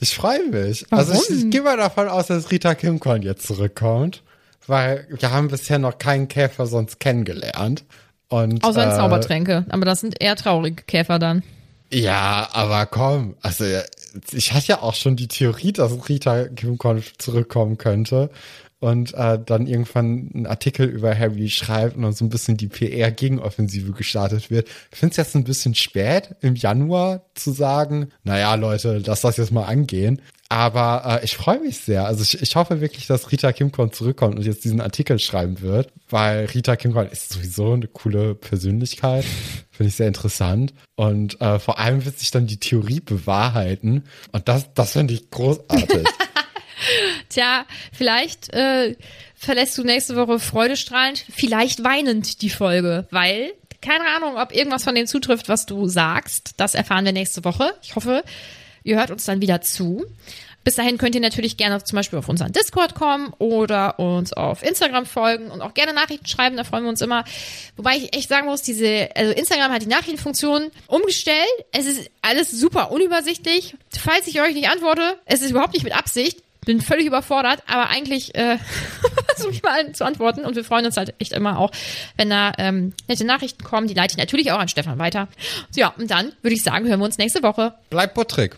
Ich 0.02 0.16
freue 0.16 0.48
mich. 0.48 0.86
Also 0.92 1.14
ich, 1.14 1.30
ich 1.30 1.50
gehe 1.52 1.62
mal 1.62 1.78
davon 1.78 2.08
aus, 2.08 2.28
dass 2.28 2.50
Rita 2.52 2.74
Kimkorn 2.74 3.22
jetzt 3.22 3.46
zurückkommt, 3.46 4.24
weil 4.66 5.08
wir 5.10 5.32
haben 5.32 5.50
bisher 5.50 5.78
noch 5.78 6.00
keinen 6.00 6.28
Käfer 6.28 6.66
sonst 6.66 7.00
kennengelernt. 7.00 7.86
Und, 8.30 8.64
Außer 8.64 8.84
in 8.84 8.90
äh, 8.90 8.96
Zaubertränke. 8.96 9.66
Aber 9.70 9.86
das 9.86 10.02
sind 10.02 10.22
eher 10.22 10.36
traurige 10.36 10.84
Käfer 10.84 11.20
dann. 11.20 11.44
Ja, 11.92 12.50
aber 12.52 12.86
komm, 12.86 13.36
also 13.42 13.64
ich 14.34 14.52
hatte 14.52 14.68
ja 14.68 14.82
auch 14.82 14.94
schon 14.94 15.16
die 15.16 15.30
Theorie, 15.30 15.72
dass 15.72 16.10
Rita 16.10 16.48
Kimkorn 16.50 17.02
zurückkommen 17.18 17.78
könnte 17.78 18.30
und 18.80 19.14
äh, 19.14 19.40
dann 19.44 19.66
irgendwann 19.66 20.30
einen 20.34 20.48
Artikel 20.48 20.88
über 20.88 21.18
Harry 21.18 21.50
schreibt 21.50 21.96
und 21.96 22.04
dann 22.04 22.14
so 22.14 22.26
ein 22.26 22.30
bisschen 22.30 22.58
die 22.58 22.68
PR-Gegenoffensive 22.68 23.94
gestartet 23.94 24.52
wird. 24.52 24.68
Ich 24.92 24.98
finde 24.98 25.12
es 25.12 25.18
jetzt 25.18 25.36
ein 25.36 25.46
bisschen 25.46 25.74
spät, 25.76 26.36
im 26.42 26.56
Januar 26.56 27.24
zu 27.34 27.52
sagen, 27.52 28.10
naja, 28.24 28.54
Leute, 28.56 29.02
lass 29.06 29.22
das 29.22 29.38
jetzt 29.38 29.52
mal 29.52 29.66
angehen. 29.66 30.22
Aber 30.50 31.20
äh, 31.22 31.26
ich 31.26 31.36
freue 31.36 31.60
mich 31.60 31.78
sehr. 31.80 32.06
Also 32.06 32.24
ich, 32.24 32.42
ich 32.42 32.56
hoffe 32.56 32.80
wirklich, 32.80 33.06
dass 33.08 33.32
Rita 33.32 33.52
Kimkorn 33.52 33.92
zurückkommt 33.92 34.38
und 34.38 34.46
jetzt 34.46 34.64
diesen 34.64 34.80
Artikel 34.80 35.20
schreiben 35.20 35.62
wird, 35.62 35.92
weil 36.10 36.46
Rita 36.46 36.76
Kimkorn 36.76 37.08
ist 37.08 37.34
sowieso 37.34 37.74
eine 37.74 37.88
coole 37.88 38.34
Persönlichkeit. 38.34 39.26
Finde 39.72 39.90
ich 39.90 39.96
sehr 39.96 40.08
interessant. 40.08 40.74
Und 40.96 41.40
äh, 41.42 41.60
vor 41.60 41.80
allem 41.80 42.06
wird 42.06 42.18
sich 42.18 42.32
dann 42.32 42.48
die 42.48 42.60
Theorie 42.60 43.02
bewahrheiten. 43.02 44.06
Und 44.32 44.48
das, 44.48 44.74
das 44.74 44.94
finde 44.94 45.14
ich 45.14 45.30
großartig. 45.30 46.08
Tja, 47.30 47.66
vielleicht 47.92 48.54
äh, 48.54 48.96
verlässt 49.36 49.78
du 49.78 49.84
nächste 49.84 50.16
Woche 50.16 50.40
freudestrahlend, 50.40 51.24
vielleicht 51.30 51.84
weinend 51.84 52.42
die 52.42 52.50
Folge, 52.50 53.08
weil 53.12 53.52
keine 53.82 54.06
Ahnung, 54.16 54.38
ob 54.38 54.54
irgendwas 54.54 54.84
von 54.84 54.96
dem 54.96 55.06
zutrifft, 55.06 55.50
was 55.50 55.66
du 55.66 55.88
sagst. 55.88 56.54
Das 56.58 56.74
erfahren 56.74 57.06
wir 57.06 57.12
nächste 57.12 57.44
Woche. 57.46 57.74
Ich 57.84 57.96
hoffe, 57.96 58.24
ihr 58.88 58.98
hört 58.98 59.12
uns 59.12 59.26
dann 59.26 59.42
wieder 59.42 59.62
zu. 59.62 60.06
Bis 60.68 60.76
dahin 60.76 60.98
könnt 60.98 61.16
ihr 61.16 61.22
natürlich 61.22 61.56
gerne 61.56 61.82
zum 61.82 61.96
Beispiel 61.96 62.20
auf 62.20 62.28
unseren 62.28 62.52
Discord 62.52 62.94
kommen 62.94 63.32
oder 63.38 64.00
uns 64.00 64.34
auf 64.34 64.64
Instagram 64.64 65.06
folgen 65.06 65.50
und 65.50 65.62
auch 65.62 65.74
gerne 65.74 65.94
Nachrichten 65.94 66.26
schreiben, 66.28 66.58
da 66.58 66.66
freuen 66.66 66.84
wir 66.84 66.90
uns 66.90 67.00
immer. 67.00 67.24
Wobei 67.78 67.96
ich 67.96 68.14
echt 68.14 68.28
sagen 68.28 68.48
muss, 68.48 68.64
diese, 68.64 69.08
also 69.16 69.32
Instagram 69.32 69.72
hat 69.72 69.82
die 69.82 69.88
Nachrichtenfunktion 69.88 70.72
umgestellt. 70.88 71.38
Es 71.72 71.86
ist 71.86 72.12
alles 72.22 72.52
super 72.52 72.92
unübersichtlich. 72.92 73.76
Falls 73.98 74.28
ich 74.28 74.42
euch 74.42 74.56
nicht 74.56 74.70
antworte, 74.70 75.18
es 75.24 75.42
ist 75.42 75.52
überhaupt 75.52 75.74
nicht 75.74 75.84
mit 75.84 75.96
Absicht. 75.96 76.44
Bin 76.66 76.82
völlig 76.82 77.06
überfordert, 77.06 77.64
aber 77.66 77.88
eigentlich 77.88 78.36
äh, 78.36 78.58
versuche 79.36 79.54
ich 79.54 79.64
mal 79.64 79.94
zu 79.94 80.04
antworten 80.04 80.42
und 80.42 80.58
wir 80.58 80.66
freuen 80.66 80.86
uns 80.86 80.98
halt 80.98 81.14
echt 81.20 81.32
immer 81.32 81.60
auch, 81.60 81.72
wenn 82.18 82.30
da 82.30 82.52
ähm, 82.58 82.92
nette 83.08 83.24
Nachrichten 83.24 83.64
kommen. 83.64 83.88
Die 83.88 83.94
leite 83.94 84.16
ich 84.16 84.18
natürlich 84.18 84.52
auch 84.52 84.60
an 84.60 84.68
Stefan 84.68 85.00
weiter. 85.00 85.30
So, 85.72 85.80
ja, 85.80 85.94
und 85.98 86.12
dann 86.12 86.34
würde 86.42 86.56
ich 86.56 86.64
sagen, 86.64 86.90
hören 86.90 87.00
wir 87.00 87.06
uns 87.06 87.18
nächste 87.18 87.42
Woche. 87.42 87.74
Bleibt 87.90 88.16
Buttrick. 88.16 88.58